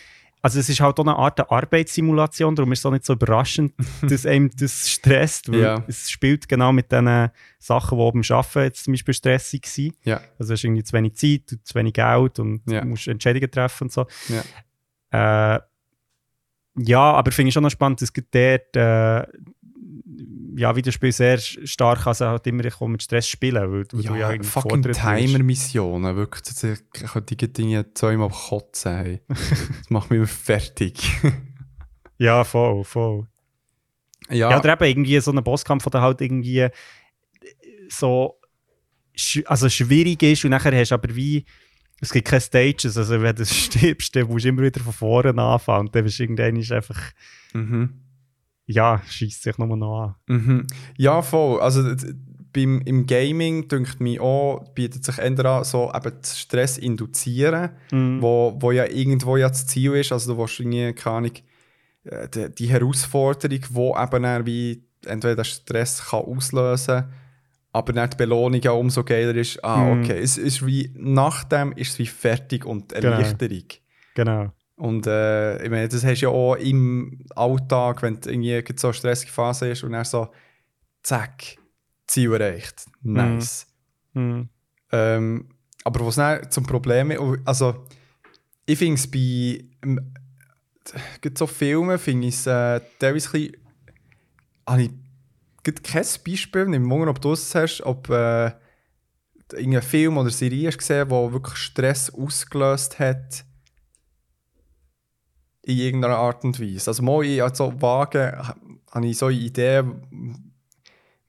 also 0.43 0.59
es 0.59 0.67
ist 0.69 0.79
halt 0.81 0.99
auch 0.99 1.05
eine 1.05 1.15
Art 1.15 1.39
der 1.39 1.49
Arbeitssimulation, 1.51 2.55
darum 2.55 2.71
ist 2.73 2.79
es 2.79 2.85
auch 2.85 2.91
nicht 2.91 3.05
so 3.05 3.13
überraschend, 3.13 3.73
dass 4.01 4.25
einem 4.25 4.51
das 4.55 4.89
stresst, 4.91 5.51
weil 5.51 5.61
Ja. 5.61 5.83
es 5.87 6.11
spielt 6.11 6.47
genau 6.49 6.71
mit 6.73 6.91
den 6.91 7.29
Sachen, 7.59 7.97
die 7.97 8.11
beim 8.11 8.23
Arbeiten 8.37 8.59
jetzt 8.65 8.83
zum 8.83 8.93
Beispiel 8.93 9.13
stressig 9.13 9.63
waren. 9.65 9.93
Ja. 10.03 10.21
Also 10.37 10.53
hast 10.53 10.63
irgendwie 10.65 10.83
zu 10.83 10.93
wenig 10.93 11.15
Zeit, 11.15 11.51
und 11.53 11.65
zu 11.65 11.73
wenig 11.75 11.93
Geld 11.93 12.37
und 12.39 12.61
Ja. 12.69 12.81
du 12.81 12.87
musst 12.87 13.07
Entscheidungen 13.07 13.49
treffen 13.49 13.85
und 13.85 13.91
so. 13.93 14.05
Ja. 15.11 15.55
Äh, 15.55 15.59
ja, 16.75 16.99
aber 17.13 17.31
finde 17.31 17.47
ich 17.49 17.53
schon 17.53 17.63
noch 17.63 17.69
spannend, 17.69 18.01
dass 18.01 18.11
dort 18.13 18.75
äh, 18.75 19.25
ja, 20.55 20.75
Videospiel 20.75 21.11
sehr 21.11 21.37
stark 21.37 22.05
also 22.05 22.27
halt 22.27 22.47
immer 22.47 22.63
auch 22.79 22.87
mit 22.87 23.03
Stress 23.03 23.27
spielen, 23.27 23.55
weil, 23.55 23.71
weil 23.71 23.83
du 23.85 23.99
ja 23.99 24.15
Ja, 24.15 24.31
irgendwie 24.31 24.49
fucking. 24.49 24.81
Timer-Missionen, 24.83 26.15
wirklich. 26.15 26.43
Das, 26.43 26.63
ich 26.63 27.11
könnte 27.11 27.35
die 27.35 27.51
Dinge 27.51 27.93
zweimal 27.93 28.29
kotzen. 28.29 28.95
Hey. 28.95 29.21
Das 29.27 29.89
macht 29.89 30.09
mich 30.11 30.29
fertig. 30.29 30.99
Ja, 32.17 32.43
voll, 32.43 32.83
voll. 32.83 33.27
Ja, 34.29 34.51
ja, 34.51 34.59
oder 34.59 34.73
eben 34.73 34.85
irgendwie 34.85 35.19
so 35.19 35.31
ein 35.31 35.43
Bosskampf, 35.43 35.85
der 35.89 36.01
halt 36.01 36.21
irgendwie 36.21 36.67
so 37.89 38.39
sch 39.15 39.43
also 39.45 39.69
schwierig 39.69 40.23
ist 40.23 40.43
und 40.43 40.51
nachher 40.51 40.75
hast 40.79 40.89
du 40.89 40.95
aber 40.95 41.15
wie 41.15 41.45
es 42.01 42.11
gibt 42.11 42.27
keine 42.27 42.41
Stages, 42.41 42.97
also 42.97 43.21
wenn 43.21 43.35
du 43.35 43.45
stirbst, 43.45 44.15
dann 44.15 44.27
musst 44.27 44.45
du 44.45 44.49
immer 44.49 44.63
wieder 44.63 44.81
von 44.81 44.93
vorne 44.93 45.41
anfangen 45.41 45.87
und 45.87 45.95
dann 45.95 46.03
bist 46.03 46.19
du 46.19 46.23
irgendwann 46.23 46.57
einfach, 46.57 47.01
mhm. 47.53 48.02
Ja, 48.73 49.01
schießt 49.07 49.43
sich 49.43 49.57
nur 49.57 49.75
noch 49.77 50.01
an. 50.01 50.15
Mhm. 50.27 50.67
Ja, 50.97 51.21
voll. 51.21 51.59
Also 51.61 51.95
beim, 52.53 52.81
im 52.85 53.05
Gaming, 53.07 53.67
denkt 53.67 53.99
mich 53.99 54.19
auch, 54.19 54.63
bietet 54.75 55.03
sich 55.03 55.17
eher 55.17 55.45
an, 55.45 55.63
so 55.63 55.91
eben 55.95 56.13
Stress 56.23 56.77
induzieren, 56.77 57.71
Mhm. 57.91 58.21
wo, 58.21 58.55
wo 58.59 58.71
ja 58.71 58.85
irgendwo 58.85 59.37
ja 59.37 59.47
das 59.49 59.65
Ziel 59.67 59.93
ist. 59.93 60.11
Also 60.11 60.33
du 60.33 60.39
willst 60.41 60.59
irgendwie, 60.59 60.93
keine 60.93 61.15
Ahnung, 61.17 61.31
äh, 62.03 62.27
die, 62.29 62.53
die 62.53 62.67
Herausforderung, 62.69 63.59
wo 63.71 63.97
eben 63.97 64.23
dann 64.23 64.45
wie 64.45 64.83
entweder 65.05 65.43
Stress 65.43 66.09
kann 66.09 66.21
auslösen 66.25 66.95
kann, 67.01 67.13
aber 67.71 67.91
dann 67.93 68.09
die 68.11 68.17
Belohnung 68.17 68.61
ja 68.61 68.71
umso 68.71 69.03
geiler 69.03 69.33
ist. 69.35 69.63
Ah, 69.63 69.77
Mhm. 69.95 70.03
okay, 70.03 70.19
es 70.19 70.37
ist 70.37 70.63
wie, 70.65 70.93
nach 70.95 71.43
dem 71.45 71.71
ist 71.73 71.93
es 71.93 71.99
wie 71.99 72.05
fertig 72.05 72.65
und 72.65 72.89
Genau. 72.93 73.07
Erleichterung. 73.13 73.63
Genau. 74.13 74.51
Und 74.75 75.05
äh, 75.05 75.63
ich 75.63 75.69
meine, 75.69 75.87
das 75.87 76.03
hast 76.03 76.21
du 76.21 76.25
ja 76.25 76.29
auch 76.29 76.55
im 76.55 77.25
Alltag, 77.35 78.01
wenn 78.01 78.19
du 78.19 78.29
irgendwie 78.29 78.63
so 78.75 78.87
eine 78.87 78.93
stressige 78.93 79.31
Phase 79.31 79.69
ist 79.69 79.83
und 79.83 79.91
dann 79.91 80.03
so, 80.03 80.29
zack, 81.03 81.57
Ziel 82.07 82.33
erreicht. 82.33 82.85
Nice. 83.01 83.67
Mhm. 84.13 84.49
Ähm, 84.91 85.49
aber 85.83 86.05
was 86.05 86.15
dann 86.15 86.49
zum 86.49 86.65
Problem 86.65 87.11
ist, 87.11 87.19
also 87.45 87.85
ich 88.65 88.77
finde 88.77 88.95
es 88.95 89.09
bei 89.09 89.65
ähm, 89.83 90.13
so 91.37 91.47
Filmen, 91.47 91.99
finde 91.99 92.27
ich 92.27 92.35
es 92.35 92.47
äh, 92.47 92.81
teilweise 92.99 93.29
ein 93.29 93.31
bisschen, 93.31 93.57
habe 94.67 94.83
ich 94.83 94.91
gerade 95.63 95.81
kein 95.81 96.05
Beispiel, 96.25 96.65
nicht 96.65 96.81
wundern, 96.81 97.09
ob 97.09 97.21
du 97.21 97.33
es 97.33 97.53
hast, 97.53 97.81
ob 97.81 98.09
äh, 98.09 98.51
irgendein 99.51 99.81
Film 99.81 100.17
oder 100.17 100.29
Serie 100.29 100.67
hast 100.67 100.79
gesehen, 100.79 101.09
wo 101.09 101.31
wirklich 101.31 101.57
Stress 101.57 102.09
ausgelöst 102.13 102.97
hat 102.99 103.45
in 105.65 105.77
irgendeiner 105.77 106.17
Art 106.17 106.43
und 106.43 106.59
Weise. 106.59 106.89
Also 106.91 107.03
mal 107.03 107.23
ich 107.23 107.41
also 107.41 107.73
vage 107.81 108.33
ha- 108.37 108.55
habe 108.91 109.07
ich 109.07 109.17
so 109.17 109.27
eine 109.27 109.35
Idee 109.37 109.83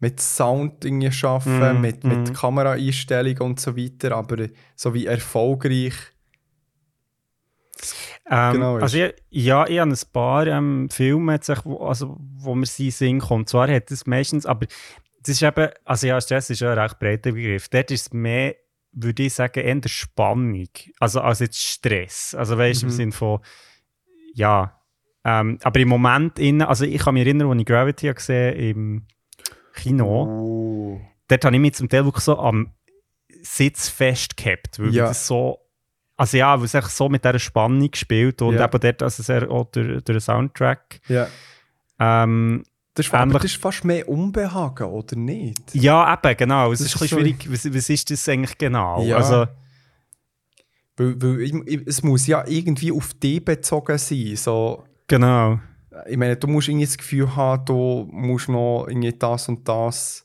mit 0.00 0.20
Sound 0.20 0.84
arbeiten, 0.84 1.74
Mhm, 1.76 1.80
mit, 1.80 2.04
mhm. 2.04 2.10
mit 2.10 2.34
Kameraeinstellungen 2.34 3.40
und 3.42 3.60
so 3.60 3.76
weiter, 3.76 4.16
aber 4.16 4.48
so 4.76 4.92
wie 4.92 5.06
erfolgreich. 5.06 5.94
Ähm, 8.30 8.52
Genau, 8.52 8.76
also 8.76 8.98
ich, 8.98 9.14
ja, 9.30 9.66
ich 9.66 9.78
habe 9.78 9.90
ein 9.90 9.98
paar 10.12 10.46
ähm, 10.46 10.88
Filme, 10.90 11.34
jetzt, 11.34 11.50
also, 11.50 12.16
wo 12.36 12.54
mir 12.54 12.66
sie 12.66 12.90
Sinn 12.90 13.20
kommt. 13.20 13.48
Zwar 13.48 13.68
hat 13.68 13.90
es 13.90 14.06
meistens, 14.06 14.46
aber 14.46 14.66
das 15.20 15.36
ist 15.36 15.42
eben, 15.42 15.68
also 15.84 16.06
ja, 16.06 16.20
Stress 16.20 16.50
ist 16.50 16.60
ja 16.60 16.72
ein 16.72 16.78
recht 16.78 16.98
breiter 16.98 17.32
Begriff. 17.32 17.68
Dort 17.68 17.90
ist 17.90 18.06
es 18.08 18.12
mehr, 18.12 18.56
würde 18.92 19.22
ich 19.24 19.34
sagen, 19.34 19.60
eher 19.60 19.88
Spannung, 19.88 20.68
also 21.00 21.20
als 21.20 21.40
jetzt 21.40 21.58
Stress. 21.62 22.34
Also 22.34 22.56
weißt 22.58 22.82
du, 22.82 22.86
Mhm. 22.86 22.90
im 22.92 22.96
Sinne 22.96 23.12
von, 23.12 23.40
ja, 24.34 24.78
ähm, 25.24 25.58
aber 25.62 25.80
im 25.80 25.88
Moment, 25.88 26.38
in, 26.38 26.60
also 26.60 26.84
ich 26.84 26.98
kann 27.00 27.14
mich 27.14 27.24
erinnern, 27.26 27.50
als 27.50 27.58
ich 27.60 27.66
Gravity 27.66 28.06
habe 28.08 28.14
gesehen 28.16 28.56
im 28.58 29.06
Kino, 29.74 30.24
Oh. 30.28 31.00
dort 31.28 31.44
habe 31.44 31.56
ich 31.56 31.60
mich 31.62 31.74
zum 31.74 31.88
Teil 31.88 32.04
wirklich 32.04 32.24
so 32.24 32.38
am 32.38 32.72
Sitz 33.42 33.88
festgehabt, 33.88 34.78
weil 34.78 34.94
Ja. 34.94 35.06
das 35.06 35.26
so, 35.26 35.58
also 36.16 36.36
ja, 36.36 36.56
weil 36.58 36.66
es 36.66 36.74
echt 36.74 36.90
so 36.90 37.08
mit 37.08 37.24
dieser 37.24 37.38
Spannung 37.38 37.90
gespielt 37.90 38.42
und 38.42 38.54
Ja. 38.56 38.66
eben 38.66 38.80
dort, 38.80 39.02
also 39.02 39.22
sehr 39.22 39.50
auch 39.50 39.64
durch, 39.72 39.86
durch 40.02 40.04
den 40.04 40.20
Soundtrack. 40.20 41.00
Ja. 41.08 41.26
Ähm, 41.98 42.64
Das 42.96 43.06
ist, 43.06 43.12
aber 43.14 43.22
Ähnlich- 43.24 43.42
das 43.42 43.44
ist 43.52 43.60
fast 43.60 43.84
mehr 43.84 44.08
Unbehagen, 44.08 44.84
oder 44.86 45.16
nicht? 45.16 45.74
ja, 45.74 46.12
eben, 46.14 46.36
genau. 46.36 46.70
Es 46.70 46.78
Das 46.78 46.88
ist 46.88 46.92
ein 46.92 46.94
ist 46.94 47.00
bisschen 47.10 47.18
schwierig, 47.20 47.52
was, 47.52 47.74
was 47.74 47.88
ist 47.90 48.10
das 48.10 48.28
eigentlich 48.28 48.56
genau? 48.56 49.02
Ja. 49.02 49.16
Also, 49.16 49.46
Weil, 50.96 51.20
weil 51.20 51.82
es 51.86 52.02
muss 52.02 52.26
ja 52.26 52.44
irgendwie 52.46 52.92
auf 52.92 53.14
dich 53.14 53.44
bezogen 53.44 53.98
sein. 53.98 54.36
So, 54.36 54.84
genau. 55.08 55.58
ich 56.06 56.16
meine, 56.16 56.36
du 56.36 56.46
musst 56.46 56.68
irgendwie 56.68 56.86
das 56.86 56.96
Gefühl 56.96 57.34
haben, 57.34 57.64
du 57.64 58.08
musst 58.12 58.48
noch 58.48 58.86
irgendwie 58.88 59.12
das 59.12 59.48
und 59.48 59.68
das 59.68 60.24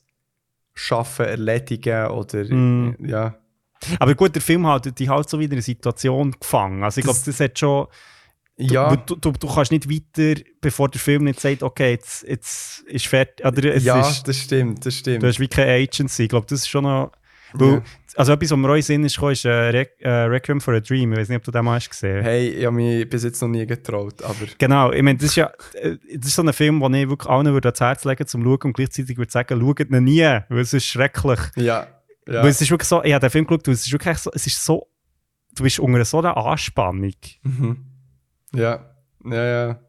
schaffen, 0.73 1.25
erledigen 1.25 2.07
oder 2.07 2.43
Mm. 2.45 2.95
ja. 3.05 3.35
Aber 3.99 4.13
gut, 4.13 4.35
der 4.35 4.41
Film 4.41 4.67
hat 4.67 4.97
die 4.99 5.09
halt 5.09 5.29
so 5.29 5.39
wieder 5.39 5.53
eine 5.53 5.61
Situation 5.61 6.31
gefangen. 6.39 6.83
Also 6.83 6.99
ich 6.99 7.03
glaube, 7.05 7.17
Das- 7.17 7.25
das 7.25 7.39
hat 7.39 7.57
schon, 7.59 7.87
Du, 8.57 8.65
Ja, 8.73 8.93
du, 8.93 9.15
du, 9.15 9.31
du 9.31 9.47
kannst 9.47 9.71
nicht 9.71 9.89
weiter, 9.89 10.41
bevor 10.59 10.89
der 10.89 10.99
Film 10.99 11.23
nicht 11.23 11.39
sagt, 11.39 11.63
okay, 11.63 11.91
jetzt, 11.91 12.23
jetzt 12.27 12.81
ist 12.87 13.07
fertig. 13.07 13.45
Oder 13.45 13.73
es 13.73 13.85
ja 13.85 14.01
ist, 14.01 14.27
das 14.27 14.37
stimmt, 14.37 14.85
das 14.85 14.95
stimmt. 14.95 15.23
du 15.23 15.27
hast 15.27 15.39
wie 15.39 15.47
keine 15.47 15.71
Agency. 15.71 16.23
Ich 16.23 16.29
glaube, 16.29 16.45
das 16.49 16.59
ist 16.59 16.67
schon 16.67 16.83
noch. 16.83 17.13
Weil, 17.53 17.73
Ja. 17.73 17.81
Also 18.15 18.34
etwas, 18.34 18.51
was 18.51 18.57
mir 18.57 18.69
auch 18.69 18.76
in 18.76 18.81
Sinn 18.81 19.03
ist, 19.05 19.15
gekommen, 19.15 19.31
ist 19.31 19.45
äh, 19.45 19.49
Re 19.49 19.88
äh, 19.99 20.09
Requiem 20.09 20.59
for 20.59 20.73
a 20.73 20.80
Dream. 20.80 21.13
Ich 21.13 21.19
weiß 21.19 21.30
nicht, 21.30 21.38
ob 21.38 21.43
du 21.43 21.51
den 21.51 21.63
mal 21.63 21.76
hast 21.76 21.89
gesehen 21.89 22.21
Hey, 22.21 22.49
ich 22.49 22.65
habe 22.65 22.76
mich 22.76 23.09
bis 23.09 23.23
jetzt 23.23 23.41
noch 23.41 23.47
nie 23.47 23.65
getraut, 23.65 24.21
aber 24.23 24.45
Genau, 24.57 24.91
ich 24.91 25.01
meine, 25.01 25.17
das 25.17 25.30
ist 25.30 25.35
ja 25.35 25.51
äh, 25.73 25.95
das 26.15 26.27
ist 26.30 26.35
so 26.35 26.41
ein 26.41 26.51
Film, 26.51 26.80
den 26.81 26.93
ich 26.95 27.09
wirklich 27.09 27.30
allen 27.30 27.53
würde 27.53 27.69
ans 27.69 27.80
Herz 27.80 28.03
legen 28.05 28.27
zum 28.27 28.43
Schauen 28.43 28.59
und 28.63 28.73
gleichzeitig 28.73 29.17
würde 29.17 29.31
sagen, 29.31 29.61
schaut 29.61 29.80
ihn 29.80 30.03
nie, 30.03 30.21
weil 30.49 30.59
es 30.59 30.73
ist 30.73 30.85
schrecklich. 30.85 31.39
ja. 31.55 31.88
ja. 32.27 32.43
Weil 32.43 32.49
es 32.49 32.59
ist 32.61 32.71
wirklich 32.71 32.89
so, 32.89 33.03
ich 33.03 33.13
habe 33.13 33.21
den 33.21 33.30
Film 33.30 33.45
geschaut 33.45 33.67
und 33.67 33.73
es 33.73 33.85
ist 33.85 33.91
wirklich 33.91 34.17
so, 34.17 34.31
es 34.34 34.47
ist 34.47 34.65
so, 34.65 34.88
du 35.55 35.63
bist 35.63 35.80
unter 35.80 36.03
so 36.03 36.19
einer 36.19 36.35
Anspannung. 36.35 37.13
Mhm. 37.43 37.85
Ja, 38.53 38.85
ja, 39.26 39.45
ja. 39.45 39.80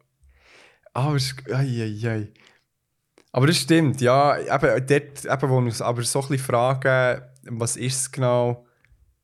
Aber 0.93 1.15
es 1.15 1.35
ei, 1.51 1.99
ei, 2.03 2.07
ei. 2.07 2.27
Aber 3.31 3.47
das 3.47 3.57
stimmt, 3.57 4.01
ja. 4.01 4.37
Eben, 4.37 4.87
dort, 4.87 5.25
eben, 5.25 5.49
wo 5.49 5.59
wir 5.59 5.65
uns 5.65 5.81
aber 5.81 6.03
so 6.03 6.21
ein 6.21 6.27
bisschen 6.27 6.45
fragen, 6.45 7.21
was 7.49 7.77
ist 7.77 7.95
es 8.01 8.11
genau 8.11 8.65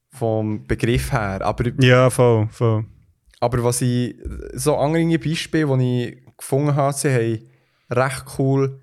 vom 0.10 0.66
Begriff 0.68 1.12
her. 1.12 1.42
Aber, 1.42 1.66
Ja, 1.84 2.10
voll, 2.10 2.48
voll. 2.50 2.86
aber 3.40 3.64
was 3.64 3.82
ich, 3.82 4.16
so 4.54 4.78
andere 4.78 5.20
Beispiele, 5.20 5.78
die 5.78 6.04
ich 6.10 6.38
gefunden 6.38 6.76
habe, 6.76 6.94
sie 6.94 7.10
haben 7.14 7.50
recht 7.92 8.26
cool 8.38 8.82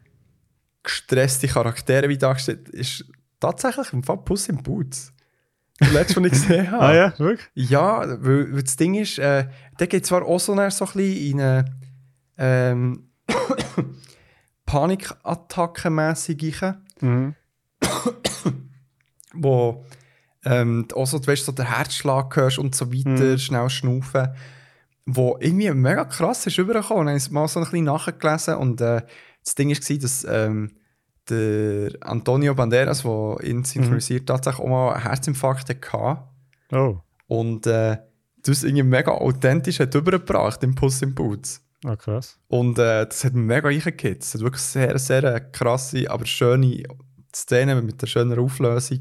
gestresste 0.82 1.48
Charaktere 1.48 2.08
wie 2.08 2.18
dargestellt, 2.18 2.68
ist 2.68 3.04
tatsächlich 3.40 3.92
im 3.92 4.02
Fall 4.02 4.18
Puss 4.18 4.48
in 4.48 4.62
Boots. 4.62 5.12
Das 5.78 5.92
letzte, 5.92 6.16
was 6.20 6.26
ich 6.26 6.32
gesehen 6.32 6.70
habe. 6.70 6.82
Ah 6.84 6.94
ja, 6.94 7.18
wirklich? 7.18 7.48
Ja, 7.54 8.00
weil, 8.22 8.52
weil 8.54 8.62
das 8.62 8.76
Ding 8.76 8.94
ist, 8.94 9.18
äh, 9.18 9.48
der 9.80 9.86
geht 9.86 10.06
zwar 10.06 10.22
auch 10.24 10.38
so, 10.38 10.52
ein 10.52 10.58
bisschen 10.68 11.00
in 11.00 11.40
eine 11.40 11.64
ähm, 12.38 13.08
Panikattacke-mässig 14.66 16.36
Mhm. 17.00 17.34
Wo 19.34 19.84
ähm, 20.44 20.86
auch 20.94 21.06
so, 21.06 21.18
du 21.18 21.26
weißt, 21.26 21.44
so 21.46 21.52
der 21.52 21.76
Herzschlag 21.76 22.34
hörst 22.36 22.58
und 22.58 22.74
so 22.74 22.92
weiter, 22.92 23.10
Mhm. 23.32 23.38
schnell 23.38 23.70
schnaufen, 23.70 24.28
wo 25.06 25.36
irgendwie 25.40 25.70
mega 25.70 26.04
krass 26.04 26.46
ist 26.46 26.58
rübergekommen. 26.58 27.06
Ich 27.08 27.10
habe 27.12 27.16
es 27.16 27.30
mal 27.30 27.48
so 27.48 27.60
ein 27.60 27.64
bisschen 27.64 27.84
nachgelesen 27.84 28.54
und 28.56 28.80
äh, 28.80 29.02
das 29.44 29.54
Ding 29.54 29.70
war, 29.70 29.96
dass 29.98 30.26
ähm, 30.28 30.72
der 31.28 31.92
Antonio 32.00 32.54
Banderas, 32.54 33.02
der 33.02 33.36
ihn 33.42 33.64
synchronisiert, 33.64 34.26
tatsächlich 34.26 34.62
auch 34.64 34.68
mal 34.68 34.92
einen 34.92 35.02
Herzinfarkt 35.02 35.68
hatte. 35.68 36.22
Oh, 36.72 36.98
Und 37.26 37.66
äh, 37.66 37.96
das 38.42 38.62
irgendwie 38.64 38.82
mega 38.82 39.12
authentisch 39.12 39.80
hat 39.80 39.94
übergebracht 39.94 40.62
im 40.62 40.74
Puss 40.74 41.00
in 41.00 41.14
Boots. 41.14 41.62
ah, 41.86 41.96
krass. 41.96 42.38
Und 42.48 42.78
äh, 42.78 43.06
das 43.06 43.24
hat 43.24 43.32
mich 43.32 43.44
mega 43.46 43.68
reingekickt. 43.68 44.22
Es 44.22 44.34
hat 44.34 44.42
wirklich 44.42 44.62
sehr, 44.62 44.98
sehr 44.98 45.40
krasse, 45.40 46.10
aber 46.10 46.26
schöne 46.26 46.82
Szene 47.34 47.80
mit 47.80 48.02
einer 48.02 48.08
schönen 48.08 48.38
Auflösung, 48.38 49.00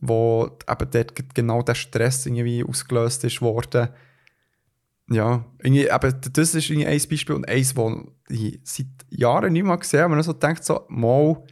wo 0.00 0.50
eben 0.68 0.90
dort 0.90 1.34
genau 1.34 1.62
der 1.62 1.74
Stress 1.74 2.26
irgendwie 2.26 2.64
ausgelöst 2.64 3.24
ist 3.24 3.40
worden. 3.40 3.88
Ja, 5.08 5.44
irgendwie, 5.62 5.86
eben, 5.86 6.20
das 6.32 6.54
ist 6.54 6.68
irgendwie 6.68 6.86
ein 6.86 7.00
Beispiel 7.08 7.34
und 7.36 7.48
eins, 7.48 7.74
das 7.74 7.92
ich 8.28 8.60
seit 8.64 8.86
Jahren 9.08 9.52
nicht 9.52 9.64
mehr 9.64 9.76
gesehen 9.76 10.00
habe. 10.00 10.14
Man 10.14 10.22
so 10.22 10.32
denkt 10.32 10.64
so, 10.64 10.84
mal, 10.88 11.44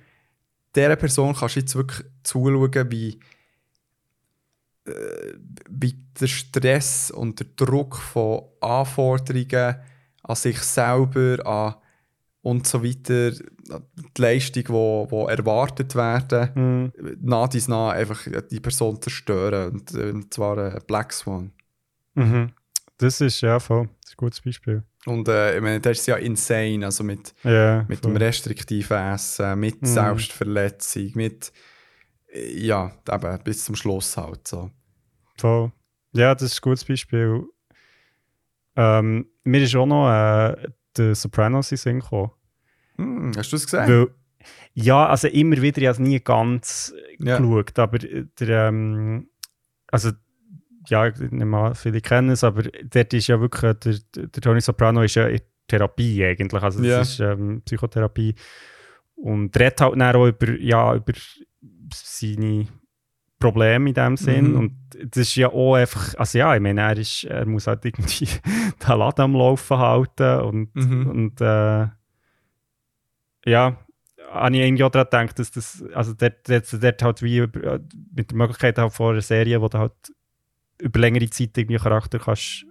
dieser 0.75 0.97
Person 0.97 1.35
kannst 1.35 1.57
du 1.57 1.61
jetzt 1.61 1.77
wirklich 1.77 2.07
zuschauen, 2.25 2.91
wie, 2.91 3.21
äh, 4.87 5.35
wie 5.71 5.95
der 6.21 6.27
Stress 6.27 7.11
und 7.12 7.39
der 7.39 7.47
Druck 7.55 7.97
von 7.97 8.43
Anforderungen 8.61 9.77
an 10.23 10.37
sich 10.37 10.59
selber, 10.59 11.47
an 11.47 11.75
und 12.45 12.66
so 12.66 12.85
weiter, 12.85 13.31
die 13.33 14.21
Leistung, 14.23 14.62
die 14.65 14.69
wo, 14.69 15.07
wo 15.11 15.27
erwartet 15.27 15.95
werden, 15.95 16.51
Mhm. 16.55 17.16
nach 17.23 17.49
dies 17.49 17.69
nach 17.69 17.91
einfach 17.93 18.21
die 18.51 18.61
Person 18.61 19.01
zerstören. 19.01 19.73
Und, 19.73 19.95
und 19.95 20.33
zwar 20.35 20.59
ein 20.59 20.79
Black 20.87 21.12
Swan. 21.12 21.53
Mhm. 22.15 22.53
Das 22.99 23.21
ist, 23.21 23.41
ja, 23.41 23.59
voll. 23.59 23.89
Das 24.03 24.11
ist 24.11 24.12
ein 24.12 24.16
gutes 24.19 24.41
Beispiel. 24.43 24.85
Und 25.07 25.27
äh, 25.29 25.57
ich 25.57 25.62
meine, 25.62 25.81
das 25.81 25.99
ist 25.99 26.07
ja 26.07 26.16
insane, 26.16 26.85
also 26.85 27.03
mit, 27.03 27.35
Ja, 27.43 27.85
mit 27.89 28.01
voll. 28.01 28.12
dem 28.12 28.16
restriktiven 28.19 28.97
Essen, 29.15 29.59
mit 29.59 29.83
Mhm. 29.83 29.87
Selbstverletzung, 29.87 31.11
mit 31.15 31.53
ja, 32.55 32.93
eben 33.11 33.39
bis 33.45 33.65
zum 33.65 33.75
Schluss 33.77 34.16
halt 34.16 34.47
so. 34.47 34.71
Voll. 35.39 35.73
Ja, 36.12 36.35
das 36.35 36.43
ist 36.53 36.59
ein 36.59 36.62
gutes 36.62 36.85
Beispiel. 36.85 37.45
Ähm, 38.77 39.27
mir 39.45 39.62
ist 39.62 39.75
auch 39.77 39.87
noch 39.87 40.11
äh, 40.11 40.69
der 40.97 41.15
Sopranos 41.15 41.71
in 41.73 41.79
Sinn 41.79 42.01
gekommen. 42.01 42.31
Hm, 42.97 43.33
hast 43.37 43.51
du 43.53 43.57
es 43.57 43.65
gesehen? 43.66 43.87
Weil, 43.89 44.09
ja, 44.75 45.07
also 45.07 45.29
immer 45.29 45.61
wieder, 45.61 45.79
ich 45.79 45.87
habe 45.89 45.93
es 45.95 45.99
nie 45.99 46.21
ganz 46.21 46.95
Ja. 47.19 47.39
geschaut, 47.39 47.79
aber 47.79 47.99
der, 47.99 48.69
ähm, 48.69 49.29
also, 49.89 50.11
ja, 50.89 51.07
ich 51.07 51.19
nehme 51.19 51.47
mal, 51.47 51.75
viele 51.75 52.01
kennen 52.01 52.31
es, 52.31 52.45
aber 52.45 52.62
dort 52.62 53.15
ist 53.15 53.27
ja 53.29 53.41
wirklich, 53.41 53.75
der, 53.79 53.95
der 54.29 54.43
Tony 54.43 54.61
Soprano 54.61 55.03
ist 55.03 55.15
ja 55.15 55.27
in 55.29 55.41
Therapie 55.66 56.25
eigentlich, 56.25 56.62
also 56.62 56.81
das 56.81 56.89
Ja. 56.89 57.01
ist 57.01 57.21
ähm, 57.21 57.62
Psychotherapie 57.65 58.35
und 59.16 59.57
redet 59.59 59.81
halt 59.81 59.93
dann 59.99 60.15
auch 60.16 60.27
über, 60.27 60.51
ja, 60.61 60.95
über 60.95 61.12
seine 61.95 62.66
Probleme 63.39 63.90
in 63.90 63.94
dem 63.94 64.16
Sinn 64.16 64.51
Mhm. 64.52 64.56
und 64.56 64.73
das 65.12 65.28
ist 65.28 65.35
ja 65.36 65.48
auch 65.48 65.74
einfach, 65.74 66.15
also 66.16 66.39
ja, 66.39 66.55
ich 66.55 66.61
meine, 66.62 66.81
er, 66.81 66.97
ist, 66.97 67.24
er 67.24 67.44
muss 67.47 67.66
halt 67.66 67.85
irgendwie 67.85 68.27
den 68.89 68.98
Laden 68.98 69.23
am 69.23 69.35
Laufen 69.35 69.78
halten 69.78 70.40
und, 70.40 70.74
Mhm. 70.74 71.06
und 71.11 71.40
äh, 71.40 71.86
ja, 73.47 73.77
habe 74.31 74.56
ich 74.56 74.62
eigentlich 74.62 74.82
auch 74.85 74.90
daran 74.90 75.27
gedacht, 75.27 75.39
dass 75.39 75.51
das, 75.51 75.85
also 75.94 76.15
dort, 76.15 76.48
dort, 76.48 76.82
dort 76.82 77.02
halt 77.02 77.23
wie 77.23 77.39
über, 77.39 77.81
mit 78.15 78.31
der 78.31 78.36
Möglichkeit 78.39 78.78
halt 78.78 78.93
von 78.93 79.12
einer 79.12 79.20
Serie, 79.20 79.61
wo 79.61 79.69
du 79.69 79.78
halt 79.78 79.93
über 80.81 80.98
längere 81.01 81.28
Zeit 81.31 81.56
irgendwie 81.59 81.77
einen 81.77 81.82
Charakter 81.85 82.19
kannst 82.19 82.65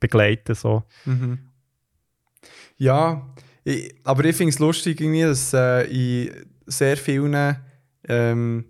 begleiten, 0.00 0.54
so. 0.54 0.84
Mhm. 1.04 1.38
Ja, 2.76 3.34
ich, 3.64 3.94
aber 4.04 4.24
ich 4.24 4.36
finde 4.36 4.50
es 4.50 4.58
lustig, 4.58 5.00
irgendwie, 5.00 5.22
dass 5.22 5.52
äh, 5.52 5.84
in 5.84 6.46
sehr 6.66 6.96
vielen 6.96 7.56
ähm, 8.08 8.64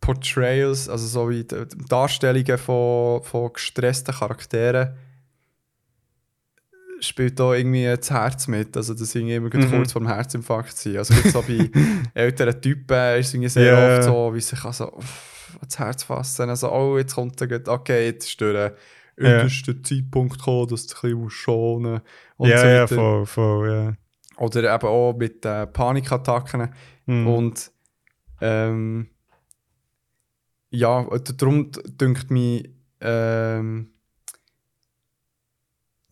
Portrayals, 0.00 0.88
also 0.88 1.06
so 1.06 1.30
wie 1.30 1.44
Darstellungen 1.88 2.58
von, 2.58 3.22
von 3.22 3.52
gestressten 3.52 4.14
Charakteren, 4.14 4.94
spielt 7.00 7.38
da 7.40 7.54
irgendwie 7.54 7.84
das 7.84 8.10
Herz 8.10 8.46
mit. 8.48 8.76
Also, 8.76 8.94
dass 8.94 9.14
irgendwie 9.14 9.34
immer 9.34 9.50
Mhm. 9.54 9.70
kurz 9.70 9.92
vor 9.92 10.02
dem 10.02 10.08
Herzinfarkt 10.08 10.76
sind. 10.76 10.96
Also, 10.98 11.14
so 11.14 11.42
bei 11.42 11.70
älteren 12.14 12.60
Typen 12.60 13.18
ist 13.18 13.28
es 13.28 13.34
irgendwie 13.34 13.48
sehr 13.48 13.72
Ja. 13.72 13.96
oft 13.96 14.04
so, 14.04 14.34
wie 14.34 14.40
sich 14.40 14.64
also 14.64 14.92
uff, 14.92 15.56
ans 15.60 15.78
Herz 15.78 16.02
fassen. 16.02 16.48
Also, 16.50 16.70
oh, 16.72 16.98
jetzt 16.98 17.14
kommt 17.14 17.40
er, 17.40 17.68
okay, 17.68 18.06
jetzt 18.06 18.26
ist 18.26 18.40
der 18.40 18.74
unterste 19.18 19.82
Zeitpunkt 19.82 20.38
gekommen, 20.38 20.68
dass 20.68 20.86
du 20.86 20.94
ein 20.96 21.00
bisschen 21.12 21.30
schonen 21.30 22.00
musst 22.38 22.50
ja, 22.52 22.68
ja, 22.68 22.86
voll, 22.86 23.26
voll, 23.26 23.70
ja. 23.70 23.94
Oder 24.38 24.74
eben 24.74 24.86
auch 24.88 25.12
mit 25.14 25.44
äh, 25.44 25.66
Panikattacken. 25.66 26.72
Mhm. 27.06 27.26
Und 27.26 27.70
ähm, 28.40 29.08
ja, 30.70 31.04
darum 31.36 31.70
dünkt 32.00 32.30
mich, 32.30 32.70
ähm, 33.00 33.90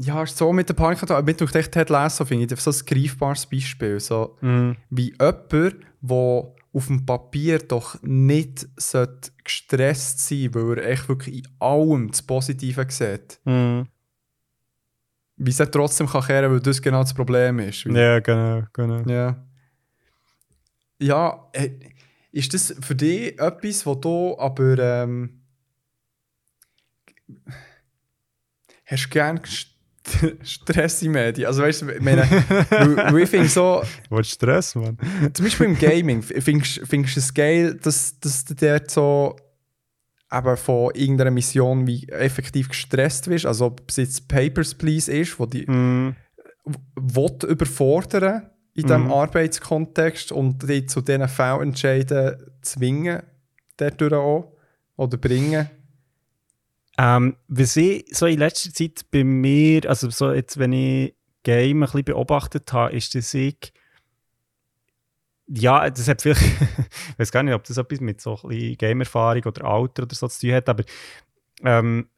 ja, 0.00 0.24
so 0.26 0.52
mit 0.52 0.68
der 0.68 0.74
Panikattacke, 0.74 1.24
mit 1.24 1.40
dünkt 1.40 1.54
echt 1.56 1.72
Ted 1.72 1.90
Lasso, 1.90 2.24
finde 2.24 2.54
ich, 2.54 2.60
so 2.60 2.70
ein 2.70 2.86
greifbares 2.86 3.46
Beispiel. 3.46 3.98
So, 3.98 4.36
Mhm. 4.40 4.76
wie 4.90 5.10
jemand, 5.20 5.76
der 6.00 6.54
auf 6.72 6.86
dem 6.86 7.04
Papier 7.04 7.58
doch 7.58 8.00
nicht 8.02 8.68
sollte 8.76 9.30
gestresst 9.42 10.20
sein 10.20 10.54
weil 10.54 10.78
er 10.78 10.90
echt 10.90 11.08
wirklich 11.08 11.36
in 11.38 11.48
allem 11.58 12.10
das 12.10 12.22
Positive 12.22 12.86
sieht. 12.88 13.40
Mhm. 13.44 13.88
Wie 15.36 15.50
es 15.50 15.56
dann 15.56 15.72
trotzdem 15.72 16.06
kann 16.08 16.22
kehren, 16.24 16.50
weil 16.52 16.60
das 16.60 16.82
genau 16.82 17.00
das 17.02 17.14
Problem 17.14 17.58
ist. 17.60 17.84
Ja, 17.84 18.18
genau, 18.20 18.62
genau. 18.72 19.02
Ja. 19.08 19.44
Ja, 21.00 21.48
äh, 21.52 21.70
ist 22.32 22.52
das 22.54 22.74
für 22.80 22.94
dich 22.94 23.38
etwas, 23.40 23.86
wo 23.86 23.94
du 23.94 24.38
aber 24.38 24.78
ähm, 24.78 25.40
hast 28.84 29.06
du 29.06 29.08
gerne 29.10 29.40
St 29.46 29.74
Stress 30.42 31.02
in 31.02 31.12
Medien? 31.12 31.46
Also 31.46 31.62
weißt 31.62 31.82
du, 31.82 31.90
ich 31.90 32.00
meine, 32.00 32.22
weil, 32.22 33.22
ich 33.22 33.28
finde 33.28 33.48
so, 33.48 33.82
Was 34.10 34.30
Stress, 34.30 34.74
Mann? 34.74 34.96
zum 35.34 35.44
Beispiel 35.44 35.66
im 35.66 35.78
Gaming, 35.78 36.22
findest 36.22 36.80
findest 36.84 37.16
du 37.16 37.20
es 37.20 37.34
geil, 37.34 37.74
dass, 37.74 38.18
dass 38.20 38.44
du 38.44 38.54
dort 38.54 38.90
so 38.90 39.36
eben 40.32 40.56
von 40.56 40.94
irgendeiner 40.94 41.30
Mission 41.30 41.86
wie 41.86 42.08
effektiv 42.08 42.68
gestresst 42.68 43.28
wirst? 43.28 43.46
Also 43.46 43.66
ob 43.66 43.82
es 43.88 43.96
jetzt 43.96 44.28
Papers, 44.28 44.74
Please 44.74 45.10
ist, 45.10 45.38
wo 45.38 45.46
die 45.46 45.66
Mhm. 45.66 46.14
will 46.96 47.36
überfordern 47.48 48.50
in 48.78 48.84
diesem 48.84 49.04
Mhm. 49.06 49.12
Arbeitskontext 49.12 50.30
und 50.30 50.68
dich 50.68 50.88
zu 50.88 51.00
diesen 51.00 51.26
Fehlentscheiden 51.28 52.36
zwingen, 52.62 53.22
dadurch 53.76 54.12
auch, 54.12 54.52
oder 54.96 55.16
bringen. 55.16 55.68
Ähm, 56.96 57.36
was 57.48 57.76
ich 57.76 58.06
so 58.16 58.26
in 58.26 58.38
letzter 58.38 58.72
Zeit 58.72 59.04
bei 59.10 59.24
mir, 59.24 59.88
also 59.88 60.10
so 60.10 60.32
jetzt, 60.32 60.58
wenn 60.58 60.72
ich 60.72 61.14
Game 61.42 61.78
ein 61.78 61.86
bisschen 61.86 62.04
beobachtet 62.04 62.72
habe, 62.72 62.94
ist, 62.94 63.14
dass 63.14 63.34
ich 63.34 63.72
ja, 65.48 65.88
das 65.88 66.06
hat 66.06 66.22
vielleicht, 66.22 66.42
ich 66.42 67.18
weiß 67.18 67.32
gar 67.32 67.42
nicht, 67.42 67.54
ob 67.54 67.64
das 67.64 67.78
etwas 67.78 68.00
mit 68.00 68.20
so 68.20 68.36
ein 68.36 68.48
bisschen 68.48 68.76
Game-Erfahrung 68.76 69.42
oder 69.44 69.64
Alter 69.64 70.02
oder 70.02 70.14
so 70.14 70.28
zu 70.28 70.40
tun 70.40 70.52
hat, 70.54 70.68
aber 70.68 70.84
ähm, 71.64 72.08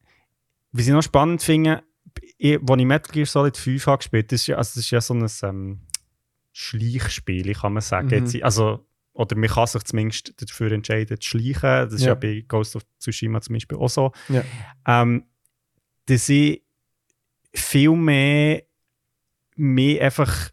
was 0.73 0.87
ich 0.87 0.93
noch 0.93 1.03
spannend 1.03 1.43
finde, 1.43 1.82
ich, 2.39 2.59
als 2.59 2.81
ich 2.81 2.87
Metal 2.87 3.12
Gear 3.12 3.27
Solid 3.27 3.57
5 3.57 3.87
habe 3.87 3.99
gespielt, 3.99 4.32
das 4.32 4.41
ist 4.41 4.47
ja, 4.49 4.57
also 4.57 4.70
das 4.70 4.77
ist 4.78 4.91
ja 4.91 5.01
so 5.01 5.15
ein 5.15 5.27
ähm, 5.43 5.81
Schleichspiel, 6.52 7.52
kann 7.55 7.72
man 7.74 7.82
sagen. 7.82 8.09
Mhm. 8.09 8.43
Also, 8.43 8.85
oder 9.12 9.36
man 9.36 9.48
kann 9.51 9.66
sich 9.66 9.82
zumindest 9.85 10.35
dafür 10.43 10.72
entscheiden, 10.72 11.20
zu 11.20 11.28
schleichen. 11.28 11.60
Das 11.62 11.93
ist 11.94 12.02
Ja. 12.02 12.09
ja 12.09 12.14
bei 12.14 12.44
Ghost 12.47 12.77
of 12.77 12.82
Tsushima 12.98 13.40
zum 13.40 13.55
Beispiel 13.55 13.78
auch 13.78 13.89
so. 13.90 14.12
Ja. 14.28 14.43
Ähm, 14.86 15.24
dass 16.06 16.28
ich 16.28 16.62
viel 17.55 17.90
mehr, 17.97 18.62
mehr 19.56 20.05
einfach 20.05 20.51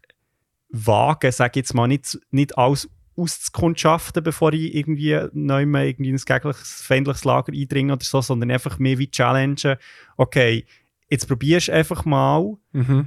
wage, 0.70 1.32
sage 1.32 1.60
jetzt 1.60 1.74
mal, 1.74 1.86
nicht, 1.88 2.18
nicht 2.30 2.56
alles 2.58 2.88
auszukundschaften, 3.16 4.22
bevor 4.22 4.52
ich 4.52 4.74
irgendwie 4.74 5.18
neu 5.32 5.66
mal 5.66 5.86
irgendwie 5.86 6.10
in 6.10 6.16
ein 6.16 6.22
gegnliches, 6.24 6.82
feindliches 6.82 7.24
Lager 7.24 7.52
eindringe 7.52 7.92
oder 7.94 8.04
so, 8.04 8.20
sondern 8.20 8.50
einfach 8.50 8.78
mehr 8.78 8.98
wie 8.98 9.10
Challenge. 9.10 9.78
Okay, 10.16 10.66
jetzt 11.08 11.26
probierst 11.26 11.68
du 11.68 11.72
einfach 11.72 12.04
mal 12.04 12.56
Mhm. 12.72 13.06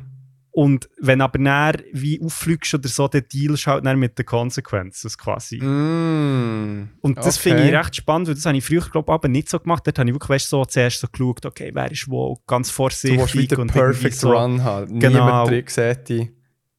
Und 0.53 0.89
wenn 0.99 1.21
aber 1.21 1.39
näher 1.39 1.81
wie 1.93 2.21
auffliegst 2.21 2.73
oder 2.73 2.89
so, 2.89 3.07
dann 3.07 3.23
dealst 3.31 3.65
du 3.65 3.71
halt 3.71 3.97
mit 3.97 4.17
den 4.17 4.25
Konsequenzen 4.25 5.09
quasi. 5.17 5.57
Mm. 5.57 6.89
Und 6.99 7.17
das 7.17 7.37
okay. 7.37 7.49
finde 7.49 7.67
ich 7.69 7.73
recht 7.73 7.95
spannend, 7.95 8.27
weil 8.27 8.35
das 8.35 8.45
habe 8.45 8.57
ich 8.57 8.65
früher, 8.65 8.81
glaube 8.81 9.09
ich, 9.09 9.13
aber 9.13 9.27
nicht 9.29 9.49
so 9.49 9.59
gemacht. 9.59 9.87
Dort 9.87 9.97
habe 9.97 10.09
ich 10.09 10.13
wirklich 10.13 10.29
weißt, 10.29 10.49
so 10.49 10.65
zuerst 10.65 10.99
so 10.99 11.07
geschaut, 11.07 11.45
okay, 11.45 11.71
wer 11.73 11.89
ist 11.89 12.09
wo, 12.09 12.37
ganz 12.47 12.67
Du 12.67 12.73
vorsichtig. 12.73 13.33
wieder 13.33 13.59
und 13.59 13.71
Perfect 13.71 14.15
so, 14.15 14.33
Run 14.33 14.61
haben. 14.61 14.99
Genau. 14.99 15.25
Niemand 15.25 15.49
drin 15.49 15.63
sieht 15.67 16.09
dich. 16.09 16.29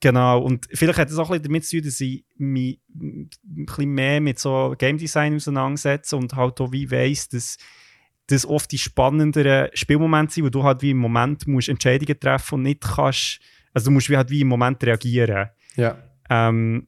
Genau, 0.00 0.40
und 0.40 0.66
vielleicht 0.74 0.98
hat 0.98 1.10
das 1.10 1.18
auch 1.18 1.30
ein 1.30 1.40
bisschen 1.40 1.44
damit 1.44 1.64
zu 1.64 1.76
tun, 1.76 1.86
dass 1.86 2.00
ich 2.00 2.24
mich 2.36 2.80
ein 2.92 3.30
bisschen 3.64 3.90
mehr 3.90 4.20
mit 4.20 4.38
so 4.38 4.74
Game 4.76 4.98
Design 4.98 5.36
auseinandersetze 5.36 6.16
und 6.16 6.34
halt 6.34 6.60
auch 6.60 6.72
wie 6.72 6.90
weiss, 6.90 7.28
dass 7.28 7.56
das 8.26 8.44
oft 8.44 8.70
die 8.72 8.78
spannenderen 8.78 9.68
Spielmomente 9.74 10.34
sind, 10.34 10.44
wo 10.44 10.48
du 10.48 10.64
halt 10.64 10.82
wie 10.82 10.90
im 10.90 10.98
Moment 10.98 11.46
musst 11.46 11.68
Entscheidungen 11.68 12.18
treffen 12.18 12.56
und 12.56 12.62
nicht 12.62 12.80
kannst, 12.80 13.40
also 13.74 13.86
du 13.86 13.90
musst 13.92 14.08
wie 14.10 14.16
halt 14.16 14.30
wie 14.30 14.40
im 14.40 14.48
Moment 14.48 14.82
reagieren. 14.84 15.48
Ja. 15.76 15.96
Ähm, 16.30 16.86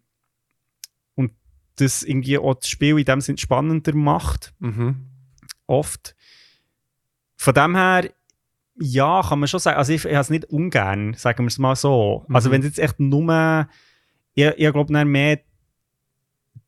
und 1.14 1.32
das 1.76 2.02
irgendwie 2.02 2.38
auch 2.38 2.54
das 2.54 2.68
Spiel 2.68 2.98
in 2.98 3.04
dem 3.04 3.20
Sinne 3.20 3.38
spannender 3.38 3.94
macht, 3.94 4.54
Mhm. 4.58 5.06
oft. 5.66 6.14
Von 7.36 7.54
dem 7.54 7.74
her, 7.76 8.10
ja, 8.76 9.22
kann 9.22 9.38
man 9.38 9.48
schon 9.48 9.60
sagen, 9.60 9.76
also 9.78 9.92
ich, 9.92 10.04
ich 10.04 10.12
habe 10.12 10.20
es 10.22 10.30
nicht 10.30 10.46
ungern, 10.46 11.14
sagen 11.14 11.44
wir 11.44 11.48
es 11.48 11.58
mal 11.58 11.76
so. 11.76 12.24
Also 12.28 12.48
Mhm. 12.48 12.52
wenn 12.52 12.62
jetzt 12.62 12.78
echt 12.78 12.98
nur, 13.00 13.68
ich, 14.34 14.44
ich 14.46 14.72
glaube 14.72 15.04
mehr, 15.04 15.40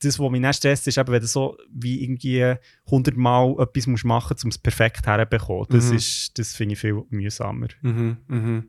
das, 0.01 0.19
was 0.19 0.31
mich 0.31 0.41
nicht 0.43 0.57
stresst, 0.57 0.87
ist 0.89 0.99
eben, 0.99 1.11
wenn 1.11 1.21
du 1.23 1.27
so 1.27 1.57
wie 1.71 2.03
irgendwie 2.05 2.55
100 2.91 3.17
Mal 3.17 3.55
etwas 3.59 3.87
musst 3.87 4.05
machen 4.05 4.35
musst, 4.35 4.45
um 4.45 4.51
es 4.51 4.59
perfekt 4.59 5.07
herzubekommen. 5.07 5.67
Das, 5.71 5.91
Mhm. 5.91 5.97
ist- 5.97 6.39
das 6.39 6.55
finde 6.55 6.75
ich 6.75 6.81
viel 6.81 7.03
mühsamer. 7.09 7.69
Mhm. 7.81 8.19
Mhm. 8.29 8.69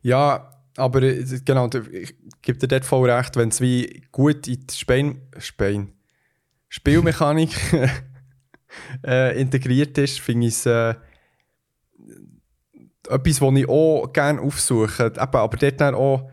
Ja, 0.00 0.50
aber 0.76 1.02
äh, 1.02 1.24
genau, 1.44 1.68
ich 1.92 2.14
gebe 2.42 2.58
dir 2.58 2.68
dort 2.68 2.84
voll 2.84 3.10
recht, 3.10 3.36
wenn 3.36 3.48
es 3.48 3.60
wie 3.60 4.02
gut 4.10 4.46
in 4.48 4.66
die 4.66 4.74
Spein, 4.74 5.20
Spein, 5.38 5.92
Spielmechanik 6.68 7.50
äh, 9.06 9.40
integriert 9.40 9.96
ist, 9.98 10.20
finde 10.20 10.48
ich 10.48 10.54
es 10.54 10.66
äh, 10.66 10.94
etwas, 13.08 13.40
was 13.40 13.54
ich 13.54 13.68
auch 13.68 14.12
gerne 14.12 14.40
aufsuche. 14.40 15.06
Eben, 15.06 15.18
aber 15.20 15.56
dort 15.56 15.80
dann 15.80 15.94
auch 15.94 16.28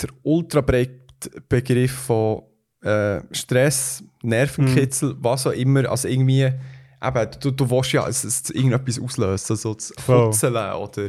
der 0.00 0.08
ultra 0.22 0.60
breite 0.60 1.02
Begriff 1.48 1.92
von 1.92 2.42
äh, 2.82 3.20
Stress, 3.30 4.02
Nervenkitzel, 4.22 5.16
was 5.20 5.46
auch 5.46 5.52
immer. 5.52 5.88
Also 5.88 6.08
irgendwie, 6.08 6.42
eben, 6.42 7.30
du, 7.40 7.50
du 7.50 7.70
willst 7.70 7.92
ja 7.92 8.08
es, 8.08 8.24
es 8.24 8.50
irgendetwas 8.50 9.00
auslösen, 9.00 9.52
also 9.52 9.74
das 9.74 9.92
Voll. 9.98 10.24
Kotzeln 10.26 10.72
oder 10.74 11.08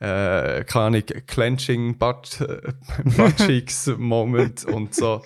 äh, 0.00 0.64
keine 0.64 0.84
Ahnung, 0.86 1.02
Clenching 1.26 1.98
Butt, 1.98 2.38
Butt 3.16 3.36
Cheeks 3.36 3.90
Moment 3.96 4.64
und 4.64 4.94
so. 4.94 5.22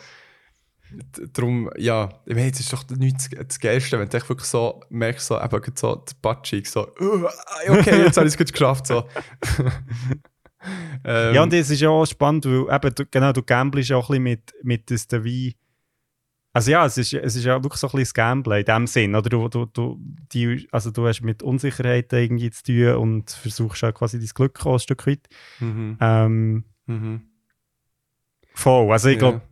Darum, 1.34 1.70
ja, 1.76 2.08
ich 2.24 2.34
meine, 2.34 2.50
es 2.50 2.60
ist 2.60 2.72
doch 2.72 2.88
nicht 2.88 3.16
das, 3.16 3.28
das 3.46 3.60
Geilste, 3.60 3.98
wenn 3.98 4.08
du 4.08 4.14
wirklich 4.14 4.48
so 4.48 4.80
merkst, 4.88 5.26
so, 5.26 5.38
eben 5.40 5.72
so 5.74 5.96
die 5.96 6.14
Butt 6.22 6.42
Cheeks, 6.44 6.72
so, 6.72 6.88
«Uh, 6.98 7.26
okay, 7.68 8.04
jetzt 8.04 8.16
habe 8.16 8.26
ich 8.26 8.34
es 8.34 8.38
gut 8.38 8.52
geschafft, 8.52 8.86
so. 8.86 9.04
ähm, 11.04 11.34
Ja, 11.34 11.42
und 11.42 11.52
es 11.52 11.68
ist 11.70 11.80
ja 11.80 11.90
auch 11.90 12.06
spannend, 12.06 12.46
weil 12.46 12.74
eben, 12.74 12.94
du, 12.94 13.04
genau, 13.06 13.32
du 13.32 13.42
gamblest 13.42 13.92
auch 13.92 14.08
ein 14.10 14.22
bisschen 14.22 14.22
mit, 14.22 14.54
mit 14.62 14.90
das 14.90 15.06
der 15.06 15.24
wie. 15.24 15.56
Also 16.58 16.72
ja, 16.72 16.84
es 16.86 16.98
ist, 16.98 17.12
es 17.12 17.36
ist 17.36 17.44
ja 17.44 17.62
wirklich 17.62 17.78
so 17.80 17.86
ein 17.86 17.90
bisschen 17.92 18.00
das 18.04 18.14
Gamblen 18.14 18.58
in 18.58 18.64
dem 18.64 18.86
Sinn. 18.88 19.14
Oder 19.14 19.30
du, 19.30 19.48
du, 19.48 19.66
du, 19.66 19.96
die, 20.32 20.66
also 20.72 20.90
du 20.90 21.06
hast 21.06 21.20
mit 21.22 21.40
Unsicherheiten 21.42 22.18
irgendwie 22.18 22.50
zu 22.50 22.64
tun 22.64 22.94
und 22.96 23.30
versuchst 23.30 23.82
ja 23.82 23.92
quasi 23.92 24.18
dein 24.18 24.26
Glück 24.28 24.66
ein 24.66 24.78
Stück 24.80 25.06
weit. 25.06 25.28
mhm, 25.60 25.96
Ähm, 26.00 26.64
mhm. 26.86 27.22
voll. 28.54 28.90
Also 28.90 29.08
ich 29.08 29.14
Ja. 29.14 29.18
glaube, 29.20 29.42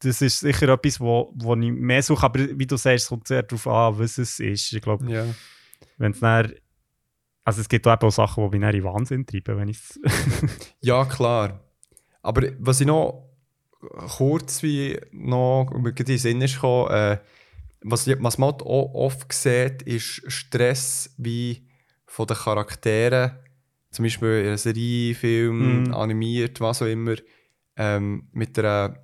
das 0.00 0.20
ist 0.20 0.40
sicher 0.40 0.68
etwas, 0.68 1.00
wo, 1.00 1.32
wo 1.34 1.54
ich 1.56 1.72
mehr 1.72 2.02
suche. 2.02 2.26
Aber 2.26 2.38
wie 2.58 2.66
du 2.66 2.76
sagst, 2.76 3.04
es 3.04 3.08
kommt 3.08 3.26
sehr 3.26 3.42
darauf 3.42 3.66
an, 3.66 3.98
was 3.98 4.18
es 4.18 4.38
ist. 4.38 4.72
Ich 4.74 4.82
glaube, 4.82 5.10
Ja. 5.10 5.24
wenn 5.96 6.12
es 6.12 6.20
dann. 6.20 6.52
Also 7.44 7.60
es 7.62 7.68
gibt 7.68 7.86
auch 7.86 7.98
auch 8.02 8.10
Sachen, 8.10 8.50
die 8.50 8.58
mich 8.58 8.74
in 8.74 8.84
Wahnsinn 8.84 9.24
treiben, 9.24 9.56
wenn 9.56 9.68
ich. 9.68 9.78
Ja, 10.82 11.04
klar. 11.06 11.60
Aber 12.20 12.42
was 12.58 12.80
ich 12.80 12.86
noch 12.86 13.25
kurz 13.80 14.62
wie 14.62 14.98
noch 15.12 15.70
in 15.72 15.94
den 15.94 16.18
Sinn 16.18 16.40
ist 16.40 16.54
gekommen, 16.54 16.90
äh, 16.90 17.18
was, 17.82 18.08
was 18.08 18.38
man 18.38 18.50
halt 18.52 18.62
auch 18.62 18.94
oft 18.94 19.32
sieht, 19.32 19.82
ist 19.82 20.22
Stress 20.26 21.14
wie 21.18 21.66
von 22.06 22.26
den 22.26 22.36
Charakteren, 22.36 23.32
zum 23.90 24.04
Beispiel 24.04 24.40
in 24.40 24.46
einer 24.48 24.58
Serie, 24.58 25.14
Film, 25.14 25.84
Mhm. 25.84 25.94
animiert, 25.94 26.60
was 26.60 26.82
auch 26.82 26.86
immer, 26.86 27.14
ähm, 27.76 28.28
mit 28.32 28.58
einer 28.58 28.96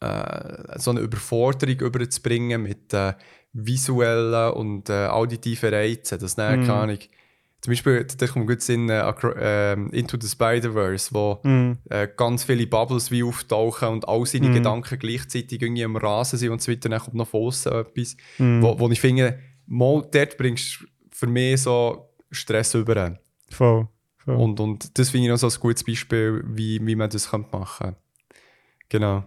äh, 0.00 0.78
so 0.78 0.90
eine 0.90 1.00
Überforderung 1.00 1.76
überzubringen 1.80 2.62
mit 2.62 2.92
äh, 2.92 3.14
visuellen 3.52 4.52
und 4.52 4.90
äh, 4.90 5.06
auditiven 5.06 5.72
Reizen, 5.72 6.18
das 6.18 6.36
Mhm. 6.36 6.42
keine 6.42 6.72
Ahnung, 6.72 6.98
zum 7.62 7.72
Beispiel, 7.72 8.04
da 8.04 8.26
kommt 8.26 8.46
gut 8.46 8.60
Sinn, 8.60 8.88
äh, 8.90 9.02
ähm, 9.40 9.90
Into 9.90 10.16
the 10.20 10.28
Spider-Verse, 10.28 11.12
wo 11.12 11.40
Mm. 11.42 11.72
äh, 11.90 12.06
ganz 12.16 12.44
viele 12.44 12.66
Bubbles 12.66 13.10
wie 13.10 13.22
auftauchen 13.24 13.88
und 13.88 14.06
all 14.08 14.24
seine 14.26 14.48
Mhm. 14.50 14.54
Gedanken 14.54 14.98
gleichzeitig 14.98 15.60
irgendwie 15.62 15.84
am 15.84 15.96
Rasen 15.96 16.38
sind 16.38 16.50
und 16.50 16.62
so 16.62 16.70
weiter. 16.70 16.88
Dann 16.88 17.00
kommt 17.00 17.14
noch 17.14 17.26
von 17.28 17.42
außen 17.46 17.72
etwas, 17.72 18.16
Mm. 18.38 18.62
wo, 18.62 18.78
wo 18.78 18.88
ich 18.90 19.00
finde, 19.00 19.40
mal 19.66 20.06
dort 20.12 20.36
bringst 20.36 20.80
du 20.82 20.86
für 21.10 21.26
mich 21.26 21.62
so 21.62 22.10
Stress 22.30 22.74
über. 22.74 23.18
Voll. 23.50 23.88
voll. 24.18 24.36
Und, 24.36 24.60
und 24.60 24.98
das 24.98 25.10
finde 25.10 25.26
ich 25.26 25.30
noch 25.30 25.38
so 25.38 25.48
ein 25.48 25.60
gutes 25.60 25.82
Beispiel, 25.82 26.44
wie, 26.46 26.78
wie 26.86 26.94
man 26.94 27.08
das 27.10 27.30
könnte 27.30 27.56
machen 27.56 27.96
Genau. 28.88 29.24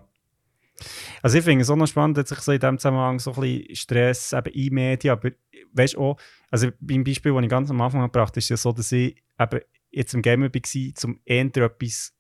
Also 1.21 1.37
ich 1.39 1.43
finde 1.43 1.63
es 1.63 1.69
auch 1.69 1.75
noch 1.75 1.87
spannend, 1.87 2.17
dass 2.17 2.29
sich 2.29 2.39
so 2.39 2.51
in 2.53 2.59
diesem 2.59 2.77
Zusammenhang 2.77 3.19
so 3.19 3.33
ein 3.33 3.41
bisschen 3.41 3.75
Stress 3.75 4.31
eben 4.33 4.53
in 4.53 4.73
Medien, 4.73 5.11
aber 5.11 5.31
weißt 5.73 5.95
du 5.95 5.99
auch, 5.99 6.17
also 6.51 6.69
beim 6.79 7.03
Beispiel, 7.03 7.33
das 7.33 7.43
ich 7.43 7.49
ganz 7.49 7.69
am 7.69 7.81
Anfang 7.81 8.01
gebracht 8.01 8.29
habe, 8.31 8.39
ist 8.39 8.49
ja 8.49 8.57
so, 8.57 8.71
dass 8.71 8.91
ich 8.91 9.15
eben 9.39 9.59
jetzt 9.91 10.13
im 10.13 10.21
Gamer 10.21 10.53
war, 10.53 11.03
um 11.05 11.19
eher 11.25 11.45
etwas 11.45 12.13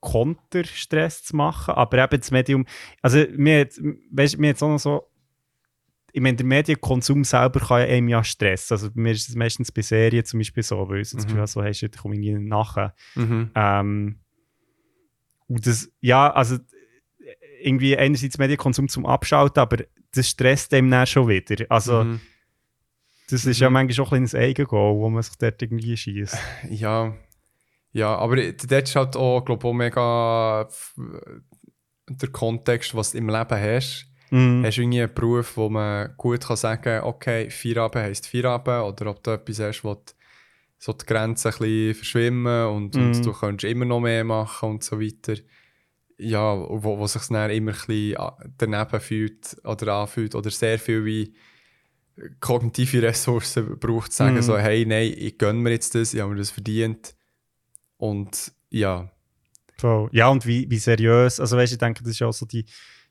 Konterstress 0.00 1.24
zu 1.24 1.36
machen, 1.36 1.74
aber 1.74 2.04
eben 2.04 2.20
das 2.20 2.30
Medium, 2.30 2.66
also 3.02 3.24
mir 3.36 3.60
hat, 3.62 3.72
weißt, 4.12 4.38
mir 4.38 4.48
jetzt 4.48 4.62
auch 4.62 4.68
noch 4.68 4.78
so, 4.78 5.10
ich 6.12 6.20
meine, 6.20 6.36
der 6.36 6.46
Medienkonsum 6.46 7.24
selber 7.24 7.60
kann 7.60 7.80
ja 7.80 7.86
einem 7.86 8.08
ja 8.08 8.24
stressen, 8.24 8.74
also 8.74 8.90
bei 8.92 9.00
mir 9.00 9.12
ist 9.12 9.28
es 9.28 9.34
meistens 9.34 9.72
bei 9.72 9.82
Serien 9.82 10.24
zum 10.24 10.38
Beispiel 10.40 10.62
so, 10.62 10.88
weil 10.88 11.00
ich 11.00 11.10
das 11.10 11.22
Mhm. 11.22 11.26
Gefühl 11.26 11.40
habe, 11.40 11.48
so, 11.48 11.62
hey, 11.62 11.74
shit, 11.74 11.94
ich 11.94 12.00
komme 12.00 12.16
nicht 12.16 12.38
nachher. 12.38 12.94
Mhm. 13.14 13.50
Ähm, 13.54 14.20
und 15.48 15.66
das, 15.66 15.90
ja, 16.00 16.30
also 16.32 16.58
irgendwie 17.60 17.96
einerseits 17.96 18.38
Medienkonsum 18.38 18.88
zum 18.88 19.04
Abschalten, 19.04 19.60
aber 19.60 19.78
das 20.12 20.28
stresst 20.28 20.72
einem 20.74 20.90
dann 20.90 21.06
schon 21.06 21.28
wieder. 21.28 21.66
Also 21.68 22.04
Mhm. 22.04 22.20
Das 23.30 23.44
ist 23.44 23.60
ja 23.60 23.70
manchmal 23.70 24.06
auch 24.06 24.12
ein 24.12 24.16
kleines 24.16 24.34
Eigengoal, 24.34 24.96
wo 24.96 25.08
man 25.10 25.22
sich 25.22 25.36
dort 25.36 25.60
irgendwie 25.60 25.96
schießt. 25.96 26.38
Ja, 26.70 27.14
ja, 27.92 28.14
aber 28.16 28.36
dort 28.36 28.88
ist 28.88 28.96
halt 28.96 29.16
auch, 29.16 29.44
glaube 29.44 29.60
ich, 29.60 29.70
auch 29.70 29.74
mega 29.74 30.68
der 32.08 32.28
Kontext, 32.30 32.94
was 32.94 33.12
du 33.12 33.18
im 33.18 33.28
Leben 33.28 33.60
hast. 33.60 34.06
Hast 34.62 34.76
du 34.76 34.82
irgendwie 34.82 35.02
einen 35.02 35.14
Beruf, 35.14 35.56
wo 35.56 35.68
man 35.68 36.14
gut 36.16 36.46
kann 36.46 36.56
sagen 36.56 36.82
kann, 36.82 37.04
okay, 37.04 37.50
Feierabend 37.50 38.04
heisst 38.04 38.26
Feierabend, 38.26 38.84
oder 38.84 39.10
ob 39.10 39.22
du 39.22 39.30
etwas 39.30 39.58
hast, 39.60 39.84
wo 39.84 39.94
die, 39.94 40.12
so 40.78 40.92
die 40.92 41.06
Grenzen 41.06 41.48
ein 41.48 41.58
bisschen 41.58 41.94
verschwimmen 41.94 42.66
und, 42.68 42.94
und 42.94 43.24
du 43.24 43.32
kannst 43.32 43.64
immer 43.64 43.84
noch 43.84 44.00
mehr 44.00 44.24
machen 44.24 44.70
und 44.70 44.84
so 44.84 45.00
weiter. 45.00 45.34
Ja, 46.18 46.56
wo, 46.56 46.98
wo 46.98 47.06
sich 47.06 47.22
dann 47.28 47.50
immer 47.50 47.72
ein 47.72 47.76
bisschen 47.86 48.16
daneben 48.58 49.00
fühlt 49.00 49.56
oder 49.64 49.94
anfühlt 49.94 50.34
oder 50.34 50.50
sehr 50.50 50.78
viel 50.78 51.04
wie 51.04 51.34
kognitive 52.40 53.02
Ressourcen 53.02 53.78
braucht, 53.78 54.12
zu 54.12 54.18
sagen 54.18 54.36
Mhm. 54.36 54.42
so, 54.42 54.58
hey, 54.58 54.84
nein, 54.86 55.14
ich 55.16 55.38
gönne 55.38 55.58
mir 55.60 55.70
jetzt 55.70 55.94
das, 55.94 56.14
ich 56.14 56.20
habe 56.20 56.32
mir 56.32 56.38
das 56.38 56.50
verdient. 56.50 57.14
Und 57.96 58.52
ja, 58.70 59.10
Voll. 59.80 60.08
Ja, 60.12 60.28
und 60.28 60.44
wie, 60.44 60.68
wie 60.68 60.78
seriös, 60.78 61.38
also 61.38 61.56
weißt 61.56 61.70
du, 61.70 61.74
ich 61.74 61.78
denke, 61.78 62.02
das 62.02 62.10
ist 62.10 62.18
ja 62.18 62.26
auch 62.26 62.32
so 62.32 62.44
die 62.46 62.64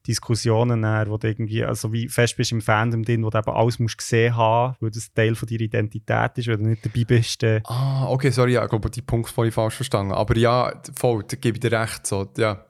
Diskussionen, 0.06 0.82
dann, 0.82 1.10
wo 1.10 1.18
du 1.18 1.28
irgendwie, 1.28 1.64
also 1.64 1.92
wie 1.94 2.08
fest 2.10 2.36
bist 2.38 2.52
du 2.52 2.56
im 2.56 2.62
Fandom 2.62 3.04
drin, 3.04 3.24
wo 3.24 3.30
du 3.30 3.38
eben 3.38 3.50
alles 3.50 3.80
musst 3.80 3.98
gesehen 3.98 4.36
haben, 4.36 4.76
weil 4.80 4.92
das 4.92 5.12
Teil 5.14 5.36
von 5.36 5.48
deiner 5.48 5.62
Identität 5.62 6.38
ist, 6.38 6.48
wenn 6.48 6.64
du 6.64 6.70
nicht 6.70 6.86
dabei 6.86 7.04
bist, 7.06 7.42
dann, 7.44 7.62
Ah, 7.66 8.08
okay, 8.10 8.32
sorry, 8.32 8.54
ja, 8.54 8.64
ich 8.64 8.70
glaube, 8.70 8.90
die 8.90 9.02
Punkt 9.02 9.30
voll 9.30 9.52
falsch 9.52 9.76
verstanden. 9.76 10.12
Aber 10.14 10.36
ja, 10.38 10.82
voll, 10.96 11.24
da 11.28 11.36
gebe 11.38 11.58
ich 11.58 11.62
dir 11.62 11.72
recht. 11.72 12.06
So, 12.06 12.30
ja. 12.38 12.66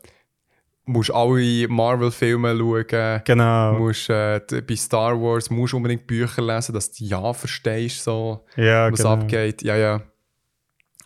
Du 0.88 0.94
musst 0.94 1.12
alle 1.12 1.68
Marvel-Filme 1.68 2.58
schauen. 2.58 3.22
genau, 3.26 3.74
Du 3.74 3.80
musst 3.80 4.10
äh, 4.10 4.42
bei 4.66 4.76
Star 4.76 5.22
Wars 5.22 5.50
musst 5.50 5.74
unbedingt 5.74 6.08
Bücher 6.08 6.42
lesen, 6.42 6.74
dass 6.74 6.92
du 6.94 7.04
ja 7.04 7.34
verstehst, 7.34 8.04
so, 8.04 8.46
ja, 8.56 8.90
was 8.90 9.00
genau. 9.00 9.14
abgeht. 9.14 9.62
Ja, 9.64 9.76
ja. 9.76 10.02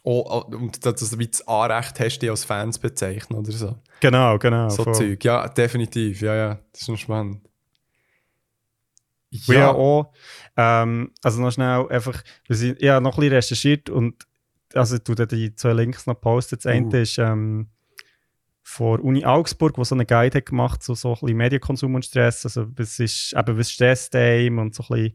Oh, 0.03 0.23
oh, 0.27 0.55
und 0.55 0.85
dass 0.85 1.09
du 1.09 1.17
wie 1.17 1.27
das 1.27 1.47
Anrecht 1.47 1.99
hast, 1.99 2.19
dich 2.19 2.29
als 2.29 2.45
Fans 2.45 2.77
bezeichnen 2.77 3.39
oder 3.39 3.51
so. 3.51 3.75
Genau, 3.99 4.37
genau. 4.37 4.69
so 4.69 4.83
voll. 4.83 4.93
Zeug. 4.93 5.23
Ja, 5.23 5.47
definitiv. 5.47 6.21
Ja, 6.21 6.35
ja. 6.35 6.59
Das 6.71 6.81
ist 6.81 6.89
noch 6.89 6.97
spannend. 6.97 7.41
Ja, 9.31 9.53
ja 9.53 9.71
auch. 9.71 10.13
Ähm, 10.57 11.11
also 11.23 11.41
noch 11.41 11.51
schnell 11.51 11.87
einfach, 11.89 12.23
ich, 12.47 12.61
ich 12.61 12.89
habe 12.89 13.03
noch 13.03 13.17
ein 13.17 13.19
bisschen 13.19 13.33
recherchiert 13.33 13.89
und 13.89 14.27
also 14.73 14.97
dir 14.97 15.25
die 15.25 15.55
zwei 15.55 15.73
Links 15.73 16.05
noch 16.05 16.19
posten. 16.19 16.57
Das 16.57 16.65
eine 16.65 16.87
Uh. 16.87 16.97
ist 16.97 17.17
ähm, 17.17 17.67
von 18.71 19.01
Uni 19.01 19.25
Augsburg, 19.25 19.77
wo 19.77 19.83
so 19.83 19.95
eine 19.95 20.05
Guide 20.05 20.37
hat 20.37 20.45
gemacht, 20.45 20.81
so, 20.81 20.95
so 20.95 21.09
ein 21.09 21.19
bisschen 21.19 21.37
Medienkonsum 21.37 21.93
und 21.93 22.05
Stress. 22.05 22.45
Also 22.45 22.67
was 22.77 22.99
ist 22.99 23.33
eben 23.37 23.57
was 23.57 23.69
stresst 23.69 24.15
einem 24.15 24.59
und 24.59 24.73
so 24.73 24.83
ein 24.83 24.87
bisschen, 24.87 25.13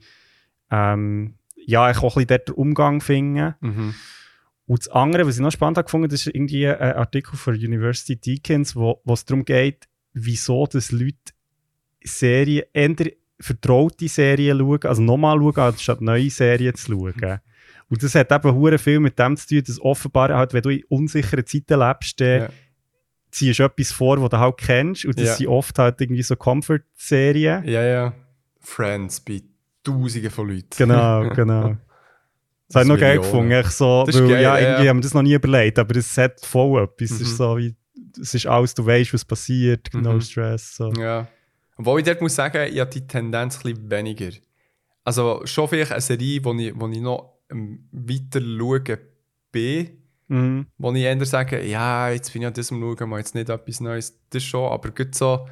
ähm, 0.70 1.34
ja, 1.54 1.90
ich 1.90 1.96
auch 1.96 2.02
ein 2.16 2.26
bisschen 2.26 2.26
dort 2.26 2.48
den 2.48 2.54
Umgang 2.54 3.00
finden. 3.00 3.54
Mhm. 3.60 3.94
Und 4.66 4.80
das 4.80 4.88
andere, 4.88 5.26
was 5.26 5.36
ich 5.36 5.40
noch 5.40 5.52
spannend 5.52 5.78
habe 5.78 5.86
gefunden 5.86 6.12
ist 6.12 6.26
irgendwie 6.26 6.68
ein 6.68 6.96
Artikel 6.96 7.34
von 7.38 7.54
University 7.54 8.16
Deacons, 8.16 8.76
wo 8.76 9.00
wo 9.04 9.14
es 9.14 9.24
darum 9.24 9.46
geht, 9.46 9.88
wieso 10.12 10.66
dass 10.66 10.92
Leute 10.92 11.32
Serien, 12.04 12.66
eher 12.74 13.12
vertraute 13.40 14.08
Serien 14.08 14.58
schauen, 14.58 14.84
also 14.84 15.00
nochmal 15.00 15.38
schauen, 15.38 15.58
anstatt 15.58 16.02
neue 16.02 16.28
Serien 16.28 16.74
zu 16.74 16.92
schauen. 16.92 17.40
Und 17.88 18.02
das 18.02 18.14
hat 18.16 18.32
eben 18.32 18.54
hure 18.54 18.78
viel 18.78 19.00
mit 19.00 19.18
dem 19.18 19.36
zu 19.36 19.46
tun, 19.48 19.62
dass 19.66 19.80
offenbar 19.80 20.34
halt, 20.36 20.52
wenn 20.52 20.62
du 20.62 20.70
in 20.70 20.84
unsicheren 20.88 21.46
Zeiten 21.46 21.78
lebst, 21.78 22.20
Ja. 22.20 22.48
Ziehst 23.36 23.60
etwas 23.60 23.92
vor, 23.92 24.20
was 24.22 24.30
du 24.30 24.38
halt 24.38 24.56
kennst. 24.58 25.04
Und 25.04 25.18
das 25.18 25.26
Ja. 25.26 25.34
sind 25.34 25.46
oft 25.48 25.78
halt 25.78 26.00
irgendwie 26.00 26.22
so 26.22 26.36
Comfort-Serien. 26.36 27.64
ja, 27.64 27.82
ja. 27.82 28.12
Friends 28.60 29.20
bei 29.20 29.42
Tausenden 29.84 30.30
von 30.30 30.48
Leuten. 30.48 30.66
Genau, 30.76 31.28
genau. 31.34 31.76
Das 32.68 32.74
habe 32.76 32.84
ich 32.84 32.88
noch 32.88 32.98
geil 32.98 33.18
gefunden. 33.18 33.52
Ich 33.52 33.68
so, 33.68 34.02
Das 34.04 34.16
weil, 34.18 34.28
geil, 34.28 34.42
ja, 34.42 34.58
irgendwie 34.58 34.84
ja. 34.84 34.90
haben 34.90 34.96
wir 34.98 35.02
das 35.02 35.14
noch 35.14 35.22
nie 35.22 35.34
überlegt, 35.34 35.78
aber 35.78 35.94
es 35.96 36.16
hat 36.18 36.40
voll 36.44 36.82
etwas. 36.82 37.10
Es 37.12 37.20
Mhm. 37.20 37.26
ist 37.26 37.36
so 37.36 37.56
wie, 37.58 37.76
es 38.20 38.34
ist 38.34 38.46
alles, 38.46 38.74
du 38.74 38.84
weißt, 38.84 39.14
was 39.14 39.24
passiert, 39.24 39.88
no 39.94 40.14
Mhm. 40.14 40.20
stress. 40.20 40.74
So. 40.76 40.92
Ja. 40.94 41.28
Obwohl 41.76 42.00
ich 42.00 42.06
dort 42.06 42.20
muss 42.22 42.34
sagen, 42.34 42.66
ich 42.72 42.80
habe 42.80 42.90
die 42.90 43.06
Tendenz 43.06 43.58
ein 43.58 43.62
bisschen 43.74 43.90
weniger. 43.90 44.30
Also 45.04 45.42
schon 45.44 45.68
vielleicht 45.68 45.92
eine 45.92 46.00
Serie, 46.00 46.44
wo 46.44 46.52
ich, 46.54 46.72
wo 46.74 46.88
ich 46.88 47.00
noch 47.00 47.34
weiter 47.92 48.40
schauen 48.40 48.98
bin, 49.52 49.90
Mhm. 50.28 50.66
wo 50.78 50.92
ich 50.92 51.02
eher 51.02 51.24
sage, 51.24 51.64
ja, 51.64 52.10
jetzt 52.10 52.32
bin 52.32 52.42
ich 52.42 52.48
an 52.48 52.54
diesem 52.54 52.80
Schauen, 52.80 53.08
mal 53.08 53.18
jetzt 53.18 53.34
nicht 53.34 53.48
etwas 53.48 53.80
Neues. 53.80 54.18
Das 54.30 54.42
schon, 54.42 54.72
aber 54.72 54.90
gut 54.90 55.14
so, 55.14 55.46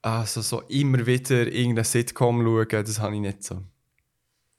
also 0.00 0.40
so 0.40 0.62
immer 0.62 1.06
wieder 1.06 1.46
irgendeine 1.46 1.84
Sitcom 1.84 2.42
schauen, 2.42 2.84
das 2.84 3.00
habe 3.00 3.14
ich 3.14 3.20
nicht 3.20 3.44
so. 3.44 3.62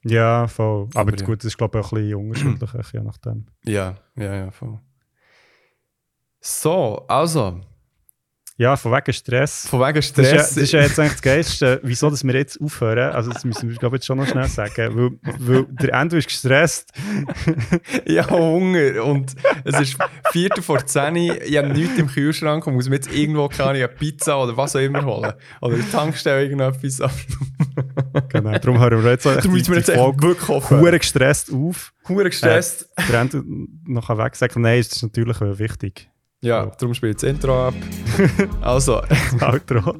Ja, 0.04 0.46
voll. 0.46 0.88
Aber, 0.94 1.00
Aber 1.00 1.16
ja. 1.16 1.26
gut, 1.26 1.40
das 1.40 1.46
ist 1.46 1.58
glaube 1.58 1.78
ich 1.80 1.84
auch 1.84 1.92
ein 1.92 2.30
bisschen 2.30 2.52
unterschiedlich, 2.52 2.92
je 2.92 3.00
nachdem. 3.00 3.46
Ja, 3.64 3.96
ja, 4.16 4.34
ja, 4.34 4.50
voll. 4.50 4.78
So, 6.40 7.04
also, 7.06 7.60
Ja, 8.60 8.76
von 8.76 8.92
wegen 8.92 9.10
Stress. 9.14 9.66
von 9.66 9.80
wegen 9.80 9.94
Das 9.94 10.06
ist, 10.10 10.16
ja, 10.18 10.24
Stress. 10.24 10.48
das 10.54 10.56
ist 10.58 10.72
ja 10.72 10.80
jetzt 10.82 10.98
eigentlich 11.00 11.12
das 11.12 11.22
Geilste, 11.22 11.80
wieso 11.82 12.10
dass 12.10 12.22
wir 12.22 12.34
jetzt 12.34 12.60
aufhören. 12.60 13.10
Also 13.14 13.30
das 13.32 13.42
müssen 13.42 13.70
wir, 13.70 13.76
glaube 13.78 13.96
ich, 13.96 14.00
jetzt 14.00 14.06
schon 14.06 14.18
noch 14.18 14.26
schnell 14.26 14.48
sagen. 14.48 14.94
Weil, 14.94 15.10
weil 15.38 15.66
der 15.70 15.94
Endo 15.94 16.18
ist 16.18 16.28
gestresst. 16.28 16.92
Ich 18.04 18.18
habe 18.18 18.36
Hunger 18.36 19.02
und 19.04 19.34
es 19.64 19.80
ist 19.80 19.96
Viertel 20.30 20.62
vor 20.62 20.84
10 20.84 21.16
Uhr, 21.16 21.42
ich 21.42 21.56
habe 21.56 21.68
nichts 21.68 21.98
im 21.98 22.06
Kühlschrank 22.08 22.66
und 22.66 22.74
muss 22.74 22.88
mir 22.88 22.96
jetzt 22.96 23.12
irgendwo 23.12 23.48
keine 23.48 23.88
Pizza 23.88 24.42
oder 24.42 24.56
was 24.56 24.76
auch 24.76 24.80
immer 24.80 25.04
holen. 25.04 25.32
Oder 25.62 25.74
eine 25.74 25.90
Tankstelle 25.90 26.42
irgendetwas 26.42 27.00
ab. 27.00 27.12
Genau, 28.28 28.52
darum 28.52 28.78
hören 28.78 29.02
wir 29.02 29.12
jetzt 29.12 29.26
auch 29.26 29.34
Da 29.36 29.40
die, 29.40 29.48
müssen 29.48 29.68
wir 29.72 29.80
die 29.80 29.86
jetzt 29.90 29.98
Folge 29.98 30.22
wirklich 30.22 30.48
hoffen. 30.48 30.80
hure 30.80 30.98
gestresst 30.98 31.50
auf. 31.52 31.92
Huere 32.08 32.28
gestresst. 32.28 32.88
Der 33.08 33.20
Endo 33.20 33.42
noch 33.86 34.08
weg 34.18 34.36
sagen, 34.36 34.60
nein, 34.60 34.80
das 34.80 34.88
ist 34.96 35.02
natürlich 35.02 35.40
äh, 35.40 35.58
wichtig. 35.58 36.10
Ja, 36.42 36.66
darum 36.78 36.94
spielt 36.94 37.16
das 37.16 37.24
Intro 37.24 37.68
ab. 37.68 37.74
Also, 38.62 39.02
Outro. 39.40 39.94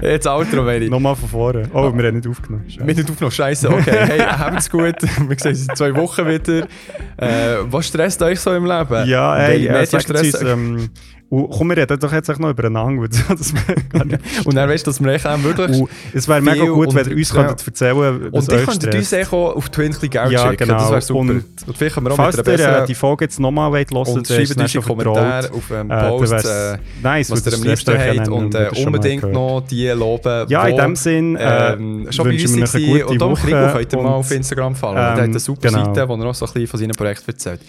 jetzt 0.00 0.26
Outro, 0.28 0.62
meine 0.62 0.84
ich. 0.84 0.90
Nochmal 0.90 1.16
von 1.16 1.28
vorne. 1.28 1.68
Oh, 1.72 1.92
wir 1.92 2.06
haben 2.06 2.16
nicht 2.16 2.28
aufgenommen. 2.28 2.70
Scheiße. 2.70 2.86
Wir 2.86 2.94
sind 2.94 3.10
auf 3.10 3.20
noch 3.20 3.32
Scheiße. 3.32 3.68
Okay, 3.68 3.90
hey, 4.06 4.18
habt's 4.20 4.70
gut. 4.70 4.94
Wir 5.02 5.36
sehen 5.38 5.50
uns 5.50 5.68
in 5.68 5.74
zwei 5.76 5.94
Wochen 5.96 6.26
wieder. 6.28 6.68
Äh, 7.16 7.56
was 7.64 7.86
stresst 7.88 8.22
euch 8.22 8.38
so 8.38 8.54
im 8.54 8.64
Leben? 8.64 9.08
Ja, 9.08 9.36
ey, 9.38 9.68
Welche 9.68 9.68
äh, 9.68 9.72
Medienstress- 10.02 10.34
uns, 10.40 10.42
ähm, 10.42 10.90
und 11.28 11.50
komm, 11.50 11.70
wir 11.70 11.76
reden 11.76 11.98
doch 11.98 12.12
jetzt 12.12 12.28
echt 12.28 12.38
noch 12.38 12.50
übereinander, 12.50 13.02
nicht 13.02 13.54
Und 14.44 14.54
dann 14.54 14.68
weißt 14.68 14.86
du, 14.86 14.90
dass 14.90 15.02
wir 15.02 15.12
echt 15.12 15.26
auch 15.26 15.42
wirklich. 15.42 15.80
Und 15.80 15.90
es 16.12 16.28
wäre 16.28 16.40
mega 16.40 16.64
gut, 16.66 16.94
wenn 16.94 17.08
ihr 17.10 17.16
uns 17.16 17.32
ja. 17.32 17.42
könntet 17.42 17.66
erzählen 17.66 17.96
und 18.30 18.52
euch 18.52 18.64
könntet 18.66 18.94
uns 18.94 19.12
auch 19.12 19.32
auf 19.32 19.68
Twin 19.70 19.92
Geld 20.00 20.30
Ja, 20.30 20.50
schicken. 20.50 20.68
genau. 20.68 20.78
Das 20.78 20.90
wäre 20.90 21.02
super. 21.02 21.20
Und 21.20 21.30
Und, 21.30 21.44
vielleicht 21.76 21.94
können 21.94 22.06
wir 22.06 22.12
auch 22.12 22.16
Falls 22.16 22.36
mit 22.36 22.46
ihr 22.46 22.52
einer 22.52 22.62
äh, 22.62 22.66
besseren... 22.66 22.86
die 22.86 22.94
Folge 22.94 23.24
jetzt 23.24 23.40
nochmal 23.40 23.72
wollt 23.72 23.90
hören 23.90 24.22
ist 24.22 24.32
schreibt 24.32 24.56
uns 24.60 24.74
in 24.74 24.82
Kommentare 24.82 25.50
auf 25.52 25.68
dem 25.68 25.90
Äh, 25.90 26.08
Post, 26.08 26.32
äh, 26.32 26.78
nice, 27.02 27.30
was 27.30 27.46
ihr 27.46 27.54
am 27.54 27.58
das 27.58 27.68
liebsten 27.68 27.98
habt. 27.98 28.28
Und 28.28 28.54
äh, 28.54 28.68
ihr 28.68 28.86
unbedingt 28.86 29.32
noch 29.32 29.62
die 29.68 29.88
loben, 29.88 30.48
Ja, 30.48 30.66
in 30.66 30.76
dem 30.76 30.96
Sinn 30.96 31.36
äh, 31.36 31.72
ähm, 31.72 32.06
schon 32.10 32.24
bei 32.26 32.32
uns 32.32 32.72
waren. 32.72 33.02
Und 33.02 33.20
Woche 33.20 33.46
Krigo 33.46 33.72
könnt 33.72 33.92
ihr 33.92 34.02
mal 34.02 34.08
auf 34.10 34.30
Instagram 34.30 34.76
folgen. 34.76 34.96
der 34.96 35.10
hat 35.10 35.18
ähm, 35.18 35.24
eine 35.24 35.38
super 35.40 35.68
genau. 35.68 35.84
Seite, 35.86 36.08
wo 36.08 36.14
er 36.14 36.26
auch 36.26 36.34
so 36.34 36.46
ein 36.46 36.52
bisschen 36.52 36.66
von 36.68 36.80
seinen 36.80 36.92
Projekten 36.92 37.30
erzählt. 37.30 37.60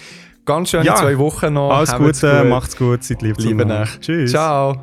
Ganz 0.47 0.69
schöne 0.69 0.85
Ja. 0.85 0.95
zwei 0.95 1.17
Wochen 1.19 1.53
noch. 1.53 1.69
Alles 1.71 1.91
Habt's 1.91 2.21
Gute, 2.21 2.39
gut. 2.41 2.49
macht's 2.49 2.77
gut, 2.77 3.03
seid 3.03 3.21
lieb 3.21 3.37
Liebe 3.37 3.43
zueinander. 3.63 3.79
nach. 3.81 3.99
Tschüss. 3.99 4.31
Ciao. 4.31 4.81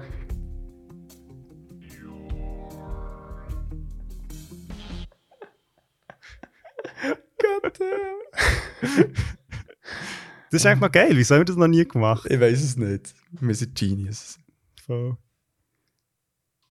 Das 10.51 10.61
ist 10.61 10.67
eigentlich 10.67 10.81
noch 10.81 10.93
geil, 10.93 11.11
wieso 11.13 11.35
haben 11.35 11.41
wir 11.41 11.45
das 11.47 11.57
noch 11.57 11.67
nie 11.67 11.85
gemacht? 11.87 12.27
Ich 12.31 12.41
weiß 12.41 12.63
es 12.63 12.77
nicht. 12.77 13.15
Wir 13.33 13.55
sind 13.55 13.75
Genius. 13.75 14.39
Voll. 14.87 15.17